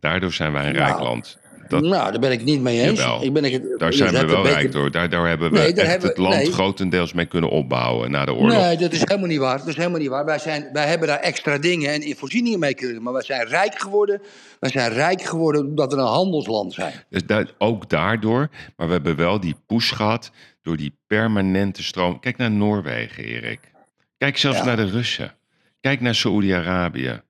Daardoor 0.00 0.32
zijn 0.32 0.52
wij 0.52 0.66
een 0.66 0.72
rijk 0.72 0.88
Nou, 0.88 1.02
land. 1.02 1.40
Dat, 1.80 1.82
nou, 1.90 2.10
daar 2.10 2.20
ben 2.20 2.32
ik 2.32 2.44
niet 2.44 2.60
mee 2.60 2.80
eens. 2.80 2.98
Jawel. 2.98 3.22
Ik 3.24 3.32
ben 3.32 3.44
ik 3.44 3.78
daar 3.78 3.92
zijn 3.92 4.12
we 4.14 4.26
wel 4.26 4.46
rijk 4.46 4.72
door. 4.72 4.90
Daar, 4.90 5.08
daar 5.08 5.28
hebben 5.28 5.50
we 5.50 5.58
Nee, 5.58 5.72
daar 5.72 5.84
echt 5.84 5.92
hebben 5.92 6.08
het 6.10 6.18
land 6.18 6.34
nee. 6.34 6.52
grotendeels 6.52 7.12
mee 7.12 7.26
kunnen 7.26 7.50
opbouwen 7.50 8.10
na 8.10 8.24
de 8.24 8.34
oorlog. 8.34 8.56
Nee, 8.56 8.76
dat 8.76 8.92
is 8.92 9.00
helemaal 9.00 9.28
niet 9.28 9.38
waar. 9.38 9.58
Dat 9.58 9.66
is 9.66 9.76
helemaal 9.76 9.98
niet 9.98 10.08
waar. 10.08 10.24
Wij, 10.24 10.38
zijn, 10.38 10.68
wij 10.72 10.86
hebben 10.86 11.08
daar 11.08 11.18
extra 11.18 11.58
dingen 11.58 11.92
en 11.92 12.02
in 12.02 12.16
voorzieningen 12.16 12.58
mee 12.58 12.74
kunnen 12.74 12.94
doen. 12.94 13.04
Maar 13.04 13.12
wij 13.12 13.22
zijn 13.22 13.46
rijk 13.46 13.80
geworden. 13.80 14.22
Wij 14.60 14.70
zijn 14.70 14.92
rijk 14.92 15.22
geworden 15.22 15.66
omdat 15.66 15.92
we 15.92 15.98
een 15.98 16.06
handelsland 16.06 16.72
zijn. 16.74 16.92
Dus 17.08 17.26
daar, 17.26 17.46
ook 17.58 17.88
daardoor. 17.90 18.48
Maar 18.76 18.86
we 18.86 18.92
hebben 18.92 19.16
wel 19.16 19.40
die 19.40 19.54
push 19.66 19.92
gehad 19.92 20.30
door 20.62 20.76
die 20.76 20.96
permanente 21.06 21.82
stroom. 21.82 22.20
Kijk 22.20 22.36
naar 22.36 22.50
Noorwegen, 22.50 23.24
Erik. 23.24 23.60
Kijk 24.18 24.36
zelfs 24.36 24.58
Ja. 24.58 24.64
naar 24.64 24.76
de 24.76 24.86
Russen. 24.90 25.34
Kijk 25.80 26.00
naar 26.00 26.14
Saoedi-Arabië. 26.14 27.20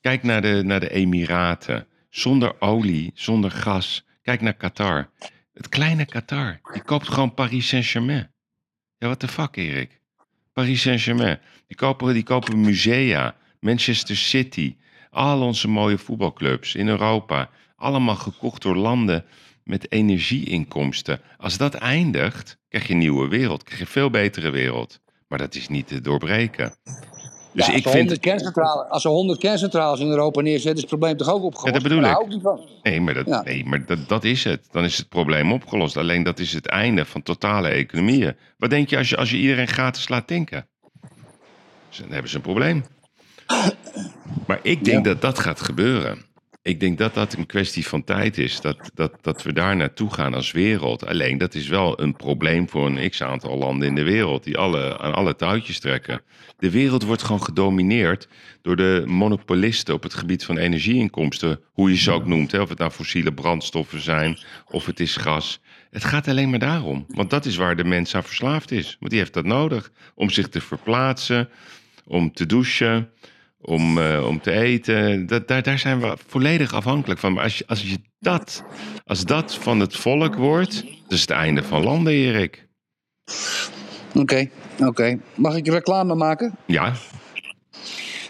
Kijk 0.00 0.22
naar 0.22 0.42
de, 0.42 0.60
naar 0.64 0.80
de 0.80 0.90
Emiraten. 0.90 1.86
Zonder 2.18 2.60
olie, 2.60 3.10
zonder 3.14 3.50
gas. 3.50 4.04
Kijk 4.22 4.40
naar 4.40 4.54
Qatar. 4.54 5.10
Het 5.52 5.68
kleine 5.68 6.04
Qatar. 6.04 6.60
Die 6.72 6.82
koopt 6.82 7.08
gewoon 7.08 7.34
Paris 7.34 7.68
Saint-Germain. 7.68 8.30
Ja, 8.96 9.06
what 9.06 9.18
the 9.18 9.28
fuck, 9.28 9.56
Erik? 9.56 10.00
Paris 10.52 10.82
Saint-Germain. 10.82 11.38
Die 11.66 11.76
kopen, 11.76 12.14
die 12.14 12.22
kopen 12.22 12.60
musea. 12.60 13.36
Manchester 13.60 14.16
City. 14.16 14.76
Al 15.10 15.42
onze 15.42 15.68
mooie 15.68 15.98
voetbalclubs 15.98 16.74
in 16.74 16.88
Europa. 16.88 17.50
Allemaal 17.76 18.16
gekocht 18.16 18.62
door 18.62 18.76
landen 18.76 19.24
met 19.64 19.92
energieinkomsten. 19.92 21.20
Als 21.36 21.56
dat 21.56 21.74
eindigt, 21.74 22.58
krijg 22.68 22.86
je 22.86 22.92
een 22.92 22.98
nieuwe 22.98 23.28
wereld. 23.28 23.62
Krijg 23.62 23.78
je 23.78 23.84
een 23.84 23.90
veel 23.90 24.10
betere 24.10 24.50
wereld. 24.50 25.00
Maar 25.28 25.38
dat 25.38 25.54
is 25.54 25.68
niet 25.68 25.86
te 25.86 26.00
doorbreken. 26.00 26.74
Dus 27.58 27.66
Ja, 27.66 27.72
ik 27.72 27.84
als, 27.84 27.94
er 27.94 27.98
100 28.00 28.08
vind... 28.10 28.20
kerncentrales, 28.20 28.90
als 28.90 29.04
er 29.04 29.10
100 29.10 29.38
kerncentrales 29.38 30.00
in 30.00 30.08
Europa 30.08 30.40
neerzetten, 30.40 30.74
is 30.74 30.80
het 30.80 30.88
probleem 30.88 31.16
toch 31.16 31.28
ook 31.30 31.42
opgelost? 31.42 31.66
Ja, 31.66 31.72
dat 31.72 31.82
bedoel 31.82 32.00
Daar 32.00 32.20
ik. 32.20 32.40
van. 32.42 32.60
Nee, 32.82 33.00
maar, 33.00 33.14
dat, 33.14 33.26
Ja. 33.26 33.42
nee, 33.42 33.64
maar 33.64 33.84
dat, 33.86 34.08
dat 34.08 34.24
is 34.24 34.44
het. 34.44 34.68
Dan 34.70 34.84
is 34.84 34.96
het 34.96 35.08
probleem 35.08 35.52
opgelost. 35.52 35.96
Alleen 35.96 36.22
dat 36.22 36.38
is 36.38 36.52
het 36.52 36.66
einde 36.66 37.04
van 37.04 37.22
totale 37.22 37.68
economieën. 37.68 38.36
Wat 38.58 38.70
denk 38.70 38.90
je 38.90 38.96
als 38.96 39.08
je, 39.08 39.16
als 39.16 39.30
je 39.30 39.36
iedereen 39.36 39.68
gratis 39.68 40.08
laat 40.08 40.26
tanken? 40.26 40.66
Dus 41.88 41.98
Dan 41.98 42.10
hebben 42.10 42.30
ze 42.30 42.36
een 42.36 42.42
probleem. 42.42 42.84
Maar 44.46 44.58
ik 44.62 44.84
denk 44.84 44.96
Ja. 45.06 45.12
dat 45.12 45.20
dat 45.20 45.38
gaat 45.38 45.60
gebeuren. 45.60 46.18
Ik 46.68 46.80
denk 46.80 46.98
dat 46.98 47.14
dat 47.14 47.32
een 47.32 47.46
kwestie 47.46 47.86
van 47.86 48.04
tijd 48.04 48.38
is. 48.38 48.60
Dat, 48.60 48.90
dat, 48.94 49.12
dat 49.20 49.42
we 49.42 49.52
daar 49.52 49.76
naartoe 49.76 50.12
gaan 50.12 50.34
als 50.34 50.50
wereld. 50.52 51.06
Alleen 51.06 51.38
dat 51.38 51.54
is 51.54 51.68
wel 51.68 52.00
een 52.00 52.16
probleem 52.16 52.68
voor 52.68 52.86
een 52.86 53.10
x 53.10 53.22
aantal 53.22 53.58
landen 53.58 53.88
in 53.88 53.94
de 53.94 54.02
wereld. 54.02 54.44
Die 54.44 54.58
alle, 54.58 54.98
aan 54.98 55.14
alle 55.14 55.36
touwtjes 55.36 55.78
trekken. 55.78 56.20
De 56.58 56.70
wereld 56.70 57.02
wordt 57.02 57.22
gewoon 57.22 57.42
gedomineerd 57.42 58.28
door 58.62 58.76
de 58.76 59.02
monopolisten 59.06 59.94
op 59.94 60.02
het 60.02 60.14
gebied 60.14 60.44
van 60.44 60.58
energieinkomsten. 60.58 61.60
Hoe 61.72 61.90
je 61.90 61.96
ze 61.96 62.10
ook 62.10 62.26
noemt. 62.26 62.52
Hè? 62.52 62.60
Of 62.60 62.68
het 62.68 62.78
nou 62.78 62.90
fossiele 62.90 63.32
brandstoffen 63.32 64.00
zijn 64.00 64.38
of 64.70 64.86
het 64.86 65.00
is 65.00 65.16
gas. 65.16 65.60
Het 65.90 66.04
gaat 66.04 66.28
alleen 66.28 66.50
maar 66.50 66.58
daarom. 66.58 67.04
Want 67.08 67.30
dat 67.30 67.44
is 67.44 67.56
waar 67.56 67.76
de 67.76 67.84
mens 67.84 68.14
aan 68.14 68.24
verslaafd 68.24 68.70
is. 68.70 68.96
Want 69.00 69.10
die 69.10 69.20
heeft 69.20 69.34
dat 69.34 69.44
nodig. 69.44 69.90
Om 70.14 70.30
zich 70.30 70.48
te 70.48 70.60
verplaatsen, 70.60 71.48
om 72.04 72.32
te 72.32 72.46
douchen, 72.46 73.10
om, 73.60 73.98
eh, 73.98 74.26
om 74.26 74.40
te 74.40 74.52
eten. 74.52 75.26
Dat, 75.26 75.48
daar, 75.48 75.62
daar 75.62 75.78
zijn 75.78 76.00
we 76.00 76.16
volledig 76.26 76.72
afhankelijk 76.72 77.20
van. 77.20 77.32
Maar 77.32 77.42
als 77.42 77.58
je, 77.58 77.64
als 77.66 77.82
je 77.82 77.98
dat, 78.18 78.64
als 79.04 79.24
dat 79.24 79.54
van 79.54 79.80
het 79.80 79.96
volk 79.96 80.34
wordt, 80.34 80.84
is 81.08 81.20
het 81.20 81.30
einde 81.30 81.62
van 81.62 81.82
landen, 81.82 82.12
Erik. 82.12 82.66
Oké, 84.14 84.48
oké. 84.78 85.18
Mag 85.34 85.56
ik 85.56 85.66
reclame 85.68 86.14
maken? 86.14 86.56
Ja, 86.66 86.92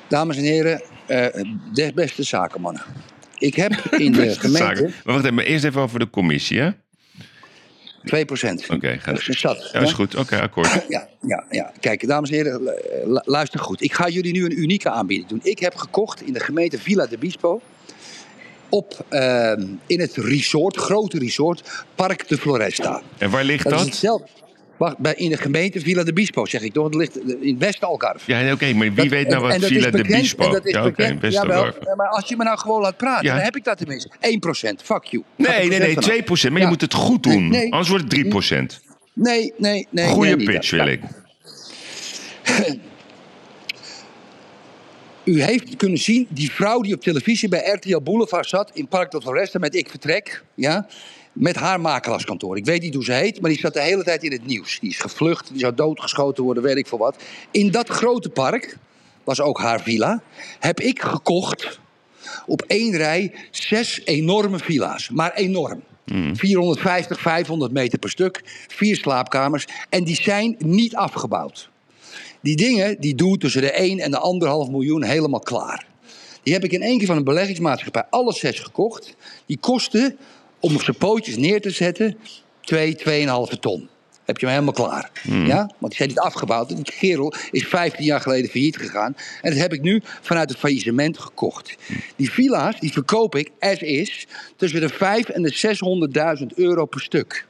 Dames 0.09 0.37
en 0.37 0.43
heren, 0.43 0.83
eh 1.07 1.27
de 1.73 1.93
beste 1.95 2.23
zakenmannen. 2.23 2.83
Ik 3.39 3.55
heb 3.55 3.73
in 3.73 4.13
de 4.13 4.35
gemeente 4.41 4.49
zaken. 4.49 4.83
Maar 4.83 5.03
wacht 5.05 5.19
even, 5.25 5.35
maar 5.35 5.45
eerst 5.45 5.65
even 5.65 5.81
over 5.81 5.99
de 5.99 6.11
commissie, 6.11 6.61
hè? 6.61 6.71
2 8.05 8.25
procent. 8.25 8.67
Oké, 8.71 8.99
ga- 9.01 9.13
Dat 9.13 9.29
is 9.29 9.41
zat. 9.41 9.71
Ja, 9.73 9.81
is 9.81 9.93
goed. 9.93 10.17
Oké, 10.17 10.41
akkoord. 10.41 10.69
Ja, 10.89 11.09
ja, 11.27 11.45
ja. 11.51 11.73
Kijk, 11.81 12.07
dames 12.07 12.31
en 12.31 12.35
heren, 12.37 12.63
lu- 13.07 13.21
luister 13.25 13.61
goed. 13.61 13.83
Ik 13.83 13.93
ga 13.93 14.09
jullie 14.09 14.33
nu 14.33 14.45
een 14.45 14.59
unieke 14.61 14.91
aanbieding 14.91 15.29
doen. 15.29 15.41
Ik 15.43 15.59
heb 15.59 15.75
gekocht 15.75 16.23
in 16.23 16.33
de 16.33 16.41
gemeente 16.41 16.79
Villa 16.79 17.07
de 17.07 17.19
Bispo. 17.19 17.61
Op, 18.69 19.05
ehm, 19.09 19.67
in 19.87 20.01
het 20.01 20.17
resort, 20.17 20.77
grote 20.77 21.19
resort, 21.19 21.85
Park 21.95 22.29
de 22.29 22.39
Floresta. 22.39 23.03
En 23.19 23.31
waar 23.31 23.45
ligt 23.45 23.63
Dat 23.65 23.73
is 23.73 23.79
dat? 23.79 23.87
hetzelfde. 23.89 24.27
Wacht, 24.79 24.99
bij, 24.99 25.15
in 25.15 25.31
de 25.31 25.37
gemeente 25.37 25.81
Villa 25.81 26.03
de 26.05 26.13
Bispo, 26.13 26.47
zeg 26.47 26.63
ik 26.63 26.73
toch? 26.73 26.85
Het 26.85 26.95
ligt 26.95 27.19
in 27.41 27.59
West-Algarve. 27.59 28.33
Ja, 28.33 28.53
oké, 28.53 28.73
maar 28.73 28.87
wie 28.87 28.95
Dat- 28.95 29.07
weet 29.07 29.29
nou 29.29 29.43
wat 29.43 29.65
Villa 29.65 29.91
de 29.91 30.03
Bispo? 30.03 30.51
dat 30.51 30.67
is 30.67 30.73
Ja, 30.73 30.87
oké, 30.87 31.19
Westerbork. 31.21 31.75
Jawel, 31.79 31.97
maar 31.97 32.09
als 32.09 32.29
je 32.29 32.37
me 32.37 32.45
nou 32.45 32.59
gewoon 32.59 32.81
laat 32.81 32.97
praten, 32.97 33.27
Ja. 33.27 33.35
dan 33.35 33.45
heb 33.45 33.57
ik 33.57 33.65
dat 33.65 33.79
tenminste. 33.79 34.11
1%, 34.21 34.83
fuck 34.83 35.05
you. 35.05 35.23
Nee, 35.37 35.69
nee, 35.69 35.79
nee, 35.79 35.95
vanaf. 35.95 36.05
2%. 36.05 36.53
Maar 36.53 36.61
je 36.61 36.67
moet 36.67 36.81
het 36.81 36.95
goed 36.95 37.23
doen. 37.23 37.49
Nee, 37.49 37.61
nee. 37.61 37.73
Anders 37.73 37.89
wordt 37.89 38.05
het 38.05 38.13
3%. 38.13 38.81
Nee, 39.13 39.53
nee, 39.57 39.87
nee. 39.91 40.07
Goeie 40.07 40.37
nee, 40.37 40.47
pitch 40.47 40.71
wil 40.71 40.87
ik. 40.87 41.01
U 45.25 45.43
heeft 45.43 45.77
kunnen 45.77 45.99
zien, 45.99 46.27
die 46.31 46.53
vrouw 46.53 46.81
die 46.81 46.95
op 46.95 47.01
televisie 47.03 47.49
bij 47.49 47.71
RTL 47.73 48.01
Boulevard 48.01 48.49
zat 48.49 48.71
in 48.75 48.89
Park 48.89 49.11
de 49.11 49.21
Floresta 49.21 49.59
met 49.59 49.75
Ik 49.75 49.89
Vertrek, 49.91 50.43
ja, 50.55 50.87
met 51.39 51.57
haar 51.57 51.81
makelaarskantoor. 51.81 52.57
Ik 52.57 52.65
weet 52.65 52.83
niet 52.83 52.95
hoe 52.95 53.05
ze 53.05 53.13
heet, 53.13 53.41
maar 53.41 53.51
die 53.51 53.61
zat 53.61 53.75
de 53.75 53.83
hele 53.83 54.05
tijd 54.05 54.23
in 54.23 54.33
het 54.33 54.47
nieuws. 54.47 54.79
Die 54.81 54.91
is 54.91 54.99
gevlucht, 54.99 55.49
die 55.51 55.61
zou 55.61 55.75
doodgeschoten 55.75 56.45
worden, 56.45 56.63
weet 56.63 56.77
ik 56.77 56.87
veel 56.87 56.99
wat. 56.99 57.23
In 57.51 57.71
dat 57.71 57.89
grote 57.89 58.29
park, 58.29 58.77
was 59.25 59.41
ook 59.41 59.59
haar 59.59 59.81
villa, 59.81 60.23
heb 60.59 60.81
ik 60.81 61.03
gekocht 61.03 61.81
op 62.47 62.63
één 62.63 62.97
rij 62.97 63.35
zes 63.51 64.01
enorme 64.05 64.59
villa's. 64.59 65.09
Maar 65.09 65.33
enorm. 65.35 65.83
450, 66.33 67.21
500 67.21 67.73
meter 67.73 67.99
per 67.99 68.11
stuk, 68.11 68.43
vier 68.69 68.97
slaapkamers. 68.97 69.67
En 69.89 70.05
die 70.05 70.15
zijn 70.23 70.57
niet 70.59 70.97
afgebouwd. 70.97 71.71
Die 72.41 72.57
dingen 72.57 73.01
die 73.01 73.15
doen 73.15 73.39
tussen 73.39 73.61
de 73.61 73.71
1 73.71 73.99
en 73.99 74.11
de 74.11 74.65
1,5 74.67 74.71
miljoen 74.71 75.03
helemaal 75.03 75.41
klaar. 75.41 75.87
Die 76.43 76.53
heb 76.53 76.65
ik 76.65 76.73
in 76.73 76.83
één 76.83 76.99
keer 76.99 77.07
van 77.07 77.17
een 77.17 77.25
beleggingsmaatschappij 77.25 78.05
alle 78.11 78.33
zes 78.33 78.59
gekocht. 78.59 79.17
Die 79.47 79.59
kosten, 79.59 80.19
om 80.61 80.75
op 80.75 80.83
zijn 80.83 80.97
pootjes 80.97 81.37
neer 81.37 81.61
te 81.61 81.71
zetten, 81.71 82.17
2, 82.61 82.97
2,5 82.97 83.59
ton. 83.61 83.89
Heb 84.25 84.39
je 84.39 84.47
hem 84.47 84.55
helemaal 84.55 84.87
klaar. 84.87 85.11
Ja? 85.23 85.59
Want 85.79 85.93
die 85.93 85.95
zijn 85.97 86.09
niet 86.09 86.19
afgebouwd. 86.19 86.69
Die 86.69 86.95
kerel 86.99 87.35
is 87.51 87.67
15 87.67 88.05
jaar 88.05 88.21
geleden 88.21 88.51
failliet 88.51 88.77
gegaan. 88.77 89.17
En 89.43 89.51
dat 89.51 89.61
heb 89.61 89.73
ik 89.73 89.81
nu 89.81 90.03
vanuit 90.21 90.51
het 90.51 90.59
faillissement 90.59 91.19
gekocht. 91.19 91.77
Die 92.17 92.31
villa's 92.31 92.81
die 92.81 92.93
verkoop 92.93 93.35
ik 93.35 93.51
as 93.61 93.79
is 93.79 94.27
tussen 94.57 94.81
de 94.81 94.89
5 94.89 95.29
en 95.29 95.43
de 95.43 95.77
600.000 96.41 96.47
euro 96.55 96.85
per 96.85 97.01
stuk. 97.01 97.47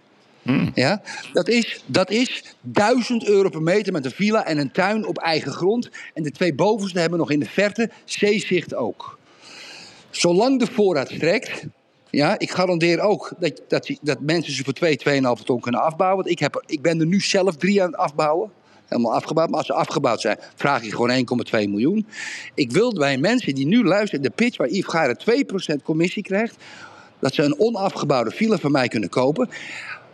Ja, 0.75 1.03
dat 1.33 1.49
is, 1.49 1.83
dat 1.87 2.11
is 2.11 2.43
1000 2.61 3.27
euro 3.27 3.49
per 3.49 3.63
meter 3.63 3.93
met 3.93 4.05
een 4.05 4.11
villa 4.11 4.47
en 4.47 4.59
een 4.59 4.71
tuin 4.71 5.07
op 5.07 5.19
eigen 5.19 5.53
grond. 5.53 5.91
En 6.15 6.23
de 6.23 6.31
twee 6.31 6.55
bovenste 6.55 7.01
hebben 7.01 7.19
nog 7.19 7.31
in 7.31 7.41
de 7.41 7.49
verte 7.49 7.91
zeezicht 8.05 8.75
ook. 8.75 9.19
Zolang 10.11 10.59
de 10.59 10.67
voorraad 10.73 11.11
strekt, 11.11 11.67
ja, 12.11 12.39
ik 12.39 12.51
garandeer 12.51 13.01
ook 13.01 13.33
dat, 13.39 13.63
dat, 13.69 13.91
dat 14.03 14.21
mensen 14.21 14.53
ze 14.53 14.65
voor 14.65 14.73
2, 14.73 14.99
2,5 15.39 15.45
ton 15.45 15.61
kunnen 15.61 15.81
afbouwen. 15.81 16.17
Want 16.17 16.31
ik, 16.31 16.39
heb, 16.39 16.63
ik 16.67 16.83
ben 16.83 17.01
er 17.01 17.07
nu 17.07 17.21
zelf 17.21 17.57
drie 17.57 17.83
aan 17.83 17.91
het 17.91 17.97
afbouwen. 17.97 18.51
helemaal 18.87 19.15
afgebouwd. 19.15 19.49
Maar 19.49 19.59
als 19.59 19.67
ze 19.67 19.73
afgebouwd 19.73 20.21
zijn, 20.21 20.39
vraag 20.55 20.85
je 20.85 20.91
gewoon 20.91 21.45
1,2 21.47 21.51
miljoen. 21.51 22.07
Ik 22.55 22.73
wil 22.73 22.93
bij 22.93 23.19
mensen 23.19 23.55
die 23.55 23.67
nu 23.67 23.85
luisteren, 23.85 24.23
de 24.23 24.31
pitch 24.31 24.57
waar 24.57 24.69
Yves 24.69 24.93
Gaire 24.93 25.47
2% 25.79 25.83
commissie 25.83 26.23
krijgt, 26.23 26.57
dat 27.19 27.35
ze 27.35 27.43
een 27.43 27.59
onafgebouwde 27.59 28.31
villa 28.31 28.57
van 28.57 28.73
mij 28.73 28.89
kunnen 28.89 29.09
kopen. 29.09 29.49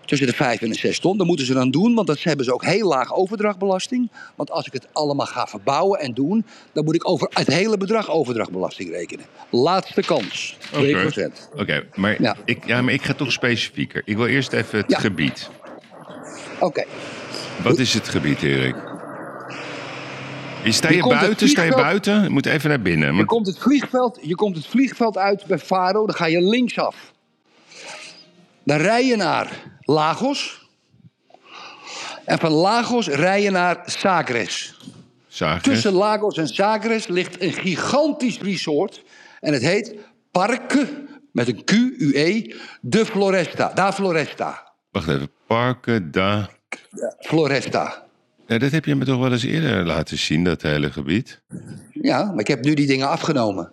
Tussen 0.07 0.27
de 0.27 0.33
5 0.33 0.61
en 0.61 0.69
de 0.69 0.75
6 0.75 0.99
ton. 0.99 1.19
Dat 1.19 1.27
moeten 1.27 1.47
ze 1.47 1.55
dan 1.55 1.71
doen, 1.71 1.95
want 1.95 2.07
dat 2.07 2.23
hebben 2.23 2.45
ze 2.45 2.53
ook 2.55 2.65
heel 2.65 2.89
laag 2.89 3.15
overdrachtbelasting. 3.15 4.11
Want 4.35 4.51
als 4.51 4.67
ik 4.67 4.73
het 4.73 4.87
allemaal 4.93 5.27
ga 5.27 5.47
verbouwen 5.47 6.01
en 6.01 6.15
doen, 6.15 6.45
dan 6.73 6.85
moet 6.85 6.95
ik 6.95 7.09
over 7.09 7.29
het 7.33 7.47
hele 7.47 7.77
bedrag 7.77 8.11
overdrachtbelasting 8.11 8.91
rekenen. 8.91 9.25
Laatste 9.51 10.03
kans. 10.03 10.57
2%. 10.73 11.49
Oké, 11.57 11.85
maar, 11.95 12.23
Ja. 12.23 12.37
Ik, 12.45 12.67
ja, 12.67 12.83
maar 12.83 12.93
ik 12.93 13.03
ga 13.03 13.13
toch 13.15 13.33
specifieker. 13.33 14.03
Ik 14.05 14.17
wil 14.17 14.27
eerst 14.27 14.53
even 14.53 14.79
het 14.79 14.91
Ja. 14.91 14.99
gebied. 14.99 15.51
Oké. 16.61 16.85
Wat 17.63 17.79
is 17.79 17.95
het 17.95 18.09
gebied, 18.09 18.43
Erik? 18.43 18.77
Je 20.65 20.73
sta 20.73 20.91
Je 20.91 21.07
buiten? 21.09 21.49
Sta 21.49 21.63
je 21.63 21.75
buiten? 21.75 22.23
Je 22.23 22.29
moet 22.29 22.47
even 22.47 22.69
naar 22.69 22.83
binnen. 22.83 23.17
Je 23.17 23.25
komt, 23.25 23.47
het 23.47 23.59
vliegveld, 23.59 24.19
je 24.23 24.35
komt 24.35 24.57
het 24.57 24.67
vliegveld 24.67 25.19
uit 25.19 25.45
bij 25.47 25.59
Faro, 25.59 26.07
dan 26.07 26.15
ga 26.15 26.27
je 26.27 26.43
linksaf. 26.43 27.13
Dan 28.65 28.77
rij 28.77 29.07
je 29.07 29.17
naar 29.17 29.63
Lagos. 29.81 30.69
En 32.25 32.39
van 32.39 32.53
Lagos 32.53 33.09
rij 33.09 33.43
je 33.43 33.51
naar 33.51 33.83
Sagres. 33.85 34.75
Tussen 35.63 35.93
Lagos 35.93 36.37
en 36.37 36.49
Sagres 36.49 37.07
ligt 37.07 37.43
een 37.43 37.53
gigantisch 37.53 38.41
resort. 38.41 39.03
En 39.41 39.53
het 39.53 39.63
heet 39.63 39.95
Parque, 40.31 41.07
met 41.33 41.49
een 41.49 41.65
Q-U-E, 41.65 42.55
de 42.81 43.07
Floresta. 43.07 43.73
Da 43.75 43.93
Floresta. 43.93 44.73
Wacht 44.91 45.09
even. 45.09 45.31
Parken, 45.47 46.11
da. 46.11 46.51
Floresta. 47.19 48.07
Ja, 48.47 48.59
dat 48.59 48.71
heb 48.71 48.85
je 48.85 48.95
me 48.95 49.05
toch 49.05 49.21
wel 49.21 49.33
eens 49.33 49.43
eerder 49.43 49.85
laten 49.87 50.19
zien, 50.19 50.45
dat 50.45 50.63
hele 50.63 50.93
gebied. 50.93 51.43
Ja, 51.93 52.25
maar 52.25 52.41
ik 52.41 52.47
heb 52.47 52.65
nu 52.65 52.75
die 52.75 52.87
dingen 52.87 53.09
afgenomen. 53.09 53.73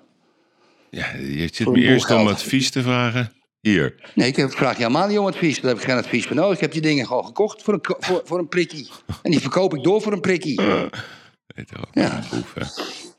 Ja, 0.90 1.16
je 1.16 1.50
zit 1.52 1.68
me 1.68 1.82
eerst 1.82 2.12
om 2.12 2.28
advies 2.28 2.72
te 2.72 2.82
vragen. 2.82 3.32
Hier. 3.62 3.96
Nee, 4.16 4.28
ik 4.28 4.36
heb- 4.36 4.52
vraag 4.52 4.78
je 4.78 4.84
helemaal 4.84 5.08
niet 5.08 5.18
om 5.18 5.26
advies. 5.26 5.62
Daar 5.62 5.72
heb 5.72 5.80
ik 5.80 5.88
geen 5.88 5.98
advies 5.98 6.26
voor 6.26 6.36
nodig. 6.36 6.56
Ik 6.56 6.62
heb 6.62 6.72
die 6.72 6.82
dingen 6.82 7.08
gewoon 7.08 7.26
gekocht 7.26 7.64
voor 7.64 7.74
een, 7.74 7.96
voor, 8.00 8.22
voor 8.26 8.40
een 8.40 8.48
prikkie. 8.48 8.90
En 9.22 9.32
die 9.32 9.40
verkoop 9.40 9.74
ik 9.76 9.84
door 9.84 10.02
voor 10.02 10.14
een 10.14 10.22
prikkie. 10.22 10.62
Weet 10.62 11.70
je 11.70 11.76
wel, 11.76 12.04
Ja. 12.06 12.22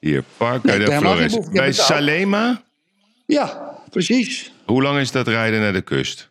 Hier, 0.00 0.24
Parque 0.36 0.66
Nee, 0.66 0.78
ik 0.80 0.86
de 0.86 0.92
Flores. 0.96 1.38
Bij. 1.50 1.72
Salema? 1.72 2.62
Ja, 3.26 3.78
precies. 3.90 4.52
Hoe 4.66 4.82
lang 4.82 4.98
is 4.98 5.10
dat 5.12 5.28
rijden 5.28 5.60
naar 5.60 5.72
de 5.72 5.80
kust? 5.82 6.30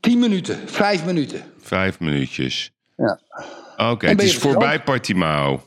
Tien 0.00 0.18
minuten, 0.18 0.68
vijf 0.68 1.04
minuten. 1.04 1.44
Vijf 1.60 2.00
minuutjes. 2.00 2.70
Ja, 2.96 3.20
Oké, 3.76 4.06
het 4.06 4.22
is 4.22 4.36
voorbij 4.36 4.60
verstand? 4.60 4.84
Portimao. 4.84 5.62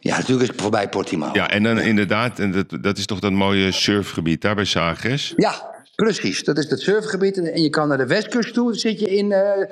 ja 0.00 0.16
natuurlijk 0.16 0.42
is 0.42 0.48
het 0.48 0.60
voorbij 0.60 0.88
Portimao. 0.88 1.30
Ja, 1.32 1.50
en 1.50 1.62
dan 1.62 1.78
inderdaad, 1.80 2.38
en 2.38 2.50
dat, 2.52 2.78
dat 2.82 2.98
is 2.98 3.06
toch 3.06 3.18
dat 3.20 3.32
mooie 3.32 3.72
surfgebied 3.72 4.40
daar 4.40 4.54
bij 4.54 4.64
Sagres? 4.64 5.32
Ja, 5.36 5.69
precies. 6.04 6.44
Dat 6.44 6.58
is 6.58 6.70
het 6.70 6.80
surfgebied. 6.80 7.38
En 7.38 7.62
je 7.62 7.70
kan 7.70 7.88
naar 7.88 7.98
de 7.98 8.06
westkust 8.06 8.54
toe. 8.54 8.74
Zit 8.74 9.00
je 9.00 9.16
in 9.16 9.32
eh 9.32 9.68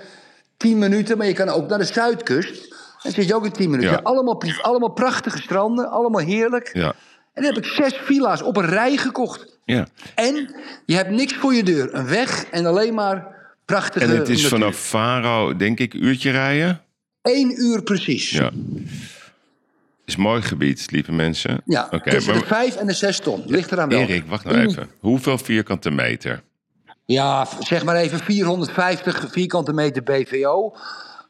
tien 0.56 0.78
minuten. 0.78 1.18
Maar 1.18 1.26
je 1.26 1.32
kan 1.32 1.48
ook 1.48 1.68
naar 1.68 1.78
de 1.78 1.84
zuidkust. 1.84 2.50
En 2.62 2.98
dan 3.02 3.12
zit 3.12 3.28
je 3.28 3.34
ook 3.34 3.44
in 3.44 3.52
tien 3.52 3.70
minuten. 3.70 3.92
Ja. 3.92 4.00
Allemaal, 4.02 4.42
allemaal 4.62 4.90
prachtige 4.90 5.38
stranden. 5.38 5.90
Allemaal 5.90 6.20
heerlijk. 6.20 6.70
Ja. 6.72 6.94
En 7.32 7.42
dan 7.42 7.55
heb 7.55 7.64
ik 7.64 7.70
zes 7.70 7.94
villa's 7.94 8.42
op 8.42 8.56
een 8.56 8.66
rij 8.66 8.96
gekocht. 8.96 9.59
Ja. 9.64 9.86
En 10.14 10.55
je 10.86 10.94
hebt 10.94 11.10
niks 11.10 11.34
voor 11.34 11.55
je 11.55 11.62
deur. 11.62 11.94
Een 11.94 12.06
weg 12.06 12.44
en 12.50 12.66
alleen 12.66 12.94
maar 12.94 13.26
prachtige 13.64 14.05
En 14.05 14.10
het 14.16 14.28
is 14.28 14.42
natuur. 14.42 14.59
vanaf 14.59 14.76
Faro, 14.76 15.56
denk 15.56 15.78
ik, 15.78 15.94
uurtje 15.94 16.30
rijden. 16.30 16.80
Eén 17.22 17.55
uur 17.62 17.82
precies. 17.82 18.30
Ja. 18.30 18.50
Is 20.09 20.14
een 20.14 20.20
mooi 20.20 20.43
gebied, 20.43 20.90
lieve 20.90 21.12
mensen. 21.12 21.60
Ja, 21.64 21.89
Oké, 21.90 22.10
tussen 22.10 22.32
maar 22.32 22.40
de 22.43 22.47
vijf 22.48 22.76
en 22.76 22.86
de 22.86 22.93
zes 22.93 23.18
ton. 23.20 23.43
Ligt 23.47 23.72
eraan 23.72 23.89
wel. 23.89 23.98
Erik, 24.01 24.24
wacht 24.26 24.44
nou 24.44 24.59
even. 24.59 24.89
Hoeveel 25.01 25.39
vierkante 25.39 25.90
meter? 25.90 26.43
Ja, 27.05 27.47
zeg 27.60 27.85
maar 27.85 27.97
even 27.97 28.18
450 28.18 29.26
vierkante 29.30 29.72
meter 29.72 30.02
BVO. 30.02 30.74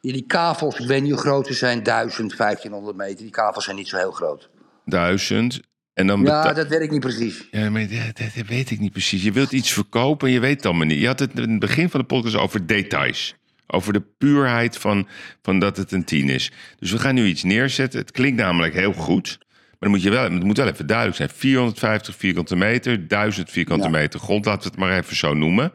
Die 0.01 0.25
kavels, 0.27 0.79
ik 0.79 0.87
weet 0.87 1.03
niet 1.03 1.11
hoe 1.11 1.21
groot 1.21 1.47
ze 1.47 1.53
zijn, 1.53 1.83
1000, 1.83 2.37
1500 2.37 2.97
meter. 2.97 3.17
Die 3.17 3.31
kavels 3.31 3.65
zijn 3.65 3.77
niet 3.77 3.89
zo 3.89 3.97
heel 3.97 4.11
groot. 4.13 4.49
Duizend. 4.85 5.61
En 5.95 6.07
dan 6.07 6.23
Ja, 6.23 6.53
dat 6.53 6.69
weet 6.69 6.81
ik 6.81 6.91
niet 6.91 7.01
precies. 7.01 7.49
Ja, 7.51 7.71
maar 7.71 7.81
dat, 7.89 8.17
dat- 8.17 8.31
dat 8.37 8.47
weet 8.47 8.71
ik 8.71 8.79
niet 8.79 8.93
precies. 8.93 9.23
Je 9.23 9.33
wilt 9.33 9.53
iets 9.53 9.73
verkopen 9.73 10.27
en 10.29 10.35
je 10.35 10.41
weet 10.41 10.57
het 10.57 10.67
allemaal 10.67 10.87
niet. 10.87 11.01
Je 11.01 11.07
had 11.07 11.19
het 11.19 11.39
in 11.39 11.51
het 11.51 11.59
begin 11.61 11.91
van 11.91 12.01
de 12.01 12.07
podcast 12.07 12.37
over 12.37 12.67
details. 12.67 13.35
Over 13.71 13.93
de 13.93 14.03
puurheid 14.19 14.77
van, 14.79 15.09
van 15.43 15.59
dat 15.59 15.77
het 15.77 15.93
een 15.93 16.05
10 16.05 16.29
is. 16.29 16.51
Dus 16.79 16.91
we 16.91 16.99
gaan 16.99 17.15
nu 17.15 17.27
iets 17.27 17.43
neerzetten. 17.43 18.01
Het 18.01 18.11
klinkt 18.11 18.37
namelijk 18.41 18.75
heel 18.75 18.93
goed. 18.93 19.39
Maar 19.49 19.77
dan 19.79 19.91
moet 19.91 20.03
je 20.03 20.11
wel, 20.11 20.23
het 20.23 20.43
moet 20.45 20.57
wel 20.57 20.69
even 20.69 20.87
duidelijk 20.87 21.17
zijn. 21.17 21.29
450 21.29 22.17
vierkante 22.17 22.57
meter, 22.57 23.09
1000 23.09 23.51
vierkante 23.51 23.85
Ja. 23.85 23.91
meter 23.91 24.21
grond. 24.21 24.45
Laten 24.45 24.63
we 24.63 24.69
het 24.69 24.79
maar 24.79 24.99
even 24.99 25.17
zo 25.17 25.35
noemen. 25.35 25.73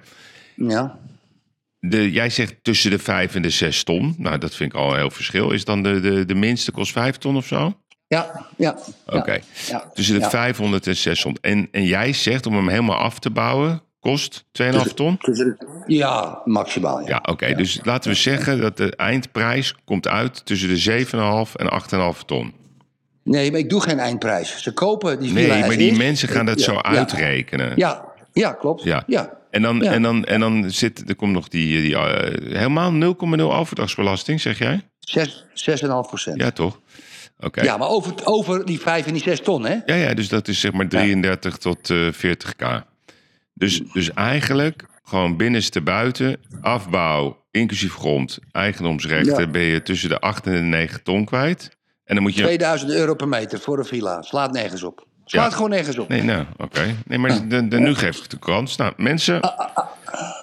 Ja. 0.56 1.00
De, 1.80 2.12
jij 2.12 2.30
zegt 2.30 2.56
tussen 2.62 2.92
de 2.92 3.00
5 3.00 3.36
en 3.36 3.42
de 3.42 3.50
6 3.50 3.84
ton. 3.84 4.16
Nou, 4.18 4.38
dat 4.38 4.56
vind 4.56 4.74
ik 4.74 4.80
al 4.80 4.92
een 4.92 4.98
heel 4.98 5.12
verschil. 5.12 5.52
Is 5.52 5.66
dan 5.66 5.84
de, 5.84 6.00
de, 6.00 6.26
de 6.26 6.36
minste 6.36 6.72
kost 6.72 6.92
5 6.92 7.18
ton 7.18 7.36
of 7.36 7.48
zo? 7.48 7.78
Ja, 8.08 8.48
ja. 8.58 8.78
Oké. 9.06 9.40
Ja. 9.68 9.92
Tussen 9.94 10.16
de 10.16 10.22
ja. 10.22 10.30
500 10.30 10.88
en 10.88 10.96
600. 10.96 11.46
En, 11.46 11.68
en 11.72 11.86
jij 11.86 12.14
zegt 12.14 12.46
om 12.46 12.56
hem 12.56 12.68
helemaal 12.68 12.98
af 12.98 13.20
te 13.20 13.30
bouwen, 13.30 13.82
kost 14.04 14.46
2,5 14.62 14.94
ton? 14.96 15.18
Tussen 15.18 15.58
Ja, 15.88 16.42
maximaal. 16.46 17.00
Ja. 17.00 17.08
Ja, 17.08 17.20
oké. 17.32 17.56
Dus 17.56 17.80
laten 17.84 18.10
we 18.12 18.16
zeggen 18.18 18.62
dat 18.62 18.78
de 18.78 18.96
eindprijs 18.96 19.76
komt 19.86 20.08
uit 20.08 20.46
tussen 20.46 20.70
de 20.70 21.06
7,5 21.48 21.56
en 21.56 21.70
8,5 22.16 22.20
ton. 22.26 22.54
Nee, 23.24 23.52
maar 23.52 23.60
ik 23.60 23.70
doe 23.70 23.82
geen 23.82 24.00
eindprijs. 24.00 24.62
Ze 24.62 24.72
kopen 24.74 25.20
die 25.20 25.32
Nee, 25.34 25.48
maar 25.48 25.70
die 25.78 25.92
is. 25.92 25.98
mensen 25.98 26.28
gaan 26.28 26.46
dat 26.46 26.60
Ja, 26.60 26.66
zo 26.66 26.78
uitrekenen. 26.78 27.74
Ja, 27.76 28.06
ja 28.34 28.52
klopt. 28.54 28.84
Ja. 28.84 29.04
Ja. 29.08 29.42
En 29.52 29.62
dan, 29.62 29.82
en 29.84 30.02
dan, 30.02 30.26
en 30.26 30.40
dan 30.40 30.72
zit, 30.72 31.10
er 31.10 31.16
komt 31.16 31.34
nog 31.34 31.48
die, 31.48 31.82
die 31.82 31.96
eh, 31.98 32.54
helemaal 32.58 32.92
0,0 33.38 33.42
overdrachtsbelasting, 33.42 34.42
zeg 34.42 34.58
jij? 34.58 34.82
Zes- 35.00 35.46
6,5 35.54 35.86
procent. 36.08 36.42
Ja, 36.42 36.52
toch? 36.52 36.80
Oké. 37.40 37.62
Ja, 37.64 37.78
maar 37.78 37.88
over, 37.90 38.14
over 38.24 38.66
die 38.66 38.80
5 38.80 39.06
en 39.06 39.14
die 39.14 39.22
6 39.22 39.40
ton, 39.40 39.66
hè? 39.66 39.76
Ja, 39.86 39.96
ja, 39.96 40.14
dus 40.14 40.30
dat 40.30 40.48
is 40.48 40.60
zeg 40.60 40.72
maar 40.72 40.88
33 40.88 41.58
tot 41.58 41.90
eh 41.90 42.08
40k. 42.12 42.92
Dus, 43.64 43.82
dus 43.94 44.14
eigenlijk 44.14 44.86
gewoon 45.04 45.38
binnenste 45.38 45.82
buiten, 45.82 46.38
afbouw, 46.62 47.46
inclusief 47.52 47.94
grond, 47.94 48.40
eigendomsrechten, 48.52 49.40
Ja. 49.44 49.48
ben 49.48 49.62
je 49.62 49.82
tussen 49.82 50.10
de 50.10 50.20
8 50.20 50.46
en 50.48 50.54
de 50.54 50.60
9 50.60 51.04
ton 51.04 51.26
kwijt. 51.26 51.78
En 52.06 52.16
dan 52.16 52.24
moet 52.24 52.36
je. 52.36 52.42
2000 52.44 52.92
euro 52.92 53.16
per 53.16 53.28
meter 53.28 53.60
voor 53.60 53.78
een 53.80 53.86
villa. 53.86 54.22
Slaat 54.22 54.52
nergens 54.52 54.84
op. 54.84 55.08
Slaat 55.26 55.50
Ja. 55.50 55.56
gewoon 55.56 55.70
nergens 55.70 55.98
op. 55.98 56.08
Nee, 56.10 56.24
nou, 56.24 56.46
oké. 56.58 56.96
Nee, 57.06 57.18
maar 57.18 57.48
de, 57.50 57.68
de, 57.68 57.80
nu 57.80 57.96
geef 57.96 58.18
ik 58.24 58.30
de 58.30 58.40
kans. 58.40 58.76
Nou, 58.76 58.94
mensen, 58.98 59.40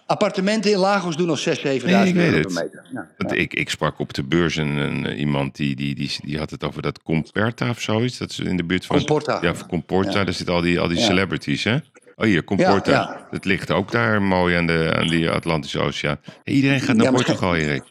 Appartementen 0.06 0.70
in 0.70 0.78
Lagos 0.78 1.16
doen 1.16 1.26
nog 1.26 1.38
6, 1.38 1.58
7.000 1.58 1.62
Nee, 1.64 2.14
euro 2.14 2.36
het. 2.36 2.46
per 2.46 2.52
meter. 2.62 2.86
Ja. 2.92 3.08
want 3.16 3.32
ik, 3.32 3.54
ik 3.54 3.70
sprak 3.70 3.98
op 3.98 4.14
de 4.14 4.22
beurs 4.22 4.56
een, 4.56 4.76
een, 4.76 5.06
iemand 5.18 5.56
die, 5.56 5.76
die, 5.76 5.94
die, 5.94 6.16
die 6.24 6.38
had 6.38 6.50
het 6.50 6.64
over 6.64 6.82
dat 6.82 7.02
Comperta 7.02 7.68
of 7.68 7.80
zoiets. 7.80 8.18
Dat 8.18 8.30
is 8.30 8.38
in 8.38 8.56
de 8.56 8.64
buurt 8.64 8.86
van. 8.86 8.96
Comporta. 8.96 9.38
Ja, 9.42 9.52
Comporta. 9.68 10.24
Daar 10.24 10.32
zitten 10.34 10.54
al 10.54 10.60
die, 10.60 10.80
al 10.80 10.88
die 10.88 10.98
Ja. 10.98 11.04
celebrities, 11.04 11.64
hè? 11.64 11.76
Oh, 12.20 12.26
hier, 12.26 12.44
Comporta. 12.44 12.90
Ja, 12.90 12.96
ja. 12.96 13.26
Het 13.30 13.44
ligt 13.44 13.70
ook 13.70 13.90
daar 13.90 14.22
mooi 14.22 14.56
aan, 14.56 14.66
de, 14.66 14.92
aan 14.96 15.08
die 15.08 15.30
Atlantische 15.30 15.80
Oceaan. 15.80 16.20
Iedereen 16.44 16.80
gaat 16.80 16.96
naar 16.96 17.04
Ja, 17.06 17.12
Portugal, 17.12 17.56
Erik. 17.56 17.82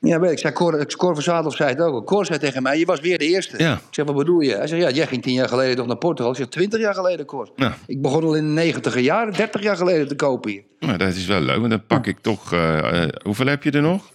Ja, 0.00 0.20
weet 0.20 0.30
ik. 0.30 0.38
Zei 0.38 0.52
Cor, 0.52 0.86
Cor 0.96 1.14
van 1.14 1.22
Zadel 1.22 1.50
zei 1.50 1.70
het 1.70 1.80
ook. 1.80 2.06
Cor 2.06 2.26
zei 2.26 2.38
tegen 2.38 2.62
mij, 2.62 2.78
je 2.78 2.84
was 2.86 3.00
weer 3.00 3.18
de 3.18 3.26
eerste. 3.26 3.62
Ja. 3.62 3.72
Ik 3.74 3.80
zeg, 3.90 4.04
wat 4.04 4.16
bedoel 4.16 4.40
je? 4.40 4.54
Hij 4.54 4.66
zei, 4.66 4.80
ja, 4.80 4.90
jij 4.90 5.06
ging 5.06 5.22
tien 5.22 5.32
jaar 5.34 5.48
geleden 5.48 5.76
nog 5.76 5.86
naar 5.86 5.96
Portugal. 5.96 6.30
Ik 6.30 6.36
zeg, 6.38 6.46
twintig 6.48 6.80
jaar 6.80 6.94
geleden, 6.94 7.26
Cor. 7.26 7.50
Ja. 7.56 7.76
Ik 7.86 8.02
begon 8.02 8.22
al 8.24 8.34
in 8.34 8.44
de 8.44 8.52
negentiger 8.52 9.00
jaren, 9.00 9.32
dertig 9.32 9.62
jaar 9.62 9.76
geleden 9.76 10.08
te 10.08 10.14
kopen 10.14 10.50
hier. 10.50 10.62
Nou, 10.78 10.96
dat 10.96 11.14
is 11.14 11.26
wel 11.26 11.40
leuk, 11.40 11.58
want 11.58 11.70
dan 11.70 11.86
pak 11.86 12.06
ik 12.06 12.18
toch... 12.20 12.52
eh, 12.52 13.02
eh, 13.02 13.08
hoeveel 13.24 13.46
heb 13.46 13.62
je 13.62 13.70
er 13.70 13.82
nog? 13.82 14.10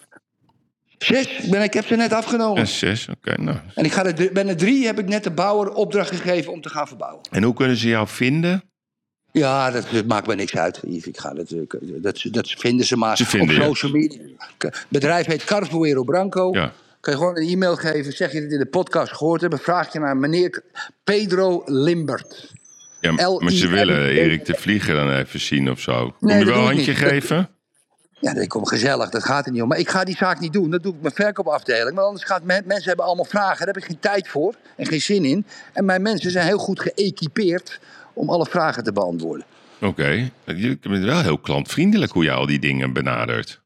Zes, 0.98 1.27
ik, 1.44 1.52
ben, 1.52 1.61
ik 1.64 1.73
heb 1.73 1.85
ze 1.85 1.95
net 1.95 2.14
afgenomen. 2.14 2.57
Ja, 2.60 2.65
zes, 2.65 3.07
oké. 3.10 3.41
nou. 3.41 3.57
En 3.76 3.85
ik 3.85 3.91
ga 3.91 4.06
er, 4.06 4.30
ben 4.34 4.48
er 4.48 4.57
drie, 4.57 4.85
heb 4.85 4.99
ik 4.99 5.07
net 5.07 5.23
de 5.23 5.31
bouwer 5.31 5.73
opdracht 5.73 6.10
gegeven 6.10 6.52
om 6.52 6.61
te 6.61 6.69
gaan 6.69 6.88
verbouwen. 6.88 7.22
En 7.31 7.44
hoe 7.44 7.53
kunnen 7.53 7.77
ze 7.77 7.88
jou 7.88 8.07
vinden? 8.07 8.64
Ja, 9.34 9.72
dat, 9.72 9.86
dat 9.92 10.06
maakt 10.06 10.28
me 10.28 10.36
niks 10.36 10.58
uit. 10.58 10.80
Ik 10.84 11.20
ga 11.20 11.34
dat, 11.34 11.50
eh, 11.50 11.60
dat, 11.80 12.26
dat 12.32 12.50
vinden 12.50 12.86
ze 12.86 12.98
maar 12.98 13.18
Ze 13.18 13.26
vinden 13.26 13.56
op 13.56 13.64
social 13.64 13.92
media. 13.92 14.20
Het 14.58 14.86
bedrijf 14.88 15.26
heet 15.26 15.44
Carboero 15.44 16.04
Branco. 16.04 16.50
Ja. 16.52 16.72
Kan 17.00 17.14
je 17.14 17.20
gewoon 17.20 17.38
een 17.38 17.48
e-mail 17.48 17.76
geven. 17.76 18.14
Zeg 18.14 18.32
je 18.32 18.40
dit 18.40 18.52
in 18.52 18.60
de 18.60 18.66
podcast 18.66 19.14
gehoord 19.14 19.42
hebben. 19.42 19.60
Vraag 19.60 19.94
je 19.94 20.00
naar 20.00 20.18
meneer 20.18 20.64
Pedro 21.04 21.62
Limbert. 21.66 22.52
Ja, 23.02 23.12
maar 23.12 23.52
ze 23.52 23.68
willen 23.68 24.10
Erik 24.10 24.46
de 24.46 24.54
Vlieger 24.54 24.96
dan 24.96 25.12
even 25.12 25.40
zien 25.40 25.72
of 25.72 25.80
zo. 25.80 26.16
Kom 26.20 26.30
je 26.30 26.46
wel 26.46 26.56
een 26.56 26.62
ik 26.62 26.66
handje 26.66 26.96
geven? 26.96 27.50
Ja, 28.20 28.34
dat 28.34 28.48
komt 28.48 28.68
gezellig. 28.70 29.10
Dat 29.10 29.24
gaat 29.24 29.46
er 29.46 29.52
niet 29.52 29.62
om. 29.62 29.68
Maar 29.68 29.78
ik 29.78 29.90
ga 29.90 30.04
die 30.04 30.16
zaak 30.16 30.40
niet 30.40 30.54
doen. 30.54 30.70
Dat 30.70 30.84
doe 30.84 30.94
ik 30.94 31.02
mijn 31.02 31.14
verkoopafdeling. 31.14 31.96
Maar 31.96 32.04
anders 32.04 32.26
gaat 32.26 32.44
men, 32.44 32.64
mensen 32.66 32.88
hebben 32.88 33.06
allemaal 33.06 33.26
vragen. 33.26 33.58
Daar 33.58 33.76
heb 33.76 33.78
ik 33.78 33.86
geen 33.86 34.00
tijd 34.00 34.28
voor 34.28 34.56
en 34.76 34.86
geen 34.86 35.02
zin 35.02 35.26
in. 35.26 35.46
En 35.74 35.86
mijn 35.86 36.02
mensen 36.02 36.32
zijn 36.32 36.46
heel 36.46 36.58
goed 36.58 36.80
geëquipeerd 36.80 37.80
om 38.14 38.30
alle 38.30 38.45
vragen 38.45 38.84
te 38.84 38.91
beantwoorden. 38.91 39.45
Oké. 39.81 40.31
Je 40.45 40.77
bent 40.81 41.03
wel 41.03 41.22
heel 41.22 41.38
klantvriendelijk 41.38 42.11
hoe 42.11 42.23
je 42.23 42.31
al 42.31 42.45
die 42.45 42.60
dingen 42.60 42.94
benadert. 42.94 43.61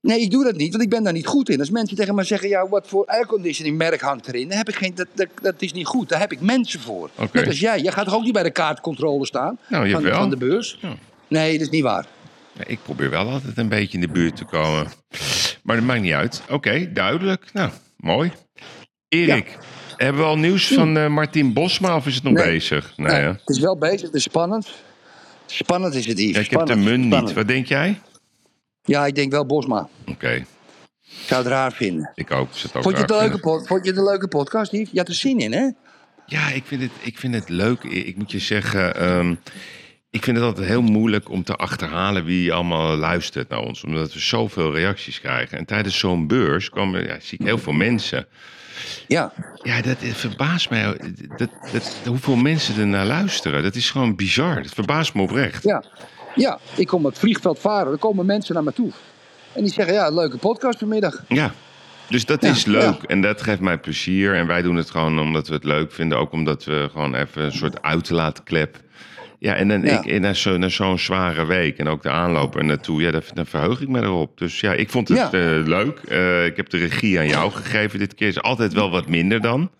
Nee, 0.00 0.20
ik 0.20 0.30
doe 0.30 0.44
dat 0.44 0.56
niet, 0.56 0.70
want 0.70 0.82
ik 0.82 0.90
ben 0.90 1.02
daar 1.02 1.12
niet 1.12 1.26
goed 1.26 1.48
in. 1.48 1.58
Als 1.58 1.70
mensen 1.70 1.96
tegen 1.96 2.14
mij 2.14 2.24
zeggen, 2.24 2.48
ja, 2.48 2.68
wat 2.68 2.88
voor 2.88 3.06
airconditioning 3.06 3.76
merk 3.76 4.00
hangt 4.00 4.28
erin, 4.28 4.48
dan 4.48 4.56
heb 4.56 4.68
ik 4.68 4.74
geen, 4.74 4.94
dat, 4.94 5.06
dat, 5.12 5.28
dat 5.42 5.62
is 5.62 5.72
niet 5.72 5.86
goed. 5.86 6.08
Daar 6.08 6.20
heb 6.20 6.32
ik 6.32 6.40
mensen 6.40 6.80
voor. 6.80 7.10
Oké. 7.14 7.38
Net 7.38 7.46
als 7.46 7.60
jij. 7.60 7.80
Jij 7.80 7.92
gaat 7.92 8.04
toch 8.04 8.14
ook 8.14 8.22
niet 8.22 8.32
bij 8.32 8.42
de 8.42 8.50
kaartcontrole 8.50 9.26
staan 9.26 9.58
Nou, 9.68 9.90
van, 9.90 10.30
de 10.30 10.36
beurs? 10.36 10.78
Ja. 10.80 10.94
Nee, 11.28 11.52
dat 11.52 11.60
is 11.60 11.70
niet 11.70 11.82
waar. 11.82 12.06
Ja, 12.52 12.64
ik 12.66 12.78
probeer 12.82 13.10
wel 13.10 13.28
altijd 13.28 13.58
een 13.58 13.68
beetje 13.68 13.94
in 13.94 14.00
de 14.00 14.12
buurt 14.12 14.36
te 14.36 14.44
komen. 14.44 14.86
Maar 15.62 15.76
dat 15.76 15.84
maakt 15.84 16.00
niet 16.00 16.12
uit. 16.12 16.42
Oké, 16.50 16.92
duidelijk. 16.92 17.50
Nou, 17.52 17.70
mooi. 17.96 18.32
Erik, 19.08 19.58
hebben 19.96 20.22
we 20.22 20.28
al 20.28 20.38
nieuws 20.38 20.66
van 20.66 20.96
eh 20.96 21.06
Martin 21.08 21.52
Bosma 21.52 21.96
of 21.96 22.06
is 22.06 22.14
het 22.14 22.22
nog 22.22 22.32
Nee. 22.32 22.44
bezig? 22.44 22.92
Nee, 22.96 23.10
het 23.22 23.40
is 23.44 23.58
wel 23.58 23.76
bezig, 23.78 24.00
het 24.02 24.14
is 24.14 24.22
spannend. 24.22 24.68
Spannend 25.46 25.94
is 25.94 26.06
het 26.06 26.18
hier. 26.18 26.34
Ja, 26.34 26.40
ik 26.40 26.50
heb 26.50 26.66
de 26.66 26.76
munt 26.76 27.04
niet. 27.20 27.32
Wat 27.32 27.48
denk 27.48 27.66
jij? 27.66 28.00
Ja, 28.82 29.06
ik 29.06 29.14
denk 29.14 29.30
wel 29.32 29.46
Bosma. 29.46 29.88
Oké, 30.06 30.30
Ik 30.30 30.46
zou 31.26 31.42
het 31.42 31.52
raar 31.52 31.72
vinden. 31.72 32.10
ik 32.14 32.30
ook. 32.30 32.48
Het 32.54 32.74
ook 32.76 32.82
Vond 32.82 32.96
je, 32.96 33.02
het 33.02 33.10
een 33.10 33.18
leuke 33.18 33.38
pod- 33.38 33.66
vond 33.66 33.84
je 33.84 33.90
het 33.90 33.98
een 33.98 34.04
leuke 34.04 34.28
podcast, 34.28 34.72
Yves? 34.72 34.88
Je 34.92 34.98
had 34.98 35.08
er 35.08 35.14
zin 35.14 35.38
in, 35.38 35.52
hè? 35.52 35.70
Ja, 36.26 36.48
ik 36.50 36.64
vind 36.66 36.82
het, 36.82 36.90
ik 37.00 37.18
vind 37.18 37.34
het 37.34 37.48
leuk. 37.48 37.82
Ik 37.82 38.06
ik 38.06 38.16
moet 38.16 38.30
je 38.30 38.38
zeggen, 38.38 38.96
ehm, 38.96 39.34
ik 40.10 40.22
vind 40.24 40.36
het 40.36 40.46
altijd 40.46 40.66
heel 40.68 40.82
moeilijk 40.82 41.30
om 41.30 41.42
te 41.44 41.54
achterhalen 41.56 42.24
wie 42.24 42.52
allemaal 42.52 42.96
luistert 42.96 43.48
naar 43.48 43.58
ons. 43.60 43.84
Omdat 43.84 44.12
we 44.12 44.18
zoveel 44.20 44.74
reacties 44.74 45.20
krijgen. 45.20 45.58
En 45.58 45.64
tijdens 45.64 45.98
zo'n 45.98 46.26
beurs 46.26 46.68
komen, 46.70 47.06
ja, 47.06 47.16
zie 47.20 47.38
ik 47.38 47.46
heel 47.46 47.58
veel 47.58 47.72
mensen. 47.72 48.26
Ja. 49.06 49.32
Ja, 49.62 49.80
dat 49.80 49.96
verbaast 50.00 50.70
mij. 50.70 50.96
Dat, 51.36 51.48
dat, 51.72 51.96
hoeveel 52.06 52.36
mensen 52.36 52.80
er 52.80 52.86
naar 52.86 53.06
luisteren. 53.06 53.62
Dat 53.62 53.74
is 53.74 53.90
gewoon 53.90 54.16
bizar. 54.16 54.62
Dat 54.62 54.72
verbaast 54.74 55.14
me 55.14 55.22
oprecht. 55.22 55.62
Ja. 55.62 55.84
Ja, 56.34 56.58
ik 56.76 56.86
kom 56.86 57.04
op 57.04 57.10
het 57.10 57.18
vliegveld 57.20 57.58
varen. 57.58 57.92
Er 57.92 57.98
komen 57.98 58.26
mensen 58.26 58.54
naar 58.54 58.64
me 58.64 58.72
toe. 58.72 58.90
En 59.52 59.62
die 59.62 59.72
zeggen, 59.72 59.94
ja, 59.94 60.10
leuke 60.10 60.36
podcast 60.36 60.78
vanmiddag. 60.78 61.22
Ja, 61.28 61.52
dus 62.08 62.24
dat 62.24 62.42
Ja, 62.42 62.50
is 62.50 62.64
leuk 62.64 63.00
ja. 63.00 63.06
en 63.06 63.20
dat 63.20 63.42
geeft 63.42 63.60
mij 63.60 63.78
plezier. 63.78 64.34
En 64.34 64.46
wij 64.46 64.62
doen 64.62 64.76
het 64.76 64.90
gewoon 64.90 65.18
omdat 65.18 65.48
we 65.48 65.54
het 65.54 65.64
leuk 65.64 65.92
vinden. 65.92 66.18
Ook 66.18 66.32
omdat 66.32 66.64
we 66.64 66.88
gewoon 66.92 67.14
even 67.14 67.42
een 67.42 67.52
soort 67.52 67.82
uitlaatklep. 67.82 68.76
Ja, 69.38 69.54
en 69.54 69.68
dan 69.68 69.82
Ja. 69.82 69.98
Ik, 70.02 70.06
en 70.12 70.20
na 70.20 70.32
zo- 70.34 70.68
zo'n 70.68 70.98
zware 70.98 71.46
week 71.46 71.78
en 71.78 71.88
ook 71.88 72.02
de 72.02 72.10
aanloop 72.10 72.56
er 72.56 72.64
naartoe, 72.64 73.02
ja, 73.02 73.10
daar, 73.10 73.22
daar 73.34 73.46
verheug 73.46 73.80
ik 73.80 73.88
me 73.88 74.02
erop. 74.02 74.38
Dus 74.38 74.60
ja, 74.60 74.72
ik 74.72 74.90
vond 74.90 75.08
het 75.08 75.18
Ja. 75.18 75.26
eh, 75.32 75.66
leuk. 75.66 75.98
Eh, 76.08 76.44
ik 76.44 76.56
heb 76.56 76.68
de 76.70 76.78
regie 76.78 77.18
aan 77.18 77.28
jou 77.28 77.52
gegeven 77.52 77.98
dit 77.98 78.14
keer. 78.14 78.28
Is 78.28 78.42
altijd 78.42 78.72
wel 78.72 78.90
wat 78.90 79.08
minder 79.08 79.40
dan. 79.40 79.70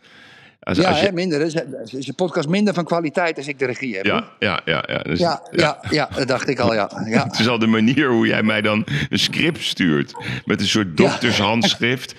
Als, 0.60 0.78
Ja, 0.78 0.88
als 0.88 1.00
je, 1.00 1.06
hè, 1.06 1.12
minder. 1.12 1.40
Is, 1.40 1.54
is 1.92 2.06
je 2.06 2.12
podcast 2.12 2.48
minder 2.48 2.74
van 2.74 2.84
kwaliteit 2.84 3.36
als 3.36 3.48
ik 3.48 3.58
de 3.58 3.66
regie 3.66 3.96
heb. 3.96 4.04
ja, 4.04 4.28
ja, 4.38 4.60
ja, 4.64 4.84
ja. 4.86 4.98
Dus, 4.98 5.18
Ja, 5.18 5.42
ja, 5.50 5.80
ja, 5.90 6.08
dat 6.14 6.28
dacht 6.28 6.48
ik 6.48 6.58
al, 6.58 6.74
ja. 6.74 6.90
ja. 7.04 7.24
Het 7.28 7.38
is 7.38 7.48
al 7.48 7.58
de 7.58 7.66
manier 7.66 8.08
hoe 8.08 8.26
jij 8.26 8.42
mij 8.42 8.60
dan 8.60 8.86
een 9.08 9.18
script 9.18 9.62
stuurt. 9.62 10.14
Met 10.44 10.60
een 10.60 10.66
soort 10.66 10.96
doktershandschrift. 10.96 12.14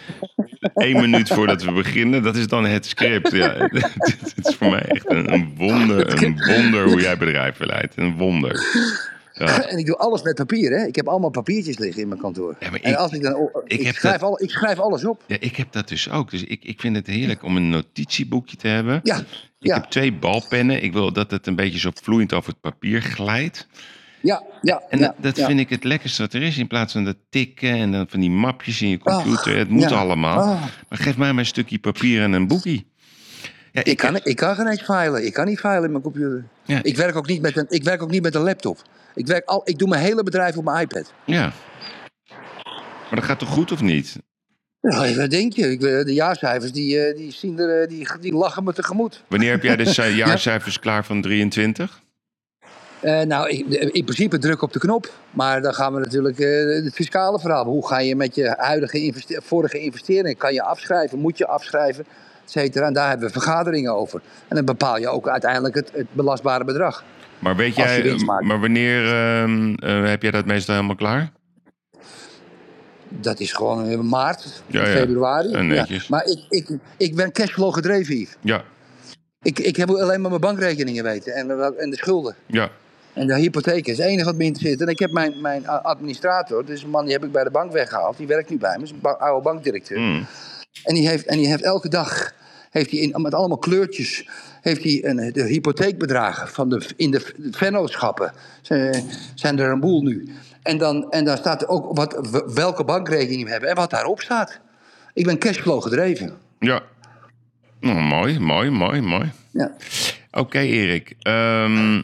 Eén 0.73 0.99
minuut 0.99 1.30
voordat 1.30 1.64
we 1.64 1.72
beginnen, 1.72 2.23
dat 2.23 2.35
is 2.35 2.47
dan 2.47 2.65
het 2.65 2.85
script. 2.85 3.31
Ja, 3.31 3.53
het 4.35 4.47
is 4.47 4.55
voor 4.55 4.69
mij 4.69 4.81
echt 4.81 5.09
een, 5.09 5.34
een 5.34 5.53
wonder, 5.57 6.23
een 6.23 6.41
wonder 6.45 6.84
hoe 6.84 7.01
jij 7.01 7.18
bedrijven 7.18 7.65
leidt. 7.65 7.93
Een 7.97 8.18
wonder. 8.18 8.65
Ja. 9.38 9.61
En 9.72 9.77
ik 9.77 9.85
doe 9.85 9.95
alles 9.97 10.22
met 10.22 10.35
papier, 10.35 10.72
hè. 10.80 10.85
Ik 10.85 10.95
heb 10.95 11.07
allemaal 11.07 11.30
papiertjes 11.30 11.77
liggen 11.77 12.01
in 12.01 12.07
mijn 12.07 12.19
kantoor. 12.22 12.55
Ja, 12.59 12.69
maar 12.69 12.80
en 12.81 12.91
ik- 12.91 12.97
als 12.97 13.11
ik 13.11 13.22
dan... 13.22 13.49
ik 13.65 13.95
schrijf, 13.95 14.19
dat- 14.19 14.30
al, 14.30 14.41
ik 14.43 14.49
schrijf 14.49 14.80
alles 14.80 15.05
op. 15.05 15.23
ja, 15.27 15.38
ik 15.39 15.55
heb 15.55 15.72
dat 15.72 15.88
dus 15.88 16.09
ook. 16.09 16.31
Dus 16.31 16.43
ik, 16.43 16.64
ik 16.64 16.80
vind 16.81 16.95
het 16.95 17.07
heerlijk 17.07 17.43
om 17.43 17.55
een 17.55 17.69
notitieboekje 17.69 18.57
te 18.57 18.68
hebben. 18.68 18.99
Ja, 19.03 19.23
Ik 19.59 19.73
heb 19.73 19.84
twee 19.84 20.14
balpennen. 20.14 20.84
Ik 20.84 20.93
wil 20.93 21.14
dat 21.14 21.31
het 21.31 21.47
een 21.47 21.55
beetje 21.55 21.80
zo 21.80 21.89
vloeiend 22.03 22.34
over 22.34 22.49
het 22.51 22.61
papier 22.61 23.01
glijdt. 23.01 23.68
ja, 24.22 24.43
ja. 24.61 24.81
En 24.89 25.14
dat, 25.18 25.39
vind 25.39 25.59
ik 25.59 25.69
het 25.69 25.84
lekkerste 25.84 26.22
wat 26.22 26.34
er 26.34 26.41
is. 26.41 26.57
In 26.57 26.68
plaats 26.68 26.93
van 26.93 27.03
dat 27.03 27.18
tikken 27.30 27.73
en 27.73 27.91
dan 27.91 28.05
van 28.09 28.19
die 28.19 28.31
mapjes 28.31 28.81
in 28.81 28.89
je 28.89 28.97
computer. 28.97 29.57
het 29.57 29.69
moet 29.69 29.91
allemaal. 29.91 30.39
Ah. 30.39 30.61
Maar 30.89 30.99
geef 30.99 31.18
mij 31.18 31.30
maar 31.31 31.39
een 31.39 31.45
stukje 31.45 31.80
papier 31.80 32.22
en 32.23 32.31
een 32.34 32.47
boekie. 32.47 32.88
Ja, 33.72 33.84
Ik 33.84 33.97
kan, 33.97 34.19
ik 34.23 34.35
kan 34.35 34.55
geen 34.55 34.68
eens 34.68 34.81
filen. 34.81 35.26
Ik 35.26 35.34
kan 35.34 35.45
niet 35.45 35.59
filen 35.59 35.84
in 35.84 35.91
mijn 35.91 36.03
computer. 36.03 36.45
Ja. 36.68 36.80
Ik, 36.84 36.95
werk 36.98 37.15
ook 37.15 37.27
niet 37.27 37.41
met 37.41 37.57
een, 37.57 37.65
ik 37.69 37.84
werk 37.84 38.02
ook 38.02 38.10
niet 38.11 38.22
met 38.22 38.35
een 38.35 38.41
laptop. 38.41 38.81
Ik, 39.15 39.27
werk 39.27 39.45
al, 39.45 39.61
ik 39.64 39.77
doe 39.80 39.88
mijn 39.88 40.02
hele 40.02 40.23
bedrijf 40.23 40.57
op 40.57 40.64
mijn 40.64 40.81
iPad. 40.81 41.14
Ja. 41.26 41.52
Maar 43.10 43.15
dat 43.19 43.23
gaat 43.23 43.39
toch 43.39 43.49
goed 43.49 43.72
of 43.72 43.81
niet? 43.81 44.15
Ja, 44.81 45.14
wat 45.15 45.30
denk 45.30 45.53
je? 45.53 45.77
De 46.06 46.14
jaarcijfers 46.14 46.72
die, 46.72 46.99
eh, 46.99 47.15
die, 47.18 47.31
zien 47.31 47.60
er, 47.60 47.81
eh, 47.81 47.88
die, 47.88 48.07
die 48.19 48.34
lachen 48.34 48.64
me 48.64 48.73
tegemoet. 48.73 49.23
Wanneer 49.27 49.52
heb 49.52 49.64
jij 49.64 49.76
de 49.76 49.85
ci- 49.94 50.02
jaarcijfers 50.15 50.80
klaar 50.80 51.06
van 51.06 51.22
23? 51.22 52.02
Eh, 52.99 53.22
nou, 53.22 53.49
in 53.91 54.03
principe 54.03 54.38
druk 54.38 54.61
op 54.61 54.73
de 54.73 54.80
knop. 54.80 55.11
Maar 55.31 55.61
dan 55.61 55.73
gaan 55.73 55.94
we 55.94 55.99
natuurlijk 55.99 56.38
het 56.38 56.94
fiscale 56.94 57.39
verhaal. 57.39 57.65
Hoe 57.65 57.88
ga 57.88 57.99
je 57.99 58.15
met 58.15 58.35
je 58.35 58.53
huidige 58.57 58.99
investe- 59.02 59.41
vorige 59.44 59.80
investeringen? 59.80 60.38
Kan 60.38 60.53
je 60.53 60.61
afschrijven? 60.61 61.19
Moet 61.19 61.38
je 61.38 61.48
afschrijven? 61.48 62.06
Cetera. 62.49 62.86
En 62.88 62.94
daar 62.94 63.10
hebben 63.10 63.28
we 63.28 63.34
vergaderingen 63.34 63.95
over. 63.95 64.22
En 64.48 64.56
dan 64.56 64.65
bepaal 64.65 64.98
je 64.98 65.07
ook 65.07 65.28
uiteindelijk 65.28 65.76
het, 65.76 65.91
het 65.94 66.07
belastbare 66.14 66.64
bedrag. 66.64 67.03
Maar 67.40 67.56
weet 67.56 67.76
jij, 67.76 68.15
maakt. 68.26 68.45
maar 68.45 68.60
wanneer 68.60 69.06
ehm, 69.06 69.74
eh, 69.74 70.10
heb 70.10 70.22
jij 70.22 70.32
dat 70.32 70.45
meestal 70.45 70.76
helemaal 70.76 70.95
klaar? 70.95 71.32
Dat 73.10 73.40
is 73.40 73.52
gewoon 73.53 73.86
in 73.86 74.07
maart, 74.07 74.64
Ja, 74.68 74.86
februari. 74.86 76.02
Maar 76.10 76.26
ik, 76.26 76.45
ik, 76.49 76.69
ik 76.98 77.15
ben 77.15 77.32
cashflow 77.32 77.74
gedreven, 77.74 78.15
Yves. 78.15 78.36
Ja, 78.41 78.64
Ik, 79.41 79.60
ik 79.60 79.76
heb 79.76 79.90
alleen 79.90 80.22
maar 80.22 80.30
mijn 80.30 80.41
bankrekeningen 80.41 81.03
weten 81.03 81.34
en, 81.34 81.49
en 81.78 81.90
de 81.90 81.98
schulden. 81.98 82.36
ja. 82.45 82.69
En 83.14 83.28
de 83.28 83.36
hypotheek 83.36 83.88
is 83.88 83.98
het 83.98 84.07
enige 84.07 84.26
wat 84.26 84.36
me 84.36 84.44
interesseert. 84.44 84.82
En 84.82 84.88
ik 84.88 84.99
heb 84.99 85.11
mijn, 85.11 85.41
mijn 85.41 85.68
administrator, 85.68 86.65
dus 86.65 86.84
een 86.84 86.90
man 86.90 87.03
die 87.03 87.14
heb 87.14 87.24
ik 87.24 87.32
bij 87.32 87.44
de 87.44 87.52
bank 87.52 87.72
weggehaald. 87.72 88.18
Die 88.18 88.28
werkt 88.28 88.49
nu 88.49 88.57
bij 88.57 88.78
me, 88.78 88.84
is 88.84 88.91
een 88.91 89.18
oude 89.18 89.44
bankdirecteur. 89.44 89.99
Mm. 89.99 90.26
En, 90.84 90.94
die 90.94 91.08
heeft, 91.08 91.26
en 91.26 91.38
die 91.38 91.48
heeft 91.48 91.64
elke 91.64 91.90
dag, 91.90 92.34
heeft 92.70 92.91
hij 92.91 92.99
in, 92.99 93.22
met 93.22 93.34
allemaal 93.34 93.58
kleurtjes, 93.58 94.28
heeft 94.62 94.84
hij 94.84 95.06
een, 95.06 95.32
de 95.34 95.44
hypotheekbedragen 95.44 96.48
van 96.48 96.70
de, 96.70 96.82
in 96.95 97.12
de, 97.12 97.34
vennootschappen. 97.52 98.34
Zijn, 99.36 99.60
er 99.60 99.72
een 99.72 99.80
boel 99.80 100.02
nu. 100.02 100.30
En 100.64 100.78
dan, 100.78 101.12
en 101.12 101.26
dan 101.26 101.38
staat 101.38 101.62
er 101.62 101.68
ook 101.68 101.95
wat, 101.95 102.44
welke 102.54 102.84
bankrekening 102.84 103.44
we 103.44 103.52
hebben 103.52 103.70
en 103.70 103.76
wat 103.76 103.90
daarop 103.90 104.22
staat. 104.22 104.60
Ik 105.14 105.26
ben 105.26 105.38
cashflow 105.38 105.82
gedreven. 105.82 106.34
Ja. 106.60 106.82
Nou, 107.80 107.99
mooi, 108.02 108.40
mooi, 108.40 108.70
mooi, 108.70 109.02
mooi. 109.02 109.32
Ja. 109.52 109.72
Oké, 110.32 110.60
Erik. 110.60 111.16
Ehm, 111.20 112.02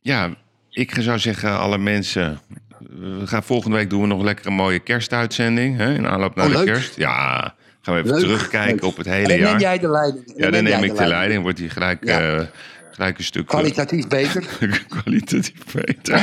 ja, 0.00 0.34
ik 0.70 0.94
zou 1.00 1.18
zeggen, 1.18 1.58
alle 1.58 1.78
mensen. 1.78 2.40
We 2.78 3.26
gaan 3.26 3.42
volgende 3.42 3.76
week 3.76 3.90
doen 3.90 4.00
we 4.00 4.06
nog 4.06 4.22
lekker 4.22 4.46
een 4.46 4.52
mooie 4.52 4.78
kerstuitzending. 4.78 5.76
Hè, 5.76 5.94
in 5.94 6.06
aanloop 6.06 6.34
naar 6.34 6.46
Oh, 6.46 6.50
de 6.50 6.56
leuk. 6.56 6.66
kerst. 6.66 6.96
Ja, 6.96 7.54
gaan 7.84 7.94
we 7.94 8.00
even 8.00 8.12
Leuk, 8.12 8.20
terugkijken 8.20 8.74
leuk. 8.74 8.84
op 8.84 8.96
het 8.96 9.06
En 9.06 9.12
hele 9.12 9.28
dan 9.28 9.36
neem 9.36 9.46
jaar. 9.46 9.60
jij 9.60 9.78
de 9.78 9.88
leiding. 9.88 10.32
ja, 10.36 10.50
dan 10.50 10.64
neem 10.64 10.82
ik 10.82 10.96
de 10.96 11.06
leiding. 11.06 11.42
Wordt 11.42 11.58
die 11.58 11.70
gelijk, 11.70 12.04
Ja. 12.04 12.20
eh, 12.36 12.40
gelijk 12.90 13.18
een 13.18 13.24
stuk 13.24 13.46
Kwalitatief 13.46 14.08
beter. 14.08 14.44
kwalitatief 15.02 15.64
beter. 15.72 16.18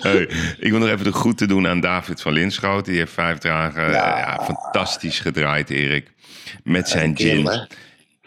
hey, 0.00 0.20
ik 0.58 0.70
wil 0.70 0.78
nog 0.78 0.88
even 0.88 1.04
de 1.04 1.12
groeten 1.12 1.48
doen 1.48 1.66
aan 1.68 1.80
David 1.80 2.20
van 2.22 2.32
Linschoten. 2.32 2.90
Die 2.92 3.00
heeft 3.00 3.12
vijf 3.12 3.38
dagen 3.38 3.82
Ja. 3.90 4.18
ja, 4.18 4.40
fantastisch 4.44 5.20
gedraaid, 5.20 5.70
Erik. 5.70 6.10
Met 6.64 6.88
zijn 6.88 7.08
een 7.08 7.14
kerel, 7.14 7.46
gin. 7.52 7.66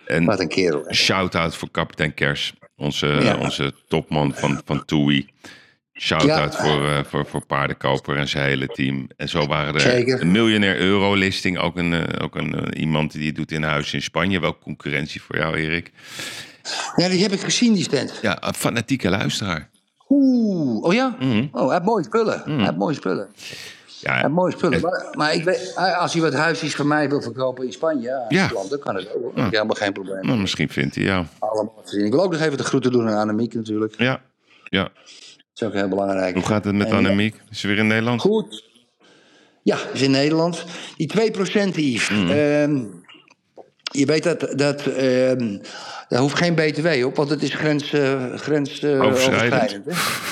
En 0.06 0.26
Wat 0.26 0.40
een 0.40 0.48
kerel. 0.48 0.94
shout-out 0.94 1.56
voor 1.56 1.70
kapitein 1.72 2.14
Kers. 2.14 2.54
Onze, 2.78 3.36
onze 3.40 3.74
topman 3.88 4.34
van, 4.36 4.62
van 4.66 4.86
TUI. 4.86 5.28
Shout-out 6.00 6.54
Ja. 6.54 6.64
voor, 6.64 6.88
eh, 6.90 7.00
voor, 7.04 7.26
voor 7.26 7.46
Paardenkoper 7.46 8.18
en 8.18 8.28
zijn 8.28 8.46
hele 8.46 8.68
team. 8.68 9.08
En 9.18 9.30
zo 9.30 9.46
waren 9.48 9.74
er 9.74 9.80
Zeker. 9.80 10.22
een 10.22 10.32
miljonair 10.32 10.78
euro-listing. 10.80 11.58
Ook, 11.60 11.78
een, 11.78 11.94
eh, 11.94 12.24
ook 12.24 12.36
een, 12.36 12.56
eh, 12.56 12.82
iemand 12.82 13.12
die 13.12 13.28
het 13.28 13.36
doet 13.36 13.52
in 13.52 13.64
huis 13.64 13.94
in 13.94 14.02
Spanje. 14.02 14.40
Wel 14.40 14.58
concurrentie 14.58 15.22
voor 15.22 15.38
jou, 15.38 15.56
Erik. 15.56 15.92
Ja, 16.96 17.08
die 17.10 17.22
heb 17.22 17.32
ik 17.32 17.40
gezien, 17.40 17.74
die 17.74 17.84
stand. 17.84 18.20
Ja, 18.22 18.38
een 18.48 18.54
fanatieke 18.54 19.10
luisteraar. 19.10 19.70
Oeh, 20.10 20.84
oh 20.84 20.94
ja? 20.94 21.16
Mhm. 21.20 21.48
Oh, 21.52 21.62
hij 21.64 21.72
heeft 21.74 21.86
mooie 21.86 22.04
spullen. 22.04 22.42
Hij 22.46 22.64
heeft 22.64 22.78
mooie 22.78 22.96
spullen. 22.96 23.28
Hij 23.36 23.58
Ja, 24.00 24.22
heeft 24.22 24.34
mooie 24.34 24.52
spullen. 24.52 24.82
Maar, 24.82 25.08
maar 25.18 25.34
ik 25.34 25.44
weet, 25.44 25.76
als 26.00 26.14
hij 26.14 26.22
wat 26.22 26.34
huisjes 26.34 26.76
van 26.76 26.88
mij 26.88 27.10
wil 27.10 27.22
verkopen 27.22 27.66
in 27.66 27.72
Spanje, 27.74 28.02
ja, 28.08 28.26
Ja. 28.30 28.48
Dan 28.70 28.80
kan 28.80 28.96
het 28.96 29.14
ook. 29.16 29.36
Dat 29.36 29.46
is 29.46 29.52
helemaal 29.52 29.76
geen 29.76 29.94
probleem. 29.94 30.26
nou, 30.26 30.40
misschien 30.40 30.70
vindt 30.70 30.96
hij 30.96 31.04
jou. 31.04 31.26
Allemaal 31.40 31.82
te 31.86 31.92
zien. 31.92 32.06
Ik 32.06 32.12
wil 32.12 32.24
ook 32.24 32.32
nog 32.32 32.42
even 32.42 32.58
de 32.58 32.64
groeten 32.64 32.92
doen 32.92 33.08
aan 33.10 33.18
Annemiek 33.18 33.54
natuurlijk. 33.54 33.94
Ja, 33.98 34.22
ja. 34.64 34.90
Dat 35.56 35.68
is 35.70 35.76
ook 35.76 35.82
heel 35.82 35.90
belangrijk. 35.90 36.34
Hoe 36.36 36.44
gaat 36.46 36.66
het 36.66 36.76
met 36.76 36.88
En, 36.88 36.94
Annemiek? 36.94 37.42
Is 37.52 37.60
ze 37.60 37.68
weer 37.68 37.78
in 37.78 37.88
Nederland? 37.88 38.22
Goed. 38.22 38.64
Ja, 39.64 39.78
is 39.94 40.02
in 40.02 40.12
Nederland. 40.12 40.66
Die 40.98 41.08
2% 41.08 41.76
Yves. 41.76 42.10
Ehm, 42.10 42.84
je 43.92 44.06
weet 44.06 44.24
dat, 44.24 44.40
dat 44.58 44.86
ehm, 44.86 45.58
daar 46.10 46.20
hoeft 46.20 46.38
geen 46.38 46.56
BTW 46.56 47.06
op, 47.06 47.16
want 47.16 47.30
het 47.30 47.44
is 47.44 47.54
grens, 47.54 47.94
eh, 47.94 48.34
grens 48.34 48.80
eh, 48.80 49.02
Overschrijdend. 49.02 49.86
hè? 49.86 49.92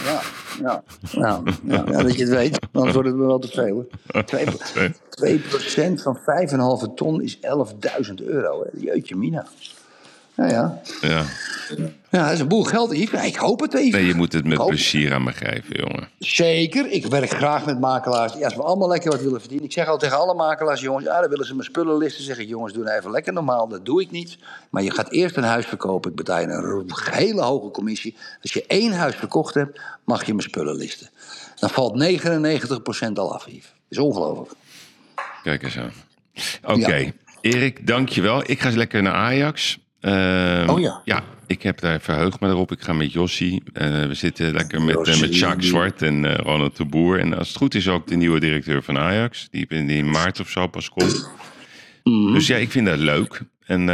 Ja, 0.10 0.22
ja, 0.62 0.84
ja, 1.12 1.42
ja, 1.68 1.84
ja, 1.92 2.04
dat 2.04 2.16
je 2.16 2.24
het 2.24 2.34
weet. 2.34 2.60
Anders 2.72 2.94
wordt 2.94 3.10
het 3.10 3.18
me 3.18 3.26
wel 3.26 3.40
te 3.40 3.48
veel. 3.48 3.88
hè. 4.08 4.24
Twee- 4.24 4.46
Twee. 5.10 5.40
2% 5.40 6.02
van 6.02 6.18
5,5 6.18 6.94
ton 6.96 7.22
is 7.22 7.38
11.000 7.42 8.22
euro. 8.24 8.64
Hè. 8.64 8.70
Jeetje 8.92 9.16
mina. 9.16 9.48
Ja, 10.36 10.50
ja. 10.50 10.82
Ja. 11.02 11.24
ja, 12.10 12.24
dat 12.24 12.32
is 12.32 12.40
een 12.40 12.48
boel 12.48 12.64
geld, 12.64 12.92
ik 12.94 13.36
hoop 13.36 13.60
het 13.60 13.74
even. 13.74 14.00
Nee, 14.00 14.08
je 14.08 14.16
moet 14.16 14.34
het 14.34 14.46
met 14.46 14.66
plezier 14.66 15.14
aan 15.14 15.24
me 15.24 15.32
geven, 15.32 15.76
jongen. 15.76 16.08
Zeker. 16.20 16.92
Ik 16.92 17.06
werk 17.06 17.30
graag 17.30 17.66
met 17.66 17.80
makelaars. 17.80 18.34
Ja, 18.34 18.46
als 18.46 18.56
we 18.56 18.62
allemaal 18.64 18.88
lekker 18.88 19.12
wat 19.12 19.22
willen 19.22 19.40
verdienen. 19.40 19.66
Ik 19.66 19.72
zeg 19.74 19.88
al 19.88 19.98
tegen 19.98 20.18
alle 20.18 20.34
makelaars, 20.34 20.82
jongens, 20.82 21.06
ja, 21.06 21.20
dan 21.22 21.30
willen 21.30 21.46
ze 21.46 21.54
mijn 21.54 21.66
spullen 21.66 21.98
listen. 21.98 22.24
zeg 22.24 22.38
ik, 22.38 22.48
jongens, 22.48 22.74
doe 22.74 22.84
nou 22.84 22.98
even 22.98 23.12
lekker 23.12 23.34
normaal. 23.34 23.68
Dat 23.68 23.86
doe 23.86 24.02
ik 24.02 24.12
niet. 24.12 24.38
Maar 24.70 24.84
je 24.84 24.92
gaat 24.92 25.12
eerst 25.12 25.38
een 25.38 25.44
huis 25.44 25.66
verkopen. 25.66 26.10
Ik 26.10 26.16
betaal 26.18 26.40
je 26.40 26.48
een 26.48 26.86
hele 27.12 27.42
hoge 27.42 27.72
commissie. 27.72 28.16
Als 28.42 28.54
je 28.54 28.66
één 28.68 28.92
huis 28.94 29.16
verkocht 29.16 29.54
hebt, 29.54 29.80
mag 30.04 30.26
je 30.26 30.34
mijn 30.34 30.48
spullen 30.48 30.76
listen. 30.76 31.10
Dan 31.60 31.70
valt 31.70 32.04
99% 33.10 33.14
al 33.14 33.34
af, 33.34 33.46
Yves. 33.48 33.74
is 33.90 33.98
ongelooflijk. 33.98 34.52
Kijk 35.44 35.64
eens 35.64 35.78
aan. 35.78 35.94
Oké, 36.64 36.96
Ja. 36.96 37.12
Erik, 37.42 37.88
dankjewel. 37.88 38.44
Ik 38.46 38.60
ga 38.60 38.68
eens 38.68 38.76
lekker 38.76 39.02
naar 39.02 39.14
Ajax. 39.14 39.80
Ehm, 40.04 40.70
Oh 40.70 40.80
ja. 40.80 41.02
Ja, 41.06 41.24
ik 41.48 41.62
heb 41.64 41.80
daar 41.80 42.02
verheugd 42.02 42.40
me 42.40 42.48
erop. 42.48 42.72
Ik 42.72 42.82
ga 42.82 42.94
met 42.94 43.12
Jossie. 43.12 43.64
Eh, 43.74 44.06
we 44.06 44.14
zitten 44.14 44.54
lekker 44.54 44.82
met, 44.82 45.08
eh, 45.08 45.20
met. 45.20 45.38
Jacques 45.38 45.68
Zwart 45.68 46.02
en 46.02 46.26
eh, 46.26 46.36
Ronald 46.36 46.78
de 46.78 46.86
Boer. 46.86 47.20
En 47.20 47.38
als 47.38 47.48
het 47.48 47.58
goed 47.58 47.76
is 47.76 47.88
ook 47.88 48.08
de 48.08 48.16
nieuwe 48.16 48.40
directeur 48.40 48.84
van 48.84 48.98
Ajax. 48.98 49.48
Die 49.52 49.68
in, 49.68 50.10
maart 50.10 50.40
of 50.40 50.50
zo 50.50 50.68
pas 50.68 50.90
komt. 50.90 51.30
Mhm. 52.04 52.34
Dus 52.34 52.48
ja, 52.48 52.56
ik 52.58 52.72
vind 52.72 52.86
dat 52.86 52.98
leuk. 52.98 53.42
En 53.66 53.88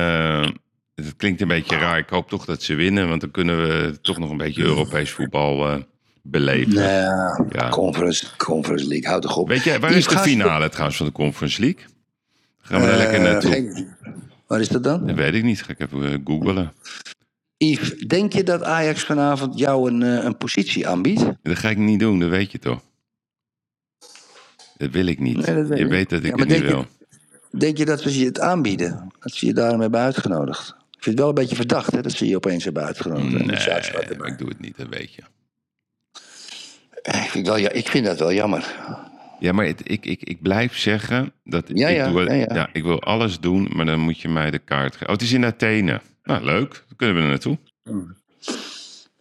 het 0.95 1.15
klinkt 1.17 1.41
een 1.41 1.47
beetje 1.47 1.77
raar. 1.77 1.97
Ik 1.97 2.09
hoop 2.09 2.29
toch 2.29 2.45
dat 2.45 2.63
ze 2.63 2.75
winnen. 2.75 3.07
Want 3.09 3.21
dan 3.21 3.31
kunnen 3.31 3.57
we 3.67 3.97
toch 4.01 4.17
nog 4.17 4.29
een 4.29 4.37
beetje 4.37 4.63
Europees 4.63 5.11
voetbal 5.11 5.83
beleven. 6.23 6.73
Ja, 6.73 7.45
Ja. 7.49 7.69
Conference, 7.69 8.25
conference 8.37 8.87
League, 8.87 9.09
houd 9.09 9.21
toch 9.21 9.37
op. 9.37 9.47
Weet 9.47 9.63
je, 9.63 9.79
waar 9.79 9.91
is 9.91 10.07
de 10.07 10.17
finale 10.17 10.69
trouwens 10.69 10.97
van 10.97 11.05
de 11.05 11.11
Conference 11.11 11.61
League? 11.61 11.81
Gaan 12.61 12.81
we 12.81 12.87
daar 12.87 12.97
lekker 12.97 13.21
naartoe? 13.21 13.51
geen- 13.51 13.87
Waar 14.49 14.59
is 14.59 14.67
dat 14.67 14.83
dan? 14.83 15.07
Dat 15.07 15.15
weet 15.15 15.33
ik 15.33 15.43
niet. 15.43 15.61
Ga 15.63 15.71
ik 15.71 15.79
even 15.79 16.03
eh, 16.11 16.17
googlen. 16.23 16.73
Yves, 17.57 17.93
denk 17.97 18.33
je 18.33 18.43
dat 18.43 18.63
Ajax 18.63 19.03
vanavond 19.03 19.59
jou 19.59 19.91
een, 19.91 20.03
eh, 20.03 20.23
een 20.23 20.37
positie 20.37 20.87
aanbiedt? 20.87 21.23
Dat 21.43 21.57
ga 21.57 21.69
ik 21.69 21.77
niet 21.77 21.99
doen, 21.99 22.19
dat 22.19 22.29
weet 22.29 22.51
je 22.51 22.59
toch? 22.59 22.81
Dat 24.77 24.89
wil 24.91 25.05
ik 25.05 25.19
niet. 25.19 25.45
Nee, 25.45 25.55
dat 25.55 25.67
weet 25.67 25.77
je 25.77 25.83
ik. 25.83 25.89
weet 25.89 26.09
dat 26.09 26.23
ik 26.23 26.31
Ja, 26.31 26.35
het 26.35 26.47
niet 26.47 26.57
je- 26.57 26.63
wil. 26.63 26.85
Denk 27.51 27.77
je 27.77 27.85
dat 27.85 28.01
ze 28.01 28.19
je 28.19 28.25
het 28.25 28.39
aanbieden? 28.39 29.07
Dat 29.19 29.31
ze 29.33 29.45
je 29.45 29.53
daarom 29.53 29.81
hebben 29.81 29.99
uitgenodigd? 29.99 30.69
Ik 30.69 31.03
vind 31.03 31.05
het 31.05 31.19
wel 31.19 31.27
een 31.29 31.33
beetje 31.35 31.55
verdacht 31.55 31.91
hè, 31.91 32.01
dat 32.01 32.11
ze 32.11 32.27
je 32.27 32.35
opeens 32.35 32.63
hebben 32.63 32.83
uitgenodigd. 32.83 33.31
Nee, 33.45 34.17
maar 34.17 34.27
ik 34.27 34.37
doe 34.37 34.49
het 34.49 34.59
niet, 34.59 34.77
dat 34.77 34.87
weet 34.89 35.13
je. 35.13 35.21
Eh, 37.01 37.23
Ik 37.23 37.29
vind, 37.29 37.47
wel, 37.47 37.57
ja, 37.57 37.69
ik 37.69 37.87
vind 37.87 38.05
dat 38.05 38.19
wel 38.19 38.33
jammer. 38.33 38.75
Ja, 39.39 39.51
maar 39.51 39.65
het- 39.65 39.81
ik, 39.91 40.05
ik, 40.05 40.23
ik 40.23 40.41
blijf 40.41 40.77
zeggen 40.77 41.31
dat 41.43 41.63
Ja, 41.73 41.87
ik, 41.87 41.95
ja, 41.95 42.09
doe, 42.11 42.23
ja, 42.23 42.33
ja. 42.55 42.69
ik 42.73 42.83
wil 42.83 43.01
alles 43.01 43.39
doen, 43.39 43.69
maar 43.73 43.85
dan 43.85 43.99
moet 43.99 44.19
je 44.19 44.29
mij 44.29 44.51
de 44.51 44.59
kaart 44.59 44.91
geven. 44.93 45.07
Oh, 45.07 45.13
het 45.13 45.21
is 45.21 45.33
in 45.33 45.45
Athene. 45.45 46.01
Nou, 46.23 46.43
leuk. 46.43 46.69
Dan 46.87 46.95
kunnen 46.95 47.15
we 47.15 47.21
er 47.21 47.27
naartoe. 47.27 47.57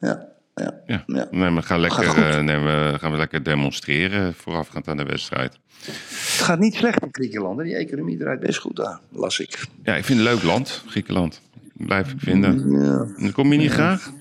Ja, 0.00 0.28
ja. 0.54 0.80
Ja. 0.86 1.02
Ja. 1.06 1.28
Nee, 1.30 1.50
we 1.54 1.62
gaan, 1.62 1.80
lekker, 1.80 2.04
eh, 2.28 2.40
nee, 2.42 2.58
we 2.58 2.94
gaan 2.98 3.10
we 3.10 3.16
lekker 3.16 3.42
demonstreren 3.42 4.34
voorafgaand 4.34 4.88
aan 4.88 4.96
de 4.96 5.02
wedstrijd. 5.04 5.58
Het 5.84 6.40
gaat 6.44 6.58
niet 6.58 6.74
slecht 6.74 7.02
in 7.02 7.08
Griekenland. 7.12 7.58
hè. 7.58 7.64
Die 7.64 7.74
economie 7.76 8.16
draait 8.18 8.40
best 8.40 8.58
goed 8.58 8.76
daar, 8.76 9.00
las 9.10 9.38
ik. 9.38 9.64
Ja, 9.82 9.94
ik 9.96 10.04
vind 10.04 10.18
het 10.18 10.28
een 10.28 10.34
leuk 10.34 10.42
land, 10.42 10.82
Griekenland. 10.86 11.40
Blijf 11.74 12.12
ik 12.12 12.20
vinden. 12.20 12.70
Ja, 12.82 13.06
En 13.16 13.32
Kom 13.32 13.52
je 13.52 13.58
niet 13.58 13.70
graag? 13.70 14.12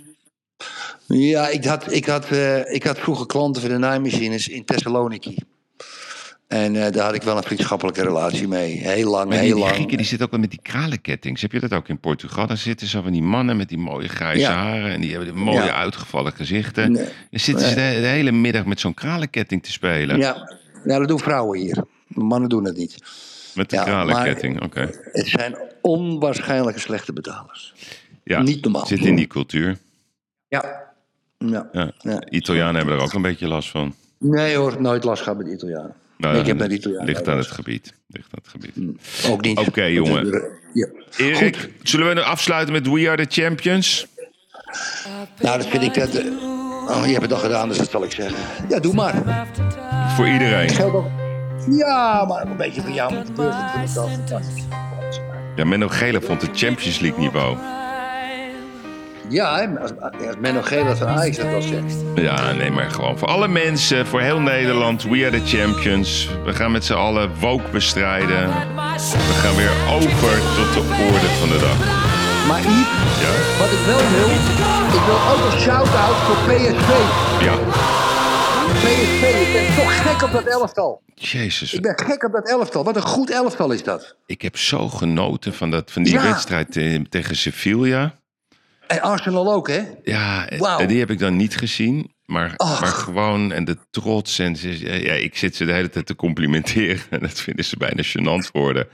ja 1.07 1.47
ik, 1.47 1.65
had, 1.65 1.91
ik, 1.93 2.05
had, 2.05 2.29
eh, 2.29 2.73
ik 2.73 2.83
had 2.83 2.99
vroeger 2.99 3.25
klanten 3.25 3.61
voor 3.61 3.71
de 3.71 3.77
naaimachines 3.77 4.47
in 4.47 4.65
Thessaloniki. 4.65 5.35
En 6.47 6.75
eh, 6.85 6.91
daar 6.91 7.05
had 7.05 7.13
ik 7.15 7.21
wel 7.23 7.37
een 7.37 7.43
vriendschappelijke 7.43 8.01
relatie 8.01 8.47
mee. 8.47 8.71
Heel 8.77 9.09
lang, 9.09 9.29
Maar 9.29 9.37
heel 9.37 9.53
die 9.55 9.63
lang. 9.63 9.73
Grieken 9.73 9.97
die 9.97 10.05
zitten 10.05 10.25
ook 10.25 10.31
wel 10.31 10.41
met 10.41 10.49
die 10.49 10.59
kralenkettings. 10.61 11.41
Heb 11.41 11.51
je 11.51 11.59
dat 11.59 11.73
ook 11.73 11.87
in 11.89 11.99
Portugal? 11.99 12.47
Daar 12.47 12.57
zitten 12.57 12.87
zo 12.87 13.01
van 13.01 13.11
die 13.11 13.21
mannen 13.21 13.57
met 13.57 13.69
die 13.69 13.77
mooie 13.77 14.07
grijze 14.07 14.39
Ja. 14.39 14.53
haren. 14.53 14.91
En 14.91 15.01
die 15.01 15.09
hebben 15.11 15.33
die 15.33 15.43
mooie 15.43 15.63
Ja. 15.63 15.73
uitgevallen 15.75 16.31
gezichten. 16.33 16.91
Nee. 16.91 17.03
Dan 17.03 17.39
zitten 17.39 17.67
ze 17.69 17.75
de, 17.75 17.81
de 17.81 18.07
hele 18.07 18.31
middag 18.31 18.65
met 18.65 18.79
zo'n 18.79 18.93
kralenketting 18.93 19.63
te 19.63 19.71
spelen. 19.71 20.17
Ja, 20.17 20.59
ja, 20.85 20.99
dat 20.99 21.07
doen 21.07 21.19
vrouwen 21.19 21.59
hier. 21.59 21.83
Mannen 22.07 22.49
doen 22.49 22.65
het 22.65 22.77
niet. 22.77 22.97
Met 23.55 23.69
de 23.69 23.75
Ja, 23.75 23.83
kralenketting, 23.83 24.63
oké. 24.63 24.89
Het 25.11 25.27
zijn 25.27 25.57
onwaarschijnlijke 25.81 26.79
slechte 26.79 27.13
betalers. 27.13 27.73
Ja, 28.23 28.41
niet 28.41 28.63
normaal. 28.63 28.85
Zit 28.85 28.99
in 29.05 29.15
die 29.15 29.27
cultuur. 29.27 29.77
Ja. 30.47 30.85
ja. 31.37 31.69
Ja. 31.71 31.91
Ja. 31.99 32.23
Italianen 32.29 32.75
hebben 32.75 32.95
er 32.95 33.01
ook 33.01 33.13
een 33.13 33.21
beetje 33.21 33.47
last 33.47 33.69
van. 33.69 33.95
Nee 34.19 34.55
hoor, 34.55 34.81
nooit 34.81 35.03
last 35.03 35.23
gehad 35.23 35.37
met 35.37 35.47
Italianen. 35.47 35.93
Nou, 36.17 36.37
ik 36.37 36.45
heb 36.45 36.59
Ligt 37.05 37.27
aan 37.27 37.37
het 37.37 37.47
gebied. 37.47 37.93
Ligt 38.07 38.27
aan 38.31 38.39
het 38.43 38.47
gebied. 38.47 38.73
gehad. 38.73 39.31
Ook 39.33 39.41
niet. 39.41 39.57
Oké, 39.59 39.83
jongen. 40.01 40.43
Ja. 40.73 40.87
Erik, 41.17 41.55
Goed. 41.57 41.69
zullen 41.83 42.07
we 42.07 42.13
nu 42.13 42.21
afsluiten 42.21 42.73
met 42.73 42.87
We 42.87 43.09
Are 43.09 43.25
The 43.27 43.41
Champions? 43.41 44.07
Nou, 45.41 45.57
dat 45.57 45.67
vind 45.67 45.83
ik 45.83 45.93
dat. 45.93 46.09
eh, 46.15 46.25
Oh, 46.89 47.01
je 47.05 47.11
hebt 47.11 47.21
het 47.21 47.33
al 47.33 47.39
gedaan, 47.39 47.67
dus 47.67 47.77
dat 47.77 47.89
zal 47.89 48.03
ik 48.03 48.11
zeggen. 48.11 48.37
Ja, 48.69 48.79
doe 48.79 48.93
maar. 48.93 49.47
Voor 50.15 50.27
iedereen. 50.27 50.69
Ja, 51.77 52.25
maar 52.25 52.45
een 52.47 52.57
beetje 52.57 52.81
voor 52.81 52.91
jou. 52.91 53.13
Ja, 55.55 55.63
Menno 55.65 55.87
Gele 55.87 56.21
vond 56.21 56.41
het 56.41 56.51
Champions 56.57 56.99
League 56.99 57.19
niveau. 57.19 57.57
Ja, 59.29 59.67
Menno 60.39 60.61
Geel 60.61 60.95
van 60.95 61.07
Ajax 61.07 61.37
dat 61.37 61.45
wel 61.45 61.61
zegt. 61.61 61.93
Ja, 62.15 62.51
nee, 62.51 62.71
maar 62.71 62.91
gewoon 62.91 63.17
voor 63.17 63.27
alle 63.27 63.47
mensen, 63.47 64.05
voor 64.07 64.21
heel 64.21 64.39
Nederland. 64.39 65.03
We 65.03 65.25
are 65.25 65.41
the 65.41 65.57
champions. 65.57 66.29
We 66.45 66.53
gaan 66.53 66.71
met 66.71 66.85
z'n 66.85 66.93
allen 66.93 67.31
woke 67.39 67.69
bestrijden. 67.71 68.47
We 68.47 69.33
gaan 69.43 69.55
weer 69.55 69.71
over 69.89 70.09
tot 70.55 70.73
de 70.73 71.09
orde 71.13 71.27
van 71.39 71.49
de 71.49 71.57
dag. 71.59 71.77
Maar 72.47 72.59
Yves, 72.59 73.21
Ja, 73.21 73.57
wat 73.59 73.71
ik 73.71 73.85
wel 73.85 73.97
wil, 73.97 74.29
ik 74.99 75.05
wil 75.05 75.19
ook 75.31 75.51
een 75.53 75.59
shout-out 75.59 76.15
voor 76.15 76.35
PSV. 76.53 76.89
ja. 77.45 77.55
PSV, 78.73 79.47
ik 79.47 79.53
ben 79.53 79.75
toch 79.75 80.01
gek 80.11 80.21
op 80.23 80.31
dat 80.31 80.43
elftal. 80.53 81.01
Jezus, 81.15 81.73
Ik 81.73 81.81
ben 81.81 81.99
gek 82.05 82.23
op 82.23 82.31
dat 82.31 82.49
elftal. 82.49 82.83
Wat 82.83 82.95
een 82.95 83.01
goed 83.01 83.29
elftal 83.31 83.71
is 83.71 83.83
dat. 83.83 84.15
ik 84.25 84.41
heb 84.41 84.57
zo 84.57 84.87
genoten 84.89 85.53
van, 85.53 85.71
dat, 85.71 85.91
van 85.91 86.03
die 86.03 86.13
Ja. 86.13 86.21
wedstrijd 86.23 86.71
tegen 87.09 87.35
Sevilla. 87.35 88.13
En 88.87 89.01
Arsenal 89.01 89.53
ook, 89.53 89.67
hè? 89.67 89.81
Ja, 90.03 90.47
Wauw. 90.57 90.85
die 90.85 90.99
heb 90.99 91.09
ik 91.11 91.19
dan 91.19 91.35
niet 91.35 91.57
gezien. 91.57 92.11
Maar, 92.25 92.53
maar 92.57 92.85
gewoon, 92.87 93.51
en 93.51 93.65
de 93.65 93.77
trots. 93.91 94.39
En 94.39 94.55
ze, 94.55 94.79
ja, 95.03 95.13
ik 95.13 95.37
zit 95.37 95.55
ze 95.55 95.65
de 95.65 95.71
hele 95.73 95.89
tijd 95.89 96.05
te 96.05 96.15
complimenteren. 96.15 97.01
En 97.09 97.19
dat 97.27 97.39
vinden 97.39 97.65
ze 97.65 97.77
bijna 97.77 98.03
gênant 98.03 98.51
worden. 98.51 98.87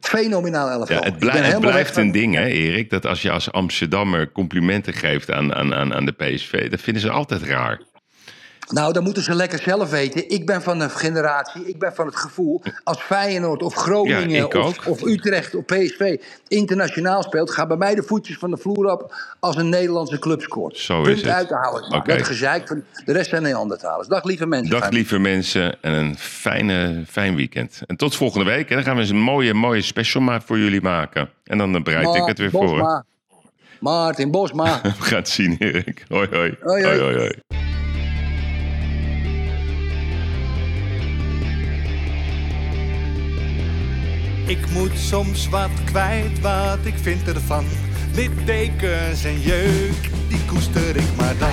Fenomenaal 0.00 0.70
elftal. 0.70 0.96
Ja, 0.96 1.02
het, 1.04 1.18
blij- 1.18 1.58
blijft 1.58 1.96
een 1.96 2.12
ding, 2.12 2.34
hè, 2.34 2.44
Erik. 2.46 2.90
Dat 2.90 3.06
als 3.06 3.22
je 3.22 3.30
als 3.30 3.52
Amsterdammer 3.52 4.32
complimenten 4.32 4.92
geeft 4.92 5.30
aan, 5.30 5.54
aan, 5.54 5.74
aan, 5.74 5.94
aan 5.94 6.04
de 6.04 6.12
PSV, 6.12 6.70
dat 6.70 6.80
vinden 6.80 7.02
ze 7.02 7.10
altijd 7.10 7.42
raar. 7.42 7.80
Nou, 8.68 8.92
dan 8.92 9.02
moeten 9.02 9.22
ze 9.22 9.34
lekker 9.34 9.58
zelf 9.58 9.90
weten. 9.90 10.30
Ik 10.30 10.46
ben 10.46 10.62
van 10.62 10.80
een 10.80 10.90
generatie, 10.90 11.68
ik 11.68 11.78
ben 11.78 11.94
van 11.94 12.06
het 12.06 12.16
gevoel... 12.16 12.62
als 12.84 13.00
Feyenoord 13.00 13.62
of 13.62 13.74
Groningen 13.74 14.30
Ja, 14.30 14.46
of, 14.86 15.02
Utrecht 15.02 15.54
of 15.54 15.64
PSV 15.64 16.16
internationaal 16.48 17.22
speelt... 17.22 17.50
gaan 17.50 17.68
bij 17.68 17.76
mij 17.76 17.94
de 17.94 18.02
voetjes 18.02 18.36
van 18.36 18.50
de 18.50 18.56
vloer 18.56 18.92
op 18.92 19.14
als 19.40 19.56
een 19.56 19.68
Nederlandse 19.68 20.18
club 20.18 20.40
scoort. 20.40 20.76
Zo 20.76 21.02
Punt 21.02 21.16
is 21.16 21.22
het. 21.22 21.30
uit 21.30 21.48
te 21.48 21.54
houden. 21.54 22.02
Dat 22.04 22.26
gezeik 22.26 22.66
van 22.66 22.82
de 23.04 23.12
rest 23.12 23.30
zijn 23.30 23.42
Neandertalers. 23.42 24.08
Dag 24.08 24.24
lieve 24.24 24.46
mensen. 24.46 24.80
Dag 24.80 24.90
lieve 24.90 25.18
mensen 25.18 25.82
en 25.82 25.92
een 25.92 26.18
fijne, 26.18 27.02
fijn 27.08 27.34
weekend. 27.34 27.82
En 27.86 27.96
tot 27.96 28.16
volgende 28.16 28.44
week. 28.44 28.68
En 28.68 28.74
dan 28.74 28.84
gaan 28.84 28.94
we 28.94 29.00
eens 29.00 29.10
een 29.10 29.20
mooie, 29.20 29.54
mooie 29.54 29.82
special 29.82 30.40
voor 30.44 30.58
jullie 30.58 30.82
maken. 30.82 31.30
En 31.44 31.58
dan 31.58 31.82
bereid 31.82 32.14
ik 32.14 32.24
het 32.26 32.38
weer 32.38 32.50
voor. 32.50 33.04
Maarten 33.80 34.30
Bosma. 34.30 34.80
We 34.82 34.90
gaan 34.98 35.18
het 35.18 35.28
zien, 35.28 35.56
Erik. 35.58 36.04
Hoi, 36.08 36.28
hoi. 36.30 36.56
Hoi, 36.60 36.84
hoi. 36.84 36.98
hoi, 36.98 37.16
hoi. 37.16 37.87
Ik 44.48 44.70
moet 44.70 44.98
soms 44.98 45.48
wat 45.48 45.70
kwijt, 45.84 46.40
wat 46.40 46.78
ik 46.82 46.94
vind 47.02 47.28
ervan. 47.28 47.64
Littekens 48.14 49.24
en 49.24 49.40
jeuk, 49.40 50.10
die 50.28 50.44
koester 50.46 50.96
ik 50.96 51.16
maar 51.16 51.34
dan. 51.38 51.50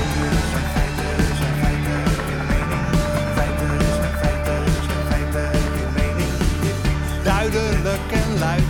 Duidelijk 7.24 8.12
en 8.12 8.40
luid. 8.40 8.64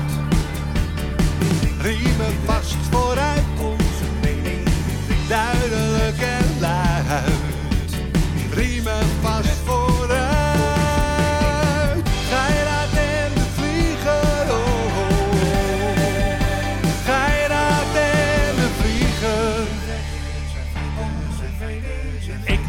Riemen 1.82 2.34
vast 2.46 2.78
vooruit 2.92 3.44
onze 3.60 4.06
mening. 4.22 4.68
Duidelijk 5.28 6.22
en 6.22 6.60
luid. 6.60 7.34
Riemen 8.54 9.15